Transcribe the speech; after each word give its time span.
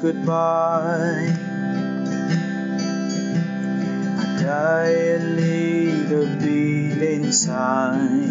goodbye, 0.00 1.34
I 4.18 4.36
died 4.40 6.12
a 6.12 6.36
bit 6.38 7.02
inside. 7.02 8.27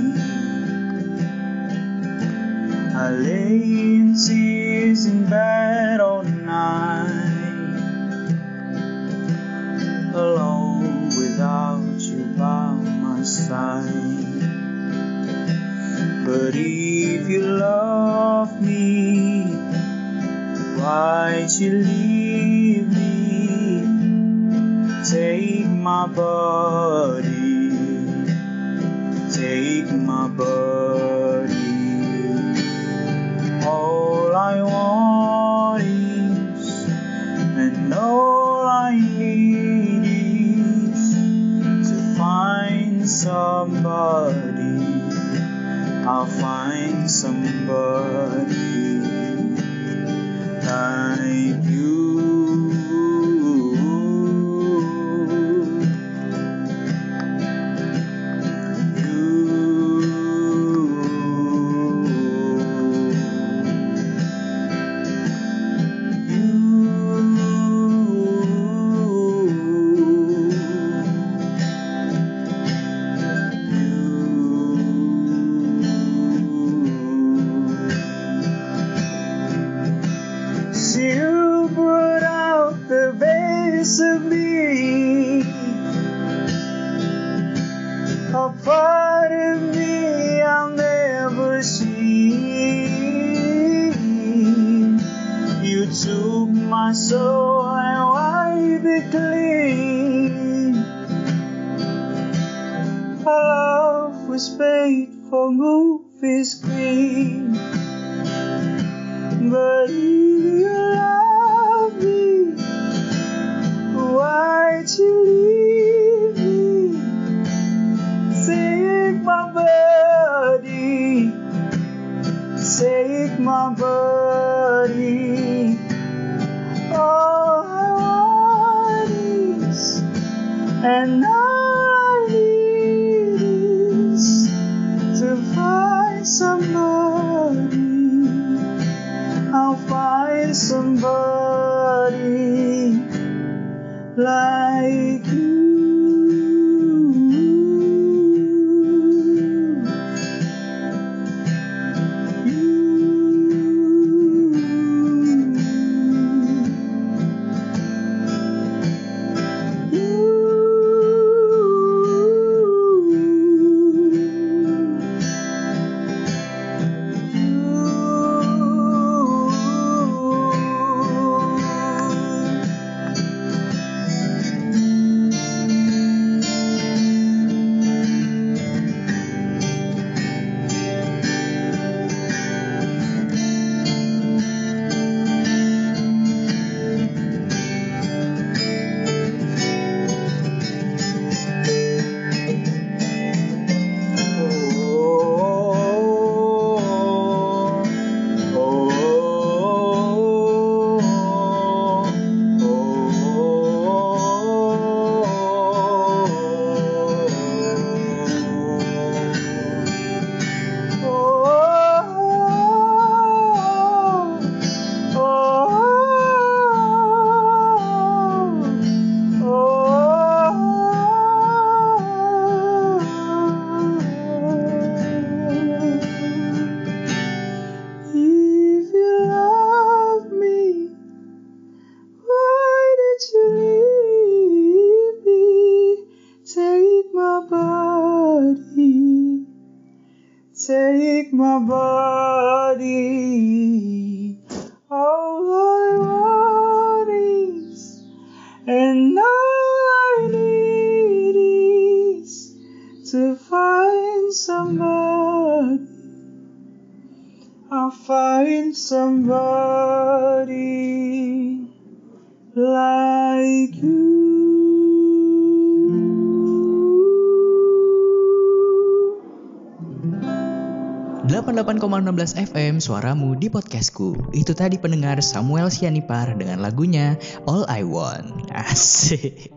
98,16 271.78 272.50
FM 272.50 272.74
suaramu 272.82 273.38
di 273.38 273.54
podcastku. 273.54 274.34
Itu 274.34 274.58
tadi 274.58 274.82
pendengar 274.82 275.22
Samuel 275.22 275.70
Sianipar 275.70 276.34
dengan 276.34 276.66
lagunya 276.66 277.22
All 277.46 277.70
I 277.70 277.86
Want. 277.86 278.50
Asik. 278.50 279.54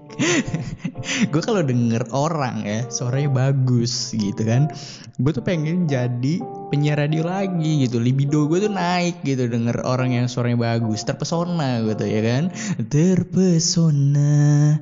gue 1.32 1.40
kalau 1.40 1.64
denger 1.64 2.12
orang 2.12 2.68
ya 2.68 2.84
suaranya 2.92 3.32
bagus 3.32 4.12
gitu 4.12 4.36
kan. 4.44 4.68
Gue 5.16 5.32
tuh 5.32 5.40
pengen 5.40 5.88
jadi 5.88 6.44
penyiar 6.68 7.00
radio 7.00 7.24
lagi 7.24 7.88
gitu. 7.88 7.96
Libido 7.96 8.44
gue 8.52 8.68
tuh 8.68 8.72
naik 8.72 9.24
gitu 9.24 9.48
denger 9.48 9.80
orang 9.88 10.12
yang 10.12 10.28
suaranya 10.28 10.76
bagus. 10.76 11.08
Terpesona 11.08 11.80
gue 11.88 11.96
tuh 11.96 12.04
ya 12.04 12.20
kan. 12.20 12.52
Terpesona. 12.84 14.76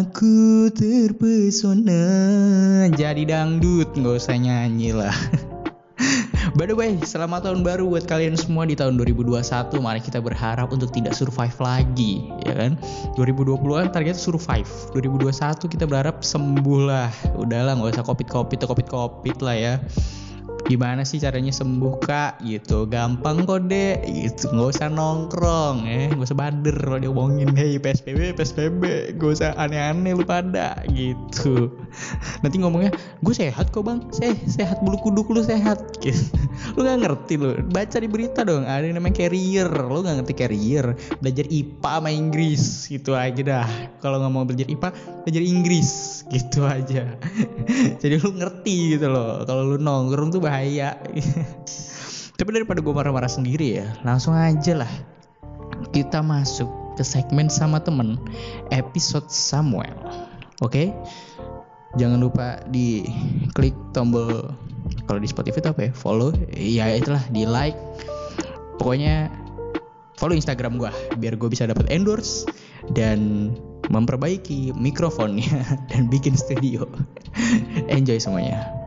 Aku 0.00 0.72
terpesona. 0.72 2.04
Jadi 2.88 3.28
dangdut 3.28 3.92
gak 4.00 4.16
usah 4.16 4.40
nyanyi 4.40 4.96
lah. 4.96 5.12
By 6.60 6.68
the 6.68 6.76
way, 6.76 6.92
selamat 6.92 7.48
tahun 7.48 7.64
baru 7.64 7.88
buat 7.88 8.04
kalian 8.04 8.36
semua 8.36 8.68
di 8.68 8.76
tahun 8.76 9.00
2021. 9.00 9.80
Mari 9.80 10.04
kita 10.04 10.20
berharap 10.20 10.68
untuk 10.68 10.92
tidak 10.92 11.16
survive 11.16 11.56
lagi, 11.56 12.28
ya 12.44 12.52
kan? 12.52 12.76
2020-an 13.16 13.88
target 13.88 14.12
survive. 14.12 14.68
2021 14.92 15.32
kita 15.56 15.88
berharap 15.88 16.20
sembuh 16.20 16.80
lah. 16.84 17.08
Udahlah, 17.32 17.80
nggak 17.80 17.96
usah 17.96 18.04
covid-covid 18.04 18.60
atau 18.60 18.76
covid-covid 18.76 19.36
lah 19.40 19.56
ya 19.56 19.74
gimana 20.70 21.02
sih 21.02 21.18
caranya 21.18 21.50
sembuh 21.50 21.98
kak? 21.98 22.46
Gitu 22.46 22.86
gampang 22.86 23.42
kok 23.42 23.66
deh 23.66 23.98
gitu 24.06 24.54
nggak 24.54 24.78
usah 24.78 24.86
nongkrong 24.86 25.90
eh. 25.90 26.06
Nggak 26.14 26.30
usah 26.30 26.38
bader 26.38 26.76
kalau 26.78 26.98
diomongin 27.02 27.50
hey 27.58 27.74
psbb 27.82 28.38
psbb 28.38 28.82
gak 29.18 29.30
usah 29.34 29.50
aneh-aneh 29.58 30.14
lu 30.14 30.22
pada. 30.22 30.78
Gitu. 30.86 31.74
Nanti 32.46 32.56
ngomongnya 32.62 32.94
gue 33.26 33.34
sehat 33.34 33.74
kok 33.74 33.82
bang. 33.82 33.98
Saya 34.14 34.38
sehat 34.46 34.78
bulu 34.86 35.02
kuduk 35.02 35.26
lu 35.34 35.42
sehat. 35.42 35.82
Gitu. 35.98 36.30
Lu 36.78 36.86
nggak 36.86 37.00
ngerti 37.02 37.34
lu. 37.40 37.56
Baca 37.72 37.96
di 37.98 38.06
berita 38.06 38.44
dong. 38.46 38.68
Ada 38.68 38.84
yang 38.86 39.00
namanya 39.00 39.26
carrier 39.26 39.66
lu 39.66 40.04
nggak 40.04 40.22
ngerti 40.22 40.34
carrier 40.36 40.86
belajar 41.18 41.48
IPA 41.48 41.90
sama 41.98 42.10
Inggris. 42.12 42.62
Gitu 42.86 43.10
aja 43.16 43.40
dah. 43.40 43.68
Kalau 43.98 44.20
nggak 44.22 44.32
mau 44.32 44.44
belajar 44.44 44.68
IPA 44.68 44.88
belajar 45.24 45.42
Inggris. 45.42 45.90
Gitu 46.28 46.60
aja. 46.62 47.16
Jadi 48.02 48.14
lu 48.20 48.30
ngerti 48.36 49.00
gitu 49.00 49.08
loh. 49.08 49.42
Kalau 49.48 49.74
lu 49.74 49.76
nongkrong 49.80 50.30
tuh 50.30 50.40
bahaya 50.44 50.59
tapi 52.38 52.50
daripada 52.56 52.80
gue 52.80 52.94
marah-marah 52.94 53.30
sendiri 53.30 53.80
ya 53.80 53.86
langsung 54.04 54.36
aja 54.36 54.84
lah 54.84 54.92
kita 55.90 56.20
masuk 56.20 56.68
ke 56.96 57.04
segmen 57.04 57.48
sama 57.48 57.80
temen 57.80 58.20
episode 58.72 59.28
Samuel 59.28 59.96
oke 60.60 60.72
okay? 60.72 60.86
jangan 61.96 62.20
lupa 62.20 62.60
di 62.68 63.08
klik 63.56 63.74
tombol 63.96 64.52
kalau 65.08 65.20
di 65.20 65.28
Spotify 65.28 65.60
itu 65.60 65.70
apa 65.72 65.80
ya 65.88 65.92
follow 65.92 66.30
ya 66.54 66.84
itulah 66.92 67.22
di 67.32 67.44
like 67.48 67.76
pokoknya 68.80 69.28
follow 70.20 70.36
Instagram 70.36 70.76
gue 70.76 70.92
biar 71.16 71.36
gue 71.40 71.48
bisa 71.48 71.64
dapat 71.68 71.88
endorse 71.88 72.44
dan 72.92 73.52
memperbaiki 73.90 74.72
mikrofonnya 74.78 75.66
dan 75.90 76.06
bikin 76.06 76.38
studio. 76.38 76.86
Enjoy 77.90 78.22
semuanya. 78.22 78.79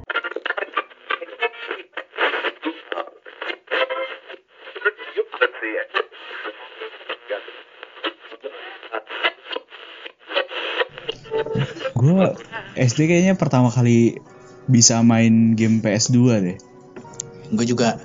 Gue 12.04 12.36
SD 12.76 13.08
kayaknya 13.08 13.40
pertama 13.40 13.72
kali 13.72 14.20
bisa 14.68 15.00
main 15.00 15.56
game 15.56 15.80
PS2 15.80 16.18
deh. 16.44 16.58
Gue 17.56 17.64
juga. 17.64 17.96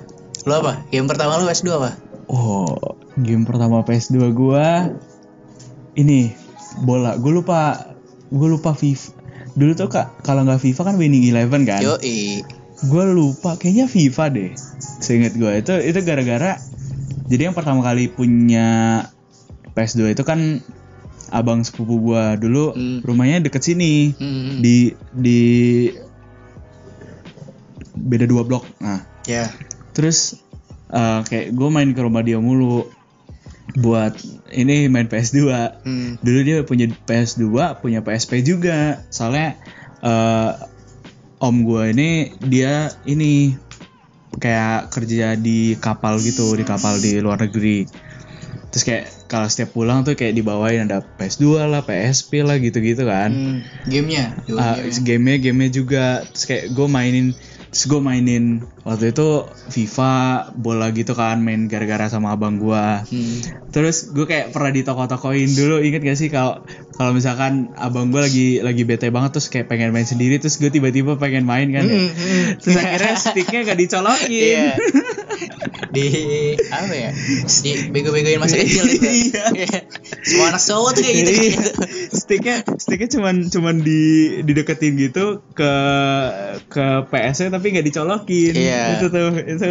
Lo 0.47 0.63
apa? 0.63 0.87
Game 0.87 1.11
pertama 1.11 1.35
lo 1.35 1.43
PS2 1.43 1.67
apa? 1.75 1.91
Oh, 2.31 2.95
game 3.19 3.43
pertama 3.43 3.83
PS2 3.83 4.31
gue 4.31 4.65
ini 5.99 6.31
bola 6.85 7.19
gue 7.19 7.33
lupa 7.33 7.91
gue 8.29 8.47
lupa 8.47 8.77
FIFA 8.77 9.11
dulu 9.57 9.71
tuh 9.75 9.89
kak 9.89 10.23
kalau 10.23 10.45
nggak 10.45 10.61
FIFA 10.61 10.93
kan 10.93 10.95
Winning 10.95 11.25
Eleven 11.27 11.65
kan 11.65 11.81
Yo 11.81 11.97
gue 12.79 13.03
lupa 13.11 13.59
kayaknya 13.59 13.91
FIFA 13.91 14.25
deh 14.31 14.51
seingat 15.03 15.35
gue 15.35 15.51
itu 15.59 15.73
itu 15.83 15.99
gara-gara 16.05 16.55
jadi 17.27 17.51
yang 17.51 17.55
pertama 17.57 17.83
kali 17.83 18.07
punya 18.07 19.03
PS2 19.75 20.15
itu 20.15 20.23
kan 20.23 20.63
abang 21.29 21.63
sepupu 21.65 21.99
gue 22.01 22.23
dulu 22.41 22.73
hmm. 22.73 22.99
rumahnya 23.05 23.45
deket 23.45 23.61
sini 23.65 24.13
hmm. 24.13 24.59
di 24.61 24.93
di 25.15 25.41
beda 27.95 28.25
dua 28.25 28.43
blok 28.45 28.65
nah 28.79 29.03
ya 29.27 29.45
yeah. 29.45 29.49
terus 29.93 30.39
uh, 30.93 31.21
kayak 31.25 31.53
gue 31.53 31.69
main 31.69 31.91
ke 31.93 32.01
rumah 32.01 32.25
dia 32.25 32.41
mulu 32.41 32.89
buat 33.77 34.17
ini 34.49 34.89
main 34.89 35.05
PS2. 35.05 35.39
Hmm. 35.85 36.17
Dulu 36.21 36.39
dia 36.41 36.57
punya 36.65 36.89
PS2, 36.89 37.45
punya 37.81 38.01
PSP 38.01 38.41
juga. 38.41 39.05
Soalnya 39.13 39.59
uh, 40.01 40.57
om 41.37 41.63
gue 41.63 41.93
ini 41.93 42.33
dia 42.41 42.89
ini 43.05 43.53
kayak 44.41 44.89
kerja 44.93 45.37
di 45.37 45.77
kapal 45.77 46.17
gitu, 46.21 46.57
di 46.57 46.65
kapal 46.65 46.97
di 46.97 47.21
luar 47.21 47.45
negeri. 47.45 47.85
Terus 48.73 48.83
kayak 48.85 49.05
kalau 49.29 49.45
setiap 49.45 49.77
pulang 49.77 50.01
tuh 50.01 50.17
kayak 50.17 50.33
dibawain 50.33 50.89
ada 50.89 51.05
PS2 51.05 51.69
lah, 51.69 51.85
PSP 51.85 52.41
lah 52.41 52.57
gitu-gitu 52.57 53.05
kan. 53.05 53.29
Hmm, 53.29 53.57
gamenya? 53.85 54.33
Uh, 54.49 54.89
gamenya, 55.05 55.37
gamenya 55.37 55.69
juga. 55.69 56.05
Terus 56.33 56.45
kayak 56.49 56.65
gue 56.73 56.87
mainin 56.89 57.37
Terus 57.69 57.85
gue 57.85 58.01
mainin 58.01 58.65
waktu 58.81 59.13
itu 59.13 59.45
FIFA 59.45 60.13
bola 60.57 60.89
gitu 60.89 61.13
kan 61.13 61.37
main 61.37 61.69
gara-gara 61.69 62.09
sama 62.09 62.33
abang 62.33 62.57
gue. 62.57 62.85
Hmm. 63.05 63.37
Terus 63.69 64.09
gue 64.09 64.25
kayak 64.25 64.49
pernah 64.49 64.73
di 64.73 64.81
toko-tokoin 64.81 65.45
dulu 65.53 65.77
inget 65.77 66.01
gak 66.01 66.17
sih 66.17 66.33
kalau 66.33 66.65
kalau 66.97 67.13
misalkan 67.13 67.69
abang 67.77 68.09
gue 68.09 68.25
lagi 68.25 68.47
lagi 68.65 68.89
bete 68.89 69.13
banget 69.13 69.37
terus 69.37 69.53
kayak 69.53 69.69
pengen 69.69 69.93
main 69.93 70.09
sendiri 70.09 70.41
terus 70.41 70.57
gue 70.57 70.73
tiba-tiba 70.73 71.21
pengen 71.21 71.45
main 71.45 71.69
kan 71.69 71.85
ya. 71.85 71.93
Hmm. 71.93 72.09
Terus 72.57 72.75
akhirnya 72.81 73.13
sticknya 73.21 73.59
gak 73.69 73.77
dicolokin. 73.77 74.33
Yeah. 74.33 74.73
di 75.95 76.07
apa 76.71 76.93
ya? 76.93 77.11
Di 77.63 77.71
bego-begoin 77.91 78.39
masa 78.39 78.59
kecil 78.59 78.85
gitu. 78.87 79.07
iya. 79.07 79.45
Semua 80.23 80.51
anak 80.53 80.61
cowok 80.63 80.91
tuh 80.97 81.01
kayak 81.03 81.15
gitu. 81.23 81.31
gitu. 81.55 81.71
sticknya 82.09 82.57
sticknya 82.77 83.09
cuman 83.19 83.35
cuman 83.49 83.75
di 83.81 84.01
dideketin 84.43 84.97
gitu 84.97 85.41
ke 85.53 85.73
ke 86.67 86.85
PS-nya 87.09 87.53
tapi 87.53 87.73
nggak 87.73 87.85
dicolokin 87.85 88.53
iya. 88.53 88.97
itu 88.97 89.07
tuh 89.09 89.33
itu 89.39 89.69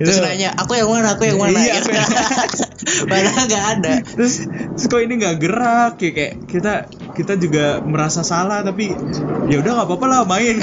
terus 0.00 0.16
itu. 0.16 0.24
nanya 0.24 0.50
aku 0.56 0.78
yang 0.78 0.88
mana 0.88 1.14
aku 1.14 1.28
yang 1.28 1.38
mana 1.38 1.58
iya, 1.60 1.78
gitu. 1.78 1.90
padahal 3.10 3.44
nggak 3.46 3.64
ada 3.78 3.92
terus, 4.02 4.46
terus 4.48 4.84
kok 4.88 5.00
ini 5.02 5.14
nggak 5.20 5.36
gerak 5.42 5.94
ya 6.00 6.10
kayak 6.10 6.34
kita 6.48 6.72
kita 7.14 7.34
juga 7.36 7.64
merasa 7.84 8.24
salah 8.24 8.64
tapi 8.64 8.94
ya 9.50 9.60
udah 9.60 9.72
nggak 9.76 9.88
apa-apa 9.88 10.06
lah 10.08 10.20
main 10.24 10.56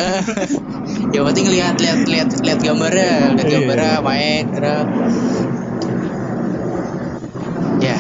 ya 1.14 1.22
penting 1.22 1.48
lihat 1.52 1.78
lihat 1.78 2.08
lihat 2.08 2.30
lihat 2.42 2.60
gambarnya 2.64 3.38
lihat 3.38 3.48
iya. 3.48 3.54
gambarnya 3.60 3.96
main 4.02 4.44
gerak 4.54 4.88
ya 7.84 7.98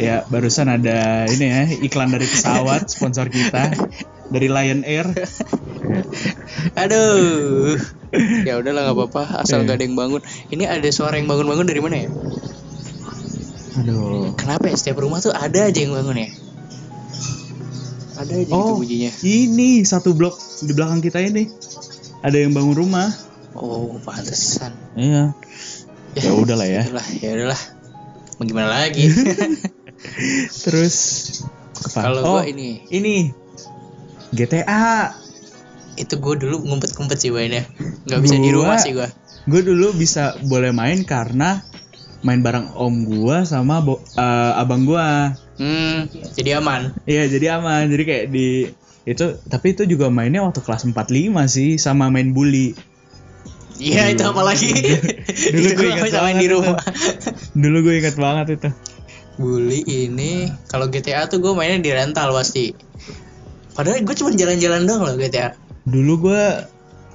ya 0.00 0.16
barusan 0.28 0.68
ada 0.68 1.28
ini 1.30 1.46
ya 1.46 1.62
iklan 1.86 2.10
dari 2.10 2.26
pesawat 2.26 2.90
sponsor 2.90 3.30
kita 3.30 3.70
dari 4.32 4.48
Lion 4.50 4.82
Air 4.82 5.06
Aduh. 6.74 7.76
Ya 8.46 8.58
udahlah 8.58 8.88
nggak 8.88 8.96
apa-apa, 8.96 9.42
asal 9.42 9.66
nggak 9.66 9.78
ada 9.78 9.84
yang 9.84 9.98
bangun. 9.98 10.22
Ini 10.50 10.64
ada 10.70 10.88
suara 10.90 11.18
yang 11.18 11.28
bangun-bangun 11.28 11.66
dari 11.66 11.80
mana 11.82 11.96
ya? 12.06 12.08
Aduh. 13.82 14.32
Kenapa 14.38 14.70
ya 14.70 14.76
setiap 14.78 15.02
rumah 15.02 15.18
tuh 15.18 15.34
ada 15.34 15.66
aja 15.66 15.78
yang 15.78 15.94
bangun 15.94 16.16
ya? 16.24 16.28
Ada 18.14 18.32
aja 18.38 18.46
gitu 18.46 18.54
oh, 18.54 18.78
gitu 18.78 18.80
bunyinya. 18.86 19.10
Ini 19.22 19.68
satu 19.82 20.14
blok 20.14 20.38
di 20.62 20.72
belakang 20.72 21.02
kita 21.02 21.18
ini. 21.20 21.50
Ada 22.22 22.46
yang 22.46 22.54
bangun 22.54 22.74
rumah. 22.78 23.10
Oh, 23.54 23.96
pantesan. 24.02 24.74
Iya. 24.98 25.32
Ya, 26.18 26.22
ya 26.26 26.32
udahlah 26.34 26.66
ya. 26.66 26.82
Udahlah, 26.86 27.08
ya 27.22 27.30
udahlah. 27.38 27.60
Mau 28.38 28.44
gimana 28.46 28.68
lagi? 28.82 29.06
Terus 30.66 30.96
kalau 31.94 32.22
oh, 32.22 32.32
gua 32.38 32.44
ini. 32.50 32.82
Ini 32.90 33.30
GTA 34.34 35.14
itu 35.94 36.14
gue 36.18 36.34
dulu 36.42 36.66
ngumpet-ngumpet 36.66 37.18
sih 37.22 37.30
mainnya 37.30 37.62
nggak 38.06 38.20
bisa 38.20 38.34
gua, 38.34 38.42
di 38.42 38.50
rumah 38.50 38.76
sih 38.82 38.92
gue 38.92 39.08
gue 39.46 39.60
dulu 39.62 39.94
bisa 39.94 40.34
boleh 40.42 40.74
main 40.74 41.06
karena 41.06 41.62
main 42.24 42.40
bareng 42.40 42.72
om 42.74 43.04
gue 43.04 43.36
sama 43.46 43.84
bo, 43.84 44.00
uh, 44.18 44.58
abang 44.58 44.88
gue 44.88 45.06
hmm 45.62 45.98
jadi 46.34 46.58
aman 46.58 46.90
iya 47.06 47.30
jadi 47.30 47.62
aman 47.62 47.86
jadi 47.86 48.02
kayak 48.02 48.26
di 48.34 48.74
itu 49.04 49.36
tapi 49.46 49.76
itu 49.76 49.84
juga 49.84 50.08
mainnya 50.08 50.42
waktu 50.42 50.64
kelas 50.64 50.88
45 50.88 51.30
sih 51.46 51.70
sama 51.76 52.08
main 52.08 52.32
bully 52.32 52.74
iya 53.78 54.10
itu 54.10 54.22
apalagi 54.22 54.70
dulu 55.50 55.68
gue 55.74 55.88
ingat 55.98 56.12
banget 56.12 56.36
di 56.38 56.48
rumah 56.50 56.78
dulu 57.52 57.76
gue 57.82 57.94
ingat 57.98 58.16
banget 58.16 58.46
itu 58.56 58.68
bully 59.34 59.82
ini 59.82 60.46
kalau 60.70 60.86
GTA 60.86 61.26
tuh 61.26 61.42
gue 61.42 61.52
mainnya 61.52 61.82
di 61.82 61.90
rental 61.90 62.30
pasti 62.30 62.70
padahal 63.74 64.06
gue 64.06 64.14
cuma 64.14 64.30
jalan-jalan 64.30 64.86
doang 64.86 65.02
loh 65.02 65.14
GTA 65.14 65.58
dulu 65.84 66.30
gue 66.30 66.42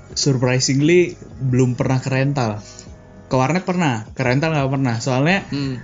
surprisingly 0.09 1.15
belum 1.39 1.77
pernah 1.77 2.01
ke 2.01 2.09
rental. 2.09 2.59
Ke 3.29 3.37
warnet 3.37 3.61
pernah, 3.61 4.09
ke 4.11 4.21
rental 4.25 4.51
nggak 4.51 4.71
pernah. 4.73 4.95
Soalnya 4.97 5.45
Hmm. 5.47 5.77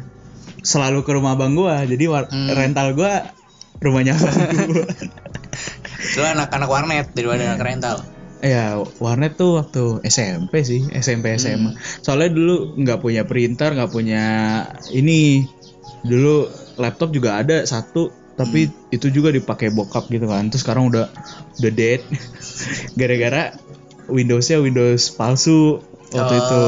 selalu 0.59 1.05
ke 1.05 1.13
rumah 1.13 1.37
abang 1.37 1.53
gua. 1.53 1.85
Jadi 1.85 2.09
war- 2.09 2.27
Hmm. 2.27 2.49
rental 2.51 2.97
gua 2.97 3.31
rumahnya 3.79 4.17
abang 4.17 4.65
gua. 4.65 4.85
Lu 6.17 6.21
anak-anak 6.25 6.69
warnet 6.69 7.07
daripada 7.13 7.53
anak 7.53 7.61
rental. 7.61 8.01
Ya, 8.39 8.77
warnet 8.99 9.39
tuh 9.39 9.57
waktu 9.57 10.03
SMP 10.05 10.61
sih, 10.61 10.83
SMP 10.91 11.35
SMA. 11.35 11.75
Soalnya 12.03 12.29
dulu 12.35 12.55
nggak 12.77 12.99
punya 12.99 13.23
printer, 13.23 13.73
nggak 13.73 13.91
punya 13.91 14.23
ini. 14.91 15.47
Dulu 16.05 16.45
laptop 16.77 17.09
juga 17.09 17.41
ada 17.41 17.65
satu, 17.65 18.11
tapi 18.35 18.69
itu 18.91 19.07
juga 19.09 19.31
dipakai 19.33 19.71
bokap 19.71 20.11
gitu 20.11 20.27
kan. 20.29 20.51
Terus 20.51 20.61
sekarang 20.61 20.91
udah 20.93 21.09
udah 21.57 21.71
dead. 21.73 22.03
Gara-gara 22.99 23.55
Windowsnya 24.05 24.61
Windows 24.61 25.09
palsu 25.15 25.81
waktu 26.13 26.35
Oh. 26.35 26.41
itu. 26.41 26.63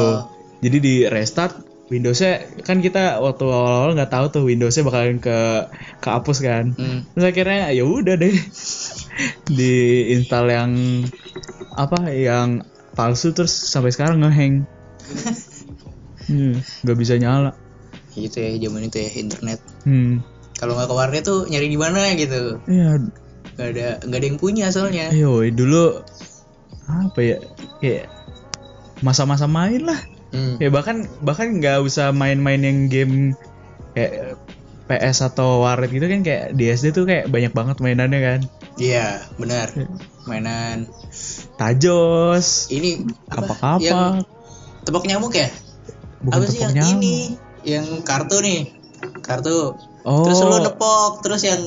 Jadi 0.66 0.78
di 0.82 0.96
restart 1.06 1.54
Windowsnya 1.88 2.44
kan 2.68 2.84
kita 2.84 3.24
waktu 3.24 3.48
awal-awal 3.48 3.96
nggak 3.96 4.12
tahu 4.12 4.26
tuh 4.28 4.44
Windowsnya 4.44 4.84
bakalan 4.84 5.22
ke 5.22 5.70
kehapus 6.02 6.38
kan. 6.42 6.74
Hmm. 6.76 7.08
Terus 7.14 7.26
akhirnya 7.30 7.72
ya 7.72 7.86
udah 7.86 8.16
deh 8.20 8.34
diinstal 9.48 10.46
yang 10.48 10.72
apa 11.74 12.10
yang 12.10 12.66
palsu 12.94 13.34
terus 13.34 13.54
sampai 13.54 13.94
sekarang 13.94 14.22
ngehang. 14.26 14.66
Hmm, 16.28 16.60
nggak 16.84 16.98
bisa 17.00 17.16
nyala. 17.16 17.56
Gitu 18.18 18.36
ya 18.36 18.50
zaman 18.68 18.90
itu 18.90 18.98
ya 19.00 19.10
internet. 19.16 19.60
Hmm. 19.88 20.20
Kalau 20.58 20.74
nggak 20.76 20.90
ke 20.90 20.96
warnet 20.98 21.24
tuh 21.24 21.46
nyari 21.48 21.70
di 21.70 21.80
mana 21.80 22.12
gitu. 22.18 22.58
Ya, 22.68 22.98
Gak 23.58 23.74
ada 23.74 23.88
nggak 24.06 24.20
ada 24.22 24.28
yang 24.28 24.40
punya 24.42 24.66
soalnya. 24.70 25.10
ayo 25.10 25.42
dulu 25.50 26.04
apa 26.88 27.20
ya 27.20 27.38
kayak 27.82 28.06
masa-masa 29.06 29.46
main 29.46 29.86
lah. 29.86 29.98
Hmm. 30.34 30.60
Ya 30.60 30.68
bahkan 30.74 31.08
bahkan 31.24 31.58
nggak 31.62 31.82
usah 31.86 32.12
main-main 32.12 32.60
yang 32.60 32.92
game 32.92 33.16
kayak 33.96 34.36
PS 34.92 35.26
atau 35.32 35.64
warnet 35.64 35.92
gitu 35.92 36.08
kan 36.08 36.22
kayak 36.24 36.56
di 36.56 36.68
SD 36.68 36.92
tuh 36.96 37.08
kayak 37.08 37.32
banyak 37.32 37.54
banget 37.56 37.78
mainannya 37.80 38.20
kan. 38.20 38.42
Iya, 38.78 39.26
benar. 39.36 39.74
Mainan 40.24 40.86
Tajos, 41.56 42.68
ini 42.70 43.02
apa? 43.26 43.48
kapak-kapak, 43.48 43.82
Yang 43.82 44.02
tebak 44.84 45.04
nyamuk 45.06 45.34
ya? 45.34 45.50
bukan 46.20 46.36
apa 46.36 46.46
sih 46.46 46.60
yang 46.60 46.74
nyamuk. 46.74 46.92
ini? 46.96 47.18
Yang 47.64 47.86
kartu 48.04 48.38
nih. 48.40 48.62
Kartu. 49.22 49.74
Oh. 50.04 50.24
Terus 50.24 50.40
lu 50.42 50.58
nepok, 50.62 51.20
terus 51.20 51.42
yang 51.42 51.60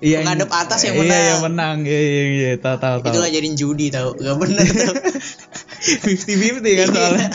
Iya, 0.00 0.22
menghadap 0.22 0.48
atas 0.50 0.80
yang 0.84 0.94
Iya, 0.94 1.02
menang. 1.02 1.24
yang 1.26 1.42
menang. 1.42 1.76
Iya, 1.82 2.00
iya, 2.00 2.22
iya, 2.30 2.50
tahu 2.56 2.76
tahu 2.78 2.96
itu 2.98 3.08
tahu. 3.10 3.20
ngajarin 3.20 3.54
judi 3.54 3.86
tau 3.90 4.08
Gak 4.14 4.36
bener 4.38 4.64
tau 4.64 4.94
50-50 6.06 6.60
kan 6.78 6.88
soalnya. 6.88 7.28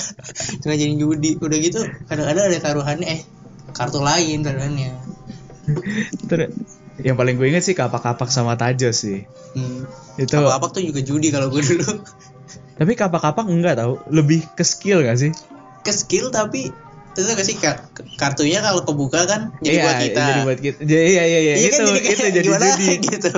Itu 0.55 0.65
ngajarin 0.65 0.98
judi 0.98 1.29
Udah 1.38 1.58
gitu 1.60 1.79
kadang-kadang 2.05 2.44
ada 2.48 2.58
taruhannya 2.58 3.08
Eh 3.08 3.22
kartu 3.70 4.00
lain 4.00 4.41
taruhannya 4.41 4.91
Terus 6.25 6.50
yang 7.03 7.19
paling 7.19 7.35
gue 7.35 7.47
inget 7.51 7.63
sih 7.65 7.75
kapak-kapak 7.75 8.31
sama 8.31 8.55
tajos 8.55 9.03
sih. 9.03 9.27
hmm. 9.55 9.83
Itu 10.15 10.39
Apa-apa 10.39 10.71
tuh 10.71 10.83
juga 10.83 11.03
judi 11.03 11.27
kalau 11.27 11.51
gue 11.51 11.59
dulu 11.59 12.03
tapi 12.75 12.91
kapak-kapak 12.93 13.47
enggak 13.47 13.79
tahu, 13.79 14.03
lebih 14.11 14.43
ke 14.51 14.63
skill 14.67 14.99
gak 14.99 15.15
sih? 15.15 15.31
Ke 15.87 15.95
skill 15.95 16.27
tapi 16.27 16.75
itu 17.15 17.23
gak 17.31 17.47
sih 17.47 17.55
ka- 17.55 17.87
kartunya 18.19 18.59
kalau 18.59 18.83
kebuka 18.83 19.23
kan 19.23 19.55
jadi 19.63 19.79
Iya, 19.79 19.83
buat 19.87 19.97
kita 20.03 20.19
Jadi 20.19 20.39
buat 20.43 20.59
kita. 20.59 20.79
Jadi, 20.83 21.03
iya 21.07 21.23
iya 21.23 21.39
iya 21.39 21.53
Iya 21.55 21.67
itu 21.71 21.75
kan 21.79 21.85
jadi 21.87 21.99
kayak 22.03 22.11
itu 22.11 22.25
jadi 22.27 22.47
gimana 22.51 22.65
judi. 22.75 22.87
gitu 23.07 23.31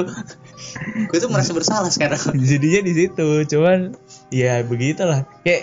Gue 1.06 1.18
tuh 1.22 1.30
merasa 1.30 1.52
bersalah 1.54 1.90
sekarang 1.94 2.22
Jadinya 2.50 2.82
di 2.82 2.94
situ, 2.98 3.28
cuman 3.46 3.94
ya 4.34 4.66
begitulah. 4.66 5.30
Kayak 5.46 5.62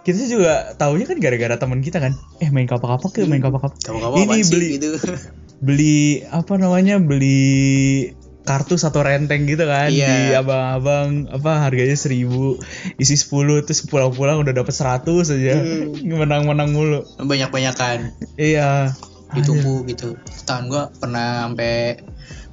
kita 0.00 0.24
juga 0.24 0.72
taunya 0.80 1.04
kan 1.04 1.20
gara-gara 1.20 1.60
teman 1.60 1.84
kita 1.84 2.00
kan. 2.00 2.16
Eh 2.40 2.48
main 2.48 2.64
kapak-kapak 2.64 3.20
yuk, 3.20 3.28
main 3.28 3.44
kapak-kapak. 3.44 3.76
Kamu-kamu 3.84 4.14
Ini 4.24 4.38
beli 4.48 4.68
gitu 4.80 4.88
beli 5.60 6.24
apa 6.32 6.56
namanya 6.56 6.96
beli 6.96 8.12
kartu 8.48 8.80
satu 8.80 9.04
renteng 9.04 9.44
gitu 9.44 9.68
kan 9.68 9.92
Iya. 9.92 10.08
di 10.08 10.20
abang-abang 10.34 11.28
apa 11.30 11.68
harganya 11.68 11.94
seribu 11.94 12.56
isi 12.96 13.14
10 13.14 13.68
terus 13.68 13.84
pulang-pulang 13.86 14.40
udah 14.40 14.56
dapat 14.56 14.72
100 14.74 15.06
aja. 15.30 15.54
Hmm. 15.60 15.94
menang-menang 16.02 16.72
mulu. 16.72 17.00
Banyak-banyakan. 17.20 18.16
Iya. 18.40 18.96
Ditunggu 19.36 19.86
gitu. 19.86 20.16
Tangan 20.48 20.64
gue 20.66 20.82
pernah 20.98 21.46
sampai 21.46 22.00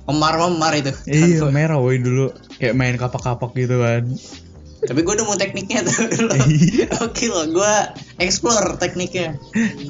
memar-memar 0.06 0.76
itu. 0.78 0.92
Iya 1.10 1.48
gua. 1.48 1.56
merah 1.56 1.80
woi 1.80 1.98
dulu. 1.98 2.30
Kayak 2.62 2.76
main 2.78 2.96
kapak-kapak 3.00 3.56
gitu 3.58 3.82
kan 3.82 4.04
Tapi 4.88 5.00
gue 5.00 5.14
udah 5.14 5.26
mau 5.26 5.36
tekniknya 5.36 5.84
tuh 5.84 6.08
dulu. 6.16 6.34
Iya. 6.42 6.88
Oke 7.06 7.28
loh, 7.28 7.44
gue 7.46 7.74
explore 8.18 8.76
tekniknya. 8.76 9.36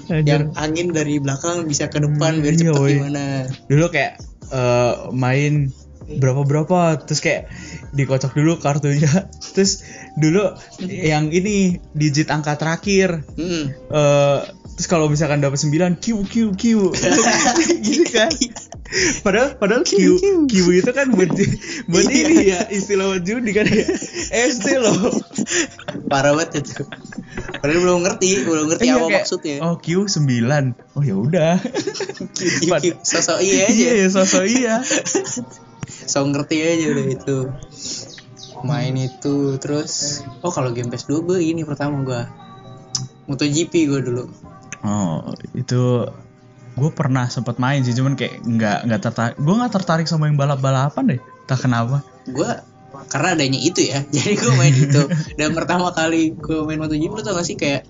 Anjir. 0.07 0.25
Yang 0.25 0.43
angin 0.55 0.87
dari 0.89 1.15
belakang 1.17 1.63
bisa 1.63 1.87
ke 1.87 1.97
depan 1.97 2.41
biar 2.41 2.53
Iya, 2.53 2.61
cepet 2.67 2.81
woy. 2.81 2.93
gimana. 2.97 3.25
dulu 3.65 3.85
kayak 3.87 4.17
eh, 4.47 4.93
main 5.11 5.69
berapa 6.07 6.41
berapa 6.41 7.03
terus 7.03 7.19
kayak 7.19 7.51
dikocok 7.91 8.31
dulu 8.31 8.57
kartunya 8.57 9.11
terus 9.53 9.83
dulu 10.15 10.55
yang 10.79 11.27
ini 11.29 11.83
digit 11.91 12.27
angka 12.27 12.55
terakhir 12.55 13.27
Hmm. 13.35 13.75
eh 13.91 14.39
terus 14.77 14.85
kalau 14.85 15.09
misalkan 15.09 15.41
dapat 15.41 15.57
9 15.57 15.73
Q 15.97 16.05
Q 16.23 16.35
Q 16.53 16.63
gitu 17.81 18.03
kan 18.13 18.29
padahal 19.19 19.57
padahal 19.57 19.81
Q 19.81 20.21
Q 20.45 20.53
itu 20.71 20.91
kan 20.93 21.09
buat 21.11 21.33
buat 21.89 22.05
Iya. 22.05 22.21
ini 22.23 22.35
ya 22.45 22.59
istilah 22.69 23.09
buat 23.11 23.23
judi 23.25 23.51
kan 23.51 23.65
ya 23.65 23.83
SD 24.53 24.77
loh 24.77 25.17
Parah 26.07 26.31
banget 26.31 26.63
itu. 26.63 26.87
Padahal 27.59 27.79
belum 27.83 27.99
ngerti, 28.05 28.47
belum 28.47 28.65
ngerti 28.71 28.85
Iya, 28.87 28.95
apa 28.95 29.05
kayak, 29.07 29.21
maksudnya. 29.25 29.55
oh 29.59 29.75
Q 29.75 29.87
9 30.07 30.23
oh 30.95 31.03
ya 31.03 31.15
udah 31.17 31.53
Sosok 33.03 33.41
iya 33.41 33.67
aja. 33.67 33.73
iya 33.73 34.07
sosok 34.07 34.45
iya 34.45 34.75
So 36.07 36.23
ngerti 36.23 36.61
aja 36.63 36.85
udah 36.93 37.05
itu. 37.11 37.37
Main 38.63 38.95
itu 38.95 39.57
terus 39.59 40.21
oh 40.39 40.49
kalau 40.49 40.71
game 40.71 40.87
PS2 40.87 41.11
gue 41.23 41.39
ini 41.41 41.65
pertama 41.65 41.99
gue 42.05 42.21
MotoGP 43.27 43.73
gue 43.85 43.99
dulu. 44.01 44.25
Oh 44.87 45.35
itu 45.51 46.07
gue 46.77 46.89
pernah 46.93 47.25
sempat 47.27 47.57
main 47.57 47.81
sih 47.81 47.91
cuman 47.91 48.15
kayak 48.15 48.39
nggak 48.45 48.77
nggak 48.87 49.01
tertarik. 49.03 49.35
Gue 49.35 49.53
nggak 49.57 49.73
tertarik 49.75 50.07
sama 50.07 50.31
yang 50.31 50.39
balap 50.39 50.63
balapan 50.63 51.17
deh 51.17 51.21
tak 51.49 51.67
kenapa. 51.67 52.05
Gue 52.29 52.47
karena 53.11 53.35
adanya 53.37 53.59
itu 53.59 53.83
ya 53.83 53.99
jadi 54.15 54.33
gue 54.37 54.51
main 54.55 54.71
itu. 54.71 55.01
Dan 55.35 55.51
pertama 55.57 55.91
kali 55.91 56.31
gue 56.37 56.63
main 56.63 56.79
MotoGP 56.79 57.11
lu 57.11 57.21
tau 57.25 57.35
gak 57.35 57.45
sih 57.45 57.57
kayak 57.59 57.83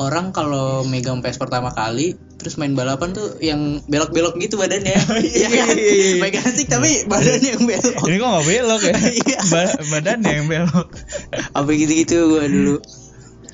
orang 0.00 0.32
kalau 0.32 0.80
megang 0.88 1.20
PS 1.20 1.36
pertama 1.36 1.76
kali 1.76 2.16
terus 2.40 2.56
main 2.56 2.72
balapan 2.72 3.12
tuh 3.12 3.36
yang 3.44 3.84
belok-belok 3.84 4.40
gitu 4.40 4.56
badannya. 4.56 4.96
Iya, 5.20 5.48
Iya 5.52 5.60
kan? 5.68 5.76
iya, 5.76 5.92
iya. 5.92 6.16
megang 6.16 6.46
stick 6.48 6.72
tapi 6.72 7.04
badannya 7.04 7.50
yang 7.58 7.64
belok. 7.68 8.00
Ini 8.08 8.16
kok 8.16 8.28
nggak 8.32 8.46
belok 8.48 8.82
ya? 8.88 8.94
Iya. 9.28 9.38
ba 9.52 9.62
badannya 9.98 10.32
yang 10.40 10.46
belok. 10.48 10.88
Apa 11.52 11.68
gitu-gitu 11.76 12.38
gue 12.38 12.44
dulu. 12.48 12.76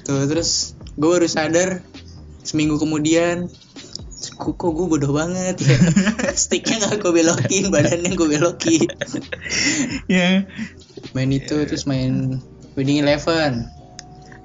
Tuh 0.06 0.22
terus 0.30 0.78
gue 0.94 1.08
baru 1.08 1.26
sadar 1.26 1.82
seminggu 2.46 2.78
kemudian 2.78 3.50
kok, 4.38 4.56
gue 4.56 4.86
bodoh 4.86 5.12
banget 5.12 5.58
ya 5.60 5.76
sticknya 6.38 6.86
gak 6.86 7.02
gue 7.02 7.12
belokin 7.12 7.68
badannya 7.74 8.14
gue 8.14 8.28
belokin 8.30 8.86
ya 10.06 10.46
main 11.12 11.30
itu 11.34 11.66
terus 11.66 11.84
main 11.84 12.38
Winning 12.78 13.02
Eleven 13.02 13.66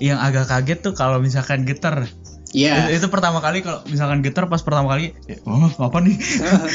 yang 0.02 0.18
agak 0.18 0.50
kaget 0.50 0.82
tuh 0.82 0.94
kalau 0.98 1.22
misalkan 1.22 1.64
getar 1.64 2.10
Iya. 2.52 2.92
itu, 2.92 3.00
itu 3.00 3.08
pertama 3.08 3.40
kali 3.40 3.64
kalau 3.64 3.80
misalkan 3.88 4.20
getar 4.20 4.52
pas 4.52 4.60
pertama 4.60 4.92
kali 4.92 5.16
ya, 5.24 5.40
oh 5.48 5.72
apa 5.72 6.04
nih 6.04 6.20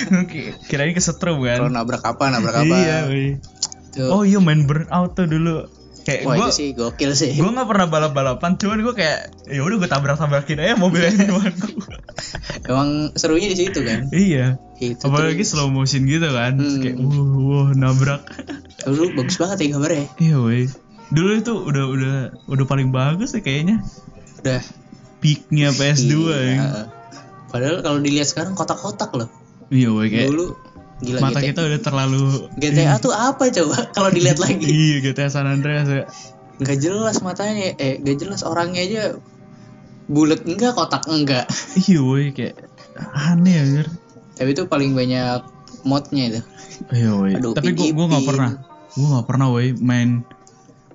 kirain 0.72 0.96
kesetrum 0.96 1.44
Kalau 1.44 1.68
kan 1.68 1.72
nabrak 1.76 2.00
apa, 2.00 2.32
nabrak 2.32 2.64
apa. 2.64 2.76
iya. 2.80 2.98
Tuh. 3.92 4.08
oh 4.08 4.22
iya 4.24 4.40
main 4.40 4.64
burnout 4.64 5.12
tuh 5.16 5.28
dulu 5.28 5.68
kayak 6.06 6.22
Wah 6.22 6.34
gue 6.36 6.46
itu 6.46 6.54
sih 6.54 6.68
gokil 6.70 7.10
sih. 7.12 7.34
gue 7.34 7.50
nggak 7.50 7.66
pernah 7.66 7.86
balap 7.86 8.12
balapan 8.12 8.54
cuman 8.54 8.78
gue 8.80 8.94
kayak 8.94 9.20
ya 9.44 9.58
udah 9.58 9.76
gue 9.76 9.88
tabrak 9.88 10.14
tabrakin 10.14 10.58
aja 10.60 10.74
mobilnya 10.74 11.10
temanku 11.12 11.66
Emang 12.64 12.88
serunya 13.12 13.48
di 13.48 13.58
situ 13.58 13.82
kan. 13.82 14.06
iya 14.10 14.54
Itu 14.76 15.02
apalagi 15.04 15.40
terus. 15.40 15.50
slow 15.52 15.68
motion 15.68 16.04
gitu 16.04 16.26
kan 16.28 16.54
Hmm. 16.56 16.78
kayak 16.78 16.96
wuh 16.96 17.26
wuh 17.36 17.68
nabrak 17.72 18.22
Dulu 18.86 19.18
bagus 19.18 19.36
banget 19.36 19.56
ya 19.60 19.74
gambarnya. 19.74 20.06
iya 20.16 20.36
woi 20.36 20.70
dulu 21.06 21.30
itu 21.34 21.52
udah 21.56 21.84
udah 21.88 22.14
udah 22.46 22.64
paling 22.64 22.90
bagus 22.90 23.30
ya 23.30 23.40
kayaknya 23.40 23.82
Udah. 24.38 24.62
peaknya 25.18 25.70
PS2 25.70 26.14
Iya. 26.14 26.38
ya 26.52 26.66
Padahal 27.46 27.78
kalau 27.80 27.98
dilihat 27.98 28.26
sekarang 28.26 28.54
kotak-kotak 28.54 29.10
loh. 29.12 29.26
iya 29.68 29.88
woi 29.88 30.06
kayak 30.06 30.30
Dulu 30.30 30.54
gila 30.96 31.18
mata 31.20 31.40
GTA. 31.40 31.48
kita 31.52 31.60
udah 31.62 31.80
terlalu 31.80 32.22
GTA 32.56 32.96
tuh 32.96 33.12
apa 33.12 33.52
coba 33.52 33.76
kalau 33.96 34.08
dilihat 34.08 34.40
lagi? 34.40 34.64
iya 34.64 34.96
GTA 35.00 35.28
San 35.28 35.44
Andreas 35.46 35.86
ya 35.86 36.04
Gak 36.56 36.80
jelas 36.80 37.20
matanya, 37.20 37.76
eh 37.76 38.00
gak 38.00 38.16
jelas 38.16 38.40
orangnya 38.40 38.80
aja 38.80 39.02
bulat 40.08 40.40
enggak 40.48 40.72
kotak 40.72 41.04
enggak. 41.04 41.44
iya 41.84 42.00
woi 42.00 42.32
kayak 42.32 42.56
aneh 43.12 43.60
anjir 43.60 43.86
Tapi 44.36 44.50
itu 44.52 44.64
paling 44.64 44.96
banyak 44.96 45.44
modnya 45.84 46.24
itu. 46.32 46.40
iya 46.96 47.12
woi 47.12 47.36
tapi 47.52 47.76
gua 47.76 47.88
gua 47.92 48.06
nggak 48.08 48.24
pernah 48.24 48.50
gua 48.96 49.06
nggak 49.12 49.26
pernah 49.28 49.46
woi 49.52 49.76
main 49.76 50.24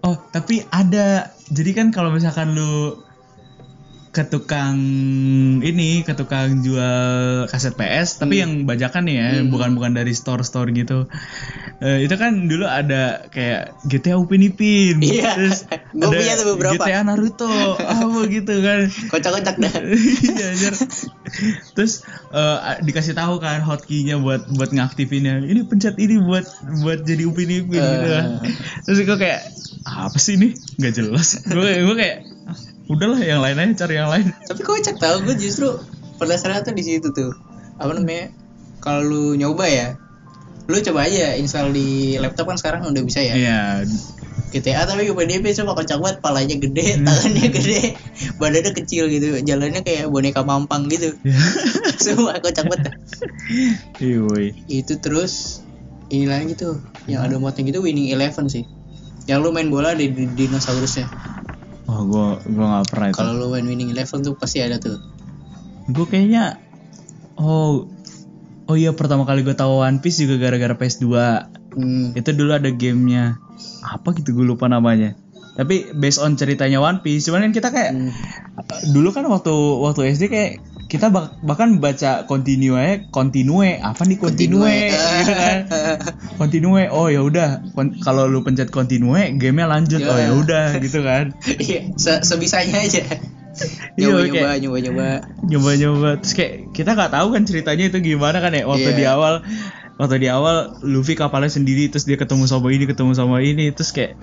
oh 0.02 0.18
tapi 0.34 0.66
ada 0.74 1.30
jadi 1.54 1.72
kan 1.78 1.88
kalau 1.94 2.10
misalkan 2.10 2.58
lu 2.58 2.98
ke 4.12 4.28
tukang 4.28 4.76
ini 5.64 6.04
ke 6.04 6.12
tukang 6.20 6.60
jual 6.60 7.48
kaset 7.48 7.72
PS 7.80 8.20
tapi 8.20 8.44
yang 8.44 8.68
bajakan 8.68 9.08
ya 9.08 9.40
bukan 9.48 9.72
bukan 9.72 9.96
dari 9.96 10.12
store 10.12 10.44
store 10.44 10.68
gitu. 10.76 11.08
Eh, 11.80 12.04
itu 12.06 12.14
kan 12.20 12.52
dulu 12.52 12.68
ada 12.68 13.26
kayak 13.32 13.72
GTA 13.88 14.20
Upin 14.20 14.44
Ipin. 14.44 15.00
Iya. 15.00 15.40
terus 15.40 15.64
Gua 15.96 16.12
ada 16.12 16.20
punya 16.20 16.34
tuh 16.36 16.48
beberapa. 16.54 16.84
GTA 16.84 17.08
Naruto 17.08 17.48
apa 17.80 18.20
gitu 18.28 18.54
kan. 18.60 18.80
Kocak-kocak 19.16 19.56
dah. 19.64 19.74
iya 20.28 20.48
terus 21.72 22.04
eh, 22.36 22.58
dikasih 22.84 23.16
tahu 23.16 23.40
kan 23.40 23.64
hotkey-nya 23.64 24.20
buat 24.20 24.52
buat 24.52 24.76
ngaktifinnya 24.76 25.40
ini 25.48 25.64
pencet 25.64 25.96
ini 25.96 26.20
buat 26.20 26.44
buat 26.84 27.08
jadi 27.08 27.24
Upin 27.32 27.48
Ipin 27.48 27.80
gitu 27.80 28.08
kan. 28.12 28.26
Eh. 28.44 28.54
terus 28.84 29.00
gue 29.08 29.18
kayak 29.18 29.42
apa 29.88 30.20
sih 30.20 30.36
ini? 30.36 30.52
Nggak 30.78 30.94
jelas. 31.00 31.48
Gue 31.48 31.80
gue 31.88 31.96
kayak 31.96 32.18
"Ah, 32.28 32.31
udahlah 32.92 33.24
yang 33.24 33.40
lain 33.40 33.58
aja 33.58 33.88
cari 33.88 33.96
yang 33.96 34.12
lain 34.12 34.36
Tapi 34.46 34.62
kocak 34.62 35.00
tau 35.00 35.24
gue 35.24 35.36
justru 35.40 35.80
penasaran 36.22 36.62
tuh 36.62 36.76
di 36.76 36.84
situ 36.86 37.10
tuh. 37.16 37.34
Apa 37.82 37.98
namanya? 37.98 38.30
Kalau 38.84 39.02
lu 39.02 39.24
nyoba 39.34 39.66
ya, 39.66 39.98
lu 40.70 40.78
coba 40.86 41.10
aja 41.10 41.34
install 41.38 41.74
di 41.74 42.16
laptop 42.22 42.50
kan 42.54 42.58
sekarang 42.62 42.86
udah 42.86 43.04
bisa 43.04 43.22
ya. 43.26 43.34
iya 43.34 43.62
GTA 44.52 44.84
tapi 44.84 45.08
UPDP 45.08 45.56
cuma 45.56 45.72
kocak 45.80 45.96
banget, 46.04 46.18
palanya 46.20 46.56
gede, 46.60 47.00
tangannya 47.08 47.48
gede, 47.56 47.96
badannya 48.36 48.72
kecil 48.76 49.08
gitu, 49.08 49.40
jalannya 49.48 49.80
kayak 49.80 50.12
boneka 50.12 50.44
mampang 50.44 50.92
gitu. 50.92 51.16
Semua 52.04 52.36
kocak 52.44 52.68
banget. 52.68 52.92
iya. 54.04 54.52
Itu 54.68 55.00
terus 55.00 55.64
ini 56.12 56.28
lagi 56.28 56.60
tuh, 56.60 56.84
yang 57.08 57.24
ada 57.24 57.40
modnya 57.40 57.64
gitu 57.64 57.80
Winning 57.80 58.12
Eleven 58.12 58.52
sih. 58.52 58.68
Yang 59.24 59.40
lu 59.40 59.50
main 59.56 59.72
bola 59.72 59.96
di, 59.96 60.12
di 60.12 60.28
dinosaurusnya. 60.28 61.08
Oh 61.92 62.02
gue 62.02 62.26
gue 62.48 62.66
nggak 62.66 62.88
pernah 62.88 63.08
itu 63.10 63.18
Kalau 63.18 63.34
lu 63.36 63.46
main 63.50 63.64
Winning 63.64 63.92
Eleven 63.92 64.20
tuh 64.22 64.34
pasti 64.34 64.60
ada 64.60 64.80
tuh. 64.80 64.96
gue 65.84 66.06
kayaknya 66.06 66.56
oh 67.36 67.92
oh 68.64 68.76
iya 68.76 68.92
pertama 68.92 69.24
kali 69.24 69.42
gue 69.42 69.52
tahu 69.52 69.82
One 69.82 70.00
Piece 70.00 70.18
juga 70.18 70.40
gara-gara 70.40 70.72
PS2 70.74 71.06
Hmm. 71.72 72.12
itu 72.12 72.32
dulu 72.32 72.52
ada 72.52 72.68
gamenya 72.68 73.40
apa 73.82 74.12
gitu 74.14 74.32
gue 74.34 74.44
lupa 74.46 74.68
namanya 74.68 75.16
tapi 75.54 75.88
based 75.94 76.20
on 76.20 76.36
ceritanya 76.36 76.80
One 76.80 77.00
Piece 77.00 77.24
cuman 77.24 77.48
kan 77.48 77.54
kita 77.54 77.70
kayak 77.70 77.92
Hmm. 77.92 78.12
dulu 78.88 79.12
kan 79.12 79.24
waktu 79.26 79.52
waktu 79.80 80.12
SD 80.12 80.24
kayak 80.28 80.52
kita 80.92 81.08
bak- 81.08 81.40
bahkan 81.40 81.80
baca 81.80 82.28
continue 82.28 82.76
continue 83.08 83.80
apa 83.80 84.04
nih 84.04 84.20
continue, 84.20 84.68
gitu 84.92 85.32
kan 85.32 85.58
continue 86.40 86.84
oh 86.86 87.08
ya 87.08 87.24
udah 87.24 87.64
kalau 88.00 88.28
lu 88.28 88.44
pencet 88.44 88.68
continue 88.70 89.16
gamenya 89.34 89.72
lanjut 89.72 90.04
oh 90.04 90.18
ya 90.18 90.36
udah 90.36 90.76
gitu 90.78 91.00
kan 91.00 91.32
Iya, 91.64 91.96
se- 91.96 92.22
sebisanya 92.22 92.84
aja. 92.84 93.08
Iya, 93.96 94.12
Nyoba 94.12 94.20
kayak- 94.28 94.28
nyoba 94.28 94.52
nyoba 94.60 94.78
nyoba. 94.82 95.08
nyoba-nyoba 95.42 96.10
terus 96.20 96.34
kayak 96.34 96.54
kita 96.72 96.92
nggak 96.92 97.12
tahu 97.14 97.28
kan 97.32 97.44
ceritanya 97.44 97.84
itu 97.88 97.98
gimana 98.02 98.38
kan 98.38 98.52
ya 98.52 98.64
waktu 98.64 98.92
Iya. 98.92 98.98
di 98.98 99.06
awal 99.06 99.34
waktu 99.96 100.16
di 100.18 100.28
awal 100.28 100.56
Luffy 100.82 101.16
kapalnya 101.16 101.48
sendiri 101.48 101.88
terus 101.88 102.04
dia 102.04 102.16
ketemu 102.16 102.44
sama 102.46 102.68
ini 102.68 102.84
ketemu 102.84 103.12
sama 103.12 103.40
ini 103.40 103.72
terus 103.72 103.92
kayak 103.92 104.20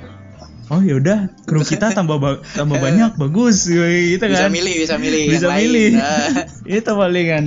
oh 0.68 0.80
yaudah 0.80 1.32
kru 1.48 1.64
kita 1.64 1.92
tambah 1.92 2.20
ba- 2.20 2.40
tambah 2.52 2.76
banyak 2.86 3.16
bagus 3.16 3.68
gitu 3.68 4.20
Bisa 4.20 4.48
kan? 4.48 4.52
milih, 4.52 4.74
bisa 4.76 4.94
milih. 5.00 5.22
yang 5.24 5.32
bisa 5.32 5.46
milih 5.50 5.90
Nah, 6.00 6.28
itu 6.68 6.90
palingan. 6.92 7.44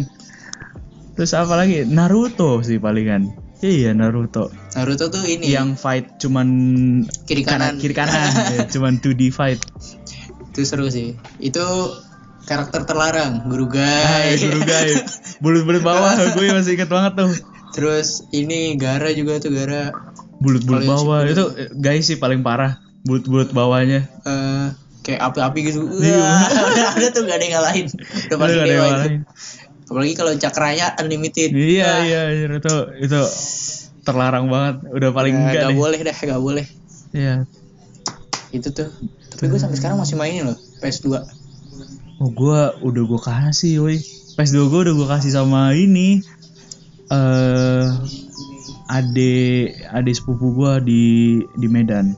Terus 1.13 1.31
apa 1.37 1.53
lagi? 1.53 1.85
Naruto 1.85 2.63
sih 2.65 2.81
palingan. 2.81 3.29
Iya 3.61 3.93
Naruto. 3.93 4.49
Naruto 4.73 5.13
tuh 5.13 5.21
ini. 5.27 5.53
Yang 5.53 5.77
fight 5.77 6.05
cuman 6.17 6.47
kiri 7.29 7.45
kanan. 7.45 7.77
kiri 7.77 7.93
kanan 7.93 8.31
ya, 8.57 8.65
cuman 8.65 8.97
2D 8.97 9.29
fight. 9.29 9.61
Itu 10.49 10.65
seru 10.65 10.89
sih. 10.89 11.13
Itu 11.37 11.61
karakter 12.49 12.89
terlarang, 12.89 13.45
guru 13.45 13.69
guy. 13.69 14.33
Hai 14.33 14.41
guru 14.41 14.65
guys 14.65 14.97
bulut-bulut 15.41 15.81
bawah 15.81 16.17
gue 16.37 16.49
masih 16.49 16.73
inget 16.73 16.89
banget 16.89 17.13
tuh. 17.21 17.31
Terus 17.77 18.25
ini 18.33 18.73
Gara 18.75 19.13
juga 19.13 19.37
tuh 19.37 19.53
Gara. 19.53 19.93
Bulut-bulut 20.41 20.89
bawah 20.89 21.21
itu 21.29 21.45
guys 21.77 22.09
sih 22.09 22.17
paling 22.17 22.41
parah 22.41 22.81
bulut-bulut 23.03 23.49
bawahnya 23.51 24.05
eh 24.25 24.67
kayak 25.01 25.33
api-api 25.33 25.59
gitu. 25.65 25.81
Iya. 25.97 26.13
Wah, 26.21 26.45
udah 26.45 26.87
ada 26.93 27.07
tuh 27.09 27.25
gak 27.25 27.41
ada 27.41 27.45
yang 27.49 27.53
ngalahin. 27.57 27.87
Udah 28.29 28.37
pasti 28.37 28.53
ada 28.53 28.65
dewa 28.69 28.69
yang 28.69 28.85
itu. 28.85 29.01
lain. 29.01 29.21
Apalagi 29.89 30.13
kalau 30.13 30.31
cakranya 30.37 30.85
unlimited. 31.01 31.49
iya 31.51 31.89
Wah, 31.89 31.99
iya 32.05 32.21
iya, 32.37 32.45
itu 32.53 32.75
itu 33.01 33.19
terlarang 34.05 34.45
banget 34.49 34.85
udah 34.93 35.09
paling 35.09 35.33
enggak 35.33 35.53
nggak 35.57 35.71
deh 35.73 35.77
boleh 35.77 35.99
dah, 36.05 36.17
gak 36.17 36.41
boleh. 36.41 36.65
iya 37.13 37.35
Itu 38.53 38.69
tuh. 38.69 38.93
Tapi 39.33 39.49
gue 39.49 39.57
sampai 39.57 39.77
sekarang 39.81 39.97
masih 39.97 40.15
mainin 40.21 40.45
loh 40.53 40.57
PS2. 40.81 41.07
oh 42.21 42.29
gua 42.29 42.77
udah 42.85 43.03
gua 43.09 43.17
kasih 43.17 43.81
woi 43.81 43.97
PS2 44.37 44.69
gua 44.69 44.79
udah 44.85 44.93
gua 44.93 45.07
kasih 45.17 45.33
sama 45.33 45.73
ini 45.73 46.21
eh 47.09 47.85
ade 48.85 49.33
ade 49.89 50.11
sepupu 50.13 50.53
gua 50.53 50.77
di 50.77 51.41
di 51.57 51.65
Medan 51.65 52.13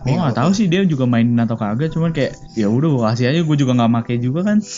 Gua 0.00 0.14
nggak 0.26 0.36
tahu 0.36 0.50
sih 0.50 0.66
dia 0.66 0.82
juga 0.82 1.04
mainin 1.04 1.36
atau 1.36 1.54
kagak 1.54 1.90
cuman 1.90 2.10
kayak 2.10 2.34
ya 2.54 2.66
udah 2.66 2.88
gua 2.90 3.02
kasih 3.10 3.30
aja 3.30 3.40
gua 3.42 3.56
juga 3.56 3.72
nggak 3.74 3.90
make 3.90 4.14
juga 4.18 4.40
kan 4.44 4.58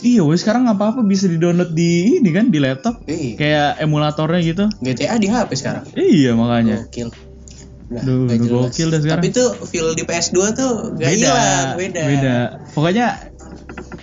iya 0.00 0.24
woi 0.24 0.36
sekarang 0.36 0.64
apa 0.64 0.92
apa 0.92 1.00
bisa 1.00 1.28
di 1.28 1.36
download 1.36 1.70
di 1.70 2.18
ini 2.18 2.30
kan 2.30 2.48
di 2.48 2.56
laptop 2.56 3.04
Iya. 3.04 3.36
kayak 3.36 3.70
emulatornya 3.80 4.40
gitu 4.40 4.64
GTA 4.80 5.16
di 5.16 5.28
HP 5.28 5.50
sekarang. 5.54 5.84
iya 5.94 6.32
makanya 6.32 6.88
Gokil. 6.88 7.08
Udah, 7.90 8.02
Duh, 8.06 8.30
nggak 8.30 8.46
gokil 8.46 8.88
dah 8.88 9.00
sekarang. 9.02 9.22
Tapi 9.26 9.34
tuh 9.34 9.50
feel 9.66 9.98
di 9.98 10.06
PS2 10.06 10.38
tuh 10.54 10.94
gak 10.94 11.10
hilang, 11.10 11.74
beda. 11.74 12.02
beda 12.06 12.36
pokoknya 12.70 13.29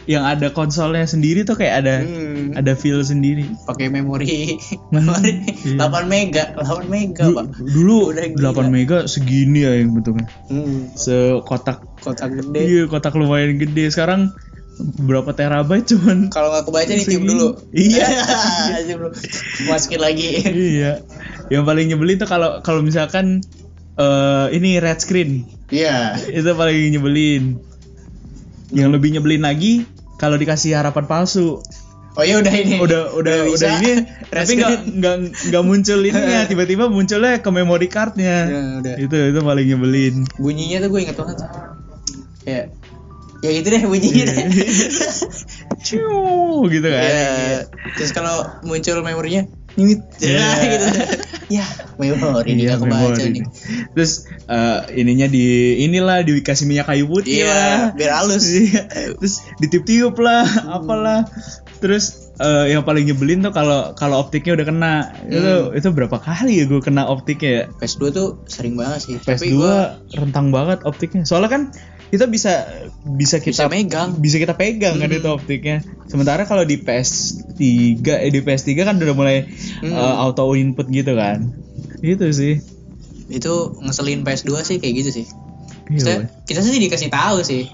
yang 0.08 0.24
ada 0.24 0.50
konsolnya 0.50 1.04
sendiri 1.04 1.44
tuh 1.44 1.54
kayak 1.54 1.84
ada 1.84 1.96
Hmm, 2.00 2.56
ada 2.56 2.74
feel 2.74 3.00
sendiri 3.02 3.44
pakai 3.64 3.88
memori 3.88 4.56
memori 4.96 5.44
iya. 5.68 5.84
8 5.84 6.08
mega, 6.08 6.56
8 6.56 6.88
mega, 6.88 7.24
dulu, 7.26 7.36
Pak. 7.36 7.46
dulu 7.68 7.98
Udah 8.10 8.26
8 8.26 8.34
gila. 8.34 8.62
mega 8.66 8.98
segini 9.06 9.60
ya 9.62 9.76
yang 9.76 9.92
bentuknya 9.92 10.32
Hmm, 10.48 10.88
sekotak 10.94 11.84
kotak 12.00 12.32
gede. 12.34 12.60
iya 12.62 12.82
kotak 12.86 13.14
lumayan 13.14 13.56
gede 13.58 13.88
sekarang 13.90 14.32
berapa 14.78 15.34
terabyte 15.34 15.90
cuman 15.90 16.30
Kalau 16.30 16.50
nggak 16.50 16.64
kebaca 16.64 16.94
ditiup 16.94 17.24
dulu. 17.26 17.48
Iya. 17.74 18.06
Dulu. 18.88 19.10
Masukin 19.66 20.00
lagi. 20.00 20.30
iya 20.48 21.02
yang 21.48 21.64
paling 21.64 21.88
nyebelin 21.88 22.16
tuh 22.16 22.26
kalau 22.26 22.62
kalau 22.62 22.80
misalkan 22.80 23.42
eh 23.96 24.46
ini 24.52 24.78
red 24.78 24.98
screen 24.98 25.44
Iya. 25.68 26.16
itu 26.30 26.48
paling 26.48 26.94
nyebelin 26.94 27.60
yang 28.70 28.88
lebih 28.90 29.12
nyebelin 29.12 29.42
lagi 29.42 29.84
kalau 30.18 30.36
dikasih 30.36 30.76
harapan 30.76 31.06
palsu 31.06 31.62
Oh 32.14 32.26
ya 32.26 32.42
udah 32.42 32.50
ini. 32.50 32.82
udah 32.82 33.14
udah 33.14 33.36
bisa. 33.46 33.54
udah 33.54 33.72
ini 33.78 33.94
tapi 34.28 34.58
nggak 34.58 34.74
nggak 34.90 35.16
nggak 35.48 35.64
muncul 35.64 36.02
ininya 36.02 36.42
tiba-tiba 36.50 36.90
munculnya 36.90 37.38
ke 37.38 37.50
memory 37.52 37.86
cardnya 37.88 38.38
Ya, 38.44 38.62
udah. 38.82 38.96
itu 38.98 39.18
itu 39.30 39.40
paling 39.40 39.66
nyebelin 39.68 40.16
Bunyinya 40.36 40.82
tuh 40.82 40.90
gue 40.90 41.00
inget 41.00 41.14
banget. 41.14 41.38
Kayak 42.42 42.66
ya 43.38 43.50
gitu 43.54 43.68
deh 43.70 43.82
bunyinya 43.86 44.24
deh. 44.26 44.46
Ciu, 45.86 46.10
gitu 46.68 46.88
kan 46.90 47.02
Iya. 47.06 47.70
Terus 47.94 48.12
kalau 48.12 48.50
muncul 48.64 48.98
memorinya 49.00 49.46
nyimit. 49.78 50.02
Iya. 50.20 50.36
Ya, 50.36 50.50
gitu. 50.74 50.88
Ya, 51.48 51.66
memori 51.96 52.52
Iya, 52.52 52.60
dia 52.60 52.76
kebaca 52.76 53.24
nih. 53.24 53.46
terus 53.96 54.12
eh, 54.46 54.80
ininya 54.96 55.26
di 55.26 55.46
inilah 55.80 56.20
dikasih 56.20 56.66
minyak 56.66 56.86
kayu 56.86 57.08
putih 57.08 57.40
Iya, 57.40 57.48
lah 57.48 57.80
biar 57.96 58.12
halus. 58.18 58.44
Iya. 58.68 58.84
terus 59.16 59.40
ditiup-tiup 59.58 60.18
lah 60.18 60.44
apalah 60.68 61.24
terus 61.78 62.34
eh, 62.36 62.74
yang 62.74 62.82
paling 62.82 63.06
nyebelin 63.06 63.40
tuh 63.40 63.54
kalau 63.54 63.94
kalau 63.94 64.20
optiknya 64.20 64.58
udah 64.58 64.66
kena 64.66 64.94
itu 65.24 65.40
Hmm. 65.40 65.72
itu 65.72 65.88
berapa 65.90 66.18
kali 66.18 66.58
ya 66.58 66.66
gue 66.66 66.82
kena 66.82 67.06
optiknya 67.06 67.50
ya 67.50 67.64
PS2 67.78 68.04
tuh 68.12 68.28
sering 68.46 68.76
banget 68.76 69.00
sih. 69.00 69.16
PS2 69.16 69.30
Tapi 69.30 69.46
gua 69.54 69.78
rentang 70.12 70.50
banget 70.50 70.84
optiknya. 70.84 71.24
Soalnya 71.24 71.48
kan 71.50 71.64
kita 72.08 72.26
bisa 72.26 72.68
bisa 73.06 73.38
kita 73.38 73.66
Bisa 73.66 73.70
megang. 73.70 74.10
bisa 74.16 74.38
kita 74.38 74.54
pegang 74.54 74.96
kan 74.96 75.06
Hmm. 75.06 75.18
itu 75.18 75.28
optiknya. 75.28 75.78
Sementara 76.06 76.44
kalau 76.44 76.64
di 76.64 76.78
PS3 76.78 77.60
eh 78.18 78.30
di 78.30 78.40
PS3 78.40 78.68
kan 78.82 78.96
udah 78.96 79.12
mulai 79.12 79.44
Hmm. 79.80 79.92
eh, 79.92 80.16
auto 80.18 80.48
input 80.54 80.88
gitu 80.88 81.14
kan. 81.14 81.52
Itu 82.00 82.28
sih. 82.32 82.60
itu 83.28 83.52
ngeselin 83.78 84.24
PS2 84.24 84.64
sih 84.64 84.78
kayak 84.78 84.94
gitu 84.98 85.10
sih. 85.14 85.26
Iya. 85.90 86.00
Kita, 86.00 86.12
kita 86.48 86.60
sih 86.62 86.80
dikasih 86.80 87.10
tahu 87.10 87.44
sih. 87.44 87.68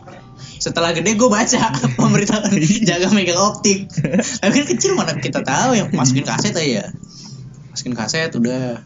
Setelah 0.58 0.92
gede 0.92 1.14
gue 1.14 1.28
baca 1.28 1.70
pemberitahuan 2.00 2.58
jaga 2.82 3.10
megang 3.10 3.38
optik. 3.38 3.86
Tapi 4.42 4.50
kan 4.52 4.66
kecil 4.66 4.94
mana 4.94 5.14
kita 5.14 5.42
tahu 5.42 5.78
yang 5.78 5.94
masukin 5.94 6.26
kaset 6.26 6.54
aja. 6.54 6.90
Masukin 7.70 7.94
kaset 7.94 8.34
udah 8.34 8.82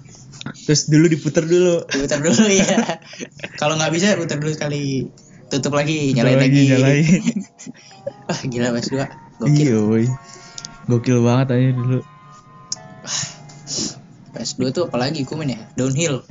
Terus 0.63 0.87
dulu 0.87 1.07
diputer 1.07 1.43
dulu. 1.43 1.83
putar 1.85 2.19
dulu 2.19 2.47
ya. 2.47 2.99
Kalau 3.59 3.75
nggak 3.75 3.91
bisa 3.91 4.15
putar 4.15 4.35
dulu 4.37 4.51
sekali. 4.51 5.07
Tutup 5.47 5.73
lagi, 5.73 6.11
nyalain 6.11 6.35
Puter 6.35 6.47
lagi. 6.47 6.63
nyalain. 6.67 7.37
Wah 8.27 8.39
gila 8.43 8.67
PS2. 8.75 8.95
Gokil. 9.37 9.63
iya, 9.63 9.77
woy. 9.79 10.05
Gokil 10.85 11.19
banget 11.21 11.47
aja 11.55 11.69
dulu. 11.71 11.99
PS2 14.33 14.61
tuh 14.69 14.83
apalagi 14.85 15.23
gue 15.23 15.35
main 15.35 15.55
ya? 15.55 15.61
Downhill. 15.73 16.21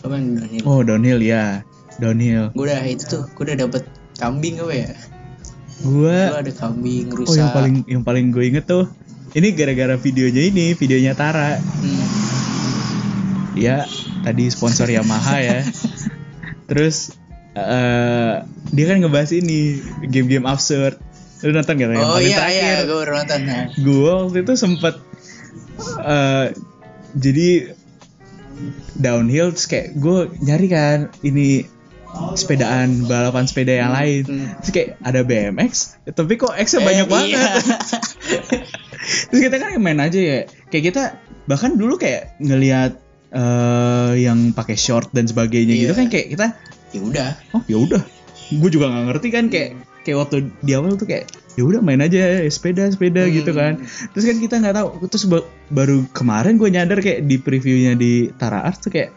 Lo 0.00 0.06
main 0.06 0.36
downhill. 0.36 0.64
Oh, 0.64 0.80
downhill 0.80 1.20
ya. 1.20 1.64
downhill 1.96 2.52
gue 2.52 2.64
udah 2.68 2.84
itu 2.84 3.08
tuh 3.08 3.24
gue 3.24 3.44
udah 3.48 3.56
dapet 3.56 3.88
kambing 4.20 4.60
apa 4.60 4.84
ya 4.84 4.90
gue 5.80 6.12
gue 6.28 6.40
ada 6.44 6.52
kambing 6.52 7.08
oh 7.08 7.24
rusa 7.24 7.40
yang 7.40 7.52
paling 7.56 7.74
yang 7.88 8.02
paling 8.04 8.26
gue 8.28 8.44
inget 8.44 8.68
tuh 8.68 8.84
ini 9.32 9.56
gara-gara 9.56 9.96
videonya 9.96 10.44
ini 10.44 10.76
videonya 10.76 11.16
Tara 11.16 11.56
Hmm. 11.56 12.04
ya 13.56 13.88
tadi 14.20 14.52
sponsor 14.52 14.92
Yamaha 14.92 15.40
ya 15.40 15.64
terus 16.68 17.16
eh 17.56 18.34
dia 18.68 18.84
kan 18.84 19.00
ngebahas 19.00 19.32
ini 19.32 19.80
game-game 20.06 20.44
absurd 20.44 21.00
lu 21.40 21.52
nonton 21.52 21.74
gak 21.74 21.88
yang 21.88 22.00
oh 22.00 22.16
paling 22.16 22.28
iya 22.28 22.36
terakhir 22.36 22.60
iya 22.60 22.76
gue 22.82 22.96
baru 22.96 23.12
nonton 23.14 23.40
nah. 23.42 23.64
gue 23.72 24.10
waktu 24.24 24.38
itu 24.40 24.52
sempet 24.54 24.94
eh 26.02 26.46
jadi 27.16 27.48
downhill 28.96 29.52
terus 29.52 29.66
kayak 29.66 29.86
gue 29.94 30.18
nyari 30.42 30.68
kan 30.68 30.98
ini 31.20 31.64
sepedaan 32.32 33.04
balapan 33.04 33.44
sepeda 33.44 33.72
yang 33.76 33.92
lain 33.92 34.24
Hmm. 34.24 34.48
terus 34.60 34.72
kayak 34.72 34.88
ada 35.00 35.20
BMX 35.20 35.72
tapi 36.10 36.32
kok 36.36 36.52
X 36.52 36.72
nya 36.72 36.80
banyak 36.80 37.04
Eh, 37.04 37.12
banget 37.12 37.36
iya. 37.36 37.48
terus 39.28 39.40
kita 39.42 39.56
kan 39.56 39.70
main 39.76 40.00
aja 40.00 40.16
ya 40.16 40.38
kayak 40.68 40.84
kita 40.90 41.02
bahkan 41.44 41.76
dulu 41.76 41.96
kayak 41.96 42.36
ngelihat 42.40 42.96
eh 43.28 44.12
yang 44.16 44.50
pakai 44.50 44.74
short 44.74 45.12
dan 45.12 45.28
sebagainya 45.28 45.76
gitu 45.76 45.92
Iya. 45.92 45.98
kan 45.98 46.06
kayak 46.08 46.26
kita 46.32 46.46
ya 46.90 47.00
udah. 47.00 47.28
Oh 47.52 47.62
ya 47.64 47.76
udah. 47.76 48.02
Gue 48.48 48.68
juga 48.68 48.86
nggak 48.86 49.04
ngerti 49.08 49.28
kan 49.28 49.44
kayak 49.46 49.70
kayak 50.02 50.18
waktu 50.20 50.36
di 50.60 50.72
awal 50.72 50.94
tuh 50.94 51.04
kayak 51.04 51.26
ya 51.54 51.64
udah 51.64 51.80
main 51.80 51.98
aja 51.98 52.20
sepeda 52.46 52.86
sepeda 52.86 53.24
Hmm. 53.24 53.32
gitu 53.32 53.50
kan. 53.50 53.72
Terus 54.12 54.24
kan 54.24 54.36
kita 54.36 54.54
nggak 54.58 54.76
tahu 54.76 54.88
terus 55.06 55.24
ba- 55.24 55.42
baru 55.68 56.06
kemarin 56.10 56.54
gue 56.54 56.68
nyadar 56.68 56.98
kayak 56.98 57.24
di 57.24 57.36
previewnya 57.36 57.94
di 57.94 58.30
Tara 58.30 58.62
Art 58.62 58.78
tuh 58.78 58.90
kayak 58.90 59.10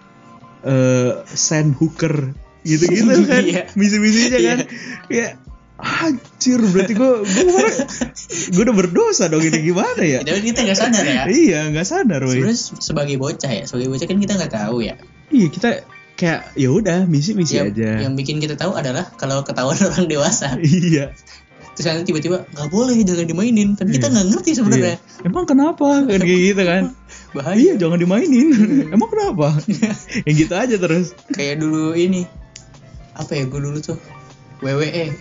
eh 0.60 1.12
sand 1.26 1.72
hooker 1.74 2.34
gitu 2.62 2.84
gitu 2.86 3.06
kan 3.30 3.44
Iya. 3.44 3.64
misi-misinya 3.74 4.40
kan. 4.40 4.58
Kayak 5.06 5.32
anjir 5.80 6.60
berarti 6.60 6.92
gue 6.92 7.12
gue 7.24 7.68
gue 8.52 8.62
udah 8.62 8.76
berdosa 8.76 9.28
dong 9.28 9.40
ini 9.40 9.64
gimana 9.64 10.02
ya? 10.02 10.20
Tapi 10.28 10.42
kita 10.44 10.66
nggak 10.66 10.76
sadar 10.76 11.06
ya. 11.06 11.24
Iya 11.26 11.70
nggak 11.70 11.88
sadar 11.88 12.20
sebenarnya 12.24 12.58
sebagai 12.82 13.16
bocah 13.16 13.52
ya 13.54 13.64
sebagai 13.64 13.88
bocah 13.88 14.04
kan 14.04 14.18
kita 14.18 14.34
nggak 14.36 14.54
tahu 14.54 14.82
ya. 14.82 14.96
Iya 15.30 15.48
kita 15.48 15.70
kayak 16.20 16.52
ya 16.54 16.68
udah 16.70 17.08
misi-misi 17.08 17.56
yang, 17.56 17.72
aja 17.72 18.04
yang 18.04 18.14
bikin 18.14 18.38
kita 18.38 18.54
tahu 18.54 18.76
adalah 18.76 19.08
kalau 19.16 19.40
ketahuan 19.42 19.80
orang 19.88 20.06
dewasa 20.06 20.60
iya 20.60 21.16
terus 21.74 21.86
nanti 21.88 22.12
tiba-tiba 22.12 22.44
nggak 22.44 22.68
boleh 22.68 23.00
jangan 23.00 23.24
dimainin 23.24 23.72
tapi 23.74 23.96
kita 23.96 24.12
Iya. 24.12 24.14
nggak 24.14 24.28
ngerti 24.30 24.52
sebenarnya 24.52 24.96
Iya. 25.00 25.24
Emang 25.24 25.44
kenapa? 25.44 25.88
Kan 26.04 26.20
kayak 26.20 26.42
gitu 26.46 26.64
kan. 26.64 26.84
bahaya 27.36 27.56
Iya, 27.56 27.74
jangan 27.76 28.00
dimainin. 28.00 28.48
Emang 28.92 29.08
kenapa? 29.08 29.56
Yang 30.28 30.36
gitu 30.44 30.54
aja 30.56 30.76
terus. 30.76 31.16
kayak 31.32 31.60
dulu 31.60 31.96
ini 31.96 32.28
apa 33.16 33.32
ya 33.32 33.48
gue 33.48 33.60
dulu 33.60 33.80
tuh 33.80 33.96
WWE 34.60 35.16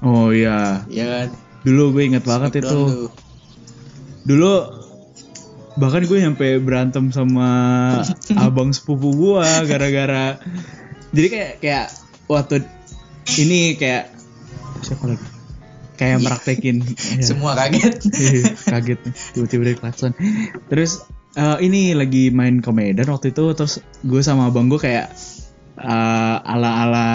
Oh 0.00 0.32
iya. 0.32 0.80
ya 0.88 1.04
kan 1.04 1.28
Dulu 1.60 1.92
gue 1.92 2.02
inget 2.08 2.24
banget 2.24 2.56
Smackdown 2.56 2.72
itu. 2.72 2.80
tuh. 2.88 3.08
Dulu 4.24 4.52
bahkan 5.74 6.02
gue 6.02 6.18
sampai 6.18 6.58
berantem 6.58 7.14
sama 7.14 7.48
abang 8.44 8.74
sepupu 8.74 9.14
gue 9.14 9.46
gara-gara 9.66 10.38
jadi 11.10 11.26
kayak 11.30 11.52
kayak 11.58 11.86
waktu 12.26 12.62
ini 13.38 13.74
kayak 13.74 14.10
siapa 14.82 15.04
lagi? 15.14 15.26
Kayak 15.98 16.16
Iya. 16.16 16.24
meraktekin. 16.24 16.76
Ya. 16.80 17.24
semua 17.28 17.52
kaget. 17.52 17.94
Ih, 18.08 18.44
kaget 18.56 19.00
tiba-tiba 19.36 19.62
dari 19.68 19.76
klakson. 19.76 20.12
Terus 20.72 21.04
eh, 21.36 21.58
ini 21.60 21.92
lagi 21.92 22.32
main 22.32 22.64
ke 22.64 22.70
Medan 22.72 23.10
waktu 23.12 23.36
itu 23.36 23.52
terus 23.52 23.82
gue 24.00 24.22
sama 24.24 24.48
abang 24.48 24.70
gue 24.72 24.80
kayak 24.80 25.12
eh, 25.76 26.36
ala-ala 26.40 27.10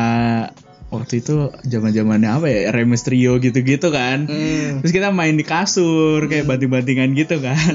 waktu 0.87 1.19
itu 1.19 1.33
zaman 1.61 1.91
zamannya 1.91 2.29
apa 2.29 2.45
ya 2.45 2.59
Rey 2.69 2.83
Mysterio 2.83 3.37
gitu-gitu 3.37 3.89
kan. 3.89 4.25
Hmm. 4.25 4.79
terus 4.79 4.91
kita 4.91 5.09
main 5.09 5.33
di 5.33 5.43
kasur 5.43 6.25
kayak 6.25 6.45
banting-bantingan 6.45 7.11
gitu 7.13 7.39
kan. 7.39 7.73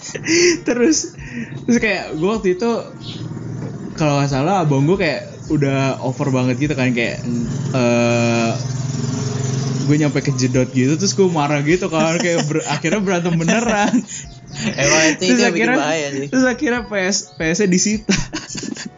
Terus 0.66 1.14
terus 1.64 1.78
kayak 1.78 2.14
gue 2.14 2.28
waktu 2.28 2.48
itu 2.54 2.70
kalau 3.94 4.18
nggak 4.18 4.28
salah 4.28 4.60
abang 4.60 4.84
gue 4.84 4.96
kayak 4.96 5.22
udah 5.48 6.00
over 6.00 6.30
banget 6.30 6.58
gitu 6.58 6.74
kan 6.74 6.90
kayak 6.90 7.22
Hmm. 7.22 7.46
eh 7.72 8.52
gue 9.82 9.96
nyampe 9.96 10.18
kejedot 10.20 10.70
gitu 10.70 10.94
terus 10.94 11.12
gue 11.12 11.26
marah 11.26 11.58
gitu 11.60 11.86
kan 11.86 12.14
kayak 12.16 12.46
ber- 12.46 12.66
akhirnya 12.74 13.00
berantem 13.00 13.34
beneran. 13.34 13.94
Emang 14.50 15.02
itu, 15.14 15.30
yang 15.32 15.54
bikin 15.54 15.70
bahaya 15.72 16.06
sih. 16.10 16.26
terus 16.26 16.42
akhirnya 16.44 16.82
PS 16.84 17.16
PS 17.34 17.58
nya 17.60 17.68
disita 17.70 18.14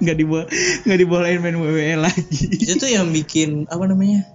nggak 0.03 0.17
dibo 0.19 0.43
nggak 0.85 0.99
dibolehin 0.99 1.41
main 1.41 1.57
WWE 1.57 1.95
lagi. 2.03 2.47
Itu 2.59 2.83
tuh 2.83 2.91
yang 2.91 3.15
bikin 3.15 3.71
apa 3.71 3.87
namanya 3.87 4.27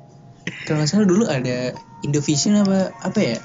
kalau 0.63 0.80
nggak 0.80 0.89
salah 0.89 1.08
dulu 1.08 1.27
ada 1.27 1.75
Indovision 2.08 2.56
apa 2.56 2.95
apa 3.03 3.19
ya? 3.19 3.38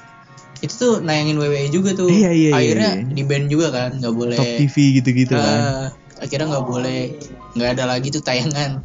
Itu 0.63 0.73
tuh 0.79 0.93
nayangin 1.03 1.35
WWE 1.35 1.67
juga 1.67 1.91
tuh. 1.91 2.07
Iya, 2.07 2.31
iya, 2.31 2.49
iya, 2.49 2.51
akhirnya 2.55 2.91
iya. 3.03 3.11
di 3.11 3.23
band 3.27 3.45
juga 3.51 3.67
kan 3.75 3.99
nggak 3.99 4.15
boleh. 4.15 4.37
Top 4.39 4.47
TV 4.47 4.75
gitu-gitu 5.03 5.35
kan. 5.35 5.59
Ah, 5.59 5.87
akhirnya 6.23 6.47
nggak 6.55 6.65
boleh 6.65 6.99
nggak 7.59 7.69
ada 7.75 7.83
lagi 7.91 8.07
tuh 8.15 8.23
tayangan. 8.23 8.79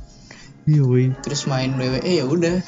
Iya 0.66 0.83
woi. 0.83 1.14
Terus 1.22 1.46
main 1.46 1.79
WWE 1.79 2.12
ya 2.18 2.24
udah. 2.27 2.59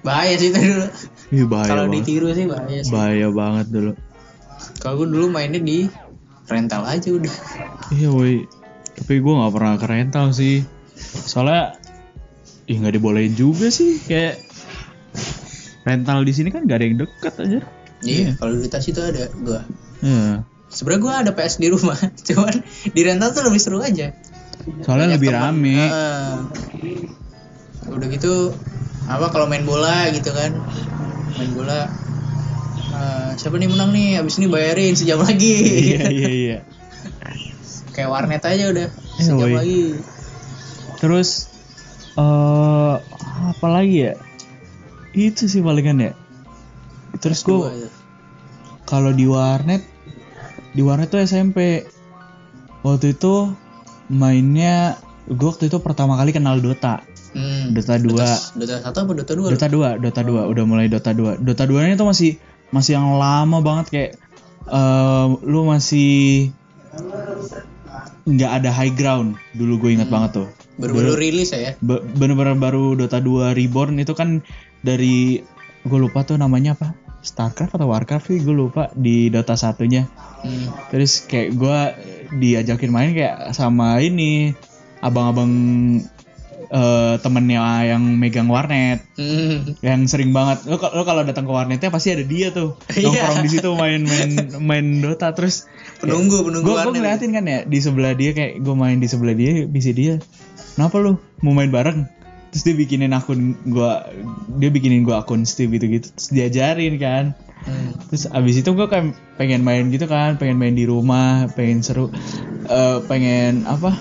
Bahaya 0.00 0.34
sih 0.40 0.48
itu 0.48 0.56
dulu. 0.56 0.86
Iya 1.30 1.44
bahaya 1.44 1.68
kalau 1.68 1.84
ditiru 1.92 2.32
sih 2.32 2.48
bahaya 2.48 2.80
sih. 2.80 2.90
Bahaya 2.90 3.28
banget 3.28 3.66
dulu. 3.68 3.92
Kalau 4.80 5.04
gue 5.04 5.08
dulu 5.12 5.26
mainnya 5.28 5.60
di 5.60 5.92
rental 6.48 6.88
aja 6.88 7.08
udah. 7.12 7.34
Iya 7.92 8.08
woi 8.08 8.48
tapi 9.00 9.18
gue 9.18 9.32
nggak 9.34 9.52
pernah 9.52 9.74
ke 9.74 9.86
rental 9.88 10.26
sih. 10.30 10.62
Soalnya 11.00 11.74
ya 12.68 12.76
nggak 12.78 12.94
dibolehin 12.94 13.34
juga 13.34 13.72
sih. 13.72 13.98
Kayak 14.04 14.44
rental 15.82 16.22
di 16.22 16.32
sini 16.36 16.52
kan 16.52 16.68
gak 16.68 16.78
ada 16.78 16.86
yang 16.86 16.98
dekat 17.00 17.34
aja. 17.40 17.60
Iya 18.00 18.32
kalau 18.36 18.56
di 18.56 18.68
tas 18.68 18.84
itu 18.84 19.00
ada 19.00 19.28
gue 19.28 19.60
Iya. 20.00 20.44
sebenarnya 20.72 21.00
gue 21.04 21.12
ada 21.26 21.30
PS 21.34 21.60
di 21.60 21.68
rumah 21.68 21.98
cuman 22.28 22.54
di 22.94 23.00
rental 23.04 23.34
tuh 23.34 23.44
lebih 23.44 23.60
seru 23.60 23.80
aja. 23.80 24.12
Soalnya 24.84 25.12
Banyak 25.12 25.16
lebih 25.20 25.28
rame. 25.32 25.76
Heeh. 25.76 26.32
udah 27.90 28.06
gitu 28.06 28.54
apa 29.10 29.26
kalau 29.34 29.50
main 29.50 29.66
bola 29.66 30.08
gitu 30.14 30.30
kan. 30.30 30.54
Main 31.36 31.52
bola. 31.56 31.90
Eh, 32.90 33.30
siapa 33.36 33.56
nih 33.56 33.66
menang 33.66 33.90
nih? 33.90 34.20
Abis 34.20 34.38
ini 34.38 34.46
bayarin 34.46 34.94
sejam 34.94 35.18
lagi. 35.20 35.56
Iya 35.96 36.02
iya 36.12 36.28
iya 36.30 36.58
kayak 37.94 38.10
warnet 38.10 38.42
aja 38.46 38.64
udah 38.70 38.88
Eh, 39.20 39.24
sejam 39.24 39.52
lagi. 39.52 39.82
Terus 41.00 41.52
eh 42.16 42.94
apa 43.54 43.66
lagi 43.68 44.10
ya? 44.10 44.14
Itu 45.12 45.46
sih 45.50 45.60
palingan 45.60 45.98
ya. 46.00 46.12
Terus 47.20 47.42
gue 47.44 47.58
ya. 47.68 47.90
kalau 48.86 49.10
di 49.12 49.26
warnet 49.26 49.82
di 50.72 50.80
warnet 50.86 51.10
tuh 51.10 51.20
SMP 51.20 51.84
waktu 52.86 53.18
itu 53.18 53.50
mainnya 54.08 54.96
gue 55.26 55.46
waktu 55.46 55.68
itu 55.68 55.78
pertama 55.82 56.16
kali 56.16 56.32
kenal 56.32 56.58
Dota. 56.62 57.02
Hmm. 57.30 57.70
Dota 57.70 57.94
2 57.94 58.10
Dota, 58.10 58.26
Dota 58.58 58.76
satu 58.82 58.98
apa 59.06 59.12
Dota 59.22 59.32
dua? 59.38 59.48
Dota 59.54 59.66
2 59.70 60.02
Dota 60.02 60.20
2 60.26 60.50
udah 60.50 60.64
mulai 60.66 60.90
Dota 60.90 61.14
2 61.14 61.38
Dota 61.38 61.62
2 61.62 61.86
nya 61.86 61.94
tuh 61.94 62.10
masih 62.10 62.42
masih 62.74 62.98
yang 62.98 63.14
lama 63.14 63.62
banget 63.62 63.86
kayak 63.86 64.10
eh, 64.66 65.26
lu 65.46 65.62
masih 65.62 66.50
nggak 68.26 68.52
ada 68.62 68.70
high 68.72 68.92
ground. 68.92 69.36
Dulu 69.56 69.86
gue 69.86 69.90
ingat 69.96 70.08
banget 70.08 70.44
tuh. 70.44 70.48
Baru-baru 70.80 71.16
rilis 71.16 71.52
ya? 71.52 71.76
Be- 71.80 72.02
bener-bener 72.02 72.56
baru 72.56 72.96
Dota 72.96 73.20
2 73.20 73.52
Reborn 73.56 74.00
itu 74.00 74.16
kan 74.16 74.40
dari 74.80 75.44
gue 75.84 75.98
lupa 76.00 76.24
tuh 76.24 76.40
namanya 76.40 76.76
apa. 76.76 76.96
Starcraft 77.20 77.76
atau 77.76 77.92
Warcraft 77.92 78.32
sih 78.32 78.40
gue 78.40 78.56
lupa 78.56 78.88
di 78.96 79.28
Dota 79.28 79.56
satunya. 79.56 80.08
Hmm. 80.40 80.72
terus 80.88 81.28
kayak 81.28 81.52
gue 81.52 81.78
diajakin 82.40 82.88
main 82.88 83.12
kayak 83.12 83.52
sama 83.52 84.00
ini 84.00 84.56
abang-abang 85.04 85.52
eh, 86.70 87.14
temennya 87.20 87.94
yang 87.94 88.02
megang 88.16 88.48
warnet. 88.48 89.02
Hmm. 89.18 89.76
yang 89.84 90.06
sering 90.06 90.30
banget. 90.30 90.64
Lo, 90.70 90.80
lo 90.80 91.02
kalau 91.04 91.22
datang 91.26 91.44
ke 91.44 91.52
warnetnya 91.52 91.90
pasti 91.92 92.14
ada 92.14 92.24
dia 92.24 92.54
tuh. 92.54 92.78
Iya. 92.90 93.10
nongkrong 93.10 93.40
di 93.44 93.50
situ 93.50 93.68
main 93.74 94.00
main 94.06 94.30
main 94.62 94.86
Dota 95.02 95.34
terus. 95.34 95.66
Penunggu 96.00 96.46
penunggu 96.46 96.66
gue 96.66 96.76
gue 96.80 96.92
ngeliatin 96.96 97.30
kan 97.34 97.44
ya 97.44 97.60
di 97.66 97.78
sebelah 97.82 98.14
dia 98.16 98.32
kayak 98.32 98.62
gue 98.62 98.74
main 98.74 98.96
di 98.96 99.08
sebelah 99.10 99.34
dia 99.36 99.66
bisa 99.66 99.90
dia. 99.92 100.22
Kenapa 100.78 100.96
lu? 101.02 101.18
Mau 101.44 101.52
main 101.52 101.68
bareng? 101.68 102.06
Terus 102.50 102.62
dia 102.66 102.74
bikinin 102.74 103.14
akun 103.14 103.54
gue 103.62 103.90
dia 104.58 104.70
bikinin 104.72 105.06
gue 105.06 105.14
akun 105.14 105.46
Steam 105.46 105.70
gitu 105.74 105.86
gitu 105.86 106.08
terus 106.14 106.30
diajarin 106.32 106.96
kan. 106.98 107.26
Hmm. 107.60 107.92
terus 108.08 108.24
abis 108.24 108.64
itu 108.64 108.72
gue 108.72 108.88
kan 108.88 109.12
pengen 109.36 109.60
main 109.60 109.92
gitu 109.92 110.08
kan 110.08 110.40
pengen 110.40 110.56
main 110.56 110.72
di 110.72 110.88
rumah 110.88 111.44
pengen 111.52 111.84
seru 111.84 112.08
Eh, 112.70 112.98
pengen 113.10 113.66
apa? 113.66 113.98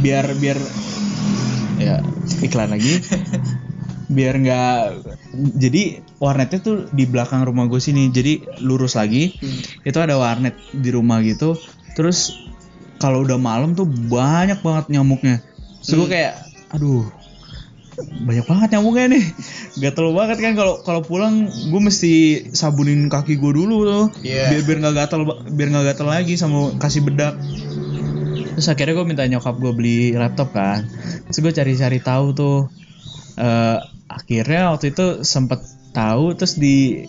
Biar 0.00 0.24
biar 0.40 0.56
ya 1.78 2.02
iklan 2.42 2.74
lagi. 2.74 3.00
Biar 4.16 4.40
nggak 4.40 5.04
jadi 5.36 6.00
warnetnya 6.16 6.58
tuh 6.64 6.76
di 6.90 7.04
belakang 7.04 7.44
rumah 7.44 7.68
gue 7.68 7.78
sini 7.78 8.08
jadi 8.10 8.40
lurus 8.64 8.96
lagi. 8.98 9.36
Hmm. 9.38 9.60
itu 9.84 9.98
ada 10.00 10.18
warnet 10.18 10.56
di 10.74 10.90
rumah 10.90 11.22
gitu. 11.22 11.54
Terus 11.94 12.34
kalau 12.98 13.22
udah 13.22 13.38
malam 13.38 13.78
tuh 13.78 13.86
banyak 13.86 14.60
banget 14.60 14.90
nyamuknya. 14.90 15.44
Terus 15.84 16.04
gue 16.04 16.08
kayak 16.10 16.34
aduh 16.74 17.06
banyak 17.98 18.46
banget 18.46 18.68
nyamuknya 18.78 19.06
nih. 19.18 19.24
Gatel 19.78 20.14
banget 20.14 20.38
kan 20.40 20.52
kalau 20.54 20.74
kalau 20.82 21.02
pulang 21.02 21.50
gue 21.50 21.80
mesti 21.82 22.12
sabunin 22.54 23.10
kaki 23.10 23.36
gue 23.36 23.52
dulu 23.54 23.76
tuh. 23.86 24.06
Iya. 24.22 24.56
biar 24.56 24.62
biar 24.64 24.78
nggak 24.82 24.96
gatel 25.04 25.20
biar 25.52 25.68
nggak 25.74 25.86
gatel 25.94 26.08
lagi 26.08 26.34
sama 26.38 26.74
kasih 26.78 27.04
bedak 27.04 27.36
terus 28.58 28.68
akhirnya 28.68 28.98
gue 28.98 29.06
minta 29.06 29.22
nyokap 29.22 29.54
gue 29.56 29.70
beli 29.70 29.98
laptop 30.12 30.50
kan. 30.50 30.82
Terus 31.30 31.38
gue 31.38 31.52
cari-cari 31.54 32.02
tahu 32.02 32.26
tuh. 32.34 32.58
Eh, 33.38 33.78
akhirnya 34.10 34.74
waktu 34.74 34.90
itu 34.90 35.22
sempet 35.22 35.62
tahu 35.94 36.34
terus 36.34 36.58
di 36.58 37.06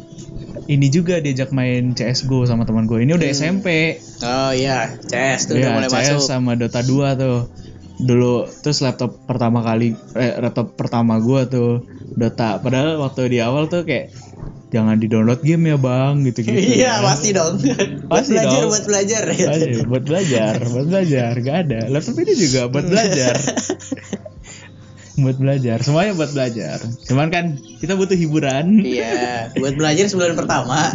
ini 0.66 0.88
juga 0.88 1.18
diajak 1.18 1.50
main 1.50 1.92
CSGO 1.92 2.46
sama 2.46 2.64
teman 2.64 2.86
gue 2.86 3.02
ini 3.02 3.12
udah 3.12 3.28
SMP 3.28 3.98
Oh 4.22 4.52
iya, 4.54 4.94
CS 5.02 5.50
tuh 5.50 5.58
udah 5.58 5.70
Iya, 5.74 5.76
mulai 5.76 5.90
CS 5.90 5.98
masuk. 6.16 6.22
sama 6.22 6.52
Dota 6.54 6.86
2 6.86 7.18
tuh. 7.18 7.40
Dulu 8.00 8.48
terus 8.64 8.80
laptop 8.80 9.28
pertama 9.28 9.60
kali 9.60 9.92
eh, 10.16 10.40
laptop 10.40 10.80
pertama 10.80 11.20
gua 11.20 11.46
tuh 11.46 11.84
Dota. 12.16 12.60
Padahal 12.64 13.00
waktu 13.00 13.28
di 13.28 13.40
awal 13.44 13.68
tuh 13.68 13.84
kayak 13.84 14.16
jangan 14.70 15.02
di-download 15.02 15.42
game 15.42 15.74
ya, 15.74 15.78
Bang, 15.82 16.22
gitu-gitu. 16.24 16.54
Iya, 16.54 17.02
kan. 17.02 17.06
pasti 17.10 17.30
dong. 17.34 17.58
buat 17.58 18.22
Pasti 18.22 18.34
belajar, 18.38 18.62
dong. 18.62 18.70
buat 18.70 18.86
belajar. 18.86 19.24
Pasti, 19.34 19.70
buat 19.86 20.04
belajar, 20.06 20.54
buat 20.70 20.88
belajar, 20.88 21.32
gak 21.42 21.58
ada. 21.68 21.80
Laptop 21.90 22.16
ini 22.22 22.34
juga 22.38 22.62
buat 22.70 22.86
belajar. 22.86 23.34
buat 25.26 25.36
belajar, 25.36 25.78
semuanya 25.84 26.14
buat 26.16 26.32
belajar. 26.32 26.78
Cuman 27.10 27.28
kan 27.34 27.46
kita 27.82 27.98
butuh 28.00 28.16
hiburan. 28.16 28.86
Iya, 28.86 29.52
buat 29.58 29.76
belajar 29.76 30.06
sebulan 30.08 30.38
pertama. 30.38 30.94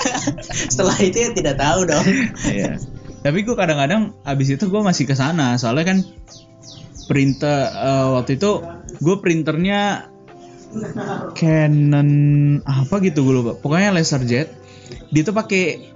Setelah 0.72 0.96
itu 1.02 1.16
ya 1.18 1.30
tidak 1.34 1.56
tahu 1.58 1.88
dong. 1.88 2.06
Iya. 2.46 2.78
Tapi 3.26 3.42
gue 3.42 3.58
kadang-kadang 3.58 4.14
abis 4.22 4.54
itu 4.54 4.70
gue 4.70 4.82
masih 4.86 5.02
ke 5.02 5.18
sana 5.18 5.58
soalnya 5.58 5.90
kan 5.90 5.98
printer 7.10 7.66
eh, 7.74 8.06
waktu 8.14 8.38
itu 8.38 8.62
gue 9.02 9.16
printernya 9.18 10.06
Canon 11.34 12.10
apa 12.62 12.94
gitu 13.02 13.26
gue 13.26 13.34
lupa. 13.42 13.52
Pokoknya 13.58 13.90
LaserJet. 13.94 14.48
Dia 15.10 15.22
tuh 15.26 15.34
pakai 15.34 15.94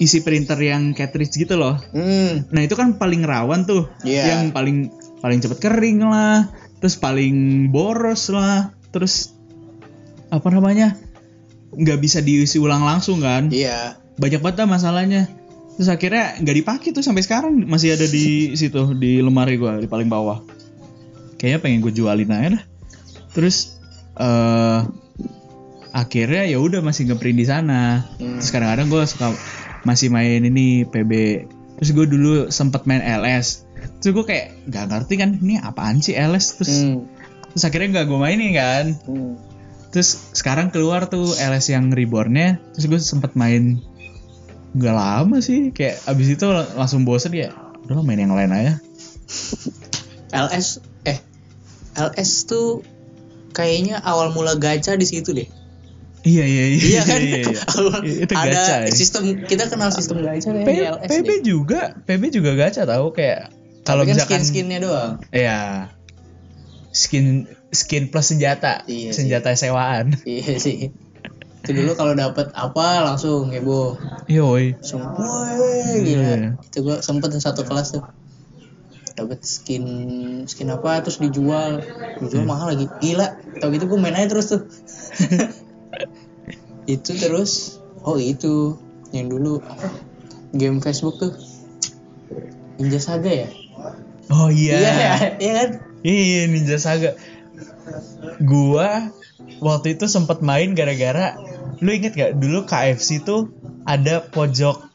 isi 0.00 0.24
printer 0.24 0.56
yang 0.56 0.96
cartridge 0.96 1.36
gitu 1.36 1.60
loh. 1.60 1.76
Hmm, 1.92 2.48
Nah 2.48 2.60
itu 2.64 2.72
kan 2.72 2.96
paling 2.96 3.20
rawan 3.20 3.68
tuh, 3.68 3.92
Iya. 4.00 4.32
yang 4.32 4.42
paling 4.56 4.88
paling 5.20 5.44
cepet 5.44 5.60
kering 5.60 6.00
lah, 6.00 6.48
terus 6.80 6.96
paling 6.96 7.68
boros 7.68 8.32
lah, 8.32 8.72
terus 8.88 9.36
apa 10.32 10.48
namanya 10.48 10.96
nggak 11.76 12.00
bisa 12.00 12.24
diisi 12.24 12.56
ulang 12.56 12.80
langsung 12.86 13.20
kan? 13.20 13.52
iya. 13.52 14.00
banyak 14.20 14.40
banget 14.44 14.68
masalahnya 14.68 15.28
terus 15.80 15.88
akhirnya 15.88 16.36
nggak 16.44 16.56
dipakai 16.60 16.88
tuh 16.92 17.00
sampai 17.00 17.24
sekarang. 17.24 17.64
Masih 17.64 17.96
ada 17.96 18.04
di 18.04 18.52
situ 18.52 18.92
di 19.00 19.24
lemari 19.24 19.56
gua 19.56 19.80
di 19.80 19.88
paling 19.88 20.12
bawah. 20.12 20.44
Kayaknya 21.40 21.58
pengen 21.64 21.80
gue 21.80 21.92
jualin 21.96 22.28
aja 22.28 22.48
dah. 22.60 22.62
Terus 23.32 23.80
eh 24.20 24.80
akhirnya 25.90 26.44
ya 26.46 26.60
udah 26.60 26.84
masih 26.84 27.08
ngeprint 27.08 27.38
di 27.40 27.46
sana. 27.48 28.04
Hmm. 28.20 28.38
terus 28.38 28.52
kadang-kadang 28.52 28.92
gue 28.92 29.02
suka 29.08 29.32
masih 29.88 30.12
main 30.12 30.44
ini 30.44 30.84
PB 30.84 31.12
terus 31.80 31.90
gue 31.96 32.04
dulu 32.04 32.52
sempet 32.52 32.84
main 32.84 33.00
LS 33.00 33.64
terus 34.04 34.12
gue 34.12 34.24
kayak 34.28 34.68
nggak 34.68 34.84
ngerti 34.92 35.14
kan 35.16 35.40
ini 35.40 35.56
apaan 35.56 36.04
sih 36.04 36.12
LS 36.12 36.60
terus 36.60 36.72
Hmm. 36.84 37.08
terus 37.50 37.64
akhirnya 37.64 37.88
nggak 37.98 38.06
gue 38.06 38.18
mainin 38.20 38.52
kan. 38.52 38.84
Hmm. 39.08 39.34
Terus 39.90 40.30
sekarang 40.36 40.70
keluar 40.70 41.10
tuh 41.10 41.34
LS 41.34 41.74
yang 41.74 41.90
rebornnya, 41.90 42.62
terus 42.70 42.86
gue 42.86 43.00
sempet 43.02 43.34
main 43.34 43.82
nggak 44.70 44.94
lama 44.94 45.36
sih, 45.40 45.70
kayak 45.70 45.98
abis 46.06 46.34
itu 46.34 46.46
lang- 46.46 46.72
langsung 46.74 47.02
bosen 47.02 47.32
ya. 47.32 47.50
Udah 47.84 48.00
main 48.00 48.18
yang 48.18 48.30
lain 48.30 48.50
aja. 48.50 48.78
LS 50.30 50.78
eh 51.02 51.18
LS 51.94 52.46
tuh 52.46 52.86
kayaknya 53.50 53.98
awal 53.98 54.30
mula 54.30 54.54
gacha 54.54 54.94
di 54.94 55.02
situ 55.02 55.34
deh. 55.34 55.48
Iya 56.20 56.44
iya 56.44 56.64
iya. 56.68 56.78
Iya 56.78 57.00
kan? 57.02 57.18
iya, 57.18 57.38
iya. 57.42 57.60
Awal- 57.74 58.04
Itu 58.04 58.32
ada 58.36 58.46
gacha 58.52 58.74
ya. 58.84 58.92
sistem 58.92 59.22
kita 59.40 59.66
kenal 59.66 59.90
sistem 59.90 60.20
gacha 60.20 60.52
P- 60.52 60.62
kayak 60.62 60.70
di 60.70 60.84
LS 60.86 61.08
PB 61.10 61.26
deh. 61.26 61.40
juga, 61.42 61.80
PB 61.98 62.22
juga 62.30 62.50
gacha 62.54 62.84
tahu 62.84 63.10
kayak 63.10 63.50
kalau 63.82 64.04
kan 64.04 64.14
misalkan 64.14 64.38
skin-skinnya 64.38 64.78
doang. 64.78 65.12
Iya. 65.32 65.90
Skin 66.92 67.46
skin 67.70 68.10
plus 68.10 68.28
senjata, 68.28 68.82
Iya 68.84 69.10
sih. 69.10 69.24
senjata 69.26 69.56
sewaan. 69.56 70.14
Iya 70.22 70.58
sih. 70.58 70.90
Itu 71.60 71.76
dulu 71.76 71.92
kalau 71.92 72.16
dapat 72.16 72.48
apa 72.56 73.04
langsung 73.04 73.52
heboh. 73.52 74.00
Gila. 76.00 76.00
Iya. 76.00 76.56
Itu 76.56 76.78
gua 76.80 77.04
sempet 77.04 77.36
satu 77.36 77.68
kelas 77.68 78.00
tuh. 78.00 78.04
Dapat 79.12 79.44
skin 79.44 79.84
skin 80.48 80.72
apa 80.72 81.04
terus 81.04 81.20
dijual. 81.20 81.84
Dijual 82.24 82.44
Hmm. 82.44 82.50
mahal 82.50 82.66
lagi. 82.72 82.88
Gila. 83.04 83.36
Tau 83.60 83.68
gitu 83.76 83.84
gua 83.92 84.00
main 84.00 84.16
aja 84.16 84.32
terus 84.32 84.48
tuh. 84.48 84.64
itu 86.94 87.12
terus 87.20 87.78
oh 88.02 88.16
itu 88.16 88.80
yang 89.12 89.28
dulu 89.28 89.60
apa? 89.60 89.88
Game 90.56 90.80
Facebook 90.80 91.20
tuh. 91.20 91.36
Ninja 92.80 92.96
Saga 92.96 93.28
ya? 93.28 93.48
Oh 94.32 94.48
iya. 94.48 94.80
Iya, 94.80 95.12
iya 95.36 95.52
kan? 95.52 95.70
Iya 96.00 96.40
Ninja 96.48 96.80
Saga. 96.80 97.20
Gua 98.40 99.12
waktu 99.58 99.98
itu 99.98 100.06
sempet 100.06 100.38
main 100.40 100.78
gara-gara 100.78 101.34
lu 101.80 101.90
inget 101.90 102.14
gak 102.14 102.32
dulu 102.38 102.68
KFC 102.68 103.24
tuh 103.26 103.50
ada 103.88 104.22
pojok 104.22 104.86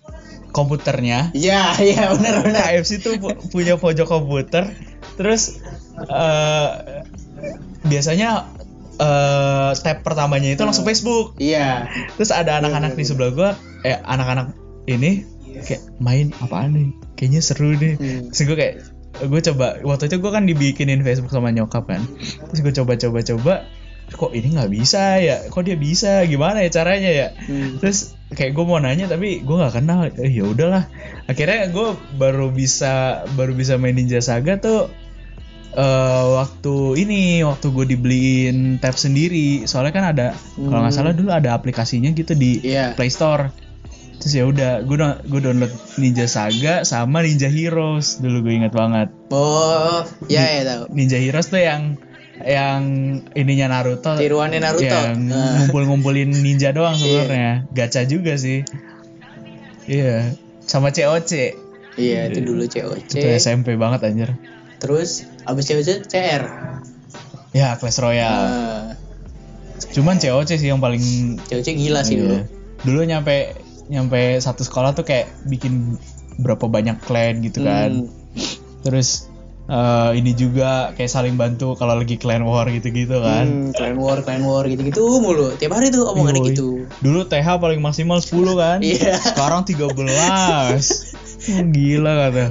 komputernya. 0.55 1.35
Iya, 1.35 1.75
iya 1.83 2.13
benar 2.15 2.39
benar. 2.45 2.63
KFC 2.63 3.03
tuh 3.03 3.19
pu- 3.19 3.35
punya 3.51 3.75
pojok 3.75 4.07
komputer. 4.07 4.71
Terus 5.19 5.59
eh 5.99 6.69
biasanya 7.83 8.47
eh 8.95 9.71
tab 9.75 9.97
pertamanya 10.05 10.55
itu 10.55 10.63
langsung 10.63 10.87
Facebook. 10.87 11.35
Iya. 11.41 11.91
Terus 12.15 12.31
ada 12.31 12.63
anak-anak 12.63 12.95
di 12.95 13.03
sebelah 13.03 13.31
gua, 13.35 13.49
eh 13.83 13.99
anak-anak 13.99 14.55
ini 14.87 15.27
kayak 15.65 15.83
main 15.99 16.31
apaan 16.39 16.71
nih? 16.71 16.89
Kayaknya 17.19 17.41
seru 17.43 17.75
nih. 17.75 17.93
Hmm. 17.99 18.21
Terus 18.31 18.41
gue 18.47 18.57
kayak 18.59 18.75
gue 19.15 19.41
coba 19.51 19.79
waktu 19.83 20.11
itu 20.11 20.19
gue 20.19 20.31
kan 20.31 20.43
dibikinin 20.47 21.03
Facebook 21.03 21.31
sama 21.31 21.51
nyokap 21.51 21.87
kan. 21.87 22.03
Terus 22.51 22.59
gue 22.63 22.73
coba-coba-coba 22.83 23.67
kok 24.07 24.31
ini 24.31 24.53
nggak 24.53 24.69
bisa 24.69 25.17
ya? 25.17 25.37
Kok 25.47 25.63
dia 25.63 25.75
bisa? 25.75 26.21
Gimana 26.23 26.61
ya 26.61 26.69
caranya 26.69 27.09
ya? 27.09 27.27
Hmm. 27.35 27.79
Terus 27.79 28.13
kayak 28.29 28.51
gue 28.51 28.63
mau 28.63 28.77
nanya 28.77 29.05
tapi 29.05 29.39
gue 29.39 29.55
nggak 29.55 29.75
kenal. 29.75 30.05
Eh, 30.11 30.29
ya 30.29 30.45
udahlah. 30.45 30.85
Akhirnya 31.25 31.67
gue 31.67 31.87
baru 32.15 32.49
bisa 32.49 32.93
baru 33.33 33.51
bisa 33.51 33.75
main 33.75 33.93
Ninja 33.93 34.19
Saga 34.19 34.55
tuh 34.55 34.87
eh 35.71 36.23
waktu 36.31 36.75
ini 36.97 37.43
waktu 37.43 37.67
gue 37.67 37.85
dibeliin 37.85 38.79
tab 38.79 38.95
sendiri 38.95 39.67
soalnya 39.67 39.91
kan 39.91 40.05
ada 40.07 40.27
kalau 40.55 40.79
nggak 40.79 40.95
salah 40.95 41.11
dulu 41.11 41.27
ada 41.29 41.51
aplikasinya 41.51 42.07
gitu 42.09 42.31
di 42.31 42.63
Iya. 42.63 42.95
Play 42.95 43.11
Store 43.11 43.51
terus 44.15 44.31
ya 44.31 44.47
udah 44.47 44.87
gue 44.87 44.95
gue 45.27 45.39
download 45.43 45.67
Ninja 45.99 46.25
Saga 46.25 46.87
sama 46.87 47.19
Ninja 47.19 47.51
Heroes 47.51 48.23
dulu 48.23 48.47
gue 48.47 48.55
inget 48.55 48.71
banget 48.71 49.11
Oh, 49.35 50.07
ya 50.31 50.47
ya 50.47 50.63
tahu. 50.63 50.95
Ninja 50.95 51.19
Heroes 51.19 51.51
tuh 51.51 51.59
yang 51.59 51.99
yang 52.37 52.81
ininya 53.31 53.71
Naruto 53.71 54.11
Tiruannya 54.13 54.59
Naruto. 54.59 54.83
yang 54.83 55.15
Nah. 55.25 55.55
ngumpul-ngumpulin 55.57 56.27
ninja 56.33 56.69
doang 56.69 56.97
sebenarnya 56.99 57.63
gacha 57.69 58.03
juga 58.03 58.35
sih 58.35 58.67
iya 59.85 60.35
sama 60.61 60.89
COC 60.89 61.63
Iya, 61.95 62.27
itu 62.27 62.43
dulu 62.43 62.67
COC. 62.67 63.07
itu 63.15 63.27
SMP 63.33 63.75
banget 63.75 64.03
anjir 64.03 64.35
Terus 64.77 65.23
abis 65.41 65.63
COC 65.65 65.89
CR. 66.03 66.43
ya 67.51 67.75
Clash 67.75 67.97
Royale 67.97 68.43
Nah, 68.43 68.85
cuman 69.93 70.17
COC 70.17 70.49
sih 70.55 70.67
yang 70.67 70.79
paling 70.79 70.99
COC 71.41 71.67
gila 71.71 72.01
sih 72.01 72.17
dulu. 72.17 72.35
Iya. 72.35 72.43
dulu 72.81 72.99
nyampe 73.01 73.55
nyampe 73.85 74.19
satu 74.37 74.61
sekolah 74.61 74.91
tuh 74.91 75.03
kayak 75.03 75.31
bikin 75.45 75.95
berapa 76.35 76.65
banyak 76.65 76.99
clan 76.99 77.39
gitu 77.39 77.63
kan 77.63 78.03
Hmm. 78.03 78.11
terus 78.81 79.31
eh, 79.65 80.09
ini 80.13 80.31
juga 80.31 80.69
kayak 80.91 81.07
saling 81.07 81.35
bantu 81.35 81.73
kalau 81.73 81.95
lagi 81.95 82.15
clan 82.15 82.41
war 82.41 82.65
gitu-gitu 82.67 83.17
kan 83.17 83.45
Hmm, 83.45 83.69
clan 83.71 83.95
war, 83.95 84.21
clan 84.21 84.41
war 84.41 84.63
gitu-gitu 84.63 85.01
mulu. 85.17 85.53
Tiap 85.53 85.73
hari 85.73 85.89
tuh 85.89 86.05
omongannya 86.05 86.41
Yoi. 86.41 86.49
gitu. 86.53 86.69
dulu 86.99 87.25
TH 87.25 87.57
paling 87.57 87.79
maksimal 87.79 88.17
10 88.17 88.29
kan 88.53 88.77
Iya. 88.79 89.17
sekarang 89.23 89.65
13 89.65 89.89
Oh, 91.45 91.61
gila 91.67 92.11
kata 92.23 92.45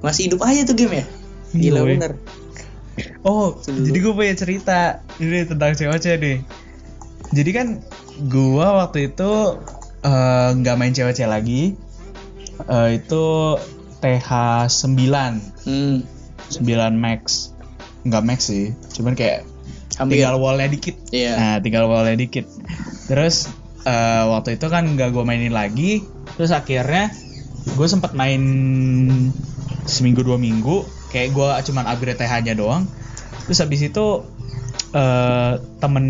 Masih 0.00 0.26
hidup 0.26 0.42
aja 0.42 0.62
tuh 0.62 0.74
game 0.74 1.00
ya. 1.00 1.04
Gila 1.50 1.80
Yoi. 1.80 1.90
bener. 1.94 2.12
Oh, 3.20 3.58
jadi 3.58 3.94
gue 3.96 4.12
punya 4.12 4.34
cerita 4.34 4.78
ini 5.16 5.42
tentang 5.42 5.72
COC 5.72 6.06
nih. 6.14 6.38
Jadi 7.30 7.50
kan 7.50 7.66
gue 8.20 8.62
waktu 8.64 9.10
itu 9.10 9.32
eh, 10.00 10.48
nggak 10.52 10.76
main 10.76 10.92
COC 10.92 11.24
lagi. 11.24 11.74
Eh, 12.64 12.88
itu 12.94 13.24
TH 13.98 14.28
9 14.68 15.64
Hmm. 15.64 16.04
9 16.52 16.64
max. 16.94 17.52
Nggak 18.04 18.22
max 18.24 18.40
sih, 18.52 18.76
cuman 18.92 19.16
kayak 19.16 19.48
Hampir. 19.96 20.20
tinggal 20.20 20.36
wallnya 20.36 20.68
dikit. 20.68 20.96
Iya. 21.08 21.32
Nah, 21.36 21.56
tinggal 21.64 21.88
wallnya 21.88 22.18
dikit. 22.18 22.44
Terus 23.08 23.48
eh, 23.84 24.24
waktu 24.26 24.60
itu 24.60 24.66
kan 24.68 24.84
nggak 24.84 25.12
gue 25.12 25.24
mainin 25.24 25.52
lagi. 25.52 26.04
Terus 26.36 26.52
akhirnya 26.52 27.08
gue 27.64 27.86
sempat 27.88 28.12
main 28.12 28.42
seminggu 29.84 30.20
dua 30.20 30.36
minggu. 30.36 30.84
Kayak 31.08 31.30
gue 31.32 31.48
cuman 31.72 31.84
upgrade 31.88 32.18
TH-nya 32.18 32.56
doang. 32.56 32.84
terus 33.44 33.60
habis 33.60 33.84
itu 33.84 34.24
eh 34.96 35.52
temen 35.78 36.04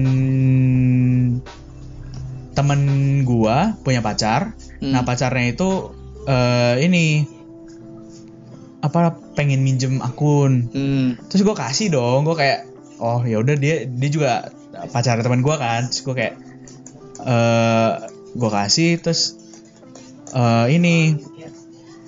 temen 2.54 2.80
gua 3.26 3.74
punya 3.82 3.98
pacar 3.98 4.54
Hmm. 4.78 4.92
nah 4.92 5.02
pacarnya 5.02 5.50
itu 5.50 5.90
eh 6.28 6.76
ini 6.84 7.24
apa 8.84 9.16
pengen 9.32 9.64
minjem 9.64 10.04
akun 10.04 10.68
Hmm. 10.68 11.16
terus 11.32 11.40
gue 11.40 11.56
kasih 11.56 11.88
dong 11.88 12.28
gue 12.28 12.36
kayak 12.36 12.68
oh 13.00 13.24
ya 13.24 13.40
udah 13.40 13.56
dia 13.56 13.88
dia 13.88 14.10
juga 14.12 14.52
pacar 14.92 15.24
teman 15.24 15.40
gue 15.40 15.56
kan 15.56 15.88
terus 15.88 16.04
gue 16.04 16.12
kayak 16.12 16.34
eh 17.24 17.90
gue 18.34 18.50
kasih 18.52 19.00
terus 19.00 19.40
eh 20.30 20.66
ini 20.68 21.16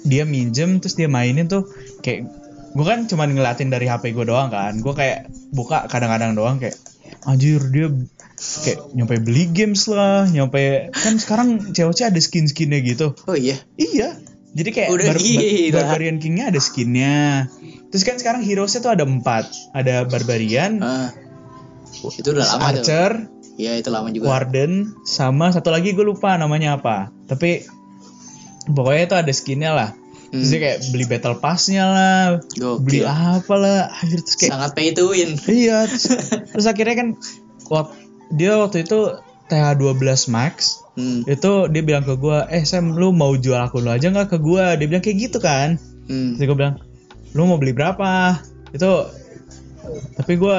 dia 0.04 0.28
minjem 0.28 0.78
terus 0.78 0.94
dia 0.94 1.08
mainin 1.08 1.48
tuh 1.48 1.64
kayak 2.04 2.28
gue 2.76 2.84
kan 2.84 3.08
cuma 3.08 3.24
ngeliatin 3.24 3.72
dari 3.72 3.88
HP 3.88 4.12
gue 4.12 4.28
doang 4.28 4.52
kan 4.52 4.76
gue 4.76 4.92
kayak 4.92 5.32
buka 5.56 5.88
kadang-kadang 5.88 6.36
doang 6.36 6.60
kayak 6.60 6.76
anjir 7.24 7.58
dia 7.72 7.88
kayak 8.36 8.92
nyampe 8.92 9.16
beli 9.24 9.48
games 9.48 9.88
lah 9.88 10.28
nyampe 10.28 10.92
kan 10.92 11.16
sekarang 11.16 11.72
COC 11.72 12.12
ada 12.12 12.20
skin-skinnya 12.20 12.84
gitu 12.84 13.16
Oh 13.24 13.32
iya. 13.32 13.56
Iya. 13.80 14.12
Jadi 14.56 14.70
kayak 14.72 14.88
Udah 14.88 15.06
Bar- 15.06 15.20
gila. 15.20 15.74
Barbarian 15.76 16.16
King-nya 16.16 16.44
ada 16.48 16.56
skinnya. 16.58 17.44
Terus 17.86 18.02
kan 18.02 18.16
sekarang 18.16 18.40
heroes-nya 18.40 18.80
tuh 18.80 18.90
ada 18.90 19.04
empat. 19.04 19.44
Ada 19.70 20.04
Barbarian, 20.04 20.80
Ah. 20.80 21.12
Itu 22.10 22.32
udah 22.32 22.44
lama. 22.46 22.62
Archer, 22.66 23.28
Iya 23.56 23.72
itu 23.74 23.88
lama 23.88 24.08
juga. 24.08 24.28
Warden, 24.28 24.96
sama 25.02 25.48
satu 25.48 25.68
lagi 25.68 25.92
gue 25.92 26.02
lupa 26.02 26.36
namanya 26.36 26.76
apa. 26.76 27.08
Tapi 27.24 27.64
pokoknya 28.66 29.02
itu 29.02 29.16
ada 29.16 29.32
skinnya 29.32 29.72
lah. 29.72 29.90
Terus 30.26 30.42
Hmm. 30.42 30.50
dia 30.50 30.60
kayak 30.60 30.78
beli 30.90 31.04
battle 31.06 31.36
pass-nya 31.36 31.84
lah, 31.86 32.20
Gokil. 32.50 32.82
beli 32.82 33.00
apa 33.02 33.54
lah. 33.54 33.80
Akhirnya 33.88 34.22
terus 34.22 34.36
kayak 34.36 34.52
Sangat 34.52 34.70
pay 34.72 34.88
to 34.90 35.04
win. 35.06 35.30
iya. 35.48 35.86
Terus, 35.86 36.04
terus 36.50 36.66
akhirnya 36.66 36.94
kan 36.94 37.08
dia 38.28 38.56
waktu 38.56 38.82
itu 38.82 38.98
TH12 39.46 39.96
Max 40.28 40.82
Hmm. 40.96 41.28
itu 41.28 41.52
dia 41.68 41.82
bilang 41.84 42.08
ke 42.08 42.16
gua 42.16 42.48
eh 42.48 42.64
Sam 42.64 42.96
lu 42.96 43.12
mau 43.12 43.36
jual 43.36 43.60
akun 43.60 43.84
lu 43.84 43.92
aja 43.92 44.08
nggak 44.08 44.32
ke 44.32 44.38
gua 44.40 44.80
dia 44.80 44.88
bilang 44.88 45.04
kayak 45.04 45.28
gitu 45.28 45.38
kan 45.44 45.76
Hmm. 46.06 46.38
Terus 46.38 46.46
gue 46.46 46.56
bilang, 46.56 46.76
lu 47.34 47.42
mau 47.46 47.58
beli 47.58 47.74
berapa? 47.74 48.38
Itu, 48.70 49.10
tapi 50.14 50.32
gue 50.38 50.58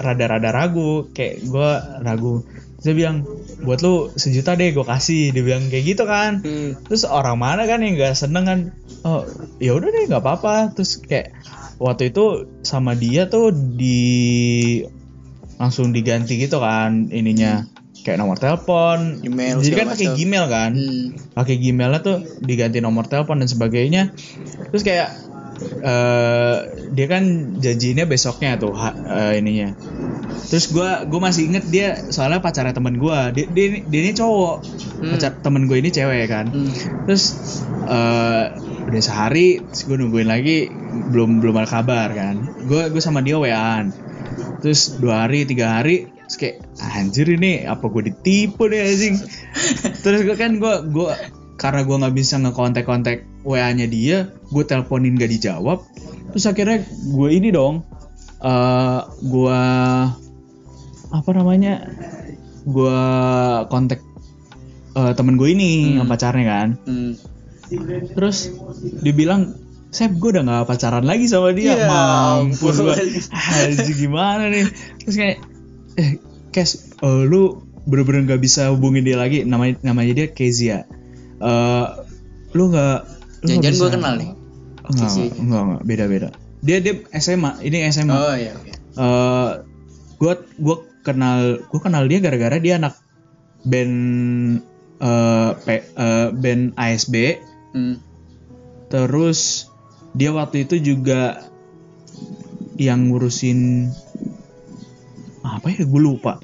rada-rada 0.00 0.50
ragu, 0.50 1.10
kayak 1.14 1.46
gue 1.46 1.70
ragu. 2.02 2.42
Terus 2.80 2.84
dia 2.90 2.94
bilang, 2.96 3.16
buat 3.62 3.80
lu 3.84 4.10
sejuta 4.16 4.58
deh 4.58 4.74
gue 4.74 4.84
kasih. 4.84 5.30
Dia 5.30 5.42
bilang 5.46 5.70
kayak 5.70 5.84
gitu 5.94 6.04
kan. 6.08 6.42
Hmm. 6.42 6.74
Terus 6.90 7.06
orang 7.06 7.38
mana 7.38 7.70
kan 7.70 7.84
yang 7.84 7.94
gak 7.96 8.18
seneng 8.18 8.44
kan? 8.46 8.60
Oh, 9.06 9.24
ya 9.62 9.76
udah 9.76 9.88
deh 9.88 10.10
nggak 10.10 10.22
apa-apa. 10.22 10.74
Terus 10.74 11.00
kayak 11.00 11.36
waktu 11.80 12.12
itu 12.12 12.50
sama 12.66 12.98
dia 12.98 13.30
tuh 13.30 13.52
di 13.54 14.00
langsung 15.60 15.92
diganti 15.92 16.40
gitu 16.40 16.56
kan 16.56 17.12
ininya 17.12 17.68
kayak 18.00 18.16
nomor 18.16 18.36
telepon. 18.36 19.20
Email, 19.20 19.60
Jadi 19.60 19.74
kan 19.74 19.86
pakai. 19.90 20.06
Gmail 20.14 20.44
kan 20.46 20.70
Hmm. 20.72 21.06
pakai 21.32 21.54
Gmailnya 21.56 22.00
tuh 22.00 22.16
diganti 22.38 22.78
nomor 22.78 23.04
telepon 23.04 23.38
dan 23.38 23.46
sebagainya 23.46 24.12
terus 24.68 24.82
kayak 24.82 25.08
eh 25.60 26.56
dia 26.90 27.06
kan 27.06 27.22
janjinya 27.56 28.04
besoknya 28.04 28.56
tuh 28.56 28.72
eh, 28.72 29.36
ininya 29.36 29.76
terus 30.48 30.72
gua 30.72 31.04
gua 31.04 31.28
masih 31.28 31.52
inget 31.52 31.64
dia 31.68 31.88
soalnya 32.08 32.40
pacarnya 32.40 32.72
temen 32.72 32.96
gua 32.96 33.28
dia 33.28 33.44
dia, 33.44 33.84
dia 33.84 34.00
ini 34.00 34.12
cowok 34.12 34.56
Hmm. 35.00 35.16
pacar 35.16 35.32
temen 35.40 35.64
gue 35.64 35.76
ini 35.76 35.88
cewek 35.88 36.28
kan 36.28 36.52
Hmm. 36.52 36.72
terus 37.04 37.24
eh 37.82 38.44
udah 38.80 39.00
sehari 39.00 39.60
gue 39.60 39.96
nungguin 39.96 40.28
lagi 40.28 40.68
belum 41.08 41.40
belum 41.40 41.56
ada 41.56 41.68
kabar 41.70 42.12
kan 42.12 42.36
gue 42.60 42.92
gue 42.92 43.00
sama 43.00 43.20
dia 43.20 43.36
waan 43.36 43.92
terus 44.60 44.96
dua 44.96 45.24
hari 45.24 45.44
tiga 45.44 45.80
hari 45.80 46.04
terus 46.30 46.38
kayak 46.38 46.62
anjir 46.94 47.26
ini 47.26 47.66
apa 47.66 47.90
gue 47.90 48.06
ditipu 48.06 48.70
deh 48.70 48.78
anjing? 48.78 49.18
Terus 50.06 50.22
gue 50.22 50.38
kan 50.38 50.62
gue 50.62 50.74
gue 50.86 51.10
karena 51.58 51.82
gue 51.82 51.96
nggak 52.06 52.14
bisa 52.14 52.38
ngekontak-kontak 52.38 53.26
wa 53.42 53.58
nya 53.74 53.90
dia 53.90 54.30
gue 54.30 54.62
teleponin 54.62 55.18
gak 55.18 55.26
dijawab. 55.26 55.82
Terus 56.30 56.46
akhirnya 56.46 56.86
gue 56.86 57.28
ini 57.34 57.50
dong 57.50 57.82
eh 58.46 59.00
gue 59.26 59.62
apa 61.10 61.30
namanya 61.34 61.90
gue 62.62 62.98
kontak 63.66 63.98
eh, 64.94 65.12
temen 65.18 65.34
gue 65.34 65.50
ini 65.50 65.98
yang 65.98 66.06
pacarnya 66.06 66.46
kan. 66.46 66.68
Hmm. 66.86 67.18
terus 68.14 68.54
dia 69.02 69.14
bilang 69.14 69.58
Sep 69.90 70.14
gue 70.14 70.30
udah 70.30 70.46
gak 70.46 70.70
pacaran 70.70 71.02
lagi 71.02 71.26
sama 71.26 71.50
dia. 71.50 71.74
Ya 71.74 71.90
Mampus 71.90 72.78
gue 72.78 72.94
Haji 73.34 73.92
gimana 73.98 74.46
nih? 74.46 74.70
Terus 75.02 75.16
kayak 75.18 75.49
Eh 75.94 76.18
Kes 76.50 76.70
eh, 76.96 77.22
Lu 77.24 77.58
bener-bener 77.82 78.28
gak 78.28 78.42
bisa 78.42 78.68
hubungin 78.68 79.02
dia 79.02 79.16
lagi. 79.16 79.42
Namanya 79.42 79.80
namanya 79.82 80.12
dia 80.14 80.26
Kezia. 80.28 80.84
Eh 81.38 81.86
Lu 82.52 82.68
gak 82.68 83.06
nggak 83.40 83.48
Jangan-jangan 83.62 83.78
gue 83.78 83.90
kenal 83.90 84.14
nih. 84.16 84.30
Enggak, 84.82 85.08
enggak, 85.08 85.38
enggak, 85.38 85.62
enggak, 85.62 85.82
beda-beda. 85.84 86.28
Dia 86.60 86.76
dia 86.78 86.92
SMA 87.14 87.56
Ini 87.60 87.88
SMA 87.88 88.12
Oh 88.12 88.34
iya 88.34 88.52
oke. 88.52 88.70
eh 88.92 89.50
gue 90.16 90.32
gue 90.58 90.76
kenal 91.00 91.38
gue 91.62 91.80
kenal 91.80 92.04
dia 92.04 92.18
gara-gara 92.18 92.58
dia 92.58 92.76
anak 92.76 92.92
band 93.62 93.96
eh 94.98 95.50
P- 95.56 95.88
eh, 95.88 96.28
band 96.30 96.74
ASB 96.74 97.14
Hmm. 97.70 98.02
terus 98.88 99.70
dia 100.10 100.34
waktu 100.34 100.66
itu 100.66 100.76
juga 100.76 101.46
yang 102.74 103.08
ngurusin 103.08 103.88
apa 105.44 105.66
ya? 105.72 105.84
Gue 105.84 106.00
lupa. 106.02 106.40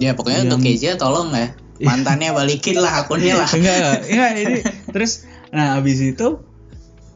Ya 0.00 0.16
pokoknya 0.16 0.48
untuk 0.50 0.66
Kezia 0.66 0.98
tolong 0.98 1.30
ya. 1.34 1.54
Mantannya 1.82 2.30
balikin 2.34 2.78
lah 2.78 3.02
akunnya 3.06 3.42
lah. 3.42 3.50
enggak 3.50 3.74
enggak, 3.78 4.00
enggak 4.06 4.30
ini. 4.38 4.60
Terus 4.90 5.12
nah 5.52 5.76
abis 5.78 5.98
itu 6.00 6.40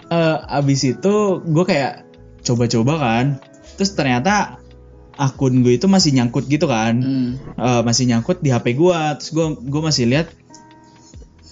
eh 0.07 0.37
abis 0.39 0.81
itu 0.87 1.15
gue 1.43 1.65
kayak 1.67 2.07
coba-coba 2.47 2.95
kan. 2.99 3.25
Terus 3.79 3.95
ternyata 3.99 4.63
akun 5.17 5.65
gue 5.65 5.81
itu 5.81 5.89
masih 5.89 6.13
nyangkut 6.13 6.45
gitu 6.47 6.69
kan. 6.69 7.01
Hmm. 7.01 7.31
Eh, 7.57 7.83
masih 7.83 8.05
nyangkut 8.07 8.45
di 8.45 8.53
HP 8.53 8.77
gua. 8.77 9.17
Terus 9.17 9.31
gua 9.33 9.47
gua 9.57 9.83
masih 9.91 10.07
lihat 10.09 10.29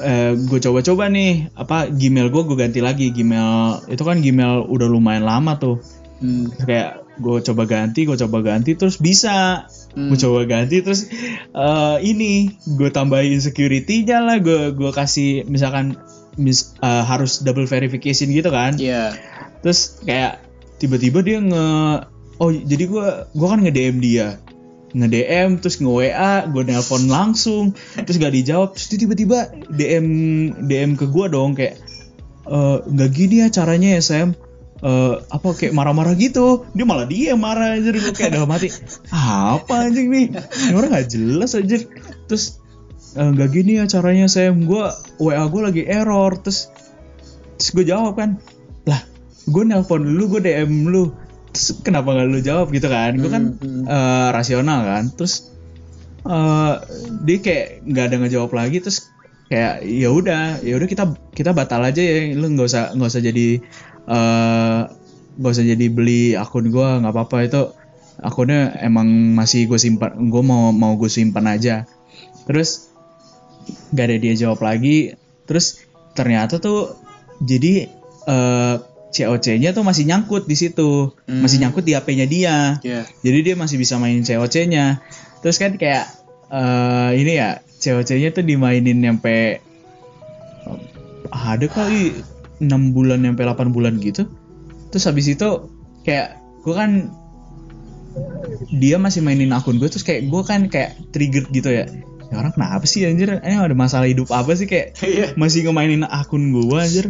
eh 0.02 0.34
gue 0.34 0.58
coba-coba 0.58 1.06
nih 1.06 1.54
apa 1.54 1.86
Gmail 1.86 2.28
gua 2.28 2.42
gue 2.44 2.56
ganti 2.58 2.80
lagi. 2.84 3.14
Gmail 3.14 3.88
itu 3.88 4.02
kan 4.02 4.20
Gmail 4.20 4.68
udah 4.68 4.88
lumayan 4.90 5.24
lama 5.24 5.56
tuh. 5.56 5.80
Hmm. 6.20 6.50
Kayak 6.62 7.03
gue 7.14 7.38
coba 7.46 7.62
ganti 7.66 8.02
gue 8.06 8.16
coba 8.18 8.42
ganti 8.42 8.74
terus 8.74 8.98
bisa. 8.98 9.66
Hmm. 9.94 10.10
gue 10.10 10.18
coba 10.18 10.42
ganti 10.42 10.82
terus 10.82 11.06
eh 11.54 11.96
ini 12.02 12.50
gue 12.66 12.90
tambahin 12.90 13.38
security-nya 13.38 14.18
lah 14.18 14.42
gue 14.42 14.74
gue 14.74 14.90
kasih 14.90 15.46
misalkan 15.46 15.94
mis, 16.34 16.74
eh, 16.82 17.04
harus 17.06 17.42
double 17.46 17.66
verification 17.70 18.30
gitu 18.30 18.50
kan. 18.50 18.74
Iya. 18.78 19.14
terus 19.64 19.96
kayak 20.04 20.44
tiba-tiba 20.76 21.24
dia 21.24 21.38
nge 21.40 21.66
oh 22.36 22.50
jadi 22.52 22.84
gua 22.90 23.30
gua 23.32 23.54
kan 23.56 23.64
nge 23.64 23.72
DM 23.72 23.96
dia. 24.02 24.36
Nge 24.92 25.08
DM 25.08 25.50
terus 25.62 25.80
nge 25.80 25.88
WA 25.88 26.44
gue 26.50 26.62
nelpon 26.68 27.08
langsung 27.08 27.72
terus 27.96 28.18
gak 28.20 28.34
dijawab. 28.34 28.74
Terus 28.76 28.92
tiba-tiba 28.92 29.48
DM 29.72 30.06
DM 30.68 30.98
ke 31.00 31.06
gua 31.08 31.30
dong 31.32 31.56
kayak 31.56 31.80
"Eh, 32.44 32.78
nggak 32.84 33.10
gini 33.14 33.40
ya 33.40 33.48
caranya 33.48 33.96
ya 33.96 34.02
Sam 34.04 34.36
Eh, 34.82 35.14
apa 35.30 35.48
kayak 35.54 35.72
marah-marah 35.72 36.12
gitu. 36.18 36.66
Dia 36.74 36.84
malah 36.84 37.06
dia 37.06 37.32
yang 37.32 37.40
marah 37.40 37.78
aja 37.78 37.88
gue 37.94 38.10
kayak 38.10 38.34
dalam 38.36 38.50
hati 38.50 38.68
apa 39.08 39.86
anjing 39.86 40.10
nih? 40.10 40.34
Ini 40.34 40.74
orang 40.74 40.90
gak 40.92 41.08
jelas 41.14 41.54
aja 41.54 41.76
terus 42.26 42.58
"Eh, 43.14 43.24
nggak 43.30 43.48
gini 43.54 43.78
ya 43.78 43.86
caranya 43.86 44.26
Sam 44.26 44.66
gue 44.66 44.84
WA 45.22 45.44
gue 45.46 45.62
lagi 45.62 45.82
error. 45.86 46.34
Terus 46.42 46.68
terus 47.56 47.70
gue 47.70 47.84
jawab 47.86 48.18
kan 48.18 48.36
lah 48.84 49.00
gue 49.46 49.62
nelpon 49.62 50.04
lu 50.04 50.26
gue 50.26 50.42
DM 50.42 50.90
lu. 50.90 51.14
Terus 51.54 51.78
kenapa 51.80 52.10
nggak 52.10 52.28
lu 52.28 52.40
jawab? 52.42 52.68
Gitu 52.74 52.90
kan. 52.90 53.14
Gue 53.16 53.30
kan 53.30 53.44
eh, 53.88 54.28
rasional 54.34 54.84
kan. 54.84 55.04
Terus 55.14 55.54
eh 56.28 56.74
dia 57.24 57.38
kayak 57.40 57.88
nggak 57.88 58.04
ada 58.10 58.16
ngejawab 58.20 58.50
lagi. 58.52 58.82
Terus 58.84 59.08
kayak 59.48 59.80
ya 59.86 60.12
udah 60.12 60.60
ya 60.60 60.76
udah 60.76 60.88
kita 60.90 61.04
kita 61.32 61.56
batal 61.56 61.80
aja 61.86 62.02
ya. 62.04 62.34
Lu 62.36 62.52
nggak 62.52 62.68
usah 62.68 62.92
nggak 62.92 63.08
usah 63.08 63.22
jadi 63.22 63.62
eh 64.08 64.80
nggak 65.34 65.50
usah 65.50 65.66
jadi 65.66 65.86
beli 65.90 66.38
akun 66.38 66.70
gue 66.70 66.88
nggak 67.04 67.12
apa-apa. 67.12 67.36
Itu 67.44 67.62
akunnya 68.22 68.78
emang 68.80 69.34
masih 69.34 69.66
gue 69.66 69.78
simpan 69.80 70.14
gue 70.30 70.42
mau 70.42 70.70
mau 70.70 70.94
gue 70.96 71.10
simpan 71.10 71.50
aja. 71.50 71.88
Terus 72.44 72.92
gak 73.96 74.06
ada 74.12 74.16
dia 74.20 74.34
jawab 74.36 74.60
lagi. 74.60 75.16
Terus 75.48 75.80
ternyata 76.14 76.60
tuh 76.60 76.94
jadi 77.42 77.88
eh 78.24 78.76
COC-nya 79.14 79.70
tuh 79.70 79.86
masih 79.86 80.10
nyangkut 80.10 80.50
di 80.50 80.58
situ. 80.58 81.14
Hmm. 81.30 81.38
masih 81.46 81.62
nyangkut 81.62 81.86
di 81.86 81.94
HP-nya 81.94 82.26
dia. 82.26 82.56
Iya. 82.82 83.06
jadi 83.22 83.38
dia 83.46 83.54
masih 83.54 83.78
bisa 83.78 83.94
main 84.02 84.26
COC-nya 84.26 84.98
terus 85.44 85.60
kan 85.60 85.76
kayak 85.76 86.08
eh 86.50 87.10
ini 87.20 87.36
ya 87.38 87.60
COC-nya 87.60 88.32
tuh 88.34 88.42
dimainin 88.42 88.98
nyampe 88.98 89.60
ada 91.30 91.66
kali 91.68 92.16
6 92.60 92.68
bulan 92.94 93.22
nyampe 93.22 93.42
8 93.42 93.74
bulan 93.74 93.98
gitu. 93.98 94.26
Terus 94.90 95.04
habis 95.08 95.26
itu 95.26 95.48
kayak 96.04 96.38
gue 96.62 96.74
kan 96.74 97.10
dia 98.70 98.96
masih 98.96 99.26
mainin 99.26 99.50
akun 99.50 99.82
gue 99.82 99.90
terus 99.90 100.06
kayak 100.06 100.30
gue 100.30 100.42
kan 100.46 100.70
kayak 100.70 100.94
trigger 101.10 101.44
gitu 101.50 101.70
ya. 101.70 101.90
Ya 102.30 102.34
orang 102.40 102.54
kenapa 102.54 102.86
sih 102.86 103.04
anjir? 103.04 103.42
Eh 103.42 103.58
ada 103.58 103.74
masalah 103.74 104.06
hidup 104.06 104.30
apa 104.30 104.54
sih? 104.54 104.70
Kayak 104.70 104.98
Iya. 105.02 105.26
masih 105.34 105.66
ngemainin 105.66 106.06
akun 106.06 106.54
gue 106.54 106.78
anjir. 106.78 107.06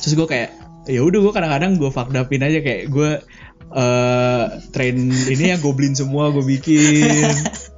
Terus 0.00 0.12
gue 0.16 0.28
kayak 0.28 0.50
ya 0.88 1.00
udah 1.04 1.20
gue 1.20 1.32
kadang-kadang 1.32 1.76
gue 1.76 1.90
fucked 1.92 2.16
upin 2.16 2.44
aja 2.44 2.60
kayak 2.60 2.88
gue 2.88 3.10
eh 3.70 4.44
train 4.74 4.96
ini 5.30 5.54
yang 5.54 5.60
goblin 5.62 5.94
semua 5.94 6.34
gue 6.34 6.42
bikin 6.42 7.30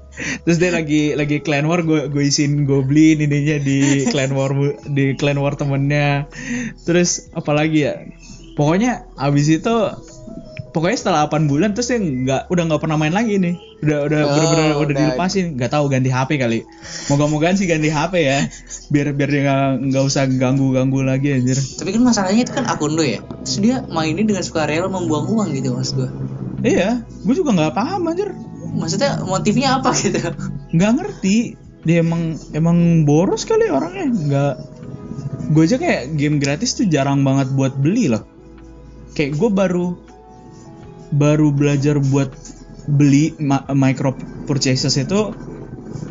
terus 0.43 0.59
dia 0.59 0.71
lagi 0.71 1.13
lagi 1.15 1.41
clan 1.41 1.67
war 1.67 1.83
gue 1.83 2.09
gue 2.09 2.23
isiin 2.23 2.65
goblin 2.65 3.21
ininya 3.21 3.57
di 3.59 4.07
clan 4.11 4.33
war 4.33 4.53
di 4.87 5.15
clan 5.19 5.39
war 5.39 5.55
temennya. 5.55 6.27
Terus 6.83 7.31
apalagi 7.33 7.79
ya? 7.87 7.95
Pokoknya 8.53 9.09
abis 9.17 9.49
itu 9.49 9.75
pokoknya 10.73 10.97
setelah 10.97 11.29
8 11.29 11.49
bulan 11.53 11.77
terus 11.77 11.93
dia 11.93 12.01
nggak 12.01 12.43
udah 12.49 12.63
nggak 12.69 12.81
pernah 12.81 12.97
main 12.97 13.13
lagi 13.13 13.37
nih. 13.37 13.57
Udah 13.83 13.99
udah 14.09 14.19
Oh, 14.23 14.29
bener-bener 14.31 14.65
udah 14.65 14.77
udah. 14.79 14.97
dilepasin. 14.97 15.57
Nggak 15.57 15.73
tahu 15.73 15.85
ganti 15.89 16.09
HP 16.13 16.31
kali. 16.37 16.61
Moga-mogaan 17.09 17.57
sih 17.57 17.65
ganti 17.65 17.89
HP 17.89 18.15
ya. 18.21 18.39
Biar 18.93 19.13
biar 19.13 19.29
dia 19.29 19.41
nggak 19.45 19.65
nggak 19.89 20.05
usah 20.05 20.25
ganggu 20.29 20.73
ganggu 20.73 21.01
lagi 21.01 21.33
anjir. 21.33 21.57
Tapi 21.57 21.97
kan 21.97 22.03
masalahnya 22.05 22.45
itu 22.45 22.53
kan 22.53 22.65
akun 22.69 22.93
lo 22.93 23.03
ya. 23.05 23.21
Terus 23.45 23.59
dia 23.61 23.77
mainnya 23.89 24.25
dengan 24.25 24.45
sukarela 24.45 24.89
membuang 24.89 25.29
uang 25.29 25.49
gitu 25.57 25.73
mas 25.73 25.93
gue. 25.93 26.09
iya 26.63 27.03
gue 27.27 27.35
juga 27.35 27.51
nggak 27.59 27.75
paham 27.75 28.07
anjir 28.07 28.31
Maksudnya 28.73 29.21
motifnya 29.25 29.79
apa 29.81 29.93
gitu? 30.03 30.19
nggak 30.73 30.93
ngerti. 30.99 31.37
Dia 31.83 32.01
emang 32.01 32.39
emang 32.55 33.03
boros 33.03 33.43
kali 33.43 33.67
orangnya. 33.69 34.07
Nggak. 34.09 34.55
Gue 35.53 35.63
aja 35.67 35.77
kayak 35.77 36.15
game 36.17 36.39
gratis 36.39 36.79
tuh 36.79 36.87
jarang 36.87 37.27
banget 37.27 37.51
buat 37.53 37.75
beli 37.77 38.09
loh. 38.09 38.25
Kayak 39.13 39.37
gue 39.37 39.51
baru 39.53 39.87
baru 41.13 41.53
belajar 41.53 42.01
buat 42.01 42.33
beli 42.89 43.37
ma- 43.37 43.69
micro 43.77 44.17
purchases 44.49 44.97
itu 44.97 45.37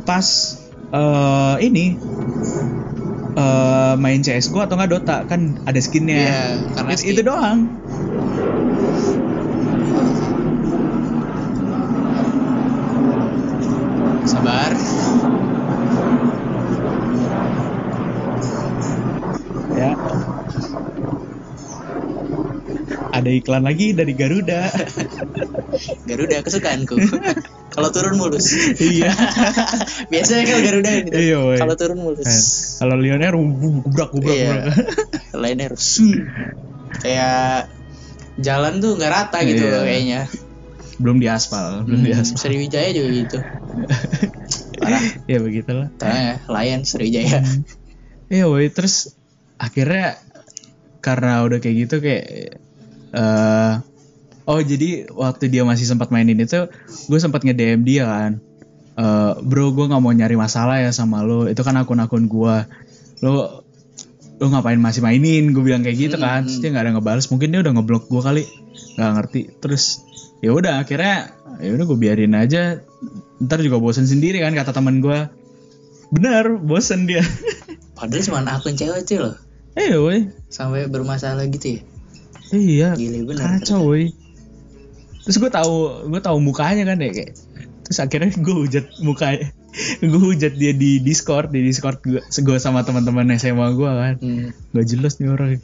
pas 0.05 0.27
eh, 0.93 1.55
ini 1.65 1.97
eh, 3.33 3.93
main 3.97 4.21
CSGO 4.21 4.67
atau 4.67 4.75
nggak 4.77 4.91
Dota. 4.91 5.17
Kan 5.25 5.57
ada 5.65 5.79
skinnya. 5.81 6.19
Iya, 6.19 6.41
karena 6.77 6.93
skin. 6.99 7.15
itu 7.15 7.21
doang 7.25 7.59
Sabar. 14.23 14.73
ya 19.71 19.95
ada 23.11 23.29
iklan 23.31 23.63
lagi 23.63 23.95
dari 23.95 24.11
Garuda 24.15 24.67
Garuda 26.09 26.43
kesukaanku. 26.43 26.95
Kalau 27.71 27.87
turun 27.87 28.19
mulus. 28.19 28.51
iya 28.83 29.15
Biasanya 30.11 30.43
kalau 30.43 30.59
Garuda 30.59 30.91
gitu. 31.07 31.15
Iya. 31.15 31.39
Kalau 31.55 31.75
turun 31.79 32.03
mulus. 32.03 32.27
Eh, 32.27 32.43
kalau 32.83 32.99
Lionel 32.99 33.31
gubrak 33.31 34.11
gubrak 34.11 34.35
Iya. 34.35 34.75
sun. 35.79 36.27
Kayak 36.99 37.71
jalan 38.43 38.83
tuh 38.83 38.99
nggak 38.99 39.07
rata 39.07 39.39
gitu 39.47 39.63
Iya. 39.63 39.87
kayaknya. 39.87 40.21
Belum 41.01 41.17
diaspal 41.17 41.81
belum 41.83 42.05
Hmm, 42.05 42.07
diaspal. 42.07 42.37
Sriwijaya 42.39 42.89
juga 42.93 43.09
gitu. 43.09 43.37
Parah. 44.77 45.01
ya 45.31 45.37
begitulah. 45.41 45.87
Tanya 45.97 46.39
Lion 46.47 46.81
Sriwijaya. 46.85 47.41
Iya 48.31 48.47
woi 48.47 48.71
terus 48.71 49.17
akhirnya 49.59 50.15
karena 51.01 51.41
udah 51.43 51.57
kayak 51.59 51.75
gitu 51.87 51.95
kayak 51.99 52.25
eh 53.11 53.73
oh 54.47 54.61
jadi 54.61 55.09
waktu 55.11 55.51
dia 55.51 55.67
masih 55.67 55.83
sempat 55.83 56.09
mainin 56.09 56.39
itu 56.39 56.69
gue 57.07 57.19
sempat 57.19 57.43
nge 57.43 57.55
DM 57.57 57.81
dia 57.83 58.05
kan. 58.07 58.31
Eh, 58.91 59.33
bro 59.41 59.71
gue 59.71 59.85
nggak 59.87 60.01
mau 60.03 60.13
nyari 60.13 60.35
masalah 60.35 60.79
ya 60.83 60.91
sama 60.93 61.23
lo. 61.23 61.47
Itu 61.47 61.63
kan 61.63 61.75
akun-akun 61.79 62.27
gue 62.27 62.55
lo 63.25 63.63
lo 64.41 64.45
ngapain 64.49 64.79
masih 64.81 65.05
mainin? 65.05 65.53
Gue 65.53 65.63
bilang 65.67 65.83
kayak 65.85 65.97
gitu 65.97 66.15
kan. 66.17 66.47
terus 66.47 66.59
dia 66.59 66.69
nggak 66.73 66.85
ada 66.87 66.91
ngebales. 66.97 67.27
Mungkin 67.29 67.51
dia 67.53 67.59
udah 67.61 67.73
ngeblok 67.77 68.09
gue 68.09 68.21
kali. 68.21 68.43
Nggak 68.97 69.11
ngerti. 69.17 69.41
Terus 69.61 69.83
ya 70.41 70.51
udah 70.51 70.81
akhirnya 70.81 71.37
ya 71.61 71.71
udah 71.77 71.85
gue 71.85 71.97
biarin 71.97 72.33
aja 72.33 72.81
ntar 73.41 73.61
juga 73.61 73.77
bosen 73.77 74.05
sendiri 74.09 74.41
kan 74.41 74.53
kata 74.53 74.73
teman 74.73 75.01
gue 75.01 75.29
bener 76.11 76.57
bosen 76.61 77.05
dia 77.05 77.21
Padahal 78.01 78.25
cuma 78.25 78.41
akun 78.49 78.73
cewek 78.73 79.05
cuy 79.05 79.19
loh. 79.21 79.37
Eh 79.77 79.93
woi, 79.93 80.33
Sampai 80.49 80.89
bermasalah 80.89 81.45
gitu 81.53 81.77
ya. 81.77 81.81
iya. 82.49 82.89
Gile 82.97 83.29
bener. 83.29 83.61
Kacau 83.61 83.85
woi. 83.85 84.09
Terus 85.21 85.37
gue 85.37 85.51
tahu, 85.53 86.09
gue 86.09 86.17
tahu 86.17 86.41
mukanya 86.41 86.81
kan 86.89 86.97
ya 86.97 87.13
kayak. 87.13 87.37
Terus 87.85 87.97
akhirnya 88.01 88.33
gue 88.45 88.55
hujat 88.57 88.89
mukanya, 89.05 89.53
gue 90.01 90.21
hujat 90.33 90.57
dia 90.57 90.73
di 90.73 90.97
Discord, 90.97 91.53
di 91.53 91.61
Discord 91.61 92.01
gue, 92.01 92.25
gue 92.25 92.57
sama 92.57 92.81
teman-teman 92.81 93.29
SMA 93.37 93.69
gue 93.77 93.91
kan. 93.93 94.15
Hmm. 94.17 94.49
Gak 94.73 94.85
jelas 94.89 95.21
nih 95.21 95.29
orang. 95.29 95.61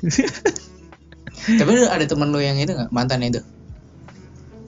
Tapi 1.58 1.72
ada 1.90 2.06
temen 2.06 2.30
lu 2.30 2.38
yang 2.38 2.62
itu 2.62 2.70
nggak 2.78 2.94
mantan 2.94 3.26
itu? 3.26 3.42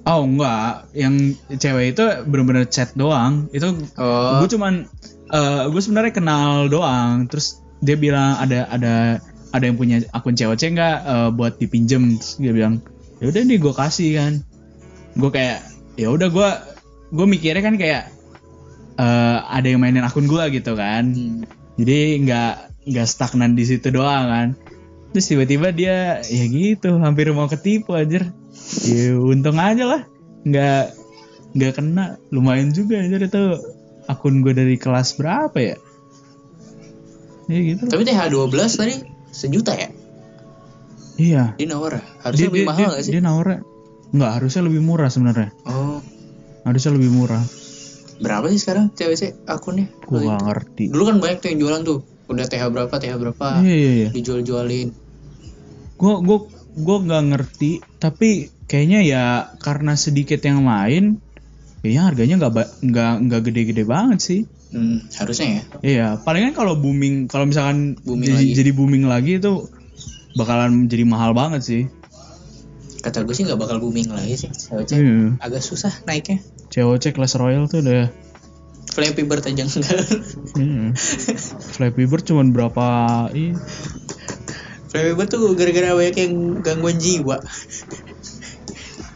Oh 0.09 0.25
enggak, 0.25 0.89
yang 0.97 1.37
cewek 1.53 1.93
itu 1.93 2.03
bener-bener 2.25 2.65
chat 2.65 2.89
doang. 2.97 3.45
Itu 3.53 3.77
Oh. 4.01 4.41
gue 4.41 4.49
cuman, 4.57 4.89
gue 5.69 5.81
sebenarnya 5.81 6.13
kenal 6.17 6.65
doang. 6.65 7.29
Terus 7.29 7.61
dia 7.79 7.95
bilang 7.95 8.35
ada 8.41 8.67
ada 8.73 8.95
ada 9.49 9.63
yang 9.65 9.77
punya 9.77 10.01
akun 10.13 10.37
cewek 10.37 10.57
nggak 10.61 10.97
eh, 11.05 11.29
buat 11.33 11.57
dipinjem. 11.57 12.17
Terus 12.17 12.41
dia 12.41 12.51
bilang, 12.53 12.81
ya 13.21 13.29
udah 13.29 13.41
nih 13.45 13.57
gue 13.61 13.73
kasih 13.73 14.09
kan. 14.17 14.33
Gue 15.17 15.29
kayak, 15.33 15.59
ya 15.97 16.07
udah 16.13 16.29
gue 16.29 16.49
gue 17.09 17.25
mikirnya 17.25 17.63
kan 17.65 17.75
kayak 17.77 18.13
eh, 18.97 19.37
ada 19.45 19.67
yang 19.67 19.81
mainin 19.81 20.05
akun 20.05 20.29
gue 20.29 20.43
gitu 20.53 20.73
kan. 20.77 21.13
Hmm. 21.13 21.45
Jadi 21.79 22.25
nggak 22.27 22.53
nggak 22.89 23.07
stagnan 23.07 23.53
di 23.53 23.63
situ 23.65 23.89
doang 23.93 24.25
kan. 24.29 24.47
Terus 25.09 25.25
tiba-tiba 25.25 25.73
dia 25.73 26.21
ya 26.21 26.45
gitu 26.45 27.01
hampir 27.01 27.33
mau 27.33 27.49
ketipu 27.49 27.97
aja. 27.97 28.29
Ya 28.85 29.17
untung 29.17 29.57
aja 29.57 29.83
lah 29.85 30.01
nggak 30.45 30.83
nggak 31.57 31.71
kena 31.73 32.21
lumayan 32.29 32.69
juga 32.69 33.01
aja 33.01 33.17
itu 33.17 33.43
akun 34.05 34.41
gue 34.45 34.53
dari 34.53 34.77
kelas 34.77 35.17
berapa 35.17 35.57
ya? 35.57 35.77
Ya 37.49 37.59
gitu. 37.65 37.89
Tapi 37.89 38.05
TH12 38.05 38.53
tadi 38.77 38.95
sejuta 39.33 39.73
ya? 39.73 39.89
Iya. 41.17 41.43
Di 41.57 41.65
nawar 41.65 41.99
ya? 41.99 42.03
Harusnya 42.23 42.47
lebih 42.53 42.65
mahal 42.69 42.79
dia, 42.79 42.93
gak 42.93 43.03
sih? 43.03 43.11
Dia 43.17 43.21
nawarnya 43.25 43.59
nggak 44.09 44.31
harusnya 44.41 44.61
lebih 44.65 44.81
murah 44.81 45.09
sebenarnya. 45.09 45.49
Oh. 45.69 46.01
Harusnya 46.65 46.91
lebih 46.97 47.09
murah. 47.13 47.41
Berapa 48.19 48.49
sih 48.51 48.59
sekarang 48.61 48.89
sih 48.97 49.31
akunnya? 49.45 49.89
Gue 50.05 50.25
nggak 50.25 50.41
ngerti. 50.45 50.83
Dulu 50.89 51.03
kan 51.09 51.15
banyak 51.21 51.37
tuh 51.41 51.47
yang 51.53 51.59
jualan 51.61 51.81
tuh. 51.85 51.99
Udah 52.29 52.45
TH 52.45 52.63
berapa, 52.69 52.93
TH 52.93 53.13
berapa. 53.17 53.47
Iya 53.65 53.75
iya 53.75 53.91
iya. 54.05 54.09
Dijual-jualin. 54.13 54.89
gue 55.99 56.13
gue 56.23 56.39
gue 56.79 56.97
nggak 57.03 57.23
ngerti 57.35 57.71
tapi 57.99 58.47
kayaknya 58.69 58.99
ya 59.01 59.23
karena 59.57 59.93
sedikit 59.93 60.39
yang 60.39 60.61
main 60.61 61.17
kayaknya 61.81 62.01
harganya 62.05 62.35
nggak 62.37 62.53
nggak 62.81 63.13
nggak 63.25 63.41
gede-gede 63.43 63.83
banget 63.83 64.19
sih 64.21 64.41
Hmm, 64.69 65.01
harusnya 65.17 65.47
ya. 65.49 65.63
iya 65.81 66.07
palingan 66.15 66.53
kalau 66.53 66.77
booming 66.77 67.25
kalau 67.25 67.49
misalkan 67.49 67.97
Booming 67.99 68.29
jadi, 68.29 68.37
lagi. 68.37 68.51
jadi 68.53 68.71
booming 68.71 69.03
lagi 69.03 69.31
itu 69.35 69.65
bakalan 70.35 70.85
jadi 70.85 71.03
mahal 71.03 71.33
banget 71.33 71.61
sih 71.61 71.83
Kata 72.99 73.25
gue 73.25 73.31
sih 73.31 73.49
nggak 73.49 73.57
bakal 73.57 73.79
booming 73.79 74.11
lagi 74.11 74.35
sih. 74.35 74.51
COC 74.51 74.91
Iya. 74.91 75.39
agak 75.39 75.63
susah 75.63 75.89
naiknya. 76.03 76.43
COC 76.67 77.15
Clash 77.15 77.33
Royale 77.33 77.65
tuh 77.65 77.79
udah 77.79 78.11
Flappy 78.89 79.23
Bird 79.23 79.41
aja 79.41 79.63
enggak. 79.63 80.03
iya. 80.59 80.91
Flappy 81.71 82.03
Bird 82.05 82.27
cuman 82.27 82.51
berapa 82.51 82.85
iya. 83.31 83.55
Flappy 84.85 85.13
Bird 85.13 85.29
tuh 85.29 85.55
gara-gara 85.55 85.93
banyak 85.93 86.15
yang 86.17 86.33
gangguan 86.59 86.97
jiwa. 86.97 87.39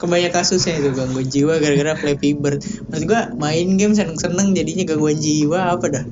Kebanyak 0.03 0.35
kasusnya 0.35 0.83
itu 0.83 0.91
gangguan 0.91 1.23
jiwa 1.31 1.63
gara-gara 1.63 1.95
Flappy 1.95 2.35
Bird. 2.35 2.59
Maksud 2.91 3.07
gua 3.07 3.31
main 3.39 3.79
game 3.79 3.95
seneng-seneng 3.95 4.51
jadinya 4.51 4.83
gangguan 4.83 5.15
jiwa 5.15 5.79
apa 5.79 5.85
dah? 5.87 6.05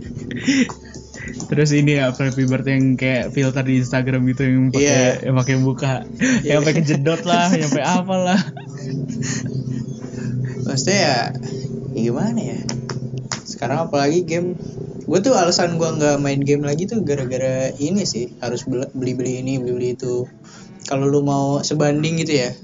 terus 1.51 1.75
ini 1.75 1.99
ya 1.99 2.15
Flappy 2.15 2.47
Bird 2.47 2.63
yang 2.63 2.95
kayak 2.95 3.35
filter 3.35 3.63
di 3.67 3.83
Instagram 3.83 4.23
gitu 4.31 4.47
yang 4.47 4.71
pakai 4.71 4.87
Iya. 4.87 5.27
yang 5.27 5.35
pakai 5.35 5.55
muka 5.59 5.93
yang 6.47 6.63
pakai 6.63 6.75
kejedot 6.81 7.21
lah 7.27 7.51
yang 7.51 7.67
pakai 7.67 7.87
apa 7.87 8.15
lah 8.15 8.41
Maksudnya 10.63 10.99
ya, 11.03 11.17
ya 11.91 11.99
gimana 12.07 12.39
ya? 12.39 12.59
Sekarang 13.43 13.91
apalagi 13.91 14.23
game 14.23 14.55
gue 15.03 15.19
tuh 15.19 15.35
alasan 15.35 15.75
gua 15.75 15.91
nggak 15.91 16.23
main 16.23 16.39
game 16.39 16.63
lagi 16.63 16.87
tuh 16.87 17.03
gara-gara 17.03 17.75
ini 17.75 18.07
sih 18.07 18.31
harus 18.39 18.63
beli 18.63 19.11
beli 19.11 19.43
ini 19.43 19.59
beli 19.59 19.73
beli 19.75 19.89
itu 19.99 20.23
kalau 20.87 21.11
lu 21.11 21.19
mau 21.19 21.59
sebanding 21.59 22.23
gitu 22.23 22.47
ya 22.47 22.55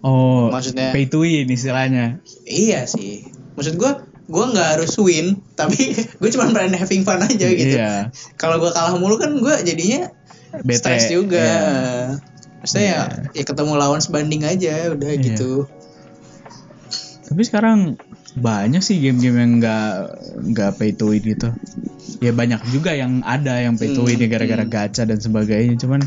oh 0.00 0.48
Maksudnya- 0.48 0.90
pay 0.90 1.04
to 1.04 1.20
win 1.20 1.46
istilahnya 1.46 2.18
iya 2.44 2.84
sih 2.84 3.26
maksud 3.52 3.76
gua 3.76 4.00
gua 4.24 4.48
nggak 4.48 4.68
harus 4.74 4.94
win 4.96 5.42
tapi 5.52 5.90
gue 5.92 6.28
cuma 6.30 6.48
pengen 6.48 6.74
having 6.74 7.02
fun 7.02 7.18
aja 7.18 7.46
gitu 7.46 7.74
Iya. 7.74 8.08
kalau 8.34 8.56
gua 8.56 8.70
kalah 8.70 8.94
mulu 8.94 9.16
kan 9.16 9.34
gua 9.36 9.58
jadinya 9.58 10.08
Bete. 10.60 10.80
stres 10.80 11.06
juga 11.06 11.38
Iya. 11.38 11.64
maksudnya 12.58 12.86
ya, 12.86 13.00
ya 13.32 13.44
ketemu 13.44 13.72
lawan 13.74 13.98
sebanding 13.98 14.42
aja 14.42 14.90
udah 14.90 15.10
Iya. 15.10 15.22
gitu 15.24 15.66
Tapi 17.22 17.42
sekarang 17.42 17.94
banyak 18.32 18.78
sih 18.80 18.98
game-game 18.98 19.36
yang 19.36 19.52
nggak 19.58 19.90
nggak 20.50 20.70
pay 20.76 20.90
to 20.90 21.06
win 21.08 21.22
gitu. 21.22 21.54
Ya 22.18 22.30
banyak 22.30 22.58
juga 22.68 22.90
yang 22.90 23.22
ada 23.22 23.54
yang 23.56 23.74
pay 23.74 23.90
to 23.90 24.02
win 24.02 24.18
ya 24.18 24.26
gara-gara 24.26 24.62
gacha 24.64 25.02
dan 25.02 25.14
sebagainya. 25.16 25.78
Cuman 25.78 26.02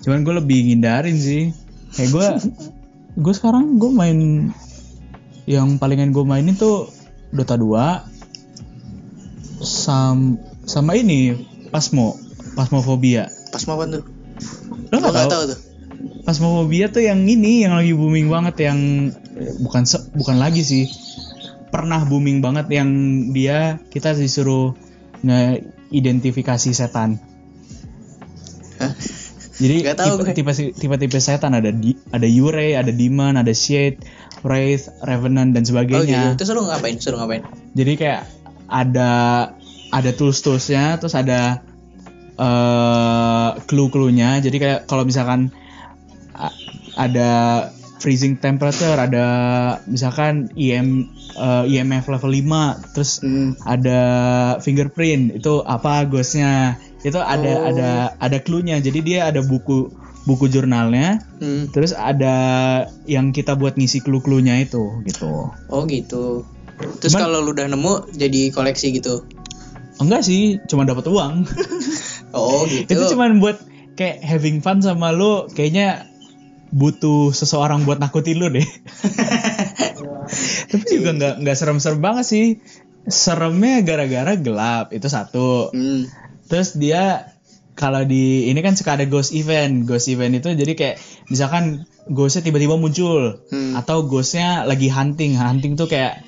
cuman 0.00 0.20
gue 0.20 0.34
lebih 0.36 0.58
ngindarin 0.66 1.16
sih. 1.16 1.56
Kayak 1.90 2.10
gue 2.10 2.26
gue 3.18 3.34
sekarang 3.34 3.80
gue 3.80 3.90
main 3.90 4.18
yang 5.50 5.82
palingan 5.82 6.14
gue 6.14 6.22
mainin 6.22 6.54
tuh 6.54 6.86
Dota 7.34 7.58
2 7.58 8.06
sam 9.62 10.38
sama 10.66 10.94
ini 10.94 11.34
Pasmo 11.70 12.18
Pasmofobia. 12.54 13.30
Pas 13.54 13.62
mau 13.70 13.78
tuh? 13.86 14.02
Lo 14.90 14.96
nggak 14.98 15.14
tahu? 15.14 15.30
tahu 15.30 15.44
tuh. 15.54 15.58
Pasmofobia 16.26 16.90
tuh 16.90 17.06
yang 17.06 17.22
ini 17.26 17.62
yang 17.62 17.78
lagi 17.78 17.94
booming 17.94 18.26
banget 18.26 18.70
yang 18.70 18.78
bukan 19.62 19.86
se- 19.86 20.10
bukan 20.14 20.40
lagi 20.40 20.66
sih 20.66 20.84
pernah 21.70 22.02
booming 22.02 22.42
banget 22.42 22.66
yang 22.74 22.90
dia 23.30 23.78
kita 23.94 24.18
disuruh 24.18 24.74
ngeidentifikasi 25.22 26.70
setan. 26.74 27.22
Hah? 28.82 28.92
Jadi 29.60 29.84
tahu 29.92 30.24
tipe, 30.32 30.32
tipe 30.32 30.72
tipe 30.72 30.94
tipe 30.96 31.18
setan 31.20 31.52
ada 31.52 31.68
di, 31.68 31.92
ada 32.10 32.24
Yurei, 32.24 32.72
ada 32.80 32.88
Demon, 32.88 33.36
ada 33.36 33.52
Shade, 33.52 34.00
Wraith, 34.40 34.88
Revenant 35.04 35.52
dan 35.52 35.62
Oh 35.62 35.64
gitu. 35.64 35.70
sebagainya. 35.76 36.22
Terus 36.40 36.50
lu 36.56 36.64
ngapain? 36.64 36.96
Suruh 36.96 37.20
ngapain? 37.20 37.44
Jadi 37.76 37.92
kayak 38.00 38.24
ada 38.72 39.10
ada 39.92 40.10
tools 40.16 40.40
toolsnya, 40.40 40.96
terus 40.96 41.12
ada 41.12 41.60
eh 42.40 43.50
clue-cluenya. 43.68 44.40
Jadi 44.40 44.56
kayak 44.56 44.80
kalau 44.88 45.04
misalkan 45.04 45.52
ada 46.96 47.30
freezing 48.00 48.40
temperature, 48.40 48.96
ada 48.96 49.26
misalkan 49.84 50.48
IM 50.56 51.04
eh, 51.36 51.64
IMF 51.68 52.08
level 52.08 52.32
5, 52.32 52.96
terus 52.96 53.20
Hmm. 53.20 53.52
ada 53.68 54.00
fingerprint 54.64 55.36
itu 55.36 55.60
apa 55.60 56.08
ghostnya 56.08 56.80
itu 57.00 57.16
ada 57.16 57.50
Oh. 57.50 57.66
ada 57.66 57.88
ada 58.16 58.36
clue-nya 58.38 58.78
jadi 58.78 58.98
dia 59.00 59.18
ada 59.26 59.40
buku 59.40 59.88
buku 60.22 60.46
jurnalnya 60.46 61.18
Hmm. 61.36 61.66
terus 61.68 61.90
ada 61.90 62.32
yang 63.04 63.30
kita 63.30 63.54
buat 63.54 63.74
ngisi 63.74 63.98
clue-cluenya 63.98 64.56
itu 64.60 65.02
gitu 65.02 65.50
Oh 65.66 65.82
gitu. 65.84 66.44
Terus 66.96 67.12
kalau 67.12 67.40
lu 67.40 67.50
udah 67.50 67.66
nemu 67.66 68.08
jadi 68.10 68.50
koleksi 68.50 68.94
gitu. 68.94 69.24
enggak 69.96 70.22
sih 70.22 70.56
cuma 70.64 70.82
dapat 70.82 71.06
uang 71.06 71.44
Oh 72.32 72.64
gitu. 72.64 72.88
itu 72.88 73.00
cuman 73.10 73.38
buat 73.38 73.58
kayak 73.92 74.20
having 74.20 74.58
fun 74.58 74.80
sama 74.80 75.10
lo 75.10 75.46
kayaknya 75.46 76.04
butuh 76.70 77.30
seseorang 77.30 77.82
buat 77.82 77.98
nakutin 77.98 78.36
lo 78.36 78.46
deh 78.48 78.64
tapi 80.70 80.84
juga 80.88 81.10
nggak 81.12 81.34
nggak 81.40 81.54
serem-serem 81.54 81.98
banget 81.98 82.24
sih 82.24 82.46
seremnya 83.02 83.80
gara-gara 83.82 84.32
gelap 84.36 84.90
itu 84.90 85.04
satu 85.04 85.68
Hmm. 85.72 86.04
Terus 86.50 86.74
dia 86.74 87.30
kalau 87.78 88.04
di 88.04 88.50
ini 88.50 88.60
kan 88.60 88.76
suka 88.76 88.98
ada 88.98 89.06
ghost 89.06 89.32
event. 89.32 89.86
Ghost 89.88 90.10
event 90.10 90.36
itu 90.36 90.52
jadi 90.52 90.72
kayak 90.76 90.96
misalkan 91.30 91.86
ghostnya 92.10 92.44
tiba-tiba 92.44 92.76
muncul 92.76 93.40
Hmm. 93.48 93.78
atau 93.78 94.04
ghostnya 94.04 94.66
lagi 94.66 94.90
hunting. 94.90 95.38
Hunting 95.38 95.78
tuh 95.78 95.86
kayak 95.86 96.20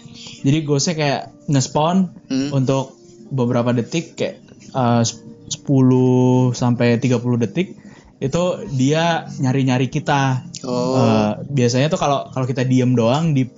jadi 0.47 0.63
ghostnya 0.65 0.95
kayak 0.97 1.21
nge-spawn 1.51 2.15
Hmm. 2.31 2.55
untuk 2.55 2.97
beberapa 3.29 3.75
detik 3.75 4.15
kayak 4.17 4.41
uh, 4.73 5.03
10 5.03 6.55
sampai 6.57 6.97
30 6.97 7.37
detik 7.37 7.77
itu 8.23 8.43
dia 8.79 9.27
nyari-nyari 9.43 9.91
kita. 9.91 10.47
Oh. 10.63 10.95
Uh, 10.97 11.33
biasanya 11.51 11.91
tuh 11.91 11.99
kalau 11.99 12.31
kalau 12.31 12.47
kita 12.47 12.63
diem 12.63 12.95
doang 12.95 13.35
di 13.35 13.51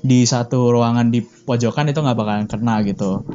di 0.00 0.22
satu 0.22 0.70
ruangan 0.70 1.10
di 1.10 1.18
pojokan 1.20 1.90
itu 1.90 1.98
nggak 1.98 2.14
bakalan 2.16 2.46
kena 2.46 2.86
gitu. 2.86 3.26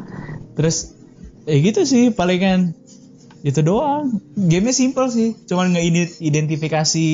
Terus 0.56 0.96
ya 1.44 1.58
gitu 1.60 1.84
sih 1.84 2.10
palingan 2.10 2.74
itu 3.40 3.60
doang. 3.62 4.20
Gamenya 4.36 4.74
simple 4.74 5.08
sih, 5.08 5.36
cuman 5.46 5.72
ngeidentifikasi 5.72 7.08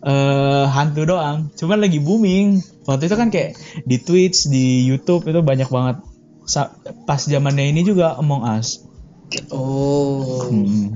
eh 0.00 0.64
hantu 0.66 1.02
doang. 1.04 1.52
Cuman 1.52 1.78
lagi 1.78 1.98
booming. 1.98 2.58
Waktu 2.82 3.06
itu 3.06 3.14
kan 3.14 3.28
kayak 3.28 3.54
di 3.84 3.96
Twitch, 3.96 4.48
di 4.48 4.82
YouTube 4.82 5.22
itu 5.24 5.38
banyak 5.40 5.68
banget. 5.68 6.02
Sa- 6.44 6.74
Pas 7.04 7.20
zamannya 7.20 7.70
ini 7.70 7.82
juga 7.82 8.16
Among 8.16 8.42
Us. 8.42 8.82
Oh. 9.48 10.50
Hmm. 10.50 10.90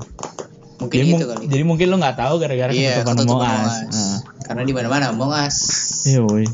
Mungkin 0.74 0.98
Jadi, 0.98 1.06
itu 1.06 1.14
mung- 1.14 1.30
kali. 1.30 1.44
jadi 1.46 1.62
mungkin 1.62 1.86
lo 1.86 1.96
nggak 1.96 2.18
tahu 2.18 2.34
gara-gara 2.36 2.74
Iya, 2.74 2.98
ketutupan 2.98 3.14
ketutup 3.14 3.30
Among 3.30 3.42
Among 3.46 3.62
Us. 3.62 3.70
Us. 3.70 3.94
Nah. 3.94 4.18
Karena 4.42 4.62
di 4.64 4.72
mana-mana 4.74 5.04
Among 5.14 5.32
Us. 5.32 5.56
Iya, 6.04 6.20
woi. 6.26 6.44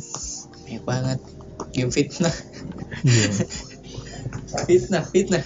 Banyak 0.61 0.83
banget. 0.85 1.19
Game 1.73 1.89
fitnah. 1.89 2.35
Iya. 3.01 3.31
fitnah, 4.69 5.03
fitnah. 5.03 5.43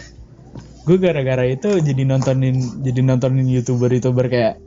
Gue 0.85 0.97
gara-gara 0.97 1.45
itu 1.45 1.81
jadi 1.81 2.03
nontonin 2.05 2.55
jadi 2.81 3.01
nontonin 3.01 3.49
youtuber-youtuber 3.49 4.29
kayak 4.29 4.61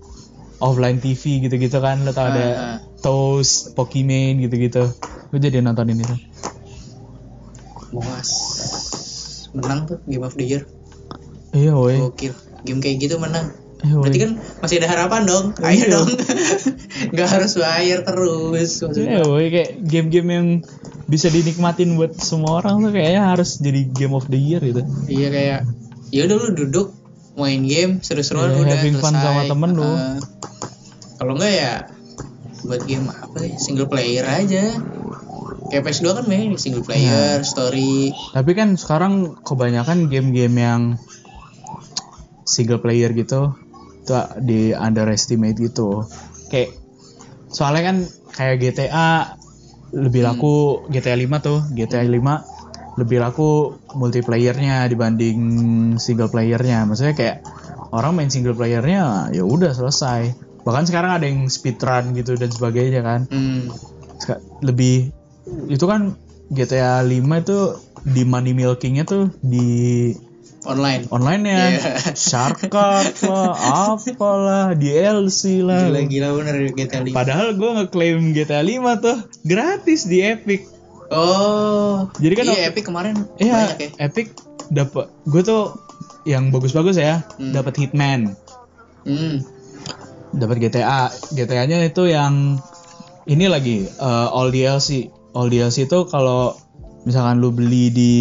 offline 0.57 0.97
TV 0.97 1.39
gitu-gitu 1.39 1.77
kan 1.77 2.01
lo 2.01 2.09
tau 2.09 2.27
ada 2.27 2.45
ah. 2.49 2.77
Toast, 2.97 3.73
Pokimane 3.73 4.41
gitu-gitu 4.41 4.89
gue 5.29 5.39
jadi 5.39 5.61
nontonin 5.61 5.97
itu 5.97 6.15
Us. 7.93 8.31
Menang 9.53 9.87
tuh 9.87 9.97
Game 10.03 10.21
of 10.21 10.35
the 10.35 10.45
Year. 10.45 10.63
iya 11.51 11.71
woi 11.71 11.97
Gokil. 11.97 12.35
Game 12.61 12.77
kayak 12.77 12.99
gitu 12.99 13.15
menang. 13.17 13.55
iya 13.79 13.95
woi 13.95 14.03
Berarti 14.05 14.19
kan 14.19 14.31
masih 14.59 14.75
ada 14.77 14.89
harapan 14.91 15.23
dong. 15.23 15.45
Ayo 15.63 15.71
Iya. 15.79 15.87
dong. 15.95 16.09
Nggak 17.15 17.29
harus 17.31 17.51
bayar 17.55 17.99
terus. 18.03 18.83
iya 18.93 19.23
woi 19.23 19.47
kayak 19.47 19.79
game-game 19.81 20.29
yang 20.29 20.47
bisa 21.07 21.31
dinikmatin 21.31 21.95
buat 21.95 22.19
semua 22.19 22.59
orang 22.59 22.83
tuh 22.83 22.91
kayaknya 22.91 23.23
harus 23.23 23.55
jadi 23.57 23.87
game 23.87 24.11
of 24.11 24.27
the 24.27 24.35
year 24.35 24.59
gitu 24.59 24.83
Iya 25.07 25.27
kayak 25.31 25.59
ya 26.09 26.25
udah 26.25 26.37
lu 26.37 26.49
duduk 26.55 26.87
main 27.33 27.61
game 27.63 27.99
seru-seruan 27.99 28.49
Iya, 28.49 28.59
udah 28.59 28.77
having 28.77 28.95
fun 28.97 29.13
selesai. 29.13 29.23
sama 29.23 29.41
temen 29.45 29.71
lu. 29.71 29.83
Heeh. 29.85 30.15
Kalau 31.17 31.33
enggak 31.33 31.53
ya 31.53 31.73
buat 32.63 32.81
game 32.83 33.07
apa 33.07 33.37
ya 33.39 33.53
single 33.55 33.85
player 33.85 34.25
aja. 34.25 34.65
Kayak 35.67 35.83
PS2 35.83 36.07
kan 36.13 36.25
main 36.25 36.55
single 36.55 36.81
Iya. 36.81 36.87
player, 36.87 37.37
story. 37.43 38.15
tapi 38.31 38.51
kan 38.53 38.73
sekarang 38.73 39.35
kebanyakan 39.41 40.07
game-game 40.07 40.55
yang 40.55 40.81
single 42.43 42.79
player 42.79 43.11
gitu 43.11 43.51
tuh 44.01 44.23
di 44.39 44.71
underestimate 44.71 45.59
gitu 45.59 46.07
kayak 46.47 46.71
soalnya 47.49 47.83
kan 47.85 47.97
kayak 48.31 48.55
GTA 48.63 49.35
lebih 49.91 50.23
laku 50.23 50.55
GTA 50.87 51.19
5 51.19 51.43
tuh 51.43 51.59
GTA 51.69 52.07
5 52.07 52.56
lebih 52.97 53.17
laku 53.19 53.49
multiplayernya 53.93 54.85
dibanding 54.85 55.39
single 55.95 56.27
playernya 56.27 56.83
maksudnya 56.83 57.13
kayak 57.13 57.37
orang 57.89 58.13
main 58.13 58.27
single 58.27 58.53
playernya 58.53 59.29
ya 59.31 59.43
udah 59.43 59.71
selesai 59.71 60.33
bahkan 60.61 60.83
sekarang 60.83 61.11
ada 61.13 61.25
yang 61.25 61.45
speedrun 61.45 62.11
gitu 62.11 62.33
dan 62.33 62.49
sebagainya 62.49 63.01
kan 63.01 63.21
Hmm. 63.27 63.69
Lebih 64.59 65.13
itu 65.67 65.85
kan 65.85 66.17
GTA 66.49 66.99
5 66.99 67.13
itu 67.37 67.59
di 68.03 68.23
money 68.23 68.51
milkingnya 68.51 69.05
tuh 69.05 69.29
di 69.39 70.11
Online. 70.65 71.07
online 71.07 71.43
ya 71.45 71.59
Iya. 71.69 71.81
shark 72.11 72.67
card 72.67 73.13
lah 73.23 73.55
apalah 73.93 74.73
DLC 74.73 75.61
lah 75.61 75.87
Gila-gila 75.87 76.29
bener 76.35 76.55
GTA 76.73 77.05
5. 77.05 77.13
padahal 77.13 77.55
gue 77.55 77.69
ngeklaim 77.77 78.33
GTA 78.33 78.59
5 78.59 78.75
tuh 78.99 79.17
gratis 79.43 80.03
di 80.03 80.19
Epic 80.19 80.67
Oh. 81.09 82.11
Jadi 82.19 82.33
kan 82.35 82.45
iya, 82.45 82.67
Epic 82.67 82.83
kemarin 82.83 83.15
iya 83.37 83.71
banyak 83.73 83.79
ya. 83.79 83.89
Epic 84.03 84.27
dapat 84.67 85.07
gue 85.23 85.41
tuh 85.41 85.75
yang 86.27 86.51
bagus-bagus 86.51 86.99
ya 86.99 87.23
Hmm. 87.39 87.55
dapat 87.55 87.79
Hitman 87.79 88.35
Hmm. 89.07 89.39
dapat 90.35 90.59
GTA 90.59 91.07
GTA-nya 91.31 91.79
itu 91.81 92.03
yang 92.05 92.59
ini 93.23 93.47
lagi 93.47 93.87
eh, 93.87 94.27
all 94.27 94.51
DLC 94.51 95.07
all 95.31 95.47
DLC 95.47 95.87
itu 95.87 96.03
kalau 96.05 96.59
misalkan 97.03 97.39
lu 97.39 97.49
beli 97.49 97.87
di 97.87 98.15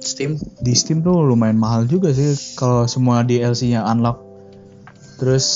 Steam. 0.00 0.36
di 0.60 0.72
Steam 0.72 1.00
tuh 1.00 1.20
lumayan 1.20 1.56
mahal 1.56 1.84
juga 1.84 2.08
sih 2.10 2.32
kalau 2.56 2.84
semua 2.84 3.20
DLC-nya 3.20 3.84
unlock. 3.84 4.20
Terus 5.16 5.46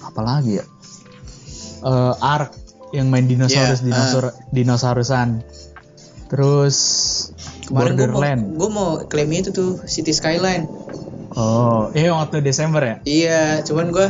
apa 0.00 0.22
lagi 0.22 0.58
ya? 0.58 0.64
Eh 1.82 2.14
Ark 2.16 2.50
yang 2.96 3.12
main 3.12 3.28
dinosaurus 3.28 3.84
Iya, 3.84 3.92
dinosaur 3.92 4.24
dinosaurusan. 4.48 5.28
Terus 6.32 6.76
Kemarin 7.68 7.92
gue 7.94 8.08
mau, 8.08 8.16
Borderland. 8.16 8.42
gua 8.56 8.70
mau 8.72 8.90
klaim 9.04 9.30
itu 9.30 9.52
tuh 9.52 9.84
City 9.84 10.16
Skyline. 10.16 10.64
Oh, 11.36 11.92
iya 11.92 12.16
waktu 12.16 12.40
Desember 12.40 12.80
ya? 12.80 12.96
Iya, 13.04 13.42
cuman 13.68 13.92
gua 13.92 14.08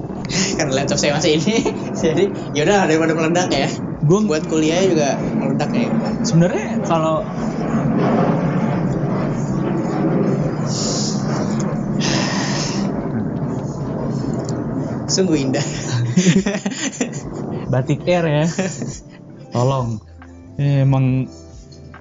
karena 0.60 0.72
laptop 0.76 1.00
saya 1.00 1.16
masih 1.16 1.40
ini, 1.40 1.56
jadi 2.04 2.28
yaudah 2.52 2.84
daripada 2.84 3.16
meledak 3.16 3.48
ya. 3.48 3.68
Gue 4.04 4.28
Buat 4.28 4.44
kuliah 4.46 4.84
juga 4.84 5.16
meledak 5.16 5.72
ya. 5.72 5.88
sebenarnya 6.22 6.84
kalau 6.84 7.24
Sungguh 15.08 15.40
indah. 15.40 15.64
batik 17.68 18.04
air 18.08 18.24
ya, 18.24 18.44
tolong. 19.54 20.00
Eh, 20.58 20.82
emang 20.82 21.30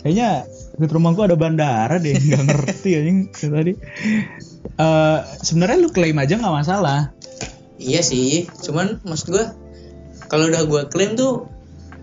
kayaknya 0.02 0.48
dekat 0.80 0.96
rumahku 0.98 1.22
ada 1.26 1.38
bandara 1.38 2.02
deh 2.02 2.18
nggak 2.26 2.44
ngerti 2.48 2.90
anjing 2.98 3.20
tadi. 3.32 3.74
Eh, 4.78 5.20
sebenarnya 5.44 5.78
lu 5.78 5.90
klaim 5.94 6.18
aja 6.18 6.40
nggak 6.40 6.56
masalah. 6.64 7.12
Iya 7.78 8.02
sih, 8.02 8.50
cuman 8.66 9.04
maksud 9.06 9.30
gua 9.30 9.54
kalau 10.32 10.50
udah 10.50 10.66
gua 10.66 10.82
klaim 10.90 11.14
tuh 11.14 11.46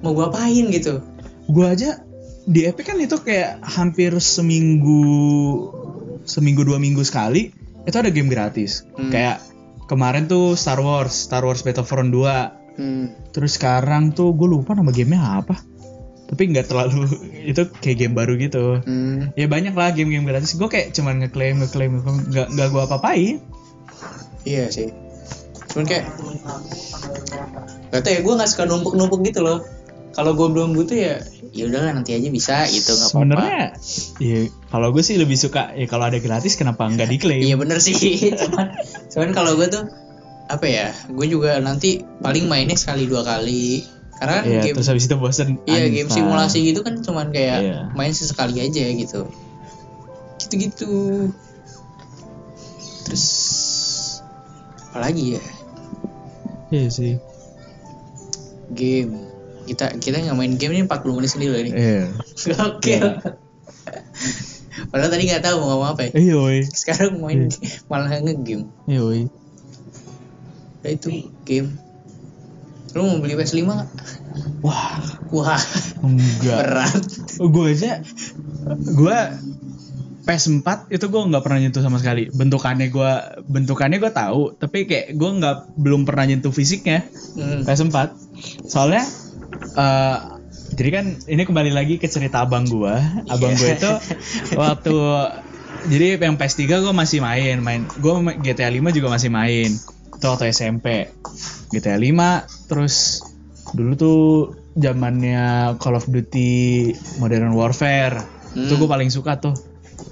mau 0.04 0.14
gua 0.14 0.30
apain 0.30 0.70
gitu. 0.70 1.02
gua 1.44 1.76
aja 1.76 2.00
di 2.48 2.64
Epic 2.64 2.88
kan 2.88 2.96
itu 3.00 3.20
kayak 3.20 3.60
hampir 3.60 4.16
seminggu 4.16 5.04
seminggu 6.24 6.64
dua 6.64 6.80
minggu 6.80 7.04
sekali 7.04 7.52
itu 7.84 7.96
ada 7.96 8.08
game 8.08 8.32
gratis. 8.32 8.88
Hmm. 8.96 9.12
kayak 9.12 9.44
kemarin 9.88 10.24
tuh 10.24 10.56
Star 10.56 10.80
Wars 10.80 11.12
Star 11.12 11.44
Wars 11.44 11.60
Battlefront 11.60 12.08
2 12.08 12.63
Hmm. 12.74 13.14
terus 13.30 13.54
sekarang 13.54 14.10
tuh 14.10 14.30
gue 14.30 14.46
lupa 14.46 14.72
nama 14.72 14.90
gamenya 14.90 15.38
apa 15.38 15.54
tapi 16.24 16.48
nggak 16.48 16.66
terlalu 16.66 17.06
itu 17.50 17.62
kayak 17.74 17.96
game 17.96 18.14
baru 18.14 18.34
gitu 18.34 18.82
Hmm. 18.82 19.30
ya 19.32 19.46
banyak 19.46 19.72
lah 19.72 19.90
game-game 19.90 20.24
gratis 20.24 20.52
gue 20.52 20.66
kayak 20.66 20.90
cuman 20.90 21.20
ngeklaim 21.20 21.58
ngeklaim 21.58 22.02
nggak 22.02 22.48
nggak 22.50 22.68
gue 22.68 22.82
apa-apain 22.82 23.36
Iya 24.44 24.68
sih. 24.68 24.92
Cuman 25.66 25.88
kayak 25.88 26.04
gak 27.88 28.02
tau 28.02 28.10
ya 28.10 28.20
gue 28.20 28.34
nggak 28.34 28.44
suka 28.46 28.64
numpuk-numpuk 28.64 29.20
gitu 29.22 29.40
loh. 29.40 29.64
Kalau 30.12 30.30
gue 30.30 30.46
belum 30.46 30.74
butuh 30.74 30.92
ya 30.92 31.14
ya 31.50 31.64
udahlah 31.64 31.90
nanti 31.92 32.12
aja 32.12 32.28
bisa 32.28 32.66
gitu 32.68 32.92
nggak 32.92 33.08
apa-apa. 33.08 33.18
sebenarnya 33.34 33.62
ya 34.20 34.38
kalau 34.68 34.90
gue 34.90 35.00
sih 35.00 35.16
lebih 35.16 35.34
suka 35.34 35.72
ya 35.72 35.86
kalau 35.86 36.06
ada 36.06 36.18
gratis 36.18 36.54
kenapa 36.54 36.84
nggak 36.84 37.08
diklaim 37.08 37.40
Iya 37.40 37.56
bener 37.56 37.78
sih. 37.78 37.94
cuman 38.36 38.74
cuman 39.08 39.28
kalau 39.32 39.56
gue 39.56 39.66
tuh 39.66 39.84
apa 40.46 40.66
ya? 40.66 40.88
Gue 41.08 41.26
juga 41.26 41.56
nanti 41.58 42.02
paling 42.18 42.44
mainnya 42.44 42.74
sekali 42.74 43.04
dua 43.04 43.22
kali. 43.22 43.84
Karena 44.14 44.46
Iya, 44.46 44.60
game 44.62 44.76
terus 44.78 44.88
habis 44.88 45.04
itu 45.04 45.16
bosen 45.16 45.58
Iya 45.64 45.90
game 45.90 46.06
simulasi 46.08 46.62
gitu 46.64 46.80
kan 46.80 47.00
cuman 47.00 47.28
kayak 47.28 47.58
Iya. 47.60 47.78
main 47.92 48.12
sesekali 48.12 48.58
aja 48.58 48.84
gitu. 48.86 49.26
Gitu-gitu. 50.38 51.28
Terus 53.04 53.24
apa 54.88 54.98
lagi 55.02 55.34
ya? 55.34 55.42
iya 56.70 56.86
sih 56.88 57.18
Game. 58.70 59.18
Kita 59.64 59.96
kita 59.96 60.20
nggak 60.20 60.34
main 60.34 60.54
game 60.56 60.72
ini 60.72 60.82
40 60.84 60.90
menit 61.12 61.30
sendiri 61.30 61.50
loh 61.50 61.60
ini. 61.60 61.70
iya 61.72 62.04
Oke. 62.70 62.96
Padahal 64.88 65.10
tadi 65.10 65.22
nggak 65.24 65.42
tahu 65.42 65.54
mau 65.58 65.68
ngomong 65.74 65.88
apa 65.92 66.02
ya. 66.06 66.10
iya 66.14 66.38
Sekarang 66.66 67.18
main 67.18 67.50
malah 67.86 68.14
ngegame. 68.14 68.70
iya 68.86 69.02
Ya 70.84 70.90
itu 70.90 71.08
game. 71.42 71.72
Lu 72.92 73.02
mau 73.02 73.18
beli 73.18 73.34
PS5 73.34 73.64
nggak? 73.64 73.88
wah 74.60 74.96
Wah, 75.28 75.60
enggak 76.00 76.58
berat. 76.58 77.02
gue 77.36 77.66
aja 77.68 77.92
gue 78.74 79.18
PS4 80.24 80.64
itu 80.88 81.04
gue 81.04 81.22
nggak 81.22 81.42
pernah 81.42 81.58
nyentuh 81.60 81.78
sama 81.78 82.00
sekali 82.00 82.26
bentukannya 82.28 82.88
gue 82.88 83.12
bentukannya 83.44 83.98
gue 83.98 84.08
tahu 84.10 84.56
tapi 84.56 84.84
kayak 84.84 85.12
gue 85.12 85.30
nggak 85.36 85.56
belum 85.76 86.02
pernah 86.02 86.24
nyentuh 86.24 86.50
fisiknya 86.50 87.04
Hmm. 87.34 87.62
PS4 87.62 87.96
soalnya 88.64 89.04
eh 89.74 90.18
jadi 90.74 90.90
kan 90.90 91.04
ini 91.26 91.42
kembali 91.44 91.70
lagi 91.70 91.98
ke 91.98 92.08
cerita 92.08 92.42
abang 92.42 92.64
gue 92.64 92.94
abang 93.28 93.52
Iya. 93.52 93.58
gue 93.58 93.70
itu 93.74 93.92
waktu 94.54 94.96
jadi 95.84 96.06
yang 96.18 96.34
PS3 96.34 96.62
gue 96.80 96.94
masih 96.94 97.20
main 97.20 97.60
main 97.60 97.84
gue 97.84 98.12
GTA 98.40 98.66
5 98.66 98.80
juga 98.92 99.08
masih 99.08 99.28
main 99.28 99.70
itu 100.14 100.26
waktu 100.26 100.50
SMP 100.54 101.10
GTA 101.70 101.98
5 101.98 102.70
terus 102.70 103.24
dulu 103.74 103.92
tuh 103.98 104.20
zamannya 104.74 105.74
Call 105.78 105.98
of 105.98 106.10
Duty 106.10 106.90
Modern 107.22 107.54
Warfare. 107.54 108.22
Itu 108.54 108.74
Hmm. 108.74 108.80
gue 108.84 108.88
paling 108.90 109.10
suka 109.10 109.38
tuh. 109.38 109.54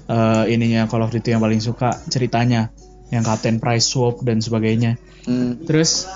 Eh, 0.07 0.43
ininya 0.55 0.87
Call 0.87 1.03
of 1.03 1.11
Duty 1.11 1.35
yang 1.35 1.43
paling 1.43 1.59
suka 1.59 1.95
ceritanya. 2.07 2.71
Yang 3.11 3.23
Captain 3.29 3.57
Price 3.61 3.85
Swap 3.87 4.23
dan 4.25 4.41
sebagainya. 4.41 4.97
Hmm. 5.27 5.61
Terus 5.63 6.07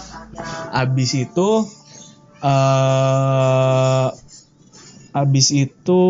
abis 0.71 1.11
itu 1.15 1.49
eh 2.38 4.07
abis 5.13 5.47
itu 5.49 6.03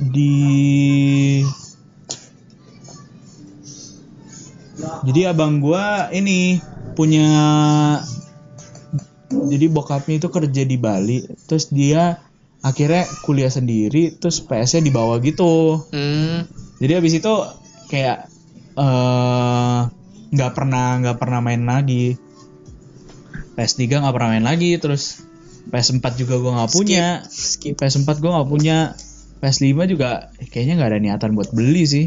di 0.00 0.36
jadi 5.04 5.32
abang 5.32 5.60
gua 5.60 6.12
ini 6.12 6.60
punya 6.96 7.28
jadi 9.30 9.66
bokapnya 9.68 10.22
itu 10.22 10.28
kerja 10.28 10.62
di 10.64 10.76
Bali 10.78 11.24
terus 11.48 11.72
dia 11.72 12.20
akhirnya 12.64 13.04
kuliah 13.22 13.52
sendiri 13.52 14.16
terus 14.18 14.42
PS-nya 14.42 14.82
dibawa 14.90 15.22
gitu. 15.22 15.86
Hmm. 15.94 16.50
jadi 16.82 16.98
abis 16.98 17.22
itu 17.22 17.34
kayak 17.88 18.26
eh 18.76 19.80
nggak 20.26 20.52
pernah 20.52 20.98
nggak 21.00 21.18
pernah 21.18 21.40
main 21.40 21.62
lagi. 21.62 22.18
PS3 23.56 24.04
nggak 24.04 24.12
pernah 24.12 24.30
main 24.36 24.44
lagi 24.44 24.76
terus 24.76 25.24
PS4 25.72 26.04
juga 26.20 26.36
gua 26.42 26.52
nggak 26.62 26.72
punya. 26.74 27.24
Skip. 27.24 27.78
PS4 27.78 28.20
gua 28.20 28.30
nggak 28.40 28.50
punya. 28.50 28.78
PS5 29.40 29.76
juga 29.88 30.32
kayaknya 30.52 30.74
nggak 30.80 30.90
ada 30.92 31.00
niatan 31.00 31.30
buat 31.32 31.54
beli 31.54 31.84
sih. 31.88 32.06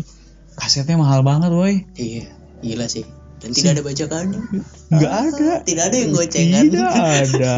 Kasetnya 0.59 0.99
mahal 0.99 1.23
banget 1.23 1.55
woi. 1.55 1.87
Iya, 1.95 2.27
gila 2.59 2.85
sih. 2.85 3.03
Dan 3.39 3.51
tidak 3.51 3.71
ada 3.73 3.83
bajakannya. 3.85 4.39
nggak 4.89 5.13
ada 5.25 5.51
Tidak 5.63 5.83
ada 5.85 5.95
yang 5.95 6.11
gocengan. 6.11 6.63
tidak 6.65 6.91
ada 6.91 7.53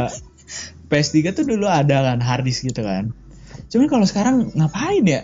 PS3 0.88 1.16
tuh 1.32 1.46
dulu 1.46 1.66
ada 1.66 2.04
kan 2.04 2.20
harddisk 2.20 2.66
gitu 2.66 2.84
kan 2.84 3.16
cuman 3.72 3.88
kalau 3.88 4.04
sekarang 4.04 4.36
ngapain 4.52 5.00
ya 5.02 5.24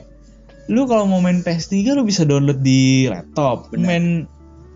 lu 0.65 0.83
kalau 0.83 1.03
mau 1.03 1.19
main 1.19 1.43
PS3 1.43 1.75
lu 1.91 2.01
bisa 2.01 2.23
download 2.23 2.59
di 2.59 3.05
laptop 3.05 3.67
Benar. 3.69 3.83
main 3.85 4.05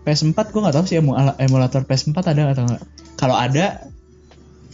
PS4 0.04 0.36
gua 0.52 0.60
nggak 0.62 0.76
tahu 0.76 0.84
sih 0.84 0.98
emu- 0.98 1.16
emulator 1.38 1.80
PS4 1.82 2.12
ada 2.28 2.52
atau 2.52 2.64
enggak 2.66 2.82
kalau 3.16 3.32
ada 3.32 3.88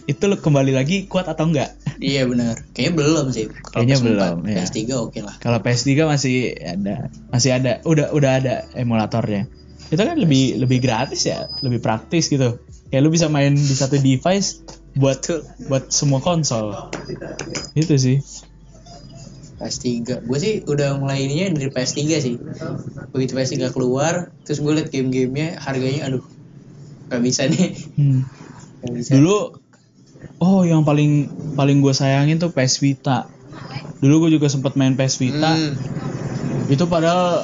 itu 0.04 0.24
lu 0.24 0.34
kembali 0.34 0.72
lagi 0.72 1.06
kuat 1.06 1.26
atau 1.26 1.46
enggak 1.46 1.70
Iya 1.98 2.26
benar. 2.26 2.62
Kayaknya 2.70 2.94
belum 2.94 3.26
sih. 3.28 3.50
Kalau 3.50 3.82
Kayaknya 3.82 3.96
PS4, 3.96 4.06
belum, 4.06 4.36
ya. 4.40 4.56
PS3 4.62 4.78
oke 4.96 5.18
lah. 5.18 5.34
kalau 5.36 5.58
PS3 5.58 5.86
masih 6.04 6.36
ada 6.56 6.94
masih 7.28 7.50
ada 7.52 7.72
udah 7.82 8.06
udah 8.10 8.32
ada 8.34 8.54
emulatornya 8.72 9.46
itu 9.88 10.00
kan 10.00 10.16
lebih 10.16 10.60
lebih 10.60 10.78
gratis 10.84 11.24
ya 11.24 11.48
lebih 11.64 11.80
praktis 11.80 12.28
gitu 12.28 12.60
kayak 12.88 13.02
lu 13.04 13.10
bisa 13.12 13.28
main 13.28 13.56
di 13.56 13.74
satu 13.76 13.96
device 13.96 14.60
buat 14.96 15.20
buat 15.68 15.88
semua 15.92 16.20
konsol 16.20 16.92
itu 17.76 17.94
sih 17.96 18.18
PS3. 19.58 20.22
Gue 20.22 20.38
sih 20.38 20.62
udah 20.62 21.02
mulai 21.02 21.26
ininya 21.26 21.58
dari 21.58 21.66
PS3 21.66 21.98
sih. 22.22 22.38
Begitu 23.10 23.34
PS3 23.34 23.74
keluar, 23.74 24.30
terus 24.46 24.62
gue 24.62 24.70
liat 24.70 24.86
game-gamenya 24.94 25.58
harganya 25.58 26.06
aduh 26.06 26.22
nggak 27.10 27.22
bisa 27.26 27.50
nih. 27.50 27.74
Hmm. 27.98 28.22
Nggak 28.78 28.92
bisa. 28.94 29.10
dulu 29.18 29.58
oh 30.38 30.62
yang 30.62 30.86
paling 30.86 31.26
paling 31.58 31.82
gue 31.82 31.90
sayangin 31.90 32.38
tuh 32.38 32.54
PS 32.54 32.78
Vita 32.78 33.26
dulu 33.98 34.30
gue 34.30 34.38
juga 34.38 34.46
sempet 34.46 34.78
main 34.78 34.94
PS 34.94 35.18
Vita 35.18 35.50
Hmm. 35.50 35.74
itu 36.70 36.86
padahal 36.86 37.42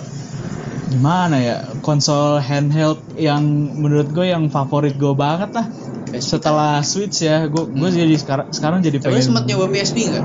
gimana 0.95 1.43
ya 1.43 1.57
konsol 1.85 2.41
handheld 2.41 2.97
yang 3.15 3.45
menurut 3.77 4.09
gue 4.09 4.27
yang 4.27 4.49
favorit 4.49 4.97
gue 4.97 5.13
banget 5.13 5.53
lah 5.53 5.69
setelah 6.17 6.81
Switch 6.81 7.21
ya 7.21 7.45
gue 7.45 7.65
gue 7.69 7.89
jadi 7.93 8.15
sekarang 8.17 8.47
sekarang 8.49 8.79
jadi 8.81 8.99
Tapi 8.99 9.13
pengen 9.13 9.25
sempat 9.29 9.45
nyoba 9.45 9.67
PSP 9.69 9.97
nggak? 10.09 10.25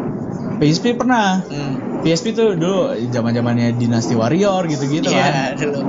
PSP 0.59 0.85
pernah 0.95 1.43
Hmm. 1.45 1.75
PSP 1.99 2.31
tuh 2.31 2.55
dulu 2.55 2.95
zaman 3.11 3.35
zamannya 3.35 3.75
Dynasty 3.75 4.15
Warrior 4.15 4.63
gitu-gitu 4.71 5.11
kan 5.11 5.31
Iya, 5.31 5.59
dulu. 5.59 5.81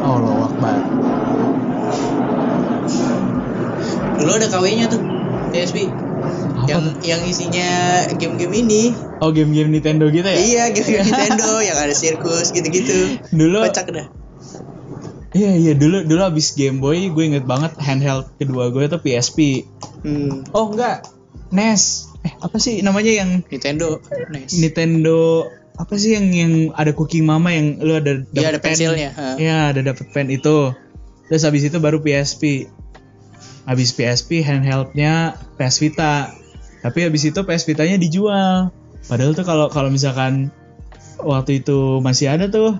oh 0.00 0.16
lo 0.16 0.32
akbar 0.48 0.80
Dulu 4.12 4.30
ada 4.30 4.46
KW-nya 4.46 4.86
tuh 4.88 5.00
PSP. 5.50 5.78
Apa 6.52 6.68
yang 6.68 6.82
tuh? 6.84 6.94
yang 7.02 7.20
isinya 7.24 7.68
game-game 8.14 8.54
ini. 8.54 8.82
oh 9.18 9.32
game-game 9.32 9.72
Nintendo 9.72 10.06
gitu 10.08 10.24
ya 10.24 10.38
Iya, 10.38 10.64
game-game 10.70 11.08
Nintendo 11.08 11.58
yang 11.60 11.76
ada 11.76 11.92
sirkus 11.92 12.52
gitu-gitu. 12.52 13.18
dulu 13.40 13.66
Kocak 13.66 13.88
dah. 13.90 14.06
Iya 15.32 15.52
iya 15.52 15.72
dulu 15.72 16.04
dulu 16.04 16.22
abis 16.22 16.52
Game 16.52 16.78
Boy 16.78 17.08
gue 17.08 17.24
inget 17.24 17.44
banget 17.44 17.72
handheld 17.78 18.28
kedua 18.36 18.68
gue 18.68 18.84
itu 18.84 18.98
PSP 18.98 19.38
Hmm. 20.02 20.42
oh 20.50 20.66
enggak 20.68 21.06
NES 21.50 22.10
eh 22.22 22.34
apa 22.38 22.58
sih 22.58 22.82
namanya 22.82 23.12
yang 23.12 23.30
Nintendo 23.46 24.02
NES. 24.30 24.58
Nintendo 24.58 25.46
apa 25.72 25.94
sih 25.94 26.12
yang 26.12 26.26
yang 26.30 26.52
ada 26.72 26.90
cooking 26.90 27.22
mama 27.22 27.48
yang 27.50 27.78
lu 27.78 27.94
ada 27.94 28.22
Iya, 28.28 28.48
ada 28.50 28.60
pen? 28.60 28.74
pensilnya. 28.74 29.10
Iya, 29.38 29.72
ada 29.72 29.80
dapet 29.80 30.06
pen 30.10 30.28
itu. 30.28 30.70
Terus 31.26 31.42
habis 31.42 31.64
itu 31.64 31.78
baru 31.78 31.98
PSP. 31.98 32.68
Habis 33.64 33.94
PSP 33.94 34.42
handheldnya 34.42 35.38
PS 35.56 35.80
Vita. 35.80 36.34
Tapi 36.82 36.98
habis 37.06 37.24
itu 37.24 37.40
PS 37.40 37.64
Vitanya 37.64 37.96
dijual. 37.96 38.68
Padahal 39.08 39.32
tuh 39.32 39.46
kalau 39.46 39.66
kalau 39.70 39.88
misalkan 39.88 40.50
waktu 41.18 41.62
itu 41.62 42.02
masih 42.02 42.26
ada 42.28 42.50
tuh 42.50 42.76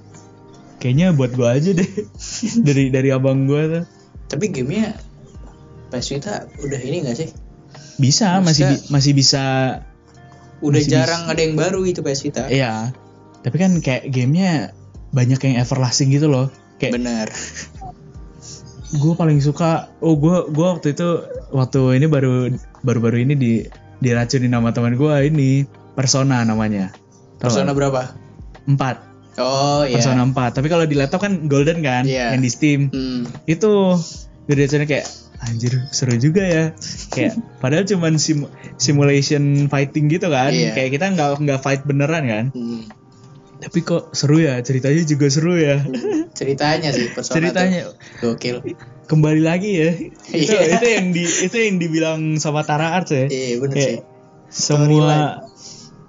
kayaknya 0.83 1.15
buat 1.15 1.31
gua 1.33 1.55
aja 1.55 1.71
deh 1.71 1.87
dari 2.67 2.91
dari 2.91 3.09
abang 3.15 3.47
gua 3.47 3.63
tuh. 3.71 3.85
Tapi 4.27 4.51
gamenya 4.51 4.99
PS 5.95 6.07
Vita 6.11 6.35
udah 6.59 6.81
ini 6.83 7.07
gak 7.07 7.17
sih? 7.17 7.29
Bisa, 7.97 8.43
masih 8.43 8.67
bi- 8.67 8.75
Maksudnya- 8.75 8.91
masih 8.91 9.13
bisa 9.15 9.45
Udah 10.63 10.79
Masih 10.79 10.91
jarang 10.95 11.23
ada 11.27 11.43
yang 11.43 11.55
baru 11.55 11.83
itu 11.83 12.01
PS 12.01 12.23
Vita. 12.23 12.47
Iya. 12.47 12.91
Tapi 13.43 13.57
kan 13.59 13.79
kayak 13.79 14.11
gamenya 14.11 14.71
banyak 15.11 15.39
yang 15.43 15.59
everlasting 15.59 16.11
gitu 16.11 16.27
loh. 16.27 16.51
Kayak 16.79 16.99
Bener. 16.99 17.27
gue 18.93 19.15
paling 19.17 19.41
suka 19.41 19.89
oh 19.99 20.15
gue 20.15 20.53
gua 20.53 20.77
waktu 20.77 20.93
itu 20.93 21.25
waktu 21.49 21.97
ini 21.97 22.07
baru 22.07 22.53
baru-baru 22.85 23.25
ini 23.25 23.35
di 23.35 23.53
diracunin 23.99 24.53
nama 24.53 24.69
teman 24.69 25.01
gue 25.01 25.15
ini 25.25 25.65
Persona 25.97 26.45
namanya 26.45 26.93
Tau 27.41 27.49
Persona 27.49 27.73
berapa? 27.73 28.13
empat 28.69 29.01
Oh 29.35 29.81
iya. 29.83 29.97
Persona 29.97 30.23
4 30.23 30.35
tapi 30.53 30.67
kalau 30.67 30.85
di 30.85 30.93
laptop 30.93 31.21
kan 31.21 31.47
golden 31.47 31.81
kan 31.81 32.05
Iya. 32.05 32.33
yang 32.33 32.41
di 32.41 32.49
Steam 32.49 32.81
Hmm. 32.89 33.25
itu 33.45 33.97
diracunin 34.43 34.85
kayak 34.85 35.07
anjir 35.41 35.75
seru 35.89 36.15
juga 36.15 36.41
ya 36.41 36.65
kayak 37.09 37.35
padahal 37.63 37.83
cuman 37.83 38.15
sim- 38.15 38.47
simulation 38.77 39.43
fighting 39.67 40.07
gitu 40.09 40.27
kan 40.27 40.51
Iya. 40.51 40.71
kayak 40.73 40.91
kita 40.93 41.07
nggak 41.11 41.29
nggak 41.39 41.61
fight 41.61 41.83
beneran 41.83 42.25
kan 42.25 42.45
Hmm. 42.51 42.85
tapi 43.59 43.81
kok 43.81 44.13
seru 44.13 44.37
ya 44.37 44.61
ceritanya 44.61 45.03
juga 45.03 45.27
seru 45.29 45.55
ya 45.55 45.81
Ceritanya 46.33 46.91
sih 46.91 47.09
Persona 47.15 47.37
ceritanya 47.39 47.81
tuh. 47.87 47.95
Gokil. 48.35 48.57
kembali 49.05 49.41
lagi 49.41 49.71
ya 49.73 49.91
itu 50.35 50.53
Iya. 50.53 50.77
itu 50.77 50.87
yang 50.89 51.07
di 51.11 51.25
itu 51.25 51.57
yang 51.59 51.77
dibilang 51.77 52.21
sama 52.37 52.63
Tara 52.63 52.95
Arts 52.95 53.11
ya 53.11 53.27
Iya 53.27 53.57
bener 53.59 53.75
Kayak 53.75 53.89
sih. 53.89 53.99
semua 54.53 55.42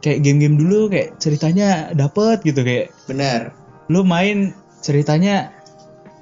kayak 0.03 0.19
game-game 0.19 0.59
dulu 0.59 0.91
kayak 0.91 1.15
ceritanya 1.17 1.89
dapet 1.91 2.43
gitu 2.43 2.59
kayak 2.61 2.91
Bener. 3.07 3.55
lu 3.87 4.03
main 4.03 4.51
ceritanya 4.83 5.55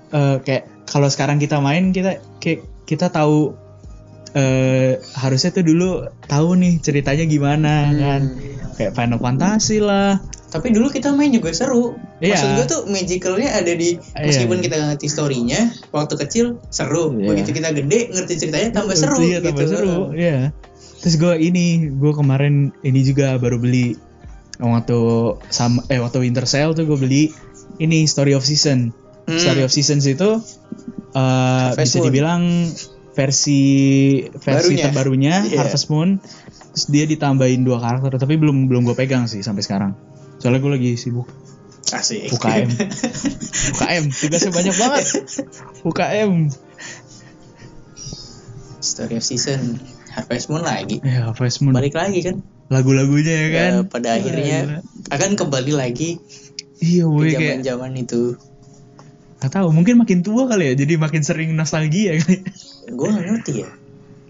eh, 0.09 0.37
kayak 0.39 0.69
kalau 0.85 1.09
sekarang 1.09 1.41
kita 1.41 1.57
main 1.57 1.89
kita 1.89 2.21
kayak 2.37 2.61
kita 2.85 3.09
tahu 3.09 3.57
eh 4.31 4.95
harusnya 5.13 5.51
tuh 5.51 5.65
dulu 5.65 6.07
tahu 6.25 6.55
nih 6.55 6.79
ceritanya 6.79 7.25
gimana 7.25 7.73
Hmm. 7.83 7.99
kan 7.99 8.21
kayak 8.77 8.91
Final 8.93 9.19
Fantasy 9.19 9.83
lah 9.83 10.21
Tapi 10.51 10.67
dulu 10.67 10.91
kita 10.91 11.15
main 11.15 11.31
juga 11.31 11.55
seru. 11.55 11.95
Iya. 12.19 12.35
Maksud 12.35 12.49
gue 12.59 12.65
tuh 12.67 12.81
magicalnya 12.91 13.55
ada 13.55 13.71
di 13.71 13.95
meskipun 13.95 14.59
Iya. 14.59 14.63
kita 14.67 14.75
ngerti 14.83 15.07
storynya, 15.07 15.61
waktu 15.95 16.19
kecil 16.19 16.59
seru. 16.67 17.15
Iya. 17.15 17.27
Begitu 17.31 17.49
kita 17.55 17.71
gede 17.71 18.11
ngerti 18.11 18.33
ceritanya 18.35 18.69
tambah 18.75 18.99
seru. 18.99 19.23
iya 19.23 19.39
tambah 19.39 19.63
gitu. 19.63 19.71
seru 19.71 19.95
iya 20.11 20.51
terus 21.01 21.17
gue 21.17 21.33
ini 21.35 21.89
gue 21.89 22.13
kemarin 22.13 22.69
ini 22.81 23.01
juga 23.01 23.35
baru 23.35 23.57
beli 23.57 23.97
waktu 24.57 24.97
sama 25.49 25.81
eh 25.87 25.97
waktu 25.97 26.21
Winter 26.21 26.45
Sale 26.45 26.71
tuh 26.71 26.85
gue 26.85 26.95
beli 26.95 27.33
ini 27.77 28.05
Story 28.05 28.33
of 28.33 28.41
Season 28.41 28.93
Hmm. 29.21 29.37
Story 29.37 29.61
of 29.61 29.69
Seasons 29.69 30.01
itu 30.05 30.41
eh, 31.13 31.21
Harvest 31.69 31.93
bisa 31.93 31.97
Moon. 31.97 32.07
dibilang 32.09 32.41
versi 33.11 33.61
versi 34.33 34.73
Barunya. 34.73 34.81
terbarunya 34.83 35.35
Iya. 35.45 35.57
Harvest 35.61 35.87
Moon 35.87 36.17
terus 36.73 36.85
dia 36.87 37.05
ditambahin 37.05 37.61
dua 37.61 37.77
karakter 37.77 38.17
tapi 38.17 38.37
belum 38.37 38.65
belum 38.65 38.81
gue 38.81 38.97
pegang 38.97 39.25
sih 39.25 39.41
sampai 39.41 39.61
sekarang 39.61 39.93
soalnya 40.37 40.57
gue 40.59 40.71
lagi 40.73 40.91
sibuk 40.95 41.29
Asik. 41.91 42.33
UKM 42.33 42.69
UKM 43.77 44.03
tugasnya 44.09 44.51
banyak 44.51 44.75
banget 44.79 45.05
UKM 45.83 46.31
Story 48.81 49.15
of 49.15 49.23
Season 49.23 49.77
Harvest 50.11 50.47
Moon 50.47 50.61
lagi. 50.61 50.99
ya 51.01 51.27
Harvest 51.27 51.59
Moon 51.59 51.71
Balik 51.71 51.93
lagi 51.93 52.19
kan. 52.21 52.43
lagu-lagunya 52.67 53.35
ya 53.35 53.47
kan 53.49 53.71
Ya, 53.71 53.81
pada 53.83 54.09
akhirnya 54.13 54.57
Gila. 54.61 54.79
akan 55.09 55.31
kembali 55.35 55.73
lagi 55.73 56.19
iya 56.77 57.03
ke 57.03 57.09
woi 57.09 57.31
kayak 57.31 57.61
zaman-zaman 57.61 57.91
itu. 57.97 58.21
Gak 59.37 59.51
tahu, 59.51 59.69
mungkin 59.69 59.97
makin 59.97 60.21
tua 60.21 60.45
kali 60.45 60.69
ya, 60.69 60.73
jadi 60.75 60.95
makin 60.95 61.21
sering 61.21 61.49
nostalgia 61.51 62.13
kali. 62.19 62.45
Gue 62.87 63.07
gak 63.07 63.23
ngerti 63.23 63.53
ya. 63.59 63.69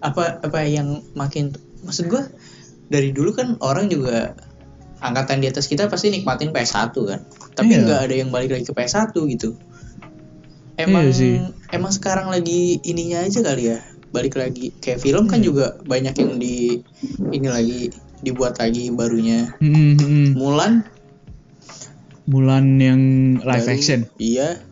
Apa 0.00 0.38
apa 0.38 0.58
yang 0.62 0.88
makin 1.12 1.52
maksud 1.80 2.06
gue 2.06 2.22
dari 2.86 3.10
dulu 3.10 3.30
kan 3.30 3.56
orang 3.58 3.86
juga 3.86 4.32
angkatan 4.98 5.38
di 5.38 5.46
atas 5.46 5.66
kita 5.66 5.86
pasti 5.86 6.08
nikmatin 6.08 6.50
PS1 6.50 6.92
kan. 6.94 7.20
Tapi 7.52 7.70
Iya. 7.70 7.82
nggak 7.82 8.00
ada 8.02 8.14
yang 8.16 8.28
balik 8.28 8.50
lagi 8.50 8.64
ke 8.64 8.72
PS1 8.72 9.12
gitu. 9.28 9.54
Emang 10.74 11.04
Iya 11.04 11.12
sih. 11.12 11.32
emang 11.68 11.90
sekarang 11.90 12.26
lagi 12.26 12.80
ininya 12.82 13.20
aja 13.20 13.40
kali 13.40 13.68
ya. 13.68 13.78
Balik 14.12 14.36
lagi 14.36 14.70
kayak 14.76 15.00
film 15.00 15.24
kan 15.26 15.40
juga 15.40 15.80
banyak 15.82 16.14
yang 16.14 16.32
di 16.36 16.78
ini 17.28 17.48
lagi 17.48 17.88
dibuat 18.20 18.56
lagi 18.56 18.88
barunya. 18.88 19.56
Hmm, 19.58 19.96
hmm. 19.96 20.36
Mulan 20.36 20.84
Mulan 22.22 22.78
yang 22.78 23.00
live 23.36 23.44
baru- 23.58 23.74
action. 23.74 24.00
Iya. 24.14 24.62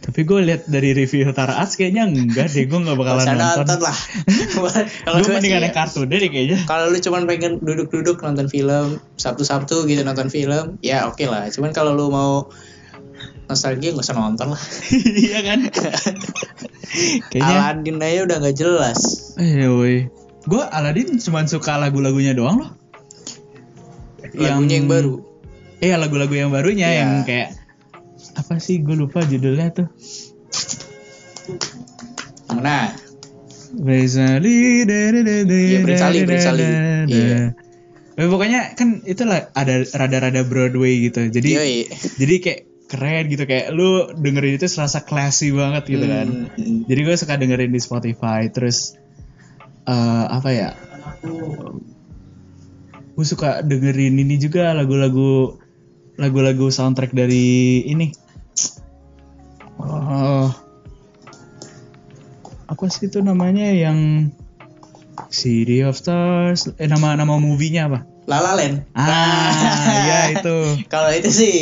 Tapi 0.00 0.24
gue 0.24 0.40
lihat 0.40 0.64
dari 0.64 0.96
review 0.96 1.28
Tara 1.30 1.60
Arts 1.60 1.76
kayaknya 1.76 2.08
enggak 2.08 2.48
deh, 2.48 2.64
gue 2.64 2.78
gak 2.80 2.96
bakalan 2.96 3.36
nonton. 3.36 3.68
nonton 3.68 3.80
lah. 3.84 3.98
Kalau 5.04 5.16
Gue 5.20 5.28
mendingan 5.28 5.60
yang 5.60 5.68
ya, 5.68 5.76
kartun 5.76 6.08
deh 6.08 6.18
kayaknya. 6.22 6.64
kalau 6.64 6.88
lu 6.88 6.96
cuman 6.96 7.28
pengen 7.28 7.60
duduk-duduk 7.60 8.16
nonton 8.18 8.48
film 8.48 8.96
Sabtu-Sabtu 9.14 9.84
gitu 9.84 10.00
nonton 10.00 10.32
film, 10.32 10.80
ya 10.80 11.04
oke 11.04 11.20
lah. 11.24 11.52
Cuman 11.52 11.70
kalau 11.70 11.92
lu 11.92 12.08
mau 12.08 12.48
nostalgia 13.50 13.90
nggak 13.90 14.06
usah 14.06 14.14
nonton 14.14 14.54
lah. 14.54 14.62
Iya 15.26 15.38
kan? 15.42 15.60
kayaknya. 17.34 17.54
Aladdin 17.58 17.98
aja 17.98 18.20
udah 18.24 18.36
nggak 18.38 18.56
jelas. 18.56 18.98
Eh 19.36 19.66
woi. 19.66 20.06
Gue 20.46 20.62
Aladdin 20.62 21.18
cuma 21.18 21.42
suka 21.44 21.76
lagu-lagunya 21.76 22.32
doang 22.32 22.62
loh. 22.62 22.70
Lagunya 24.38 24.78
yang 24.78 24.86
baru. 24.86 25.26
Iya 25.82 25.98
lagu-lagu 25.98 26.32
yang 26.32 26.54
barunya 26.54 26.86
Iya. 26.86 26.98
yang 27.02 27.10
kayak 27.26 27.58
apa 28.38 28.62
sih 28.62 28.78
gue 28.78 28.94
lupa 28.94 29.26
judulnya 29.26 29.74
tuh. 29.74 29.88
Nah, 32.50 32.92
Prince 33.70 34.18
Ali, 34.18 34.82
da, 34.84 35.14
da, 35.14 35.20
da, 35.22 35.34
da, 35.46 35.54
Iya, 35.56 35.78
Prince 35.86 36.04
Ali, 36.04 36.18
da, 36.22 36.26
Prince 36.26 36.46
da, 36.46 36.52
Ali. 36.52 36.62
da, 36.62 36.70
da. 36.74 37.06
Iya. 37.08 37.40
Eh, 38.20 38.28
pokoknya 38.28 38.60
kan 38.76 39.00
itu 39.06 39.22
lah 39.24 39.48
ada 39.56 39.80
rada-rada 39.96 40.42
Broadway 40.44 41.08
gitu. 41.08 41.30
Jadi 41.32 41.50
yoi. 41.56 41.76
jadi 42.20 42.34
kayak 42.42 42.60
keren 42.90 43.30
gitu 43.30 43.46
kayak 43.46 43.70
lu 43.70 44.10
dengerin 44.18 44.58
itu 44.58 44.66
serasa 44.66 45.06
classy 45.06 45.54
banget 45.54 45.86
gitu 45.86 46.06
kan. 46.10 46.26
Hmm, 46.26 46.50
hmm. 46.58 46.78
Jadi 46.90 47.00
gue 47.06 47.14
suka 47.14 47.38
dengerin 47.38 47.70
di 47.70 47.78
Spotify 47.78 48.50
terus 48.50 48.98
eh 49.86 50.24
apa 50.26 50.50
ya? 50.50 50.74
Gue 53.14 53.26
suka 53.26 53.62
dengerin 53.62 54.18
ini 54.18 54.42
juga 54.42 54.74
lagu-lagu 54.74 55.54
lagu-lagu 56.18 56.66
soundtrack 56.68 57.14
dari 57.14 57.86
ini. 57.86 58.10
Oh, 59.80 60.52
apa 62.68 62.84
sih 62.92 63.08
itu 63.08 63.24
namanya 63.24 63.70
yang 63.70 64.28
City 65.30 65.86
of 65.86 65.94
Stars? 65.94 66.74
Eh 66.76 66.90
nama 66.90 67.14
nama 67.14 67.38
movie-nya 67.38 67.86
apa? 67.86 68.04
La 68.28 68.38
La 68.44 68.52
Land. 68.58 68.84
Ah, 68.92 69.50
ya 70.04 70.20
itu. 70.36 70.58
Kalau 70.92 71.10
itu 71.14 71.30
sih 71.32 71.56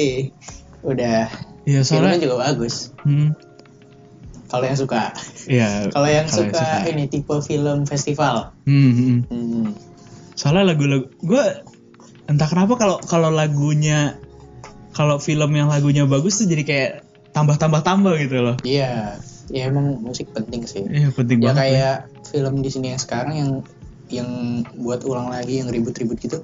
udah 0.80 1.28
Iya 1.62 1.80
filmnya 1.82 2.16
soalnya. 2.16 2.20
juga 2.20 2.36
bagus. 2.40 2.96
Hmm, 3.02 3.36
Kalau 4.48 4.64
yang 4.64 4.78
suka. 4.78 5.12
iya. 5.44 5.88
Kalau 5.88 6.08
yang 6.08 6.24
kalau 6.24 6.48
suka 6.48 6.66
ini 6.86 7.04
tipe 7.04 7.34
film 7.42 7.84
festival. 7.84 8.56
Hmm, 8.64 8.90
hmm. 8.90 9.18
Hmm. 9.28 9.66
Soalnya 10.32 10.72
lagu-lagu 10.72 11.12
gue 11.18 11.44
entah 12.24 12.46
kenapa 12.46 12.74
kalau 12.74 12.96
kalau 13.00 13.28
lagunya 13.28 14.16
kalau 14.92 15.16
film 15.16 15.52
yang 15.52 15.68
lagunya 15.68 16.04
bagus 16.04 16.40
tuh 16.40 16.46
jadi 16.46 16.64
kayak 16.64 16.92
tambah-tambah-tambah 17.30 18.14
gitu 18.18 18.36
loh. 18.40 18.56
Iya, 18.62 19.20
ya 19.48 19.68
emang 19.68 20.00
musik 20.00 20.32
penting 20.32 20.64
sih. 20.64 20.82
Iya 20.82 21.12
penting 21.12 21.38
ya 21.38 21.52
banget. 21.52 21.58
kayak 21.60 21.96
film 22.24 22.54
di 22.58 22.70
sini 22.70 22.86
yang 22.90 23.00
sekarang 23.00 23.34
yang 23.34 23.50
yang 24.08 24.28
buat 24.74 25.04
ulang 25.04 25.28
lagi 25.28 25.60
yang 25.60 25.68
ribut-ribut 25.68 26.16
gitu. 26.16 26.40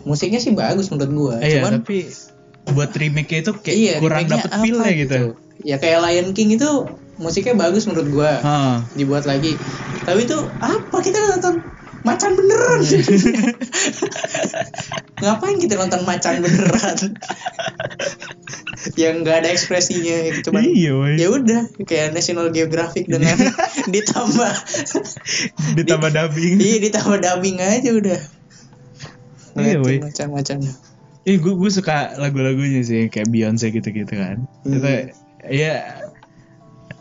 Musiknya 0.00 0.38
sih 0.38 0.54
bagus 0.54 0.88
menurut 0.88 1.10
gua, 1.12 1.34
Eh, 1.42 1.50
iya, 1.50 1.60
cuman 1.60 1.82
tapi 1.82 2.08
buat 2.68 2.92
remake 2.92 3.40
itu 3.40 3.50
kayak 3.56 3.76
iya, 3.76 3.92
kurang 3.98 4.28
dapet 4.28 4.50
apa 4.52 4.62
feel-nya 4.62 4.92
gitu. 4.94 5.18
Ya 5.64 5.76
kayak 5.76 6.04
Lion 6.04 6.28
King 6.32 6.54
itu 6.54 6.88
musiknya 7.16 7.54
bagus 7.54 7.84
menurut 7.84 8.08
gua. 8.10 8.32
Hah. 8.40 8.76
Dibuat 8.92 9.24
lagi. 9.24 9.56
Tapi 10.04 10.24
itu 10.24 10.36
apa 10.60 10.96
kita 11.00 11.18
nonton 11.30 11.54
macan 12.00 12.32
beneran? 12.32 12.80
Ngapain 15.20 15.56
kita 15.60 15.76
nonton 15.76 16.00
macan 16.04 16.40
beneran? 16.40 16.96
yang 18.96 19.20
nggak 19.20 19.44
ada 19.44 19.52
ekspresinya 19.52 20.40
cuman 20.40 20.64
Iya, 20.64 20.96
woy. 20.96 21.20
ya 21.20 21.28
udah 21.28 21.68
kayak 21.84 22.16
National 22.16 22.48
Geographic 22.48 23.04
dengan 23.12 23.36
ditambah 23.94 24.52
Ditambah 25.76 26.08
dubbing. 26.08 26.56
iya 26.56 26.80
ditambah 26.80 27.20
dubbing 27.20 27.60
aja 27.60 27.90
udah 27.92 28.20
Iya, 29.60 29.76
Ngeliatin 29.84 30.64
Eh 31.30 31.38
gue 31.38 31.54
gue 31.54 31.70
suka 31.70 32.18
lagu-lagunya 32.18 32.82
sih 32.82 33.06
kayak 33.06 33.30
Beyonce 33.30 33.70
gitu-gitu 33.70 34.10
kan. 34.18 34.50
Hmm. 34.66 34.74
Itu 34.74 35.14
ya 35.46 36.02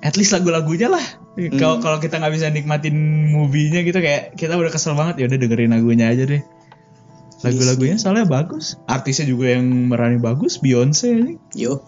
at 0.05 0.13
least 0.21 0.37
lagu-lagunya 0.37 0.93
lah. 0.93 1.01
Hmm. 1.33 1.57
Kalau 1.57 1.81
kalau 1.81 1.97
kita 1.97 2.21
nggak 2.21 2.33
bisa 2.37 2.53
nikmatin 2.53 2.93
movie-nya 3.33 3.81
gitu 3.81 3.97
kayak 3.97 4.37
kita 4.37 4.53
udah 4.53 4.69
kesel 4.69 4.93
banget 4.93 5.17
ya 5.17 5.25
udah 5.33 5.37
dengerin 5.41 5.73
lagunya 5.73 6.13
aja 6.13 6.29
deh. 6.29 6.45
Lagu-lagunya 7.41 7.97
soalnya 7.97 8.29
bagus. 8.29 8.77
Artisnya 8.85 9.25
juga 9.25 9.57
yang 9.57 9.65
merani 9.89 10.21
bagus, 10.21 10.61
Beyonce 10.61 11.09
nih. 11.09 11.37
yo 11.57 11.81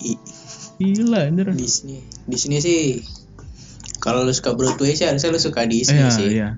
Gila 0.81 1.29
anjir. 1.29 1.53
Disney 1.53 2.01
Disney 2.25 2.57
sih 2.57 2.79
kalau 4.01 4.25
lu 4.25 4.33
suka 4.33 4.57
Broadway 4.57 4.97
sih 4.97 5.05
harusnya 5.05 5.29
lu 5.29 5.37
suka 5.37 5.69
Disney 5.69 6.01
Iya, 6.01 6.09
sih 6.09 6.27
iya. 6.33 6.49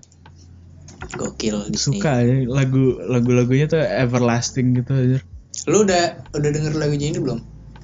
Gokil 1.20 1.68
Disney. 1.68 2.00
Suka 2.00 2.24
ya, 2.24 2.48
lagu 2.48 3.04
lagu-lagunya 3.04 3.68
tuh 3.68 3.84
everlasting 3.84 4.80
gitu 4.80 4.96
aja. 4.96 5.20
Lu 5.66 5.84
udah 5.84 6.28
udah 6.30 6.50
denger 6.50 6.74
lagunya 6.76 7.10
ini 7.10 7.20
belum? 7.20 7.40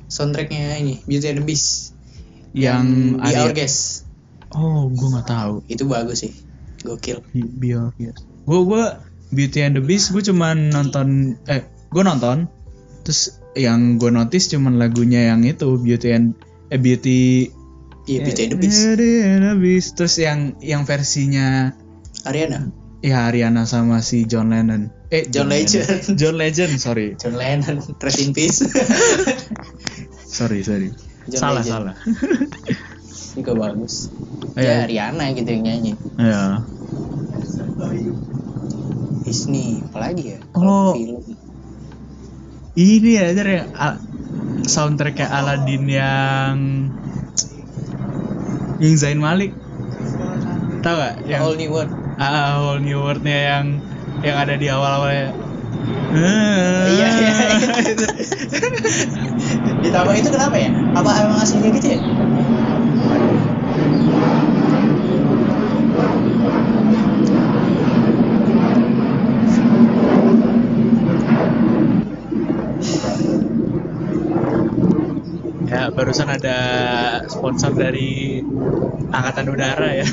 Soundtracknya 0.07 0.75
ini 0.77 0.99
Beauty 1.05 1.27
and 1.30 1.39
the 1.39 1.45
Beast. 1.45 1.93
Yang 2.51 2.86
Be 3.15 3.23
Arya- 3.23 3.45
Our 3.45 3.53
Guest. 3.53 3.80
Oh, 4.49 4.89
gue 4.89 5.07
nggak 5.07 5.27
tahu. 5.27 5.53
Itu 5.65 5.86
bagus 5.86 6.25
sih. 6.25 6.34
Gokil. 6.82 7.21
Biar 7.34 7.93
ya. 7.95 8.11
Gue 8.43 8.59
gue 8.65 8.84
Beauty 9.30 9.59
and 9.61 9.77
the 9.77 9.84
Beast 9.84 10.09
gue 10.09 10.23
cuman 10.23 10.69
nonton 10.69 11.38
eh 11.45 11.61
gue 11.88 12.01
nonton 12.01 12.49
terus 13.01 13.38
yang 13.53 13.95
gue 13.95 14.09
notice 14.09 14.49
cuman 14.49 14.75
lagunya 14.75 15.30
yang 15.30 15.45
itu 15.45 15.77
Beauty 15.77 16.09
and 16.09 16.34
eh 16.67 16.77
Beauty 16.77 17.45
Iya 18.03 18.25
Beauty 18.25 18.41
and 18.41 18.51
the 18.51 18.57
Beast. 18.57 18.80
Beauty 18.82 19.11
and 19.21 19.41
the 19.45 19.53
Beast 19.55 19.89
terus 19.93 20.17
yang 20.17 20.57
yang 20.59 20.82
versinya 20.82 21.77
Ariana. 22.25 22.73
ya 22.99 23.30
Ariana 23.30 23.63
sama 23.63 24.01
si 24.01 24.25
John 24.25 24.49
Lennon. 24.49 24.89
Eh 25.10 25.26
John 25.28 25.49
Legend. 25.49 26.05
John 26.20 26.36
Legend, 26.38 26.74
sorry. 26.78 27.18
John 27.18 27.34
Lennon. 27.34 27.82
Rest 27.97 28.22
in 28.22 28.34
peace. 28.34 28.62
Sorry, 30.30 30.62
sorry. 30.62 30.93
John 31.28 31.41
salah, 31.41 31.62
Legend. 31.66 31.74
salah. 31.74 31.95
Juga 33.36 33.51
bagus. 33.57 34.14
Iya. 34.53 34.62
Ya 34.62 34.74
Ariana 34.86 35.26
gitu 35.34 35.49
yang 35.49 35.64
nyanyi. 35.66 35.93
ya. 36.16 36.62
Disney 39.26 39.82
apalagi 39.84 40.38
ya? 40.38 40.39
Oh. 40.53 40.93
Film. 40.93 41.22
Ini 42.74 43.10
ya 43.12 43.26
Jar, 43.34 43.47
yang 43.49 43.70
a- 43.76 43.99
soundtracknya 44.64 45.28
Aladdin 45.28 45.84
yang 45.89 46.55
yang 48.80 48.95
Zain 48.95 49.20
Malik. 49.20 49.51
Tahu 50.80 50.95
gak? 50.95 51.16
Yang 51.28 51.41
All 51.43 51.55
New 51.60 51.70
World. 51.74 51.91
ah, 52.16 52.32
Whole 52.64 52.80
New 52.80 52.99
World-nya 53.01 53.38
yang 53.51 53.66
yang 54.24 54.38
ada 54.38 54.53
di 54.59 54.67
awal-awalnya. 54.67 55.32
Iya 56.89 57.07
iya. 57.22 57.30
Ditambah 59.86 60.13
itu 60.17 60.30
kenapa 60.34 60.57
ya? 60.57 60.74
Apa 60.97 61.09
emang 61.22 61.39
aslinya 61.39 61.70
gitu 61.70 61.88
ya? 61.93 61.99
Ya, 75.70 75.93
barusan 75.93 76.34
ada 76.34 76.57
sponsor 77.30 77.78
dari 77.78 78.41
Angkatan 79.13 79.53
Udara 79.53 79.93
ya. 79.93 80.07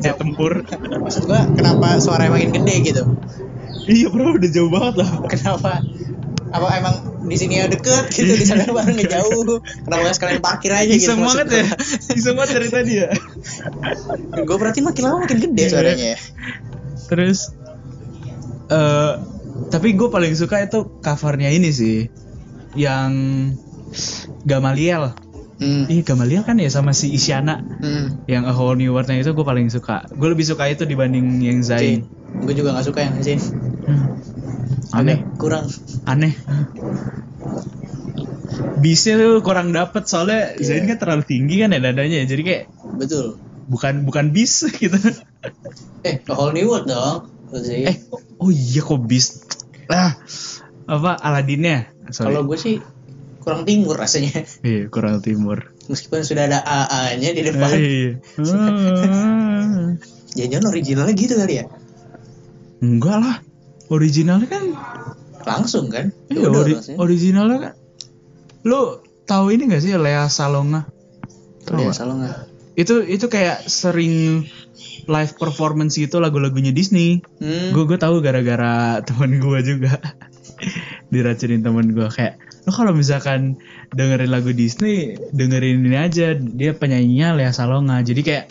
Jet 0.00 0.16
tempur. 0.16 0.64
Maksud 1.00 1.28
gua 1.28 1.44
kenapa 1.52 2.00
suaranya 2.00 2.32
makin 2.34 2.50
gede 2.52 2.74
gitu? 2.84 3.02
iya, 3.90 4.06
bro, 4.12 4.36
udah 4.36 4.50
jauh 4.52 4.70
banget 4.70 4.94
lah. 5.02 5.10
Kenapa? 5.26 5.82
Apa 6.50 6.66
emang 6.78 6.94
di 7.26 7.36
sini 7.38 7.62
ya 7.62 7.70
deket 7.70 8.10
gitu 8.10 8.32
di 8.34 8.42
sana 8.42 8.66
baru 8.70 8.90
ngejauh? 8.92 9.62
Kenapa 9.86 10.00
nggak 10.02 10.16
sekalian 10.18 10.40
parkir 10.42 10.70
aja 10.74 10.90
gitu? 10.90 11.10
Iseng 11.10 11.22
banget 11.22 11.46
ya. 11.50 11.66
Iseng 12.18 12.34
banget 12.34 12.50
dari 12.58 12.68
tadi 12.70 12.92
ya. 13.02 13.08
Gue 14.42 14.56
berarti 14.58 14.82
makin 14.82 15.02
lama 15.06 15.16
makin 15.26 15.38
gede 15.38 15.62
Iya. 15.62 15.70
suaranya 15.70 16.06
ya. 16.14 16.18
Terus 17.06 17.38
eh 18.70 19.12
tapi 19.70 19.88
gue 19.94 20.08
paling 20.08 20.34
suka 20.34 20.62
itu 20.62 21.02
covernya 21.02 21.50
ini 21.50 21.70
sih 21.70 22.06
yang 22.74 23.12
Gamaliel. 24.46 25.14
Hmm. 25.60 25.84
Ih 25.86 26.00
Gamaliel 26.00 26.40
kan 26.40 26.56
ya 26.56 26.66
sama 26.66 26.90
si 26.90 27.12
Isyana 27.12 27.60
Hmm. 27.60 28.24
yang 28.24 28.42
A 28.42 28.52
Whole 28.52 28.74
New 28.74 28.90
World-nya 28.90 29.20
itu 29.20 29.30
gue 29.30 29.44
paling 29.44 29.68
suka. 29.68 30.08
Gue 30.08 30.28
lebih 30.28 30.42
suka 30.42 30.64
itu 30.66 30.82
dibanding 30.82 31.38
yang 31.38 31.60
Zain. 31.60 32.08
Gue 32.34 32.52
juga 32.52 32.72
nggak 32.72 32.86
suka 32.86 33.00
yang 33.02 33.20
Zain. 33.20 33.36
Hmm. 33.36 34.16
Aneh, 34.90 35.20
Agak 35.20 35.36
kurang. 35.36 35.66
aneh. 36.04 36.32
Bisnya 38.80 39.14
tuh 39.14 39.40
kurang 39.40 39.70
dapet 39.70 40.04
soalnya 40.04 40.56
Iya. 40.56 40.64
Zain 40.66 40.84
kan 40.86 40.96
terlalu 40.96 41.24
tinggi 41.24 41.60
kan 41.60 41.70
ya 41.70 41.78
dadanya 41.78 42.24
jadi 42.24 42.42
kayak 42.42 42.62
Betul. 42.96 43.36
bukan 43.68 44.02
bukan 44.02 44.32
bis 44.32 44.64
gitu. 44.80 44.96
Eh, 46.02 46.24
A 46.24 46.32
Whole 46.32 46.52
New 46.52 46.66
World 46.66 46.88
dong. 46.88 47.28
Zain. 47.52 47.84
eh 47.84 47.96
oh 48.38 48.48
iya 48.48 48.80
kok 48.80 49.02
bis 49.02 49.42
ah 49.86 50.14
apa 50.86 51.18
Aladinnya 51.18 51.90
Kalau 52.08 52.42
gue 52.42 52.54
sih 52.54 52.78
kurang 53.40 53.64
timur 53.64 53.94
rasanya. 53.94 54.44
iya 54.62 54.86
kurang 54.86 55.18
timur 55.18 55.72
Meskipun 55.86 56.22
sudah 56.22 56.46
ada 56.46 56.58
AA-nya 56.60 57.30
di 57.30 57.42
depan. 57.42 57.70
iya 57.74 58.10
Ah. 58.40 59.96
Jangan-jangan 60.30 60.66
originalnya 60.68 61.14
gitu 61.14 61.34
kali 61.34 61.54
ya? 61.56 61.64
enggak 62.80 63.16
lah 63.16 63.36
originalnya 63.88 64.46
kan 64.46 64.64
Langsung 65.40 65.88
kan? 65.88 66.12
iya 66.28 66.46
ori- 66.46 66.74
langsung. 66.74 66.96
originalnya 66.96 67.58
kan 67.60 67.74
lu 68.62 68.80
tahu 69.22 69.50
ini 69.50 69.68
gak 69.68 69.80
sih 69.80 69.92
Lea 69.92 70.24
Salonga 70.26 70.84
Tahu 71.62 71.76
nggak? 71.82 71.92
salah 71.92 72.14
nggak? 72.16 72.36
itu 72.74 72.94
itu 73.02 73.26
kayak 73.26 73.66
sering 73.66 74.46
live 75.06 75.32
performance 75.34 75.94
gitu 75.94 76.16
lagu-lagunya 76.18 76.70
Disney 76.70 77.20
Hmm. 77.36 77.72
gue 77.72 77.84
gue 77.84 77.96
tahu 77.96 78.20
gara-gara 78.20 78.72
temen 79.06 79.36
gue 79.38 79.58
juga 79.60 79.98
diracunin 81.08 81.60
temen 81.60 81.90
gue 81.90 82.06
kayak 82.06 82.38
lo 82.68 82.70
kalau 82.76 82.92
misalkan 82.92 83.56
dengerin 83.96 84.28
lagu 84.28 84.52
Disney 84.52 85.16
dengerin 85.32 85.84
ini 85.84 85.96
aja. 85.96 86.36
Dia 86.36 86.76
penyanyinya 86.76 87.36
Lea 87.36 87.52
Salonga. 87.54 88.04
Jadi 88.04 88.20
kayak 88.20 88.46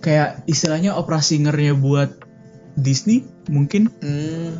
kayak 0.00 0.48
istilahnya 0.50 0.96
opera 0.96 1.20
singernya 1.22 1.76
buat 1.78 2.18
Disney 2.74 3.26
mungkin. 3.46 3.92
Hmm. 4.00 4.52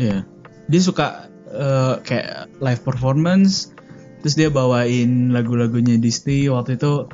ya 0.00 0.24
dia 0.70 0.80
suka 0.80 1.28
eh, 1.48 1.94
kayak 2.04 2.60
live 2.60 2.82
performance. 2.84 3.72
Terus 4.20 4.36
dia 4.36 4.48
bawain 4.52 5.32
lagu-lagunya 5.32 5.96
Disney. 5.96 6.52
Waktu 6.52 6.76
itu 6.76 7.08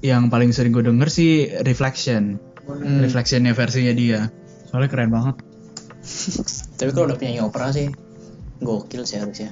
yang 0.00 0.32
paling 0.32 0.56
sering 0.56 0.72
gue 0.72 0.80
denger 0.80 1.12
sih 1.12 1.52
Reflection. 1.60 2.40
Hmm. 2.64 3.04
Reflectionnya 3.04 3.52
versinya 3.52 3.92
dia. 3.92 4.32
Soalnya 4.72 4.88
keren 4.88 5.12
banget 5.12 5.51
Tapi 6.78 6.90
kalau 6.90 7.10
udah 7.10 7.18
penyanyi 7.18 7.40
opera 7.40 7.70
sih 7.70 7.88
gokil 8.62 9.02
sih 9.02 9.18
harusnya. 9.18 9.50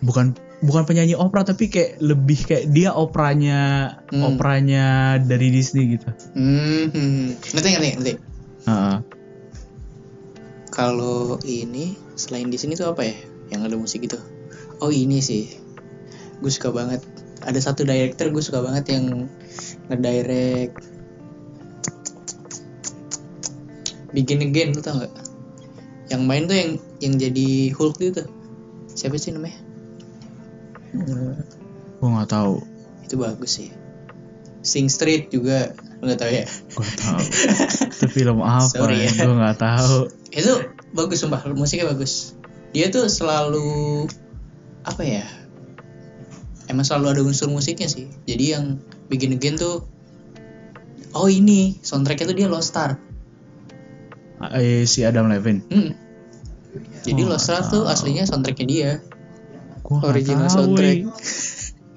bukan 0.00 0.32
bukan 0.60 0.84
penyanyi 0.84 1.12
opera 1.12 1.44
tapi 1.44 1.68
kayak 1.68 2.00
lebih 2.00 2.40
kayak 2.44 2.72
dia 2.72 2.90
operanya 2.92 3.60
Hmm. 4.08 4.32
operanya 4.34 5.16
dari 5.20 5.52
Disney 5.52 5.94
gitu 5.94 6.08
Hmm. 6.34 6.88
hmm. 6.90 7.26
Ngerti 7.52 7.68
ngerti 7.70 7.88
ngerti. 7.96 8.12
Heeh. 8.64 8.96
Kalau 10.70 11.36
ini 11.44 11.94
selain 12.14 12.48
di 12.48 12.56
sini 12.56 12.74
tuh 12.74 12.92
apa 12.92 13.04
ya? 13.04 13.16
Yang 13.50 13.60
ada 13.66 13.76
musik 13.76 14.00
itu? 14.02 14.16
Oh 14.80 14.88
ini 14.88 15.20
sih. 15.20 15.52
Gue 16.40 16.48
suka 16.48 16.72
banget. 16.72 17.04
Ada 17.40 17.72
satu 17.72 17.84
director 17.84 18.28
gue 18.30 18.40
suka 18.40 18.60
banget 18.64 18.96
yang 18.96 19.28
ngedirect 19.88 20.76
Begin 24.10 24.42
Again 24.42 24.74
lu 24.74 24.80
tau 24.82 25.00
gak? 25.00 25.12
Yang 26.10 26.22
main 26.26 26.42
tuh 26.50 26.56
yang 26.58 26.70
yang 26.98 27.14
jadi 27.16 27.70
Hulk 27.72 28.02
itu 28.02 28.26
Siapa 28.90 29.16
sih 29.16 29.30
namanya? 29.30 29.58
gue 32.00 32.08
nggak 32.08 32.30
tahu. 32.30 32.58
Itu 33.06 33.14
bagus 33.22 33.62
sih. 33.62 33.70
Sing 34.60 34.90
Street 34.90 35.30
juga 35.32 35.72
lu 36.00 36.08
gak 36.08 36.20
tahu 36.20 36.32
ya? 36.32 36.44
gue 36.48 36.88
tahu. 36.96 37.20
Itu 37.96 38.06
film 38.08 38.40
apa 38.40 38.64
Sorry 38.64 39.04
ya? 39.04 39.12
ya. 39.12 39.24
gue 39.28 39.36
nggak 39.36 39.60
tahu. 39.60 39.98
Itu 40.32 40.52
bagus 40.96 41.20
sumpah. 41.22 41.44
Musiknya 41.52 41.92
bagus. 41.92 42.34
Dia 42.72 42.88
tuh 42.88 43.08
selalu 43.08 44.08
apa 44.84 45.02
ya? 45.04 45.24
Emang 46.68 46.88
selalu 46.88 47.06
ada 47.14 47.20
unsur 47.24 47.52
musiknya 47.52 47.88
sih. 47.88 48.08
Jadi 48.24 48.44
yang 48.52 48.64
Begin 49.12 49.36
Again 49.36 49.60
tuh 49.60 49.84
oh 51.14 51.28
ini 51.28 51.78
soundtracknya 51.82 52.30
tuh 52.30 52.36
dia 52.36 52.48
Lost 52.48 52.72
Star 52.72 52.96
eh, 54.48 54.88
si 54.88 55.04
Adam 55.04 55.28
Levine. 55.28 55.60
Hmm. 55.68 55.92
jadi 57.04 57.22
Oh, 57.26 57.34
Lost 57.34 57.50
nggak 57.50 57.68
tuh 57.68 57.82
tahu. 57.84 57.92
aslinya 57.92 58.24
soundtracknya 58.24 58.66
dia. 58.66 58.92
Gua 59.84 60.00
Original 60.08 60.48
tahu, 60.48 60.56
soundtrack. 60.56 60.98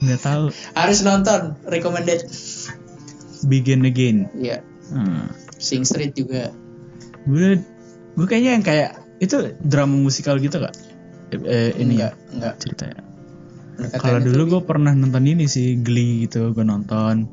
Nggak 0.03 0.21
tahu. 0.21 0.45
Harus 0.79 0.99
nonton 1.05 1.55
recommended. 1.67 2.27
Begin 3.47 3.87
Again. 3.87 4.27
Iya. 4.35 4.59
Hmm. 4.91 5.31
Sing 5.59 5.87
Street 5.87 6.15
juga. 6.17 6.51
Gue 7.23 7.63
gue 8.13 8.25
kayaknya 8.27 8.51
yang 8.59 8.65
kayak 8.65 8.91
itu 9.23 9.55
drama 9.63 9.95
musikal 9.95 10.35
gitu 10.37 10.59
gak 10.59 10.75
eh, 11.33 11.71
ini 11.79 11.97
enggak 11.97 12.13
enggak 12.35 12.53
ceritanya. 12.59 13.01
Kalau 13.97 14.19
dulu 14.21 14.59
gue 14.59 14.61
pernah 14.67 14.93
nonton 14.93 15.23
ini 15.25 15.47
sih 15.49 15.79
Glee 15.79 16.27
gitu 16.27 16.51
gue 16.51 16.65
nonton. 16.67 17.25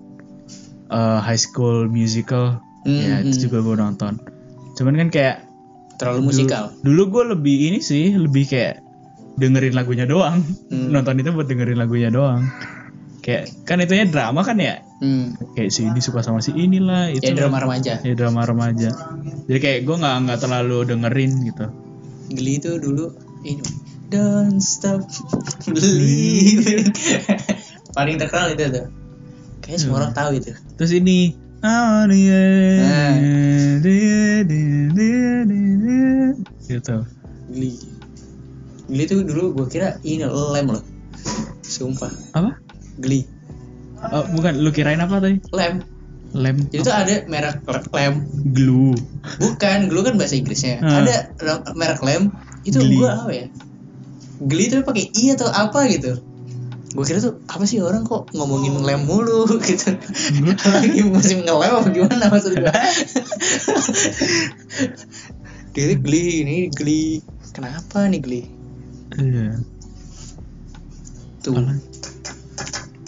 Eh, 0.90 1.18
High 1.20 1.40
School 1.40 1.90
Musical. 1.90 2.62
Hmm, 2.80 2.96
ya 2.96 3.14
itu 3.20 3.36
hmm. 3.36 3.42
juga 3.44 3.58
gue 3.60 3.76
nonton 3.76 4.14
cuman 4.80 4.96
kan 4.96 5.08
kayak 5.08 5.36
terlalu 5.94 6.26
musikal 6.26 6.72
dulu 6.80 7.02
gue 7.10 7.24
lebih 7.30 7.56
ini 7.68 7.78
sih 7.78 8.10
lebih 8.10 8.48
kayak 8.48 8.80
dengerin 9.36 9.72
lagunya 9.72 10.04
doang 10.04 10.40
Hmm. 10.66 10.88
nonton 10.90 11.16
itu 11.16 11.30
buat 11.30 11.44
dengerin 11.44 11.76
lagunya 11.76 12.08
doang 12.08 12.48
kayak 13.20 13.52
kan 13.62 13.76
itunya 13.78 14.04
drama 14.04 14.40
kan 14.40 14.56
ya 14.56 14.80
Hmm. 14.98 15.36
kayak 15.54 15.68
si 15.68 15.84
ini 15.84 15.96
suka 15.98 16.20
sama 16.20 16.40
si 16.40 16.52
inilah 16.52 17.08
itu 17.08 17.20
Ya 17.22 17.32
drama 17.34 17.56
remaja. 17.58 17.96
ya 17.98 18.12
drama 18.14 18.42
remaja 18.42 18.92
jadi 19.44 19.58
kayak 19.58 19.78
gue 19.82 19.96
nggak 19.96 20.16
nggak 20.24 20.38
terlalu 20.38 20.78
dengerin 20.86 21.32
gitu 21.44 21.66
Geli 22.30 22.52
itu 22.56 22.70
dulu 22.76 23.12
ini 23.42 23.60
Don't 24.08 24.58
stop 24.58 25.06
believing. 25.70 26.90
Paling 27.90 28.18
terkenal 28.18 28.50
itu 28.50 28.66
tuh. 28.66 28.86
Kayaknya 29.60 29.78
semua 29.78 29.96
orang 30.00 30.12
tahu 30.12 30.30
itu. 30.34 30.50
terus 30.74 30.90
ini 30.90 31.38
Nah. 31.60 32.08
dia 32.08 32.42
dia 34.44 35.20
gitu. 36.64 36.96
Geli 38.90 39.04
itu 39.06 39.22
dulu 39.22 39.54
gue 39.54 39.66
kira 39.68 40.00
ini 40.02 40.24
lem 40.24 40.66
loh. 40.72 40.84
Sumpah. 41.60 42.10
apa 42.32 42.56
Geli. 42.98 43.28
oh, 44.00 44.24
bukan 44.32 44.56
lu 44.58 44.72
kirain 44.72 44.98
apa 44.98 45.20
tadi 45.20 45.38
Lem. 45.52 45.84
lem 46.32 46.56
Jadi 46.72 46.82
tuh 46.82 46.94
ada 46.94 47.14
merek 47.28 47.60
lem. 47.92 48.24
glue 48.56 48.96
Bukan, 49.36 49.92
glue 49.92 50.02
kan 50.06 50.16
bahasa 50.16 50.40
Inggrisnya. 50.40 50.80
Hmm. 50.80 51.04
Ada 51.04 51.36
re- 51.36 51.64
merek 51.76 52.00
lem. 52.00 52.32
Itu 52.64 52.80
gue 52.80 53.04
apa 53.04 53.30
ya? 53.30 53.46
Geli 54.40 54.64
tuh 54.72 54.80
pakai 54.80 55.12
i 55.12 55.36
atau 55.36 55.52
apa 55.52 55.84
gitu. 55.92 56.16
Gue 56.90 57.04
kira 57.06 57.22
tuh 57.22 57.38
apa 57.46 57.62
sih 57.70 57.78
orang 57.78 58.02
kok 58.02 58.34
ngomongin 58.34 58.82
lem 58.82 59.06
mulu 59.06 59.46
gitu. 59.66 59.94
Lagi 60.66 61.00
musim 61.06 61.46
ngelem 61.46 61.70
apa 61.70 61.88
gimana 61.94 62.26
maksud 62.26 62.58
gue? 62.58 62.66
Dia 65.70 65.94
geli 65.94 66.42
ini 66.42 66.58
geli. 66.74 67.22
Kenapa 67.54 68.10
nih 68.10 68.20
geli? 68.22 68.42
iya 69.18 69.54
Tuh. 71.46 71.54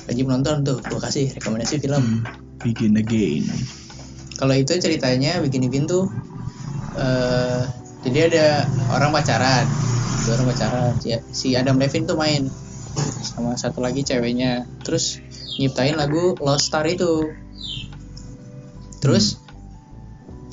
Wajib 0.07 0.27
nonton 0.31 0.63
tuh. 0.63 0.79
Gue 0.79 1.01
kasih 1.03 1.35
rekomendasi 1.35 1.83
film. 1.83 2.03
Hmm. 2.03 2.23
begin 2.63 2.95
again 2.95 3.43
Kalau 4.39 4.55
itu 4.55 4.79
ceritanya 4.79 5.43
bikin 5.43 5.67
bikin 5.67 5.91
tuh 5.91 6.07
eh 6.95 7.67
jadi 8.03 8.31
ada 8.31 8.47
orang 8.91 9.15
pacaran, 9.15 9.67
dua 10.27 10.33
orang 10.39 10.47
pacaran. 10.51 10.93
Si, 10.99 11.15
si 11.31 11.49
Adam 11.55 11.79
Levine 11.79 12.07
tuh 12.07 12.19
main 12.19 12.51
sama 13.23 13.57
satu 13.57 13.81
lagi 13.81 14.05
ceweknya. 14.05 14.69
Terus 14.85 15.19
nyiptain 15.59 15.97
lagu 15.97 16.37
Lost 16.41 16.69
Star 16.69 16.85
itu. 16.89 17.33
Terus 19.03 19.43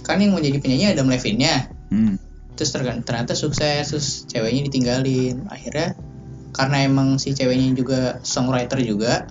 kan 0.02 0.18
yang 0.18 0.34
mau 0.34 0.42
jadi 0.42 0.58
penyanyi 0.58 0.98
Adam 0.98 1.08
Levine-nya. 1.12 1.70
hmm. 1.94 2.16
Terus 2.58 2.76
ternyata 2.76 3.38
sukses, 3.38 3.88
terus 3.88 4.28
ceweknya 4.28 4.68
ditinggalin. 4.68 5.48
Akhirnya 5.48 5.96
karena 6.52 6.84
emang 6.84 7.22
si 7.22 7.32
ceweknya 7.32 7.72
juga 7.78 8.20
songwriter 8.26 8.82
juga, 8.84 9.30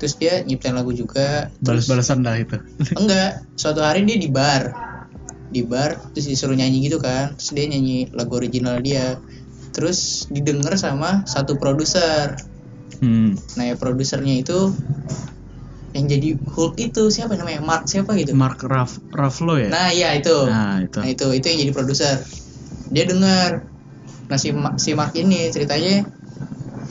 terus 0.00 0.16
dia 0.18 0.42
nyiptain 0.42 0.74
lagu 0.74 0.90
juga. 0.90 1.52
Terus- 1.60 1.86
balas-balasan 1.86 2.24
dah 2.24 2.34
itu 2.40 2.58
Enggak, 3.00 3.46
suatu 3.54 3.84
hari 3.84 4.08
dia 4.08 4.18
di 4.18 4.26
bar. 4.32 4.74
Di 5.52 5.62
bar 5.62 6.00
terus 6.16 6.26
disuruh 6.32 6.56
nyanyi 6.56 6.88
gitu 6.88 6.98
kan. 6.98 7.36
Terus 7.36 7.52
dia 7.52 7.68
nyanyi 7.68 8.08
lagu 8.10 8.34
original 8.40 8.80
dia. 8.80 9.20
Terus 9.72 10.28
didengar 10.28 10.76
sama 10.76 11.24
satu 11.24 11.56
produser. 11.56 12.36
hmm. 13.00 13.34
Nah, 13.56 13.64
ya 13.72 13.74
produsernya 13.76 14.36
itu 14.38 14.72
yang 15.92 16.08
jadi 16.08 16.40
Hulk 16.40 16.80
itu 16.80 17.12
siapa 17.12 17.36
namanya? 17.36 17.60
Mark 17.60 17.84
siapa 17.84 18.16
gitu. 18.16 18.32
Mark 18.32 18.64
Raff 18.64 18.96
Ruffalo 19.12 19.60
ya 19.60 19.68
Nah, 19.68 19.88
iya 19.92 20.16
itu. 20.16 20.32
nah 20.48 20.80
itu 20.80 20.98
Nah, 21.00 21.08
itu 21.08 21.26
itu 21.36 21.46
yang 21.52 21.58
jadi 21.68 21.72
produser. 21.72 22.16
Dia 22.88 23.04
dengar. 23.04 23.68
Nah, 24.28 24.38
si, 24.40 24.48
si 24.80 24.90
Mark 24.96 25.12
ini 25.16 25.52
ceritanya 25.52 26.04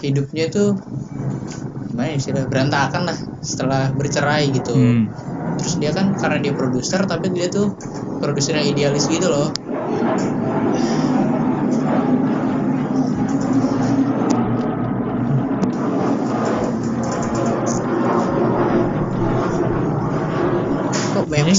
hidupnya 0.01 0.49
tuh 0.49 0.77
gimana 1.91 2.13
ya 2.13 2.17
istilah 2.17 2.43
berantakan 2.47 3.03
lah 3.09 3.17
setelah 3.43 3.91
bercerai 3.93 4.49
gitu 4.55 4.73
Hmm. 4.73 5.11
terus 5.59 5.75
dia 5.77 5.91
kan 5.93 6.15
karena 6.17 6.39
dia 6.41 6.53
produser 6.55 7.03
tapi 7.05 7.29
dia 7.35 7.51
tuh 7.51 7.75
produser 8.17 8.57
yang 8.57 8.71
idealis 8.71 9.05
gitu 9.11 9.27
loh 9.29 9.51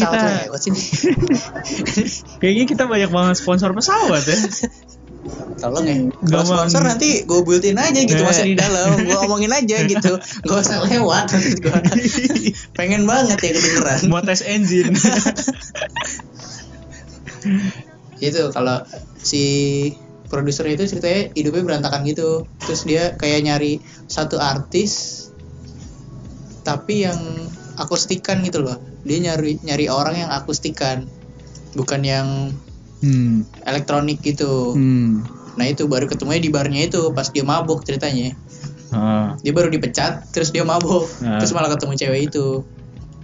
pesawat 0.03 0.19
kita- 0.19 0.31
yang 0.33 0.45
lewat 0.51 0.61
sini. 0.61 0.81
Kayaknya 2.43 2.65
kita 2.67 2.85
banyak 2.91 3.11
banget 3.11 3.35
sponsor 3.39 3.71
pesawat 3.73 4.23
ya. 4.27 4.39
tolong 5.63 5.87
ya. 5.87 5.95
Kalau 6.27 6.43
sponsor 6.43 6.83
nanti 6.83 7.23
gue 7.23 7.41
built-in 7.47 7.79
aja 7.79 8.01
gitu 8.03 8.23
masih 8.27 8.53
di 8.53 8.57
dalam. 8.59 8.99
Gue 8.99 9.15
omongin 9.23 9.55
aja 9.55 9.79
gitu. 9.93 10.19
Gak 10.19 10.59
usah 10.59 10.83
lewat. 10.83 11.31
Pengen 12.79 13.07
banget 13.07 13.39
ya 13.39 13.51
kedengeran. 13.55 14.01
Mau 14.11 14.19
tes 14.21 14.43
engine. 14.43 14.91
itu 18.23 18.43
kalau 18.55 18.87
si 19.19 19.45
produser 20.31 20.67
itu 20.71 20.87
ceritanya 20.87 21.31
hidupnya 21.35 21.63
berantakan 21.63 22.03
gitu. 22.07 22.47
Terus 22.63 22.83
dia 22.83 23.15
kayak 23.15 23.47
nyari 23.47 23.79
satu 24.11 24.43
artis 24.43 25.23
tapi 26.63 27.03
yang 27.07 27.19
akustikan 27.81 28.45
gitu 28.45 28.65
loh 28.65 28.77
dia 29.05 29.19
nyari 29.21 29.59
nyari 29.63 29.87
orang 29.89 30.15
yang 30.27 30.31
akustikan 30.33 31.09
bukan 31.77 32.01
yang 32.05 32.29
hmm. 33.01 33.45
elektronik 33.65 34.21
gitu 34.21 34.77
Hmm. 34.77 35.25
nah 35.57 35.69
itu 35.69 35.85
baru 35.89 36.09
ketemunya 36.09 36.41
di 36.41 36.51
barnya 36.53 36.81
itu 36.89 37.13
pas 37.13 37.29
dia 37.29 37.45
mabuk 37.45 37.85
ceritanya 37.85 38.35
Ah. 38.93 39.41
dia 39.41 39.57
baru 39.57 39.73
dipecat 39.73 40.29
terus 40.37 40.53
dia 40.53 40.69
mabuk 40.69 41.09
Ah. 41.25 41.41
terus 41.41 41.57
malah 41.57 41.73
ketemu 41.73 41.97
cewek 41.97 42.21
itu 42.29 42.61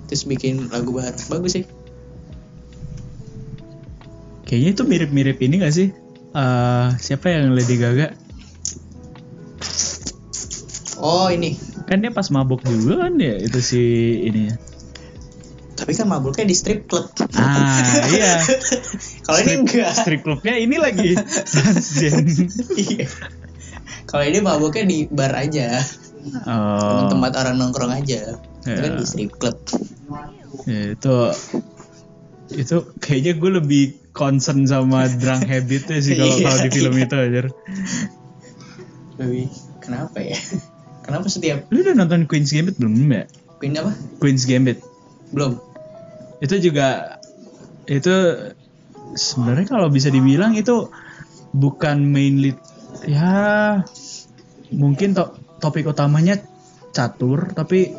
terus 0.08 0.24
bikin 0.24 0.72
lagu 0.72 0.92
baru 0.92 1.16
bagus 1.28 1.60
sih 1.60 1.64
Kayaknya 4.48 4.70
itu 4.72 4.82
mirip-mirip 4.88 5.36
ini 5.44 5.60
gak 5.60 5.76
sih? 5.76 5.92
Eh, 6.32 6.88
siapa 7.04 7.28
yang 7.28 7.52
Lady 7.52 7.76
Gaga? 7.76 8.16
oh 10.98 11.28
ini 11.30 11.54
Kan 11.88 12.04
dia 12.04 12.12
pas 12.12 12.28
mabuk 12.28 12.60
juga 12.62 13.08
kan 13.08 13.16
ya 13.16 13.34
itu 13.40 13.58
si 13.58 13.82
ini. 14.28 14.52
tapi 15.78 15.94
kan 15.94 16.10
mabuknya 16.10 16.42
di 16.42 16.58
strip 16.58 16.90
club 16.90 17.06
Ah, 17.38 17.78
iya. 18.10 18.42
kalau 19.30 19.38
ini 19.46 19.62
enggak 19.62 19.94
Strip 19.94 20.26
clubnya 20.26 20.58
ini 20.58 20.74
lagi 20.74 21.14
transgen. 21.54 22.26
Iya. 22.74 23.06
Kalau 24.04 24.24
ini 24.26 24.42
mabuknya 24.42 24.84
di 24.84 24.98
bar 25.06 25.30
aja, 25.32 25.78
Oh. 26.44 27.08
tempat 27.08 27.30
orang 27.38 27.62
nongkrong 27.62 27.94
aja. 27.94 28.36
Itu 28.66 28.80
kan 28.82 28.92
di 28.98 29.04
strip 29.06 29.32
club. 29.38 29.54
Ya, 30.66 30.98
itu 30.98 31.14
itu 32.50 32.76
kayaknya 32.98 33.32
gue 33.38 33.50
lebih 33.62 33.84
concern 34.10 34.66
sama 34.66 35.06
drunk 35.06 35.46
habitnya 35.46 36.02
sih 36.02 36.18
kalau 36.18 36.34
Iya, 36.42 36.42
kalau 36.42 36.58
di 36.58 36.70
film 36.74 36.94
iya. 36.98 37.04
itu 37.06 37.16
aja. 37.16 37.40
Tapi 39.14 39.40
kenapa 39.78 40.18
ya? 40.20 40.36
Kenapa 41.08 41.26
setiap 41.32 41.64
Lu 41.72 41.80
udah 41.80 41.96
nonton 41.96 42.28
Queen's 42.28 42.52
Gambit 42.52 42.76
belum 42.76 42.92
ya? 43.08 43.24
Queen 43.56 43.72
apa? 43.80 43.96
Queen's 44.20 44.44
Gambit. 44.44 44.84
Belum. 45.32 45.56
Itu 46.44 46.60
juga 46.60 47.16
itu 47.88 48.12
sebenarnya 49.16 49.66
kalau 49.72 49.88
bisa 49.88 50.12
dibilang 50.12 50.52
itu 50.52 50.92
bukan 51.56 52.04
main 52.12 52.36
lead 52.44 52.60
ya 53.08 53.80
mungkin 54.68 55.16
to- 55.16 55.32
topik 55.64 55.88
utamanya 55.88 56.36
catur 56.92 57.56
tapi 57.56 57.96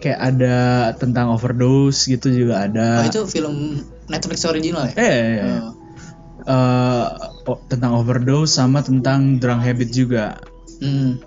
kayak 0.00 0.20
ada 0.32 0.56
tentang 0.96 1.28
overdose 1.28 2.08
gitu 2.08 2.32
juga 2.32 2.64
ada. 2.64 3.04
Oh, 3.04 3.06
itu 3.06 3.20
film 3.28 3.84
Netflix 4.08 4.48
original 4.48 4.88
ya? 4.88 4.94
Eh, 4.96 5.04
eh, 5.04 5.34
eh. 5.44 5.60
Oh. 5.60 5.72
Eh, 6.48 7.06
tentang 7.68 8.00
overdose 8.00 8.56
sama 8.56 8.80
tentang 8.80 9.36
drunk 9.36 9.60
habit 9.60 9.92
juga. 9.92 10.40
Hmm, 10.80 11.20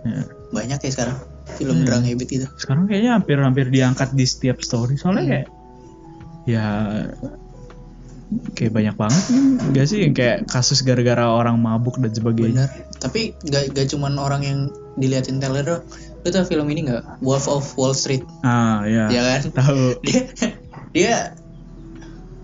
Ya. 0.00 0.24
Banyak 0.50 0.78
ya 0.82 0.90
sekarang 0.90 1.18
film 1.56 1.82
Hmm. 1.82 1.86
drunk 1.86 2.04
habit 2.06 2.28
itu. 2.30 2.46
Sekarang 2.58 2.84
kayaknya 2.86 3.18
hampir-hampir 3.18 3.70
diangkat 3.70 4.14
di 4.14 4.26
setiap 4.26 4.58
story 4.60 4.94
soalnya 4.94 5.22
Hmm. 5.22 5.30
kayak 5.30 5.48
ya 6.48 6.64
kayak 8.54 8.70
banyak 8.70 8.94
banget 8.94 9.24
nih, 9.34 9.42
enggak 9.58 9.86
sih 9.90 9.98
yang 10.06 10.14
kayak 10.14 10.46
kasus 10.46 10.86
gara-gara 10.86 11.26
orang 11.26 11.58
mabuk 11.58 11.98
dan 11.98 12.14
sebagainya. 12.14 12.70
Benar. 12.70 12.98
Tapi 13.02 13.34
gak, 13.42 13.74
gak 13.74 13.86
cuman 13.90 14.14
orang 14.22 14.42
yang 14.46 14.58
diliatin 14.94 15.42
trailer 15.42 15.66
doang. 15.66 15.82
Lu 16.22 16.28
tau 16.30 16.46
film 16.46 16.70
ini 16.70 16.86
gak? 16.86 17.18
Wolf 17.18 17.50
of 17.50 17.66
Wall 17.74 17.90
Street. 17.90 18.22
Ah, 18.46 18.86
ya. 18.86 19.10
Ya 19.10 19.22
kan? 19.26 19.40
Tahu. 19.50 19.98
Dia 20.06 20.22
dia 20.90 21.14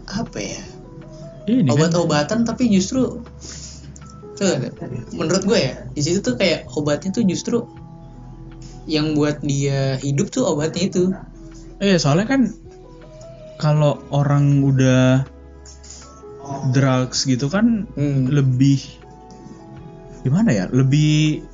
apa 0.06 0.38
ya? 0.38 0.62
Ini 1.46 1.66
kan 1.66 1.70
obat-obatan 1.70 2.38
tapi 2.42 2.66
justru 2.66 3.22
tuh, 4.34 4.50
menurut 5.14 5.42
gue 5.42 5.58
ya 5.58 5.86
di 5.90 6.02
situ 6.02 6.18
tuh 6.18 6.34
kayak 6.34 6.66
obatnya 6.74 7.10
tuh 7.10 7.22
justru 7.22 7.62
yang 8.86 9.18
buat 9.18 9.42
dia 9.42 9.98
hidup 9.98 10.30
tuh 10.30 10.46
obatnya 10.46 10.86
itu 10.88 11.04
Eh, 11.76 12.00
soalnya 12.00 12.24
kan 12.24 12.48
kalau 13.60 14.00
orang 14.08 14.64
udah 14.64 15.28
drugs 16.72 17.28
gitu 17.28 17.52
kan 17.52 17.84
hmm. 17.92 18.32
lebih 18.32 18.80
gimana 20.24 20.56
ya 20.56 20.64
lebih 20.72 21.44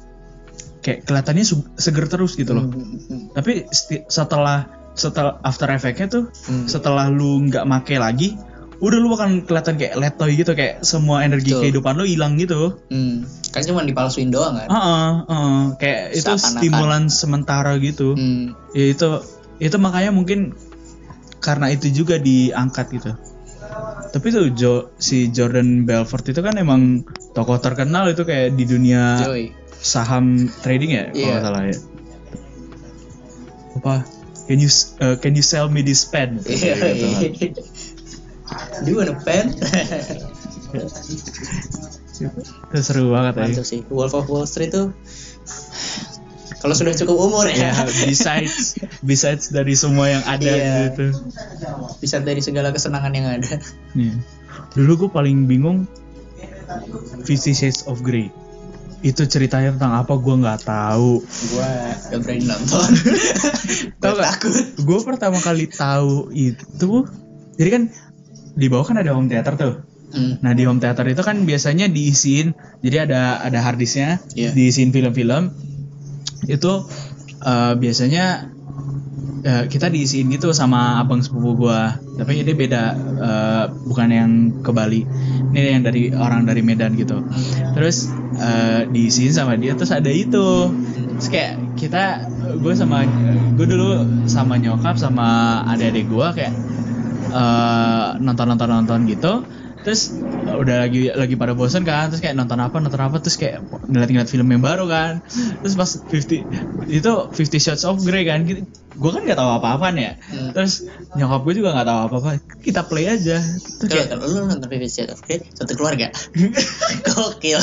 kayak 0.83 1.07
kelihatannya 1.07 1.47
seger 1.79 2.07
terus 2.11 2.35
gitu 2.35 2.55
loh. 2.55 2.67
Hmm, 2.67 2.99
hmm, 2.99 3.23
Tapi 3.35 3.67
sti- 3.71 4.07
setelah 4.11 4.67
setelah 4.93 5.41
after 5.47 5.71
effect-nya 5.73 6.07
tuh 6.11 6.25
hmm. 6.29 6.67
setelah 6.69 7.09
lu 7.09 7.49
nggak 7.49 7.65
make 7.65 7.95
lagi, 7.97 8.37
udah 8.83 8.99
lu 8.99 9.15
akan 9.15 9.47
kelihatan 9.47 9.79
kayak 9.79 9.95
letoy 9.95 10.35
gitu 10.35 10.59
kayak 10.59 10.83
semua 10.83 11.23
energi 11.23 11.55
Betul. 11.55 11.63
kehidupan 11.63 11.95
lu 11.95 12.05
hilang 12.05 12.35
gitu. 12.35 12.83
Hmm. 12.91 13.23
Kan 13.55 13.63
cuma 13.63 13.87
dipalsuin 13.87 14.35
doang 14.35 14.59
kan. 14.59 14.67
Heeh, 14.67 15.09
heeh. 15.31 15.61
kayak 15.79 16.03
itu 16.13 16.33
stimulan 16.35 17.07
sementara 17.07 17.79
gitu. 17.79 18.19
Hmm. 18.19 18.59
Ya 18.75 18.91
itu 18.91 19.23
itu 19.63 19.77
makanya 19.79 20.11
mungkin 20.11 20.59
karena 21.39 21.71
itu 21.71 21.95
juga 21.95 22.19
diangkat 22.19 22.87
gitu. 22.91 23.15
Tapi 24.13 24.27
tuh 24.29 24.51
Jo, 24.53 24.93
si 24.99 25.31
Jordan 25.31 25.87
Belfort 25.87 26.27
itu 26.27 26.43
kan 26.43 26.59
emang 26.59 27.07
tokoh 27.33 27.57
terkenal 27.57 28.11
itu 28.11 28.27
kayak 28.27 28.53
di 28.53 28.67
dunia 28.67 29.23
Joy. 29.23 29.55
saham 29.73 30.51
trading 30.61 30.91
ya 30.91 31.05
kalau 31.09 31.17
Iya. 31.17 31.31
nggak 31.33 31.45
salah 31.47 31.63
ya. 31.65 31.77
Apa? 33.79 33.95
Can 34.43 34.59
you 34.59 34.69
uh, 34.99 35.17
can 35.17 35.33
you 35.33 35.41
sell 35.41 35.71
me 35.71 35.81
this 35.81 36.03
pen? 36.05 36.43
Iya. 36.43 36.75
Gitu. 37.31 37.63
Do 38.85 38.91
you 38.91 39.17
pen? 39.23 39.55
Itu 42.73 42.79
seru 42.81 43.13
banget 43.13 43.33
ya. 43.37 43.43
Mantap 43.49 43.67
sih. 43.67 43.81
Wolf 43.93 44.15
of 44.17 44.27
Wall 44.29 44.49
Street 44.49 44.73
tuh 44.73 44.93
kalau 46.63 46.79
sudah 46.79 46.95
cukup 46.95 47.19
umur 47.19 47.51
Ya, 47.51 47.75
ya, 47.75 47.91
besides 48.07 48.79
besides 49.03 49.51
dari 49.51 49.75
semua 49.75 50.07
yang 50.15 50.23
ada 50.31 50.47
Iya. 50.47 50.95
gitu. 50.95 51.11
bisa 51.99 52.23
dari 52.23 52.39
segala 52.39 52.71
kesenangan 52.71 53.11
yang 53.11 53.27
ada. 53.27 53.59
Nih. 53.99 54.15
Dulu 54.79 55.07
gue 55.07 55.11
paling 55.11 55.51
bingung 55.51 55.91
Fifty 57.27 57.51
Shades 57.53 57.83
of 57.91 58.07
Grey. 58.07 58.31
Itu 59.03 59.27
ceritanya 59.27 59.75
tentang 59.75 59.99
apa 59.99 60.15
gue 60.15 60.35
nggak 60.39 60.63
tahu. 60.63 61.19
Gua 61.51 61.69
gak 61.99 62.21
berani 62.23 62.47
nonton. 62.47 62.89
Tahu 63.99 64.15
takut. 64.23 64.55
Gue 64.87 64.99
pertama 65.03 65.43
kali 65.43 65.67
tahu 65.67 66.31
itu, 66.31 67.11
jadi 67.59 67.69
kan 67.75 67.83
di 68.53 68.67
bawah 68.69 68.93
kan 68.93 68.97
ada 69.01 69.17
home 69.17 69.29
theater 69.29 69.55
tuh. 69.57 69.75
Hmm. 70.13 70.37
Nah 70.45 70.53
di 70.53 70.69
home 70.69 70.77
theater 70.81 71.09
itu 71.09 71.25
kan 71.25 71.49
biasanya 71.49 71.89
diisiin, 71.89 72.53
jadi 72.85 73.09
ada 73.09 73.41
ada 73.41 73.59
harddisknya, 73.65 74.21
Iya. 74.37 74.53
diisiin 74.53 74.93
film-film. 74.93 75.57
Itu 76.49 76.85
eh, 77.43 77.73
biasanya 77.81 78.53
eh, 79.43 79.65
kita 79.73 79.89
diisiin 79.89 80.29
gitu 80.31 80.53
sama 80.53 81.01
abang 81.01 81.25
sepupu 81.25 81.65
gua. 81.65 81.97
Tapi 82.21 82.45
dia 82.45 82.53
beda, 82.53 82.85
eh, 83.25 83.65
bukan 83.89 84.09
yang 84.13 84.31
ke 84.61 84.71
Bali. 84.71 85.03
Ini 85.53 85.81
yang 85.81 85.85
dari 85.85 86.13
orang 86.13 86.45
dari 86.45 86.61
Medan 86.61 86.93
gitu. 86.95 87.25
Terus 87.73 88.13
eh, 88.37 88.85
diisiin 88.93 89.33
sama 89.33 89.57
dia, 89.57 89.73
terus 89.81 89.97
ada 89.97 90.13
itu. 90.13 90.69
Terus 91.17 91.29
kayak 91.33 91.79
kita, 91.79 92.29
gue 92.61 92.73
sama 92.77 93.05
gue 93.57 93.67
dulu 93.69 93.89
sama 94.29 94.57
nyokap 94.59 94.97
sama 94.97 95.61
adik-adik 95.73 96.09
gua 96.09 96.33
kayak 96.35 96.53
eh, 97.33 98.09
nonton-nonton 98.21 98.69
nonton 98.69 99.01
gitu 99.09 99.43
terus 99.83 100.15
udah 100.47 100.87
lagi 100.87 101.11
lagi 101.11 101.35
pada 101.35 101.59
bosan 101.59 101.83
kan 101.83 102.07
terus 102.07 102.23
kayak 102.23 102.39
nonton 102.39 102.55
apa 102.63 102.79
nonton 102.79 103.03
apa 103.03 103.19
terus 103.19 103.35
kayak 103.35 103.67
ngeliat-ngeliat 103.91 104.31
film 104.31 104.47
yang 104.47 104.63
baru 104.63 104.87
kan 104.87 105.27
terus 105.59 105.75
pas 105.75 105.91
50 106.07 106.87
itu 106.87 107.13
50 107.35 107.35
Shots 107.59 107.83
of 107.83 107.99
Grey 107.99 108.23
kan 108.23 108.47
gue 108.47 109.11
kan 109.11 109.23
nggak 109.27 109.35
tahu 109.35 109.51
apa-apaan 109.59 109.99
ya 109.99 110.15
Hmm. 110.31 110.55
terus 110.55 110.87
nyokap 111.19 111.43
gue 111.43 111.55
juga 111.59 111.75
nggak 111.75 111.89
tahu 111.91 111.99
apa-apa 112.07 112.31
kita 112.63 112.87
play 112.87 113.11
aja 113.11 113.43
terus 113.83 113.91
kayak 113.91 114.23
lu 114.23 114.47
nonton 114.47 114.71
Fifty 114.71 114.87
Shades 114.87 115.19
of 115.19 115.21
Grey 115.27 115.43
satu 115.51 115.75
keluarga. 115.75 116.15
Gokil. 117.11 117.59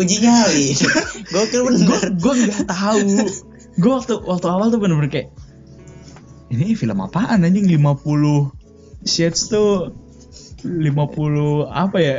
Uji 0.00 0.16
nyali. 0.24 0.72
Gokil 1.28 1.60
gue 1.60 1.72
bener. 1.76 2.08
gue 2.16 2.32
nggak 2.40 2.64
tahu 2.64 3.04
gue 3.76 3.92
waktu 3.92 4.14
waktu 4.16 4.46
awal 4.48 4.72
tuh 4.72 4.80
bener-bener 4.80 5.12
kayak 5.12 5.28
ini 6.48 6.72
film 6.72 7.04
apaan 7.04 7.44
anjing 7.44 7.68
50 7.68 8.57
shades 9.02 9.46
tuh 9.46 9.94
50 10.64 10.90
apa 11.68 11.96
ya 11.98 12.16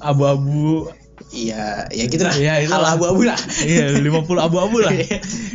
abu-abu 0.00 0.90
Iya, 1.30 1.86
ya 1.94 2.04
gitu 2.10 2.26
lah. 2.26 2.34
Iya, 2.34 2.64
itu 2.66 2.72
Hal 2.74 2.96
abu-abu 2.98 3.22
lah. 3.22 3.38
iya 3.62 3.94
50 3.94 4.10
abu-abu 4.40 4.82
lah 4.82 4.90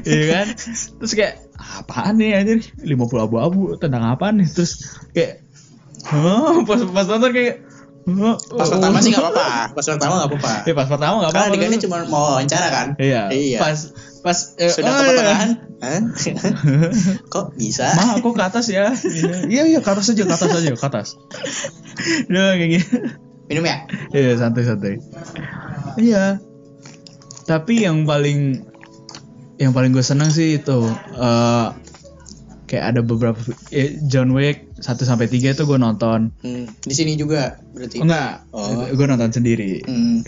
iya 0.07 0.23
kan 0.31 0.47
terus 1.01 1.11
kayak 1.11 1.41
apaan 1.57 2.15
nih 2.15 2.37
anjir 2.37 2.63
50 2.79 2.95
abu-abu 3.19 3.75
tentang 3.75 4.07
apaan 4.07 4.39
nih 4.39 4.47
terus 4.47 4.79
kayak 5.11 5.43
Hah, 6.05 6.61
pas 6.63 6.79
pas 6.85 7.05
nonton 7.09 7.33
kayak 7.33 7.65
Pas 8.53 8.69
pertama 8.69 9.01
sih 9.01 9.09
gak 9.09 9.25
apa-apa. 9.25 9.73
Pas 9.73 9.81
pertama 9.89 10.13
gak 10.21 10.29
apa-apa. 10.29 10.53
Ya 10.69 10.73
pas 10.77 10.85
pertama 10.85 11.13
gak 11.17 11.33
Karena 11.33 11.41
apa-apa. 11.41 11.57
adegannya 11.57 11.79
cuma 11.81 11.97
mau 12.05 12.21
wawancara 12.29 12.67
kan. 12.69 12.87
Iya. 13.01 13.33
Iya. 13.33 13.57
Pas 13.57 13.89
pas 14.25 14.57
eh, 14.57 14.73
Sudah 14.73 14.89
oh, 14.89 14.97
ke 14.97 15.01
iya. 15.05 15.09
pertengahan. 15.13 15.49
Hah? 15.85 16.01
Kok 17.37 17.45
bisa? 17.61 17.93
Ma, 17.93 18.17
aku 18.17 18.33
ke 18.33 18.41
atas 18.41 18.73
ya. 18.73 18.89
Iya, 19.45 19.69
iya, 19.69 19.79
ke 19.85 19.89
atas 19.93 20.09
aja, 20.09 20.25
ke 20.25 20.33
atas 20.33 20.49
aja, 20.49 20.73
ke 20.73 20.85
atas. 20.89 21.07
Udah 22.33 22.57
kayak 22.57 22.81
gitu. 22.81 23.05
Minum 23.45 23.69
ya? 23.69 23.85
Iya, 24.09 24.41
santai-santai. 24.41 24.97
Iya. 26.01 26.41
Tapi 27.45 27.85
yang 27.85 28.09
paling 28.09 28.65
yang 29.61 29.77
paling 29.77 29.93
gue 29.93 30.01
seneng 30.01 30.33
sih 30.33 30.57
itu 30.57 30.89
eh 31.21 31.69
kayak 32.65 32.97
ada 32.97 33.01
beberapa 33.05 33.37
eh, 33.69 34.01
John 34.09 34.33
Wick 34.33 34.64
1 34.75 35.07
sampai 35.07 35.31
3 35.31 35.55
itu 35.55 35.63
gue 35.63 35.79
nonton. 35.79 36.35
Hmm. 36.43 36.67
Di 36.83 36.91
sini 36.91 37.15
juga 37.15 37.55
berarti. 37.71 38.03
Enggak, 38.03 38.43
Oh. 38.51 38.83
gue 38.91 39.05
nonton 39.07 39.31
sendiri. 39.31 39.79
Hmm. 39.87 40.19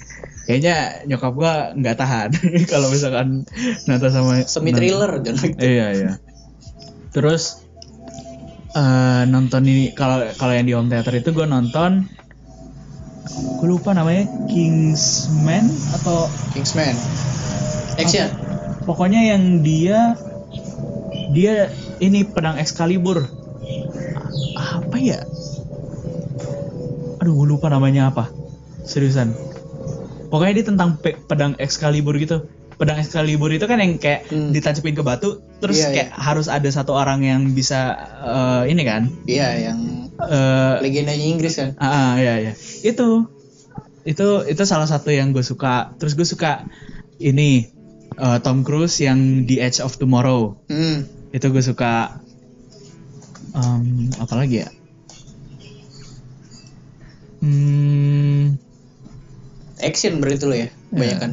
Kayaknya 0.48 1.04
nyokap 1.04 1.34
gue 1.36 1.54
nggak 1.84 1.98
tahan 2.00 2.30
kalau 2.72 2.88
misalkan 2.88 3.44
nonton 3.84 4.10
sama 4.10 4.40
Semi 4.48 4.72
thriller 4.72 5.20
Wick. 5.20 5.60
Iya 5.60 5.88
iya. 5.92 6.12
Terus 7.12 7.68
eh 8.72 9.24
nonton 9.28 9.68
ini 9.68 9.92
kalau 9.92 10.24
kalau 10.40 10.54
yang 10.56 10.64
di 10.64 10.74
home 10.76 10.88
theater 10.88 11.12
itu 11.12 11.36
gue 11.36 11.44
nonton, 11.44 12.08
gue 13.60 13.68
lupa 13.68 13.92
namanya 13.92 14.32
Kingsman 14.48 15.68
atau 15.92 16.32
Kingsman. 16.56 16.96
Action. 17.98 18.30
pokoknya 18.88 19.36
yang 19.36 19.66
dia 19.66 20.16
dia 21.36 21.68
ini 22.00 22.24
pedang 22.24 22.56
Excalibur. 22.56 23.37
Apa 24.56 24.98
ya? 24.98 25.20
Aduh 27.18 27.34
gue 27.34 27.48
lupa 27.50 27.68
namanya 27.68 28.10
apa. 28.10 28.30
Seriusan. 28.84 29.34
Pokoknya 30.28 30.54
dia 30.54 30.66
tentang 30.66 31.00
pe- 31.00 31.18
pedang 31.18 31.56
Excalibur 31.58 32.16
gitu. 32.18 32.46
Pedang 32.78 33.02
Excalibur 33.02 33.50
itu 33.50 33.66
kan 33.66 33.82
yang 33.82 33.98
kayak 33.98 34.30
Hmm. 34.30 34.54
ditancapin 34.54 34.94
ke 34.94 35.02
batu, 35.02 35.42
terus 35.58 35.82
Iya, 35.82 35.90
kayak 35.90 36.10
harus 36.14 36.46
ada 36.46 36.68
satu 36.68 36.94
orang 36.94 37.26
yang 37.26 37.42
bisa 37.52 37.98
eh, 38.22 38.64
ini 38.70 38.84
kan. 38.84 39.10
Iya, 39.26 39.50
yang 39.72 39.80
eh 40.18 40.76
legendanya 40.82 41.26
Inggris 41.26 41.58
kan. 41.58 41.74
ah, 41.78 41.86
ah, 41.86 42.12
iya 42.16 42.34
iya. 42.40 42.54
Itu 42.84 43.34
itu 44.04 44.28
itu 44.46 44.64
salah 44.64 44.86
satu 44.86 45.10
yang 45.10 45.34
gue 45.34 45.42
suka. 45.42 45.96
Terus 45.98 46.14
gue 46.14 46.28
suka 46.28 46.70
ini 47.18 47.66
eh, 48.14 48.38
Tom 48.46 48.62
Cruise 48.62 49.02
yang 49.02 49.44
The 49.44 49.58
Edge 49.64 49.82
of 49.82 49.98
Tomorrow. 49.98 50.62
Hmm. 50.70 51.02
Itu 51.34 51.50
gue 51.50 51.64
suka. 51.64 52.22
Em, 53.58 53.84
apa 54.16 54.34
lagi 54.36 54.62
ya? 54.62 54.70
Hmm, 57.38 58.58
Action 59.78 60.18
berarti 60.18 60.44
lo 60.44 60.56
ya, 60.56 60.70
banyak 60.90 61.18
kan. 61.18 61.32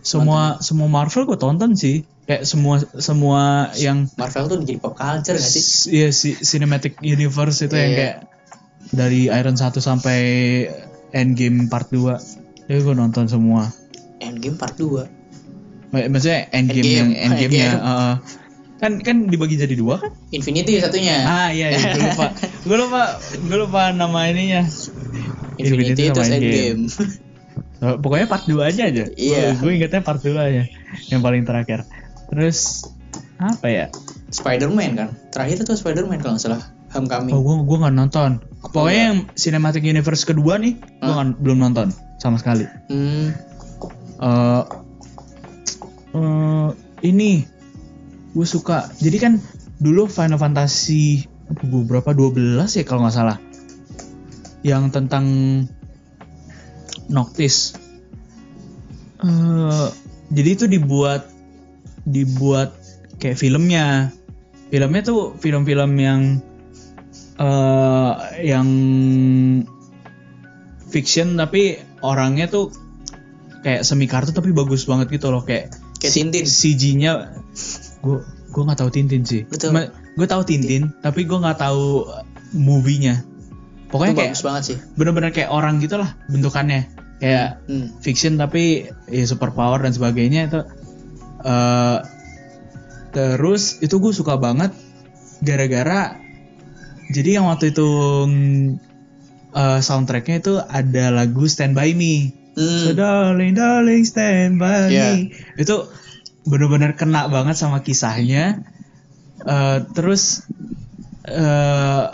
semua 0.00 0.60
semua 0.60 0.88
Marvel 0.88 1.24
gue 1.24 1.36
tonton 1.36 1.72
sih. 1.72 2.04
Kayak 2.24 2.44
semua 2.44 2.80
semua 2.96 3.40
yang 3.74 4.08
Marvel 4.14 4.48
tuh 4.48 4.56
jadi 4.60 4.76
pop 4.78 4.96
culture 4.96 5.36
gak 5.36 5.44
sih? 5.46 5.64
Iya 5.90 6.08
si 6.10 6.32
cinematic 6.34 6.96
universe 6.98 7.60
itu 7.60 7.74
yang 7.74 7.90
Iya. 7.90 7.98
kayak 7.98 8.16
dari 8.90 9.28
Iron 9.28 9.52
1 9.54 9.76
sampai 9.78 10.18
Endgame 11.10 11.68
part 11.68 11.88
2. 11.88 12.16
Ya 12.64 12.76
gue 12.78 12.94
nonton 12.94 13.28
semua. 13.28 13.68
Endgame 14.18 14.56
part 14.56 14.72
2. 14.74 15.04
Mak- 15.90 16.08
Maksudnya 16.10 16.48
Endgame, 16.50 16.80
Endgame. 16.80 16.96
yang 16.96 17.10
Endgame-nya 17.12 17.68
Endgame. 17.70 17.84
uh, 17.84 18.14
kan 18.74 18.98
kan 19.00 19.16
dibagi 19.30 19.54
jadi 19.54 19.74
dua 19.78 20.02
kan? 20.02 20.10
Infinity 20.30 20.82
satunya. 20.82 21.22
Ah 21.24 21.48
iya, 21.50 21.72
iya 21.72 21.94
gue 21.94 22.02
lupa. 22.04 22.26
gue 22.66 22.76
lupa 22.76 23.02
gue 23.22 23.58
lupa 23.58 23.82
nama 23.94 24.28
ininya. 24.28 24.66
Infinity, 25.54 26.10
sama 26.10 26.14
terus 26.18 26.30
Endgame. 26.34 26.82
So, 27.78 28.00
pokoknya 28.02 28.26
part 28.26 28.44
2 28.48 28.58
aja 28.64 28.82
aja. 28.90 29.04
Iya. 29.14 29.54
Gue 29.60 29.78
ingetnya 29.78 30.02
part 30.02 30.18
2 30.18 30.34
aja. 30.34 30.66
Yang 31.10 31.20
paling 31.22 31.42
terakhir. 31.46 31.86
Terus 32.26 32.88
apa 33.38 33.66
ya? 33.70 33.86
Spider-Man 34.30 34.98
kan. 34.98 35.08
Terakhir 35.30 35.62
itu 35.62 35.72
Spider-Man 35.78 36.18
kalau 36.18 36.34
nggak 36.34 36.42
salah. 36.42 36.62
Homecoming. 36.90 37.34
Oh, 37.34 37.42
gue 37.42 37.56
gue 37.66 37.78
nggak 37.78 37.94
nonton. 37.94 38.30
Pokoknya 38.74 39.02
yang 39.12 39.18
cinematic 39.34 39.82
universe 39.82 40.22
kedua 40.24 40.58
nih, 40.58 40.78
gue 40.78 41.02
Hah? 41.06 41.22
nggak- 41.22 41.38
belum 41.42 41.58
nonton 41.60 41.90
sama 42.18 42.38
sekali. 42.38 42.66
Hmm. 42.90 43.34
eh 44.14 44.62
eh, 46.14 46.68
ini 47.04 47.44
gue 48.34 48.46
suka. 48.46 48.90
Jadi 48.98 49.16
kan 49.22 49.32
dulu 49.78 50.10
Final 50.10 50.38
Fantasy 50.38 51.24
apa 51.44 51.62
gua 51.68 51.82
berapa 51.84 52.10
12 52.10 52.66
ya 52.66 52.84
kalau 52.84 53.06
nggak 53.06 53.14
salah. 53.14 53.38
Yang 54.66 54.84
tentang 54.90 55.26
Noctis. 57.08 57.76
eh 59.24 59.88
jadi 60.32 60.50
itu 60.56 60.64
dibuat 60.68 61.30
dibuat 62.04 62.76
kayak 63.22 63.40
filmnya 63.40 64.12
filmnya 64.68 65.02
tuh 65.04 65.36
film-film 65.38 65.96
yang 65.96 66.22
eh 67.40 68.14
yang 68.44 68.68
fiction 70.92 71.36
tapi 71.40 71.80
orangnya 72.04 72.50
tuh 72.50 72.72
kayak 73.64 73.86
semi 73.86 74.04
kartun 74.04 74.36
tapi 74.36 74.52
bagus 74.52 74.84
banget 74.84 75.08
gitu 75.12 75.32
loh 75.32 75.40
kayak 75.44 75.72
Kayak 76.04 76.14
Tintin. 76.20 76.44
CG-nya 76.44 77.12
gue 78.04 78.18
gue 78.52 78.62
nggak 78.62 78.78
tahu 78.78 78.90
Tintin 78.92 79.24
sih 79.24 79.42
gue 80.14 80.26
tahu 80.26 80.42
Tintin 80.44 80.92
tapi 81.00 81.24
gue 81.24 81.34
nggak 81.34 81.58
tahu 81.58 82.04
movie-nya 82.52 83.24
pokoknya 83.88 84.12
Itu 84.12 84.20
kayak 84.20 84.30
bagus 84.30 84.42
banget 84.42 84.62
sih. 84.64 84.76
bener-bener 84.94 85.30
kayak 85.30 85.50
orang 85.50 85.78
gitu 85.78 85.96
lah 85.96 86.14
bentukannya 86.28 86.86
kayak 87.18 87.64
Hmm. 87.64 87.88
fiction 87.98 88.36
tapi 88.36 88.86
ya 89.08 89.24
super 89.24 89.50
power 89.50 89.80
dan 89.80 89.90
sebagainya 89.90 90.46
itu 90.46 90.60
eh 91.42 91.98
terus 93.10 93.78
itu 93.80 93.96
gue 93.96 94.10
suka 94.10 94.36
banget 94.36 94.74
gara-gara 95.40 96.18
jadi 97.10 97.38
yang 97.38 97.46
waktu 97.46 97.70
itu 97.70 97.86
mm, 98.26 98.66
eh, 99.52 99.80
soundtracknya 99.80 100.36
itu 100.38 100.58
ada 100.58 101.10
lagu 101.10 101.46
Stand 101.46 101.72
By 101.72 101.92
Me 101.92 102.44
Hmm. 102.54 102.86
So 102.86 102.94
darling 102.94 103.58
darling 103.58 104.06
stand 104.06 104.62
by 104.62 104.86
Yeah. 104.86 105.18
me 105.18 105.34
itu 105.58 105.74
bener-bener 106.44 106.92
kena 106.96 107.26
banget 107.28 107.56
sama 107.56 107.80
kisahnya. 107.80 108.64
Eh, 109.44 109.78
terus 109.96 110.44
eh 111.24 112.04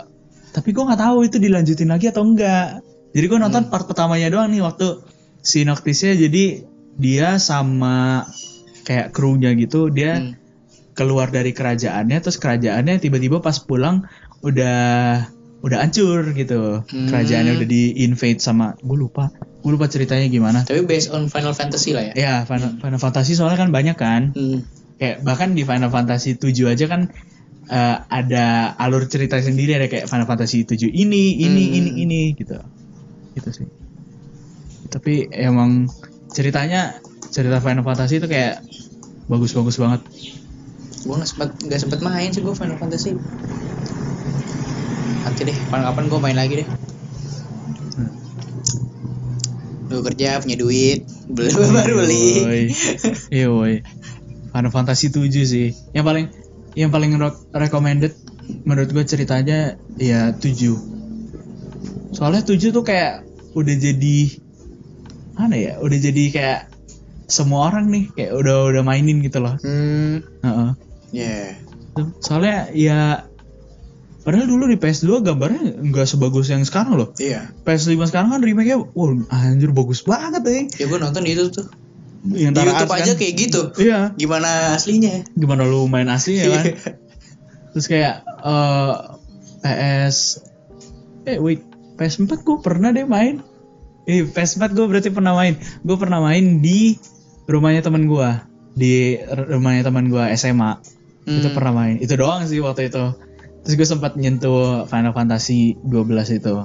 tapi 0.51 0.69
gue 0.75 0.83
nggak 0.83 0.99
tahu 0.99 1.17
itu 1.27 1.37
dilanjutin 1.39 1.91
lagi 1.91 2.11
atau 2.11 2.23
enggak. 2.27 2.83
Jadi 3.11 3.25
gue 3.27 3.39
nonton 3.39 3.67
part 3.67 3.87
pertamanya 3.87 4.31
doang 4.31 4.51
nih 4.51 4.63
waktu 4.63 5.03
sinopsisnya 5.43 6.15
jadi 6.15 6.63
dia 6.95 7.39
sama 7.39 8.27
kayak 8.83 9.15
krunya 9.15 9.51
gitu 9.55 9.87
dia 9.89 10.19
Hmm. 10.19 10.33
keluar 10.93 11.31
dari 11.31 11.55
kerajaannya 11.55 12.19
terus 12.19 12.37
kerajaannya 12.37 12.99
tiba-tiba 12.99 13.39
pas 13.39 13.57
pulang 13.63 14.03
udah 14.43 15.23
udah 15.61 15.77
hancur 15.79 16.25
gitu 16.31 16.81
Hmm. 16.83 17.07
kerajaannya 17.07 17.53
udah 17.55 17.67
di 17.67 17.83
invade 18.01 18.37
sama 18.37 18.73
gue 18.75 18.97
lupa 18.97 19.29
gue 19.61 19.71
lupa 19.71 19.85
ceritanya 19.85 20.25
gimana 20.25 20.59
Tapi 20.63 20.81
based 20.83 21.09
on 21.09 21.27
Final 21.27 21.53
Fantasy 21.53 21.93
lah 21.93 22.09
ya. 22.09 22.13
ya 22.13 22.33
Final, 22.43 22.77
Final 22.77 22.97
Fantasy 22.97 23.33
soalnya 23.33 23.59
kan 23.59 23.69
banyak 23.69 23.93
kan 23.93 24.33
Hmm. 24.33 24.65
kayak 24.97 25.21
bahkan 25.21 25.53
di 25.53 25.61
Final 25.61 25.89
Fantasy 25.89 26.33
7 26.33 26.49
aja 26.67 26.85
kan 26.87 27.13
eh, 27.63 27.97
ada 28.01 28.45
alur 28.75 29.05
cerita 29.05 29.37
sendiri 29.37 29.73
ada 29.73 29.85
kayak 29.85 30.05
Final 30.05 30.25
Fantasy 30.25 30.61
7 30.63 30.87
ini 30.87 31.37
ini 31.39 31.63
Hmm. 31.63 31.77
ini 31.77 31.89
ini 31.99 32.21
gitu 32.33 32.57
gitu 33.31 33.49
sih 33.53 33.67
tapi 34.87 35.29
emang 35.31 35.87
ceritanya 36.27 36.97
cerita 37.27 37.57
Final 37.59 37.81
Fantasy 37.81 38.17
itu 38.17 38.25
kayak 38.25 38.65
bagus-bagus 39.25 39.77
banget 39.77 40.01
Gue 41.01 41.15
nggak 41.15 41.25
sempet 41.27 41.49
nggak 41.61 41.79
sempet 41.79 41.99
main 41.99 42.29
sih 42.29 42.41
gue 42.41 42.51
Final 42.51 42.77
Fantasy. 42.77 43.17
Nanti 45.19 45.41
deh, 45.43 45.55
kapan-kapan 45.67 46.03
gue 46.07 46.19
main 46.23 46.37
lagi 46.37 46.53
deh. 46.63 46.67
Gue 49.91 49.99
kerja 50.07 50.39
punya 50.39 50.55
duit, 50.55 51.03
beli 51.27 51.51
baru 51.51 51.93
beli. 51.99 52.71
Iya 53.35 53.47
woi. 53.51 53.83
Final 54.51 54.71
Fantasy 54.71 55.11
7 55.11 55.27
sih. 55.43 55.75
Yang 55.91 56.05
paling 56.07 56.25
yang 56.75 56.91
paling 56.91 57.11
re- 57.19 57.39
recommended 57.51 58.15
menurut 58.63 58.87
gue 58.91 59.03
ceritanya 59.03 59.75
ya 59.99 60.31
7. 60.31 62.15
Soalnya 62.15 62.43
7 62.43 62.71
tuh 62.71 62.83
kayak 62.83 63.27
udah 63.55 63.75
jadi 63.75 64.17
mana 65.35 65.55
ya? 65.59 65.73
Udah 65.83 65.97
jadi 65.99 66.23
kayak 66.31 66.61
semua 67.27 67.71
orang 67.71 67.87
nih 67.91 68.11
kayak 68.15 68.31
udah 68.35 68.55
udah 68.71 68.83
mainin 68.83 69.23
gitu 69.23 69.39
loh. 69.43 69.55
Hmm, 69.63 70.23
Heeh. 70.43 70.69
ya. 71.15 71.55
Tuh, 71.91 72.07
Soalnya 72.23 72.71
ya 72.71 73.30
padahal 74.21 74.45
dulu 74.45 74.65
di 74.65 74.77
PS2 74.77 75.21
gambarnya 75.21 75.81
nggak 75.81 76.05
sebagus 76.05 76.47
yang 76.47 76.61
sekarang 76.61 76.95
loh. 76.95 77.09
Iya. 77.15 77.49
PS5 77.63 77.97
sekarang 78.07 78.29
kan 78.29 78.41
remake-nya 78.41 78.77
wah 78.77 79.11
anjir 79.31 79.69
bagus 79.69 80.01
banget 80.01 80.41
eh. 80.45 80.63
Ya 80.77 80.85
gue 80.85 80.97
nonton 80.97 81.23
itu 81.23 81.49
tuh. 81.49 81.65
Yang 82.21 82.53
Di 82.53 82.61
YouTube 82.61 82.85
Ars 82.87 83.01
aja 83.01 83.11
kan. 83.11 83.17
kayak 83.17 83.33
gitu. 83.35 83.61
Iya. 83.77 83.99
Gimana 84.13 84.77
aslinya? 84.77 85.25
gimana 85.33 85.65
lu 85.65 85.85
main 85.85 86.05
aslinya 86.05 86.45
kan 86.47 86.65
Iya. 86.65 86.73
terus 87.71 87.87
kayak 87.87 88.15
eh 88.23 88.93
PS 89.61 90.17
eh 91.23 91.37
wait 91.37 91.61
PS4 91.95 92.41
gue 92.41 92.57
pernah 92.59 92.89
deh 92.89 93.05
main 93.05 93.39
eh 94.03 94.21
PS4 94.23 94.69
gue 94.71 94.85
berarti 94.85 95.09
pernah 95.09 95.33
main 95.33 95.55
gue 95.57 95.95
pernah 95.95 96.19
main 96.19 96.59
di 96.59 96.97
rumahnya 97.45 97.81
teman 97.81 98.05
gue 98.05 98.29
di 98.71 99.17
rumahnya 99.23 99.83
teman 99.83 100.07
gue 100.07 100.23
SMA 100.35 100.71
itu 101.21 101.47
Hmm. 101.47 101.53
pernah 101.53 101.73
main 101.75 101.95
itu 101.95 102.13
doang 102.13 102.43
sih 102.43 102.57
waktu 102.59 102.89
itu 102.89 103.13
terus 103.61 103.73
gue 103.77 103.87
sempat 103.87 104.17
nyentuh 104.17 104.89
Final 104.89 105.13
Fantasy 105.13 105.77
12 105.85 106.39
itu. 106.41 106.55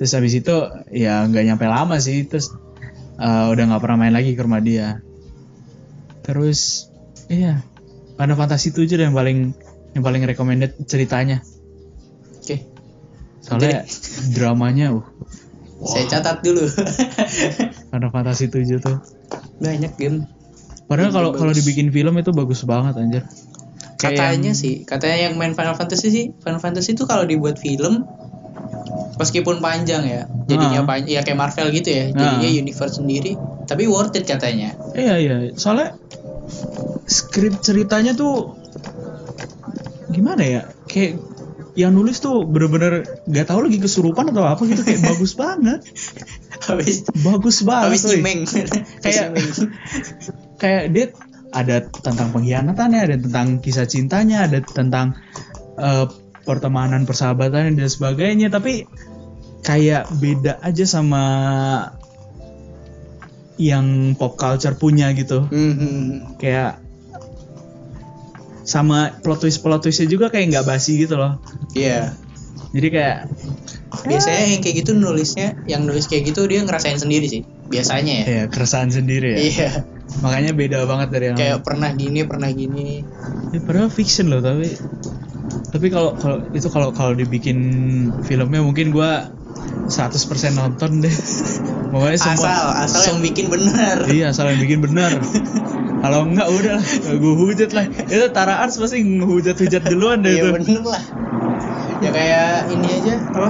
Terus 0.00 0.10
habis 0.16 0.32
itu 0.34 0.54
ya 0.90 1.22
nggak 1.28 1.44
nyampe 1.52 1.66
lama 1.68 2.00
sih. 2.00 2.24
Terus 2.24 2.52
eh, 3.20 3.44
udah 3.52 3.64
nggak 3.68 3.82
pernah 3.82 3.98
main 4.00 4.14
lagi 4.16 4.32
ke 4.32 4.42
rumah 4.42 4.64
dia. 4.64 5.04
Terus 6.24 6.88
iya 7.28 7.60
Final 8.16 8.38
Fantasy 8.38 8.72
7 8.72 8.96
yang 8.96 9.14
paling 9.14 9.52
yang 9.92 10.02
paling 10.04 10.22
recommended 10.24 10.74
ceritanya. 10.88 11.44
Oke. 12.42 12.68
soalnya 13.42 13.82
dramanya 14.34 14.94
uh. 14.94 15.06
Saya 15.82 16.06
catat 16.06 16.46
dulu. 16.46 16.62
Final 17.90 18.10
Fantasy 18.14 18.46
7 18.46 18.78
tuh. 18.78 18.98
Banyak 19.58 19.94
game. 19.98 20.26
padahal 20.90 21.14
kalau 21.14 21.30
kalau 21.32 21.52
dibikin 21.56 21.88
film 21.88 22.20
itu 22.20 22.36
bagus 22.36 22.68
banget 22.68 23.00
anjir 23.00 23.24
Kayak 24.02 24.18
Katanya 24.18 24.50
yang- 24.50 24.58
sih, 24.58 24.74
katanya 24.82 25.18
yang 25.22 25.34
main 25.36 25.54
Final 25.54 25.72
Fantasy 25.72 26.08
sih, 26.08 26.24
Final 26.36 26.58
Fantasy 26.58 26.92
itu 26.92 27.06
kalau 27.06 27.22
dibuat 27.22 27.54
film 27.56 28.02
meskipun 29.14 29.58
panjang 29.58 30.02
ya, 30.02 30.26
jadinya 30.44 30.82
Ah. 30.82 30.86
pan- 30.88 31.06
ya 31.06 31.22
kayak 31.22 31.38
Marvel 31.38 31.70
gitu 31.70 31.86
ya, 31.86 32.04
jadinya 32.10 32.42
Ah. 32.44 32.58
universe 32.58 32.98
sendiri, 32.98 33.38
tapi 33.64 33.86
worth 33.86 34.12
it 34.12 34.24
katanya. 34.24 34.74
Iya 34.92 35.14
iya, 35.16 35.34
soalnya 35.54 35.94
skrip 37.04 37.60
ceritanya 37.60 38.12
tuh 38.12 38.58
gimana 40.08 40.42
ya? 40.42 40.62
Kayak 40.84 41.22
yang 41.72 41.94
nulis 41.94 42.18
tuh 42.18 42.44
bener-bener 42.44 43.00
gak 43.24 43.46
tahu 43.46 43.64
lagi 43.64 43.78
kesurupan 43.78 44.28
atau 44.28 44.44
apa 44.44 44.60
gitu 44.66 44.82
kayak 44.82 45.00
bagus 45.00 45.32
banget, 45.32 45.80
Habis 46.68 47.06
bagus 47.16 47.62
banget. 47.62 47.86
habis 47.88 48.02
nyimeng. 48.04 48.40
Kayak 48.98 49.26
kayak 50.62 50.82
dia 50.90 51.06
ada 51.52 51.84
tentang 51.84 52.32
pengkhianatannya, 52.32 53.00
ada 53.04 53.16
tentang 53.20 53.60
kisah 53.60 53.84
cintanya, 53.84 54.48
ada 54.48 54.64
tentang 54.64 55.14
eh, 55.76 56.06
pertemanan, 56.42 57.04
persahabatan 57.04 57.76
dan 57.76 57.88
sebagainya. 57.88 58.48
Tapi 58.48 58.88
kayak 59.62 60.10
beda 60.18 60.58
aja 60.58 60.84
sama 60.84 61.22
yang 63.60 64.16
pop 64.18 64.34
culture 64.34 64.74
punya 64.74 65.12
gitu. 65.14 65.46
Mhm. 65.46 66.34
kayak 66.40 66.80
sama 68.62 69.10
plot 69.22 69.42
twist 69.42 69.58
plot 69.60 69.82
twistnya 69.82 70.06
juga 70.06 70.30
kayak 70.30 70.54
nggak 70.54 70.66
basi 70.66 70.94
gitu 71.02 71.18
loh 71.18 71.42
Iya. 71.74 72.14
jadi 72.70 72.88
kayak 72.90 73.18
Biasanya 73.92 74.56
yang 74.56 74.62
kayak 74.64 74.76
gitu 74.82 74.96
nulisnya, 74.96 75.52
yang 75.68 75.84
nulis 75.84 76.08
kayak 76.08 76.32
gitu 76.32 76.48
dia 76.48 76.64
ngerasain 76.64 76.96
sendiri 76.96 77.28
sih. 77.28 77.44
Biasanya 77.68 78.24
ya. 78.24 78.26
ya 78.26 78.42
keresahan 78.48 78.88
sendiri 78.88 79.36
ya 79.36 79.38
Iya. 79.38 79.70
Makanya 80.22 80.52
beda 80.52 80.78
banget 80.84 81.08
dari 81.10 81.24
yang 81.32 81.38
Kayak 81.38 81.58
pernah 81.66 81.90
gini, 81.94 82.20
pernah 82.28 82.50
gini. 82.52 83.04
Ya, 83.52 83.60
padahal 83.60 83.90
fiction 83.92 84.32
loh 84.32 84.40
tapi 84.40 84.72
tapi 85.72 85.86
kalau 85.88 86.16
kalau 86.20 86.44
itu 86.52 86.68
kalau 86.68 86.92
kalau 86.92 87.12
dibikin 87.16 87.58
filmnya 88.20 88.60
mungkin 88.60 88.92
gua 88.92 89.32
100% 89.88 90.56
nonton 90.56 91.04
deh 91.04 91.12
pokoknya 91.92 92.18
semua 92.20 92.48
Asal, 92.48 92.66
asal 92.80 93.02
yang 93.12 93.20
bikin 93.20 93.46
benar. 93.52 93.96
iya 94.08 94.32
asal 94.32 94.48
yang 94.48 94.60
bikin 94.60 94.80
benar 94.80 95.12
kalau 96.02 96.24
enggak 96.28 96.48
udah 96.48 96.76
gue 97.08 97.34
hujat 97.40 97.70
lah 97.76 97.84
itu 97.88 98.26
Tara 98.32 98.64
Arts 98.64 98.80
pasti 98.80 99.04
ngehujat-hujat 99.04 99.82
duluan 99.86 100.24
deh 100.24 100.32
Iya 100.34 100.42
itu 100.48 100.50
bener 100.56 100.82
lah. 100.82 101.04
Ya 102.02 102.10
kayak 102.10 102.72
ini 102.74 102.88
aja 102.90 103.14
apa? 103.30 103.48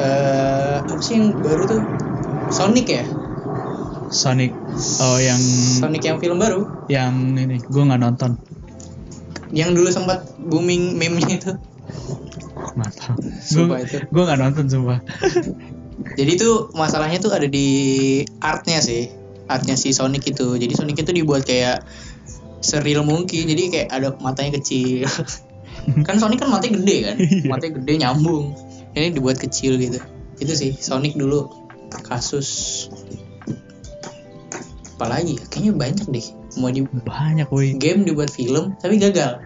Eh 0.00 0.76
apa 0.80 1.00
sih 1.04 1.14
yang 1.20 1.26
baru 1.44 1.62
tuh? 1.68 1.82
Sonic 2.48 2.86
ya? 2.88 3.04
Sonic 4.10 4.52
oh 5.00 5.18
yang 5.22 5.40
Sonic 5.80 6.02
yang 6.04 6.18
film 6.18 6.42
baru 6.42 6.66
yang 6.90 7.38
ini 7.38 7.62
gue 7.62 7.82
nggak 7.82 8.00
nonton 8.02 8.36
yang 9.50 9.74
dulu 9.74 9.90
sempat 9.90 10.30
booming 10.38 10.94
meme-nya 10.94 11.42
itu. 11.42 11.52
tahu 12.70 13.14
Sumpah 13.42 13.82
gue 13.82 13.86
itu. 13.86 13.98
gue 14.06 14.22
nggak 14.22 14.38
nonton 14.38 14.66
sumpah 14.70 14.98
Jadi 16.00 16.32
tuh 16.40 16.72
masalahnya 16.72 17.20
tuh 17.20 17.32
ada 17.32 17.44
di 17.44 17.68
artnya 18.40 18.80
sih. 18.80 19.12
Artnya 19.50 19.76
si 19.76 19.92
Sonic 19.92 20.32
itu. 20.32 20.56
Jadi 20.56 20.72
Sonic 20.72 21.04
itu 21.04 21.12
dibuat 21.12 21.44
kayak 21.44 21.84
seril 22.64 23.04
mungkin. 23.04 23.44
Jadi 23.44 23.62
kayak 23.68 23.88
ada 23.92 24.08
matanya 24.16 24.56
kecil. 24.60 25.04
kan 26.06 26.16
Sonic 26.16 26.40
kan 26.40 26.48
matanya 26.48 26.80
gede 26.80 26.96
kan? 27.04 27.16
Iya. 27.20 27.48
Matanya 27.52 27.72
gede 27.82 27.92
nyambung. 28.00 28.56
Ini 28.96 29.12
dibuat 29.12 29.36
kecil 29.36 29.76
gitu. 29.76 30.00
Itu 30.40 30.52
sih 30.56 30.72
Sonic 30.72 31.20
dulu 31.20 31.52
kasus 32.06 32.79
apalagi 35.00 35.40
ya? 35.40 35.44
kayaknya 35.48 35.72
banyak 35.80 36.06
deh. 36.12 36.26
Mau 36.60 36.68
di 36.68 36.84
banyak 36.84 37.48
woi. 37.48 37.72
game 37.80 38.04
dibuat 38.04 38.28
film 38.28 38.76
tapi 38.84 39.00
gagal. 39.00 39.40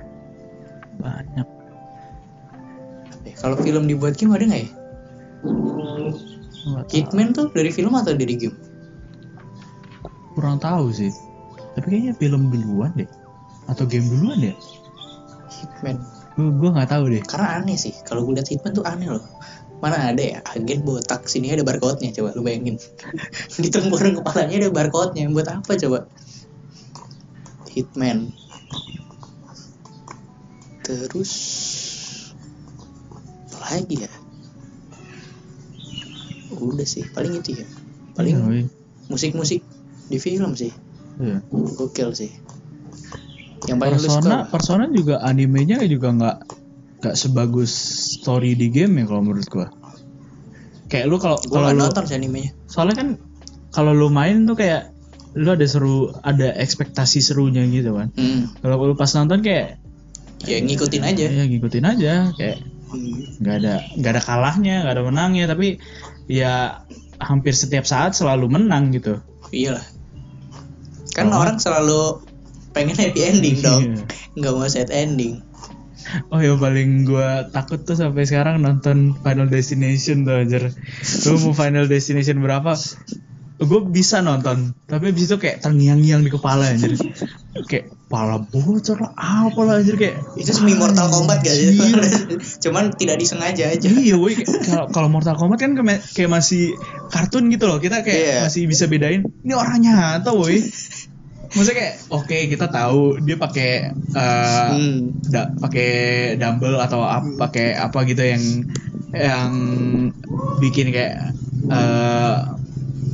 Banyak. 0.99 1.47
Kalau 3.39 3.55
film 3.63 3.87
dibuat 3.87 4.19
game 4.19 4.35
ada 4.35 4.51
nggak 4.51 4.63
ya? 4.67 4.71
Nggak 6.67 6.85
tahu. 6.91 6.99
Hitman 6.99 7.31
tuh 7.31 7.47
dari 7.55 7.71
film 7.71 7.95
atau 7.95 8.19
dari 8.19 8.35
game? 8.35 8.59
Kurang 10.35 10.59
tahu 10.59 10.91
sih. 10.91 11.15
Tapi 11.79 11.87
kayaknya 11.87 12.19
film 12.19 12.51
duluan 12.51 12.91
deh. 12.99 13.07
Atau 13.71 13.87
game 13.87 14.11
duluan 14.11 14.43
ya? 14.43 14.55
Hitman. 15.55 16.03
Gue 16.35 16.51
gue 16.51 16.71
nggak 16.75 16.91
tahu 16.91 17.15
deh. 17.15 17.23
Karena 17.23 17.63
aneh 17.63 17.79
sih. 17.79 17.95
Kalau 18.03 18.27
gue 18.27 18.35
liat 18.35 18.51
Hitman 18.51 18.75
tuh 18.75 18.83
aneh 18.83 19.07
loh 19.07 19.23
mana 19.85 20.09
ada 20.09 20.24
ya? 20.24 20.40
Agen 20.48 20.81
botak 20.81 21.28
sini 21.28 21.52
ada 21.52 21.61
barcode 21.61 22.01
nya 22.01 22.16
coba 22.16 22.32
lu 22.32 22.40
bayangin. 22.40 22.81
Di 23.61 23.69
tengkorak 23.69 24.24
kepalanya 24.24 24.65
ada 24.65 24.70
barcode 24.73 25.12
nya 25.12 25.28
buat 25.28 25.44
apa 25.44 25.77
coba? 25.77 26.09
Hitman. 27.69 28.32
Terus 30.81 31.32
apa 33.52 33.66
lagi 33.77 34.09
ya? 34.09 34.11
Udah 36.56 36.89
sih 36.89 37.05
paling 37.12 37.44
itu 37.44 37.61
ya. 37.61 37.66
Paling 38.16 38.36
Iya, 38.40 38.48
woi. 38.48 38.62
musik-musik 39.12 39.61
di 40.09 40.16
film 40.16 40.56
sih. 40.56 40.73
Iya. 41.20 41.44
gokil 41.52 42.11
sih. 42.16 42.32
Yang 43.69 43.78
paling 43.81 43.97
lu 43.97 44.02
persona 44.09 44.24
suka 44.24 44.39
persona 44.48 44.85
juga 44.89 45.20
animenya 45.24 45.85
juga 45.85 46.09
nggak 46.12 46.36
nggak 47.05 47.16
sebagus 47.20 47.73
story 48.25 48.57
di 48.57 48.73
game 48.73 48.97
ya 48.97 49.05
kalau 49.05 49.21
menurut 49.21 49.45
gua 49.53 49.69
kayak 50.89 51.05
lu 51.13 51.21
kalau 51.21 51.37
kalau 51.53 51.77
lu 51.77 51.85
nonton 51.85 52.09
sih 52.09 52.17
animenya 52.17 52.57
soalnya 52.65 52.97
kan 52.97 53.09
kalau 53.69 53.93
lu 53.93 54.09
main 54.09 54.49
tuh 54.49 54.57
kayak 54.57 54.89
lu 55.37 55.53
ada 55.53 55.67
seru 55.69 56.09
ada 56.25 56.57
ekspektasi 56.57 57.21
serunya 57.21 57.61
gitu 57.69 57.93
kan 57.93 58.09
hmm. 58.17 58.65
kalau 58.65 58.81
lu 58.81 58.97
pas 58.97 59.13
nonton 59.13 59.45
kayak 59.45 59.77
ya 60.49 60.57
ngikutin 60.65 61.03
aja 61.05 61.25
ya 61.29 61.45
ngikutin 61.45 61.85
aja 61.85 62.13
kayak 62.35 62.65
Hmm. 62.95 63.27
nggak 63.43 63.57
ada 63.59 63.75
nggak 63.99 64.13
ada 64.15 64.23
kalahnya 64.23 64.87
nggak 64.87 64.95
ada 64.95 65.03
menangnya 65.03 65.45
tapi 65.51 65.83
ya 66.31 66.79
hampir 67.19 67.51
setiap 67.51 67.83
saat 67.83 68.15
selalu 68.15 68.47
menang 68.47 68.95
gitu 68.95 69.19
Iyalah. 69.51 69.83
Kan 71.15 71.31
Oh. 71.31 71.43
orang 71.43 71.59
selalu 71.59 72.23
pengen 72.75 72.99
happy 72.99 73.23
ending 73.23 73.57
dong. 73.67 73.83
Iya. 73.95 74.03
Nggak 74.35 74.53
mau 74.55 74.67
sad 74.67 74.91
ending. 74.91 75.44
Oh 76.29 76.41
yang 76.41 76.61
paling 76.61 77.05
gua 77.05 77.49
takut 77.49 77.81
tuh 77.81 77.97
sampai 77.97 78.25
sekarang 78.25 78.61
nonton 78.61 79.17
Final 79.21 79.49
Destination 79.49 80.25
tuh 80.25 80.45
anjir. 80.45 80.71
Lu 81.27 81.35
mau 81.41 81.53
Final 81.53 81.87
Destination 81.87 82.41
berapa? 82.41 82.77
Gue 83.55 83.87
bisa 83.87 84.19
nonton, 84.19 84.75
tapi 84.91 85.15
abis 85.15 85.31
itu 85.31 85.39
kayak 85.39 85.63
terngiang-ngiang 85.63 86.27
di 86.27 86.31
kepala 86.35 86.75
anjir. 86.75 86.99
kayak 87.71 87.87
pala 88.11 88.43
bocor 88.43 88.99
lah, 88.99 89.15
apa 89.15 89.61
lah 89.63 89.79
anjir 89.79 89.95
kayak 89.95 90.19
Itu 90.35 90.51
semi 90.51 90.75
Mortal 90.75 91.07
Kombat 91.07 91.47
gak 91.47 91.55
sih? 91.55 91.71
Anjir. 91.79 92.03
Cuman 92.67 92.91
tidak 92.99 93.23
disengaja 93.23 93.71
aja. 93.71 93.87
Iya, 93.87 94.19
woi. 94.19 94.35
Kalau 94.43 94.91
kalau 94.91 95.07
Mortal 95.07 95.39
Kombat 95.39 95.63
kan 95.63 95.79
kayak 95.79 96.31
masih 96.35 96.75
kartun 97.15 97.47
gitu 97.47 97.71
loh. 97.71 97.79
Kita 97.79 98.03
kayak 98.03 98.19
Iya. 98.27 98.37
masih 98.51 98.67
bisa 98.67 98.91
bedain. 98.91 99.23
Ini 99.23 99.55
orang 99.55 99.79
nyata, 99.87 100.35
woi. 100.35 100.59
Maksudnya 101.55 101.79
kayak 101.81 101.95
oke 102.11 102.39
kita 102.53 102.67
tahu 102.67 103.01
dia 103.27 103.37
pakai 103.39 103.69
eh, 104.15 104.69
Hmm. 104.75 104.99
da- 105.31 105.51
pakai 105.63 105.89
dumbbell 106.41 106.77
atau 106.83 107.01
ap- 107.03 107.35
pakai 107.39 107.79
apa 107.79 107.99
gitu 108.07 108.23
yang 108.23 108.45
yang 109.15 109.53
bikin 110.59 110.91
kayak 110.95 111.15
eh, 111.71 112.35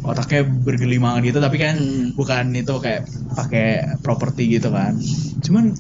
otaknya 0.01 0.41
bergelimangan 0.65 1.21
gitu 1.29 1.39
tapi 1.39 1.57
kan 1.61 1.77
Hmm. 1.77 2.17
bukan 2.17 2.45
itu 2.57 2.75
kayak 2.81 3.03
pakai 3.37 3.67
properti 4.01 4.49
gitu 4.59 4.73
kan 4.73 4.97
cuman 5.45 5.73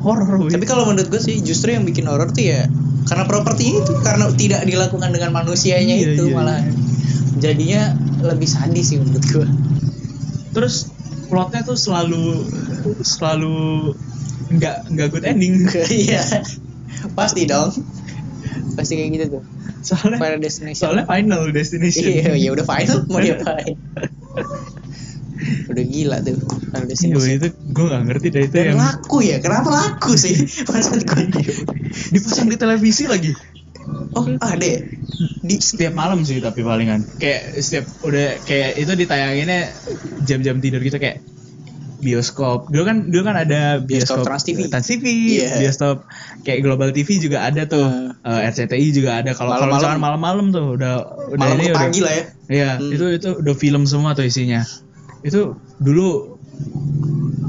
horror. 0.00 0.48
Tapi 0.48 0.64
kalau 0.64 0.88
menurut 0.88 1.08
gue 1.12 1.20
sih 1.20 1.36
justru 1.44 1.76
yang 1.76 1.84
bikin 1.84 2.08
horor 2.08 2.28
tuh 2.32 2.44
ya 2.44 2.66
karena 3.06 3.24
propertinya 3.26 3.74
itu 3.84 3.92
karena 4.00 4.24
tidak 4.32 4.62
dilakukan 4.64 5.10
dengan 5.12 5.30
manusianya 5.34 5.94
Iya, 5.98 6.14
itu 6.14 6.24
iya, 6.30 6.34
malah 6.36 6.58
jadinya 7.36 7.82
lebih 8.22 8.48
sadis 8.48 8.92
sih 8.92 8.96
menurut 9.00 9.24
gue. 9.28 9.46
terus 10.50 10.90
plotnya 11.30 11.62
tuh 11.62 11.74
selalu 11.74 12.44
selalu 13.00 13.94
nggak 14.50 14.90
nggak 14.90 15.08
good 15.08 15.22
ending 15.22 15.62
Iya. 15.88 16.20
Pasti 17.14 17.46
dong. 17.46 17.70
Pasti 18.74 18.92
kayak 18.94 19.10
gitu 19.12 19.26
tuh. 19.32 19.42
soalnya 19.80 20.18
Final 20.18 20.40
Destination. 20.40 20.76
soalnya 20.76 21.04
final 21.06 21.42
destination 21.50 22.04
Iya, 22.04 22.36
ya 22.36 22.50
udah 22.50 22.66
final 22.66 22.98
mau 23.08 23.16
diapain? 23.18 23.80
udah 25.70 25.84
gila 25.86 26.16
tuh 26.20 26.36
Final 26.36 26.76
Iya, 26.76 26.88
Destination. 26.90 27.32
itu 27.32 27.48
gue 27.72 27.84
nggak 27.86 28.02
ngerti 28.04 28.26
deh 28.28 28.42
itu 28.44 28.52
Dan 28.52 28.66
yang 28.68 28.78
laku 28.78 29.16
ya, 29.22 29.36
kenapa 29.38 29.68
laku 29.70 30.12
sih? 30.14 30.36
Maksud 30.68 31.00
gue. 31.00 31.24
dipasang 32.12 32.46
di 32.46 32.56
televisi 32.56 33.08
lagi 33.08 33.32
Oh, 34.10 34.26
ada 34.38 34.58
ya? 34.60 34.80
di 35.40 35.56
setiap 35.56 35.92
malam 35.92 36.22
sih 36.22 36.38
tapi 36.38 36.60
palingan 36.60 37.04
kayak 37.14 37.58
setiap 37.58 37.84
udah 38.00 38.40
kayak 38.40 38.76
itu 38.76 38.92
ditayanginnya 38.94 39.60
jam-jam 40.20 40.58
tidur 40.58 40.80
gitu 40.80 40.96
kayak 40.96 41.20
bioskop 41.98 42.66
dulu 42.66 42.82
kan 42.82 42.96
dulu 43.04 43.22
kan 43.22 43.36
ada 43.36 43.76
Bioskop 43.78 44.20
bioskop, 44.20 44.24
Trans 44.24 44.42
TV. 44.42 44.58
Trans 44.66 44.86
TV 44.86 45.04
Iya. 45.36 45.60
bioskop 45.60 45.96
kayak 46.40 46.60
Global 46.60 46.90
TV 46.90 47.08
juga 47.18 47.42
ada 47.42 47.64
tuh 47.64 48.16
Eh, 48.20 48.40
RCTI 48.46 48.86
juga 48.90 49.16
ada 49.16 49.32
kalau 49.32 49.52
kalau 49.52 49.68
Malam-malam. 49.68 49.76
misalkan 49.76 50.00
malam-malam 50.00 50.46
tuh 50.50 50.66
udah 50.74 50.94
udah 51.30 51.38
Malam 51.38 51.56
ini 51.56 51.64
ke 51.64 51.70
udah 51.70 51.80
pagi 51.82 52.00
lah 52.00 52.12
ya. 52.12 52.24
Iya, 52.46 52.70
Hmm. 52.76 52.90
itu 52.90 53.04
itu 53.10 53.28
udah 53.34 53.54
film 53.54 53.82
semua 53.84 54.12
tuh 54.12 54.24
isinya. 54.24 54.60
Itu 55.20 55.40
dulu 55.76 56.36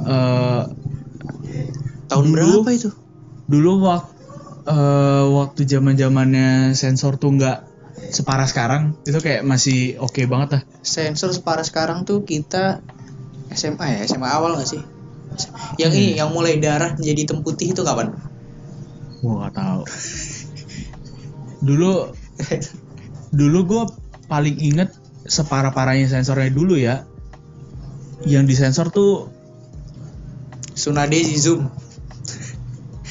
eh 0.06 0.62
Tahun 2.08 2.26
Dulu- 2.26 2.36
berapa 2.62 2.72
itu? 2.74 2.90
dulu 3.48 3.72
waktu 3.84 4.11
waktu 5.32 5.68
zaman-zamannya 5.68 6.74
sensor 6.78 7.18
tuh 7.18 7.36
nggak 7.38 7.58
separah 8.12 8.48
sekarang, 8.48 8.98
itu 9.08 9.20
kayak 9.20 9.46
masih 9.46 10.00
oke 10.00 10.24
banget 10.28 10.50
lah. 10.60 10.62
Sensor 10.84 11.32
separah 11.32 11.64
sekarang 11.64 12.04
tuh 12.04 12.24
kita 12.26 12.84
SMA 13.52 14.00
ya, 14.00 14.00
SMA 14.08 14.28
awal 14.32 14.56
gak 14.56 14.68
sih? 14.68 14.84
Yang 15.80 15.92
Hmm. 15.92 16.00
ini, 16.00 16.10
yang 16.20 16.30
mulai 16.32 16.60
darah 16.60 16.96
jadi 16.96 17.28
hitam 17.28 17.44
putih 17.44 17.72
itu 17.72 17.84
kapan? 17.84 18.16
Gua 19.24 19.48
nggak 19.48 19.54
tahu. 19.56 19.82
Dulu 21.62 21.92
dulu 23.32 23.60
gue 23.64 23.84
paling 24.28 24.58
inget 24.60 24.92
separah-parahnya 25.28 26.10
sensornya 26.10 26.52
dulu 26.52 26.76
ya. 26.76 27.06
Yang 28.26 28.44
disensor 28.56 28.92
tuh 28.92 29.30
Tsunade 30.76 31.22
Zoom. 31.38 31.70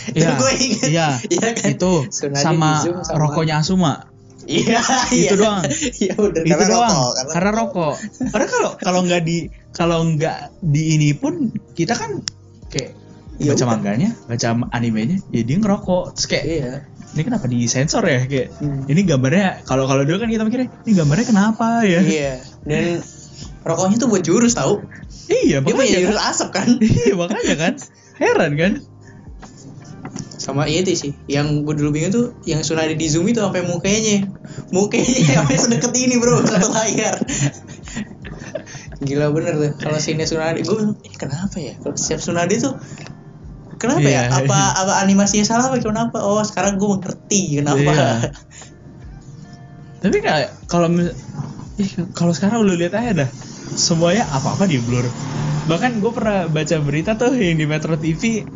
Iya, 0.19 0.29
Gue 0.37 0.53
inget. 0.57 0.89
iya, 0.89 1.09
Iya 1.23 1.49
kan? 1.55 1.69
itu 1.71 1.93
sama, 2.11 2.83
sama- 2.83 3.17
rokoknya 3.17 3.61
Asuma. 3.61 4.09
Iya, 4.45 4.81
Itu 5.13 5.15
iya. 5.15 5.33
doang. 5.37 5.63
Iya 6.03 6.13
udah 6.17 6.41
itu 6.43 6.51
karena 6.51 6.67
doang 6.67 6.91
rokok, 6.91 7.13
karena 7.15 7.31
karena 7.31 7.51
rokok 7.55 7.95
karena 8.33 8.47
kalau 8.49 8.71
kalau 8.77 9.01
nggak 9.05 9.23
di 9.23 9.37
kalau 9.71 9.99
nggak 10.05 10.39
di 10.61 10.83
ini 10.95 11.11
pun 11.13 11.35
kita 11.73 11.95
kan 11.95 12.25
kayak 12.67 12.97
Ya 13.39 13.53
baca 13.53 13.65
udah. 13.65 13.69
manganya 13.73 14.11
baca 14.27 14.47
animenya 14.71 15.17
ya 15.29 15.41
dia 15.41 15.57
ngerokok 15.57 16.13
terus 16.13 16.27
kayak 16.27 16.45
Iya. 16.45 16.73
ini 17.11 17.23
kenapa 17.23 17.47
di 17.47 17.65
sensor 17.65 18.05
ya 18.05 18.21
kayak 18.23 18.49
Hmm. 18.59 18.85
ini 18.85 19.01
gambarnya 19.03 19.65
kalau 19.65 19.85
kalau 19.85 20.03
dulu 20.03 20.19
kan 20.19 20.29
kita 20.29 20.43
mikirnya 20.43 20.69
ini 20.85 20.93
gambarnya 20.93 21.25
kenapa 21.25 21.69
ya 21.85 22.01
Iya. 22.01 22.35
Dan 22.63 23.01
rokoknya 23.61 23.97
tuh 23.97 24.09
buat 24.09 24.21
jurus 24.21 24.53
tahu. 24.53 24.85
iya 25.27 25.61
Dia 25.61 25.73
punya 25.73 26.01
jurus 26.01 26.21
asap 26.21 26.49
kan. 26.51 26.69
iya 26.77 27.13
makanya 27.15 27.55
kan 27.57 27.73
heran 28.21 28.53
kan 28.55 28.73
Sama 30.41 30.65
iya 30.65 30.81
itu 30.81 30.97
sih. 30.97 31.12
Yang 31.29 31.69
gue 31.69 31.75
dulu 31.85 31.91
bingung 31.93 32.12
tuh 32.17 32.27
yang 32.49 32.65
Tsunade 32.65 32.97
di 32.97 33.07
zoom 33.12 33.29
itu 33.29 33.45
sampai 33.45 33.61
mukanya. 33.61 34.25
Mukanya 34.73 35.21
sampai 35.45 35.57
sedekat 35.61 35.93
ini, 35.93 36.17
Bro, 36.17 36.41
satu 36.49 36.73
layar. 36.73 37.21
Gila 39.05 39.29
bener 39.37 39.55
tuh. 39.61 39.73
Kalau 39.77 40.01
sini 40.01 40.25
Tsunade 40.25 40.65
gue 40.65 40.97
ini 41.05 41.17
kenapa 41.21 41.61
ya? 41.61 41.77
Kalau 41.77 41.97
setiap 42.01 42.25
Tsunade 42.25 42.57
tuh 42.57 42.75
Kenapa 43.81 44.05
Iya. 44.05 44.29
ya? 44.29 44.45
Apa 44.45 44.59
apa 44.77 44.93
animasinya 45.01 45.41
salah 45.49 45.73
apa 45.73 45.81
kenapa? 45.81 46.21
Oh, 46.21 46.45
sekarang 46.45 46.77
gue 46.77 46.85
mengerti 46.85 47.61
kenapa. 47.61 47.81
Iya. 47.81 48.09
tapi 50.01 50.17
kayak 50.25 50.57
kalau 50.65 50.89
ih, 51.77 51.91
kalau 52.17 52.33
sekarang 52.33 52.65
lu 52.65 52.73
lihat 52.73 52.97
aja 52.97 53.25
dah 53.25 53.31
semuanya 53.77 54.25
apa 54.33 54.57
apa 54.57 54.65
di 54.65 54.81
blur 54.81 55.05
bahkan 55.69 56.01
gue 56.01 56.09
pernah 56.09 56.49
baca 56.49 56.77
berita 56.81 57.21
tuh 57.21 57.37
yang 57.37 57.61
di 57.61 57.69
Metro 57.69 57.95
TV 58.01 58.49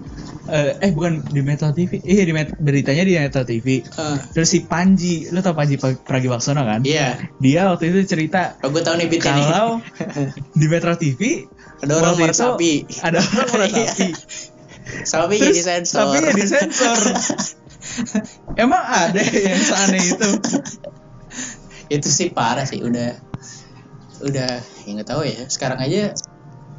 eh, 0.47 0.77
eh 0.79 0.91
bukan 0.91 1.25
di 1.25 1.41
Metro 1.41 1.71
TV 1.71 2.01
iya 2.01 2.23
di 2.23 2.33
Met- 2.33 2.57
beritanya 2.57 3.01
di 3.01 3.15
Metro 3.15 3.43
TV 3.43 3.81
Eh, 3.81 4.17
terus 4.31 4.49
si 4.49 4.63
Panji 4.63 5.29
lu 5.29 5.41
tau 5.41 5.53
Panji 5.53 5.75
Pa- 5.75 5.97
Pragiwaksono 5.97 6.61
kan? 6.61 6.81
Iya. 6.83 7.17
dia 7.39 7.67
waktu 7.67 7.89
itu 7.89 8.05
cerita 8.07 8.61
Oh, 8.61 8.69
gue 8.69 8.81
tahu 8.81 8.97
nih 8.97 9.09
kalau 9.17 9.81
di 10.61 10.67
Metro 10.67 10.93
TV 10.95 11.49
Ada 11.81 11.93
orang 11.95 12.15
meresapi. 12.17 12.73
ada 13.01 13.19
orang 13.19 13.49
meresapi 13.51 14.09
Sapi. 14.85 15.41
Terus 15.41 15.49
jadi 15.57 15.63
sensor. 15.81 16.13
sapinya 16.13 16.31
disensor. 16.31 16.99
emang 18.63 18.85
ada 18.85 19.17
yang 19.17 19.57
seaneh 19.57 20.03
itu? 20.03 20.31
Itu 21.89 22.09
sih 22.09 22.29
parah 22.29 22.65
sih 22.65 22.85
udah 22.85 23.17
udah 24.21 24.51
ya 24.61 24.91
nggak 24.93 25.09
tahu 25.09 25.25
ya. 25.25 25.49
Sekarang 25.49 25.81
aja 25.81 26.13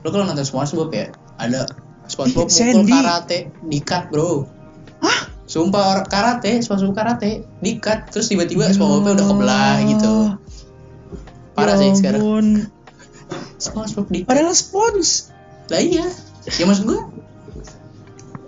lo 0.01 0.09
kalau 0.09 0.21
nonton 0.21 0.45
SpongeBob 0.45 0.93
ya? 0.93 1.09
Ada 1.35 1.65
SpongeBob 2.07 2.47
mukul 2.47 2.53
Sandy. 2.53 2.91
karate 2.91 3.39
dikat 3.63 4.03
bro 4.07 4.45
Hah? 4.97 5.19
sumpah 5.45 5.83
orang 5.93 6.07
karate 6.07 6.59
SpongeBob 6.59 6.93
karate 6.93 7.31
dikat 7.59 8.09
terus 8.09 8.27
tiba-tiba 8.27 8.69
SpongeBobnya 8.69 9.11
udah 9.13 9.27
kebelah 9.27 9.73
gitu 9.87 10.15
parah 11.51 11.75
sih 11.75 11.87
Ya 11.87 11.95
sekarang 11.95 12.21
ampun. 12.21 12.47
SpongeBob 13.63 14.07
dikat 14.07 14.27
Padahal 14.27 14.51
spons. 14.51 15.31
lah 15.65 15.79
iya 15.79 16.05
ya 16.47 16.63
maksud 16.63 16.85
gua 16.85 17.09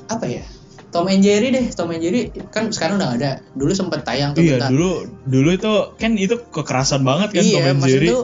apa 0.07 0.25
ya 0.25 0.43
Tom 0.87 1.05
and 1.05 1.19
Jerry 1.19 1.49
deh 1.49 1.67
Tom 1.69 1.89
and 1.89 1.99
Jerry 1.99 2.31
kan 2.47 2.69
sekarang 2.69 2.95
udah 2.95 3.11
ada 3.11 3.31
dulu 3.51 3.71
sempet 3.71 4.01
tayang 4.01 4.31
tuh 4.31 4.39
Iya 4.39 4.55
bentar. 4.57 4.69
dulu 4.69 4.91
dulu 5.25 5.49
itu 5.51 5.71
kan 5.95 6.11
itu 6.13 6.39
kekerasan 6.47 7.01
banget 7.01 7.33
kan 7.33 7.43
Tom 7.43 7.51
iya 7.59 7.63
and 7.67 7.77
maksud 7.77 7.93
Jerry. 7.97 8.07
tuh 8.07 8.21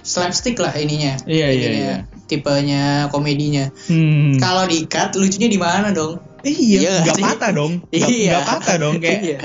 slapstick 0.00 0.56
lah 0.56 0.70
ininya 0.72 1.18
Iya, 1.24 1.48
iya, 1.48 1.66
Ininya, 1.66 1.94
iya. 1.98 2.15
Tipenya 2.26 3.08
komedinya 3.08 3.70
Hmm. 3.86 4.36
kalau 4.36 4.66
dikat 4.66 5.14
lucunya 5.14 5.48
di 5.48 5.58
mana 5.58 5.90
dong 5.90 6.18
Iya, 6.46 6.78
Iya 6.78 6.92
nggak 7.02 7.18
patah 7.18 7.50
dong. 7.50 7.72
Nggak 7.90 8.06
Iya. 8.06 8.30
nggak 8.30 8.46
patah 8.46 8.76
dong 8.78 8.94
kayak. 9.02 9.18
Iya. 9.18 9.38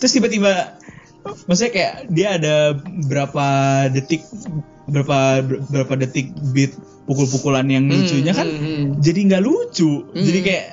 Terus 0.00 0.12
tiba-tiba, 0.16 0.80
maksudnya 1.44 1.72
kayak 1.76 1.92
dia 2.08 2.28
ada 2.40 2.54
berapa 3.04 3.46
detik, 3.92 4.24
berapa 4.88 5.44
berapa 5.68 5.92
detik 6.00 6.32
beat 6.56 6.72
pukul-pukulan 7.04 7.68
yang 7.68 7.84
Hmm, 7.84 8.00
lucunya 8.00 8.32
kan, 8.32 8.48
hmm, 8.48 8.62
hmm. 8.64 8.84
jadi 9.04 9.20
nggak 9.28 9.42
lucu. 9.44 10.08
Hmm. 10.08 10.24
Jadi 10.24 10.38
kayak 10.40 10.64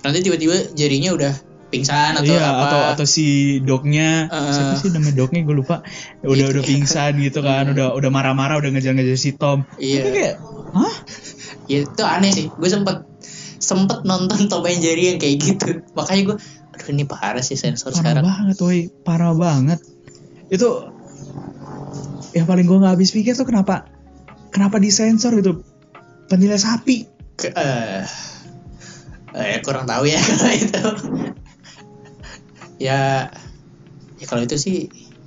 nanti 0.00 0.18
tiba-tiba 0.24 0.56
jarinya 0.72 1.10
udah 1.12 1.32
pingsan 1.68 2.16
atau 2.16 2.32
iya 2.32 2.48
apa? 2.48 2.64
atau 2.64 2.80
atau 2.96 3.06
si 3.06 3.58
dognya. 3.60 4.26
Uh. 4.32 4.48
siapa 4.52 4.74
sih 4.80 4.88
namanya 4.92 5.20
dognya? 5.20 5.40
Gue 5.44 5.56
lupa. 5.60 5.84
Udah 6.24 6.48
Gitu 6.48 6.52
udah 6.56 6.62
ya. 6.64 6.68
pingsan 6.68 7.12
gitu 7.20 7.40
kan. 7.44 7.64
Udah 7.72 7.92
udah 7.92 8.10
marah-marah 8.10 8.56
udah 8.56 8.70
ngejar-ngejar 8.72 9.20
si 9.20 9.36
Tom. 9.36 9.68
Iya. 9.76 10.00
Tapi 10.04 10.10
kayak 10.16 10.34
hah? 10.72 10.94
Ya 11.68 11.78
itu 11.84 12.02
aneh 12.04 12.30
sih. 12.32 12.46
Gue 12.48 12.68
sempet 12.72 13.04
sempet 13.60 14.08
nonton 14.08 14.48
Tom 14.48 14.64
and 14.64 14.80
Jerry 14.80 15.12
yang 15.12 15.20
kayak 15.20 15.36
gitu. 15.44 15.84
Makanya 15.92 16.22
gue 16.32 16.36
aduh 16.72 16.88
ini 16.94 17.04
parah 17.04 17.44
sih 17.44 17.60
sensor 17.60 17.92
parah 17.92 18.00
sekarang. 18.00 18.24
banget 18.24 18.56
woi. 18.64 18.80
Parah 19.04 19.32
banget. 19.36 19.80
Itu 20.48 20.88
yang 22.32 22.48
paling 22.48 22.64
gue 22.64 22.78
nggak 22.80 22.94
habis 22.96 23.12
pikir 23.12 23.36
tuh 23.36 23.44
kenapa 23.44 23.88
kenapa 24.48 24.80
disensor 24.80 25.36
itu 25.36 25.60
penilai 26.32 26.56
sapi. 26.56 27.04
Ke, 27.38 27.52
eh 27.54 28.02
eh, 29.36 29.60
kurang 29.62 29.86
tahu 29.86 30.08
ya 30.08 30.18
kalau 30.34 30.54
itu 30.54 30.82
ya 32.78 33.30
ya 34.18 34.26
kalau 34.26 34.42
itu 34.46 34.56
sih 34.58 34.76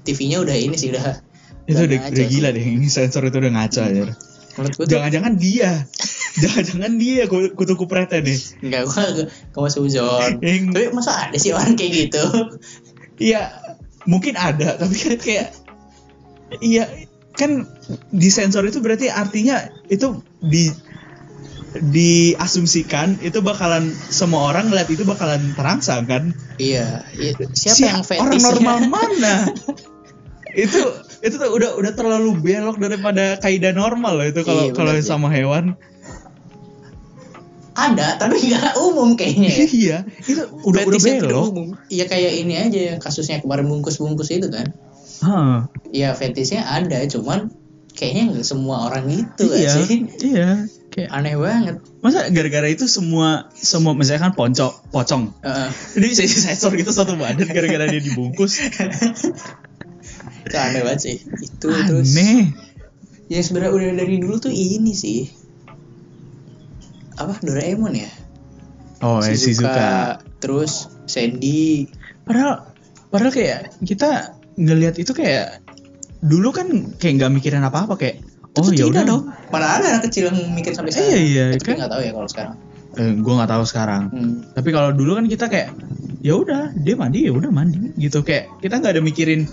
TV-nya 0.04 0.42
udah 0.42 0.56
ini 0.56 0.76
sih 0.76 0.92
udah 0.92 1.22
itu 1.70 1.78
udah, 1.78 2.00
udah 2.10 2.26
gila 2.28 2.50
deh 2.52 2.64
ini 2.64 2.88
sensor 2.90 3.28
itu 3.28 3.38
udah 3.38 3.52
ngaco 3.54 3.80
aja 3.86 4.02
tuh 4.12 4.88
jangan-jangan 4.88 5.34
dia. 5.40 5.88
Jangan-jangan 6.42 6.96
dia 6.96 7.28
ku- 7.28 7.52
kutu 7.60 7.76
kupretnya 7.76 8.24
deh. 8.24 8.40
Enggak, 8.64 8.88
gue 8.88 9.04
gak, 9.04 9.28
gak 9.52 9.62
masuk 9.68 9.84
zone 9.92 10.40
Yang- 10.48 10.72
Tapi 10.72 10.88
masa 10.96 11.12
ada 11.28 11.36
sih 11.36 11.52
orang 11.52 11.76
kayak 11.76 11.92
gitu? 12.08 12.24
Iya, 13.20 13.52
mungkin 14.08 14.40
ada, 14.40 14.80
tapi 14.80 14.96
kan 14.96 15.20
kayak 15.20 15.48
iya 16.64 16.88
kan 17.36 17.68
disensor 18.16 18.64
itu 18.64 18.80
berarti 18.80 19.12
artinya 19.12 19.72
itu 19.92 20.24
di 20.40 20.72
diasumsikan 21.80 23.16
itu 23.24 23.40
bakalan 23.40 23.96
semua 24.12 24.52
orang 24.52 24.68
ngeliat 24.68 24.92
itu 24.92 25.08
bakalan 25.08 25.56
terangsang 25.56 26.04
kan? 26.04 26.24
Iya, 26.60 27.08
iya. 27.16 27.32
siapa 27.56 27.78
Si 27.80 27.84
yang 27.88 28.04
fetishnya? 28.04 28.28
orang 28.28 28.42
normal 28.44 28.78
mana? 29.00 29.36
itu 30.52 30.80
itu 31.24 31.36
tuh 31.40 31.48
udah 31.48 31.80
udah 31.80 31.92
terlalu 31.96 32.36
belok 32.44 32.76
daripada 32.76 33.40
kaidah 33.40 33.72
normal 33.72 34.20
loh 34.20 34.28
itu 34.28 34.44
kalau 34.44 34.68
Iya, 34.68 34.76
kalau 34.76 34.92
sama 35.00 35.32
hewan. 35.32 35.80
Ada, 37.72 38.20
tapi 38.20 38.52
gak 38.52 38.76
umum 38.84 39.16
kayaknya 39.16 39.48
ya 39.48 39.66
iya, 39.88 39.98
itu 40.28 40.44
udah 40.68 40.84
udah 40.92 41.00
yang 41.00 41.24
tidak 41.24 41.32
belok. 41.32 41.80
Iya 41.88 42.06
kayak 42.12 42.34
ini 42.44 42.54
aja 42.60 42.80
yang 42.94 43.00
kasusnya 43.00 43.40
kemarin 43.40 43.72
bungkus-bungkus 43.72 44.28
itu 44.28 44.52
kan 44.52 44.76
Hah, 45.24 45.72
Iya 45.88 46.12
fetishnya 46.12 46.68
ada, 46.68 47.00
cuman 47.08 47.48
kayaknya 47.96 48.36
nggak 48.36 48.48
semua 48.48 48.92
orang 48.92 49.08
gitu 49.08 49.48
gak 49.48 49.56
iya, 49.56 49.72
sih 49.72 49.98
iya, 50.20 50.50
kayak 50.92 51.10
Aneh 51.10 51.40
banget 51.40 51.80
masa 52.04 52.28
gara-gara 52.28 52.68
itu 52.68 52.86
semua 52.86 53.48
semua 53.56 53.96
misalnya 53.96 54.28
kan 54.30 54.34
poncok 54.36 54.92
pocong 54.92 55.32
Heeh. 55.40 55.70
Dia 55.98 56.08
bisa 56.12 56.28
sensor 56.28 56.76
gitu 56.76 56.92
satu 56.92 57.16
badan 57.16 57.48
gara-gara 57.48 57.88
dia 57.88 58.04
dibungkus. 58.04 58.60
Itu 60.42 60.58
aneh 60.58 60.84
banget 60.84 61.00
sih 61.00 61.18
Itu 61.24 61.72
terus 61.72 62.12
Aneh. 62.12 62.52
Yang 63.32 63.44
sebenarnya 63.50 63.72
udah 63.72 63.88
dari 64.04 64.16
dulu 64.20 64.36
tuh 64.44 64.52
ini 64.52 64.92
sih 64.92 65.32
Apa 67.16 67.40
Doraemon 67.40 67.96
ya 67.96 68.12
Oh, 69.02 69.18
eh, 69.18 69.34
Shizuka. 69.34 70.22
Terus 70.38 70.94
Sandy 71.10 71.90
Padahal 72.22 72.70
padahal 73.10 73.34
kayak 73.34 73.74
kita 73.82 74.38
ngelihat 74.60 75.02
itu 75.02 75.16
kayak 75.18 75.64
dulu 76.22 76.54
kan 76.54 76.94
kayak 77.02 77.14
nggak 77.18 77.34
mikirin 77.34 77.66
apa-apa 77.66 77.98
kayak 77.98 78.22
Tentu 78.52 78.72
ya 78.76 78.86
tidak 78.88 78.92
udah. 78.92 79.04
dong. 79.08 79.24
Mana 79.52 79.66
ada 79.80 79.86
anak 79.96 80.04
kecil 80.12 80.28
yang 80.28 80.38
mikir 80.52 80.76
sampai 80.76 80.92
sekarang. 80.92 81.12
Iya, 81.12 81.20
iya, 81.24 81.44
Tapi 81.56 81.64
kan. 81.64 81.76
nggak 81.80 81.92
tahu 81.92 82.02
ya 82.04 82.12
kalau 82.12 82.30
sekarang. 82.30 82.56
Eh, 82.92 83.12
gue 83.16 83.34
nggak 83.40 83.52
tahu 83.52 83.64
sekarang. 83.64 84.02
hmm. 84.12 84.34
Tapi 84.52 84.70
kalau 84.76 84.90
dulu 84.92 85.12
kan 85.16 85.26
kita 85.32 85.46
kayak 85.48 85.70
ya 86.22 86.34
udah 86.38 86.76
dia 86.76 86.96
mandi 87.00 87.26
ya 87.26 87.32
udah 87.32 87.52
mandi 87.52 87.96
gitu. 87.96 88.20
Kayak 88.28 88.52
kita 88.60 88.84
nggak 88.84 88.94
ada 89.00 89.04
mikirin 89.04 89.48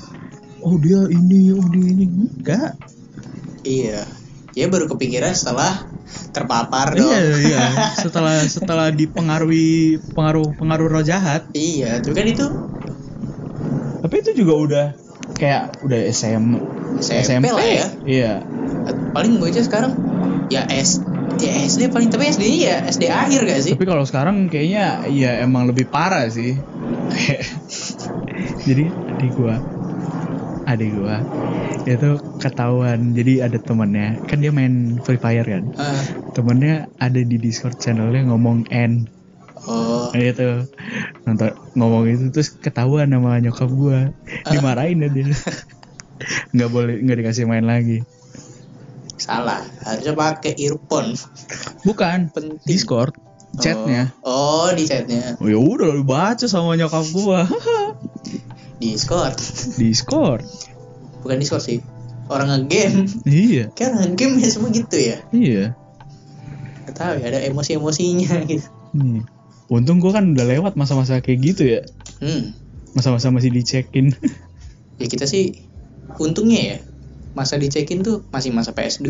oh 0.67 0.75
dia 0.83 1.07
ini 1.07 1.55
oh 1.55 1.67
dia 1.71 1.87
ini. 1.87 2.05
Enggak 2.11 2.75
Iya. 3.63 4.03
Ya 4.59 4.67
baru 4.67 4.91
kepikiran 4.91 5.31
setelah 5.39 5.87
terpapar 6.35 6.99
dong. 6.99 7.07
Iya 7.07 7.21
iya. 7.39 7.63
Setelah 8.03 8.43
setelah 8.49 8.89
dipengaruhi 8.91 10.03
pengaruh 10.17 10.57
pengaruh 10.59 10.89
roh 10.91 11.05
jahat. 11.07 11.47
Iya, 11.55 12.03
tapi 12.03 12.15
kan 12.17 12.27
itu. 12.27 12.47
Tapi 14.03 14.15
itu 14.19 14.31
juga 14.43 14.55
udah 14.59 14.87
kayak 15.39 15.79
udah 15.85 16.01
SM 16.11 16.45
SMP, 16.99 17.47
lah 17.55 17.63
ya. 17.63 17.87
iya 18.03 18.33
Paling 19.15 19.41
bocah 19.41 19.65
sekarang 19.65 19.93
ya 20.49 20.65
S 20.69 21.05
ya 21.39 21.53
SD 21.69 21.93
paling 21.95 22.11
tapi 22.11 22.29
SD 22.35 22.45
ya 22.67 22.83
SD 22.89 23.09
akhir 23.09 23.41
gak 23.47 23.61
sih? 23.63 23.73
Tapi 23.79 23.87
kalau 23.87 24.05
sekarang 24.05 24.51
kayaknya 24.51 25.07
ya 25.11 25.43
emang 25.45 25.71
lebih 25.71 25.87
parah 25.89 26.27
sih. 26.29 26.59
Jadi 28.69 28.85
adik 29.09 29.31
gua, 29.39 29.65
adik 30.69 30.91
gua 30.99 31.25
itu 31.89 32.21
ketahuan. 32.37 33.17
Jadi 33.17 33.41
ada 33.41 33.57
temennya, 33.57 34.21
kan 34.29 34.39
dia 34.45 34.53
main 34.53 35.01
Free 35.03 35.21
Fire 35.21 35.47
kan. 35.47 35.65
Ah, 35.81 36.05
Temennya 36.37 36.87
ada 37.01 37.19
di 37.19 37.37
Discord 37.41 37.81
channelnya 37.81 38.29
ngomong 38.29 38.69
N, 38.71 39.09
oh, 39.67 40.13
gitu. 40.13 40.69
Nonton 41.25 41.51
ngomong 41.75 42.05
itu 42.13 42.29
terus 42.31 42.53
ketahuan 42.61 43.11
sama 43.11 43.41
nyokap 43.41 43.71
gua, 43.73 44.13
dimarahin 44.53 45.03
ya 45.03 45.09
dia. 45.11 45.27
nggak 46.55 46.71
boleh 46.71 46.95
nggak 47.03 47.19
dikasih 47.25 47.47
main 47.47 47.65
lagi. 47.65 48.03
Salah. 49.29 49.61
Harusnya 49.85 50.17
pakai 50.17 50.57
earphone. 50.57 51.13
Bukan, 51.85 52.33
Penting. 52.33 52.57
Discord 52.65 53.13
chatnya. 53.61 54.13
Oh, 54.25 54.69
oh, 54.69 54.69
di 54.73 54.89
chatnya. 54.89 55.37
Oh, 55.41 55.49
ya 55.49 55.59
udah 55.61 55.89
lu 55.93 56.05
baca 56.05 56.49
sama 56.49 56.77
nyokap 56.81 57.05
gua. 57.13 57.45
Discord. 58.83 59.37
Discord. 59.77 60.45
Bukan 61.21 61.37
Discord 61.43 61.65
sih. 61.65 61.79
Orang 62.29 62.53
ngegame. 62.53 63.09
Iya, 63.25 63.73
Kan 63.79 63.97
orang 64.01 64.15
ngegame 64.17 64.41
ya 64.45 64.49
semua 64.53 64.71
gitu 64.73 64.97
ya. 64.97 65.17
iya. 65.33 65.65
Gak 66.89 66.95
tahu 66.97 67.15
ya 67.21 67.27
ada 67.29 67.41
emosi-emosinya 67.45 68.33
gitu. 68.51 68.69
Nih. 68.97 69.25
Untung 69.69 70.01
gua 70.01 70.17
kan 70.17 70.33
udah 70.33 70.47
lewat 70.49 70.81
masa-masa 70.81 71.21
kayak 71.21 71.41
gitu 71.45 71.63
ya. 71.69 71.81
Hmm. 72.25 72.57
Masa-masa 72.97 73.29
masih 73.29 73.53
dicekin. 73.53 74.17
Ya 74.97 75.07
kita 75.09 75.29
sih 75.29 75.69
untungnya 76.17 76.61
ya 76.65 76.77
masa 77.39 77.55
dicekin 77.55 78.03
tuh 78.03 78.27
masih 78.35 78.51
masa 78.51 78.75
PS2 78.75 79.07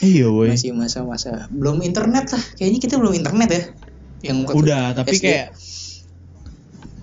iya, 0.00 0.24
masih 0.32 0.72
masa-masa 0.72 1.44
belum 1.52 1.84
internet 1.84 2.32
lah. 2.32 2.42
Kayaknya 2.56 2.80
kita 2.80 2.94
belum 2.96 3.12
internet 3.12 3.48
ya. 3.52 3.62
Yang 4.32 4.36
Udah, 4.56 4.96
tapi 4.96 5.12
SD. 5.16 5.24
kayak 5.28 5.46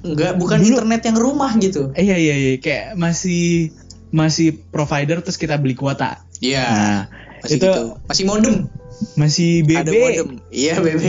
enggak 0.02 0.34
bukan 0.38 0.58
Dulu- 0.58 0.70
internet 0.74 1.02
yang 1.06 1.18
rumah 1.18 1.52
gitu. 1.58 1.94
Iya 1.94 2.18
iya 2.18 2.36
iya. 2.36 2.52
Kayak 2.58 2.98
masih 2.98 3.70
masih 4.10 4.58
provider 4.74 5.22
terus 5.22 5.38
kita 5.38 5.62
beli 5.62 5.78
kuota. 5.78 6.18
iya 6.42 6.66
Nah, 6.66 7.02
masih 7.46 7.58
itu 7.62 7.70
gitu. 7.70 7.84
Masih 8.10 8.24
modem. 8.26 8.56
Masih 9.14 9.52
BB. 9.62 9.78
ada 9.78 9.92
modem. 9.94 10.30
Iya 10.50 10.76
BB 10.82 11.04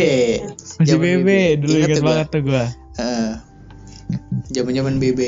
Masih 0.77 0.97
BB, 1.01 1.29
dulu 1.65 1.73
Ingat 1.81 1.89
ingat 1.89 2.05
banget 2.05 2.27
tuh 2.29 2.41
gua. 2.45 2.65
zaman 4.49 4.73
zaman 4.73 4.95
BB 4.97 5.21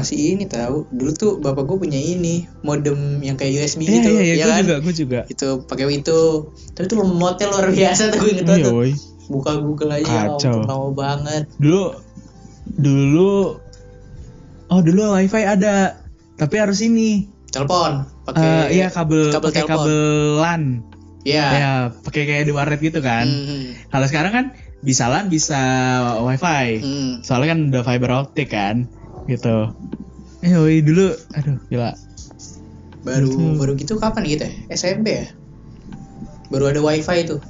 masih 0.00 0.18
ini 0.32 0.44
tahu 0.44 0.88
dulu 0.88 1.10
tuh 1.12 1.32
bapak 1.36 1.64
gue 1.64 1.76
punya 1.78 1.96
ini 1.96 2.34
modem 2.60 2.96
yang 3.20 3.34
kayak 3.34 3.60
USB 3.60 3.84
Iya 3.84 3.92
gitu 3.94 4.08
iya 4.10 4.22
iya, 4.22 4.34
ya 4.34 4.44
gua 4.44 4.50
kan 4.50 4.62
juga 4.62 4.76
gua 4.78 4.94
juga. 4.94 5.20
itu 5.26 5.46
pakai 5.62 5.84
itu 5.90 6.20
tapi 6.72 6.84
itu 6.84 6.96
remote 6.96 7.42
luar 7.44 7.66
biasa 7.68 8.02
tuh 8.08 8.18
gue 8.18 8.30
inget 8.30 8.44
banget 8.44 8.60
Iya, 8.60 8.66
tuh. 8.66 8.82
buka 9.28 9.52
Google 9.56 9.92
aja 9.92 10.08
ya 10.08 10.22
Kacau. 10.32 10.58
lama 10.64 10.88
banget 10.90 11.44
Dulu 11.56 11.82
dulu 12.70 13.32
Oh, 14.66 14.78
dulu 14.78 15.02
wifi 15.12 15.42
ada. 15.42 15.98
Tapi 16.36 16.54
harus 16.56 16.78
ini. 16.80 17.26
telepon 17.50 18.06
Eh 18.06 18.24
pakai 18.24 18.70
iya 18.70 18.86
kabel 18.86 19.34
kabel 19.34 19.50
pakai 19.50 19.62
kabel 19.66 19.98
LAN. 20.38 20.62
Iya. 21.20 21.46
Ya, 21.50 21.70
pakai 22.00 22.22
kayak 22.22 22.46
di 22.46 22.54
warnet 22.54 22.78
gitu 22.78 23.02
kan. 23.02 23.26
Hmm. 23.26 23.74
Kalau 23.90 24.06
sekarang 24.06 24.30
kan 24.30 24.44
bisa 24.80 25.10
LAN, 25.10 25.26
bisa 25.26 25.58
WiFi. 26.22 26.66
Hmm. 26.78 27.12
Soalnya 27.20 27.48
kan 27.50 27.60
udah 27.68 27.82
fiber 27.82 28.10
optic 28.14 28.48
kan, 28.48 28.86
gitu. 29.30 29.70
Eh, 30.40 30.56
woi, 30.56 30.80
dulu, 30.80 31.14
aduh, 31.30 31.56
gila. 31.68 31.92
Baru 33.00 33.28
Gitu. 33.28 33.56
baru 33.56 33.72
gitu 33.76 33.92
kapan 33.96 34.22
gitu 34.26 34.44
ya? 34.44 34.52
SMP 34.68 35.06
ya? 35.14 35.26
Baru 36.50 36.66
ada 36.66 36.80
wifi 36.82 37.18
tuh. 37.24 37.40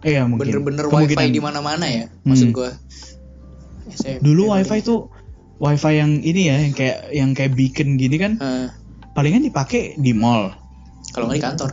Iya 0.00 0.24
mungkin. 0.24 0.48
Bener-bener 0.64 0.86
wifi 0.88 1.26
di 1.28 1.38
mana-mana 1.38 1.84
ya. 1.84 2.08
Maksud 2.24 2.50
Hmm. 2.50 2.56
gua. 2.56 2.70
SMP. 3.86 4.24
Dulu 4.24 4.50
wifi 4.50 4.78
tuh 4.80 5.12
wifi 5.58 5.92
yang 5.92 6.18
ini 6.18 6.48
ya, 6.48 6.56
yang 6.58 6.72
kayak 6.72 6.98
yang 7.12 7.30
kayak 7.34 7.52
beacon 7.52 8.00
gini 8.00 8.16
kan, 8.16 8.32
Eh, 8.34 8.66
palingan 9.12 9.44
dipakai 9.44 9.94
di 9.94 10.10
mall, 10.10 10.54
kalau 11.12 11.28
nggak 11.28 11.36
di 11.36 11.44
kantor 11.44 11.70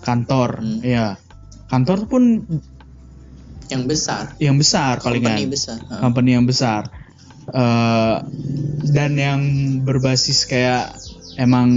kantor, 0.00 0.50
Hmm. 0.58 0.80
ya. 0.82 1.14
Kantor 1.68 2.08
pun 2.08 2.48
yang 3.68 3.84
besar. 3.84 4.32
yang 4.40 4.56
besar 4.56 4.96
palingan. 4.98 5.36
Company 5.36 5.44
besar. 5.46 5.76
Eh. 5.78 6.00
company 6.00 6.30
yang 6.32 6.46
besar 6.48 6.82
Eh, 7.50 8.16
dan 8.86 9.10
yang 9.14 9.40
berbasis 9.80 10.44
kayak 10.44 11.00
emang 11.34 11.68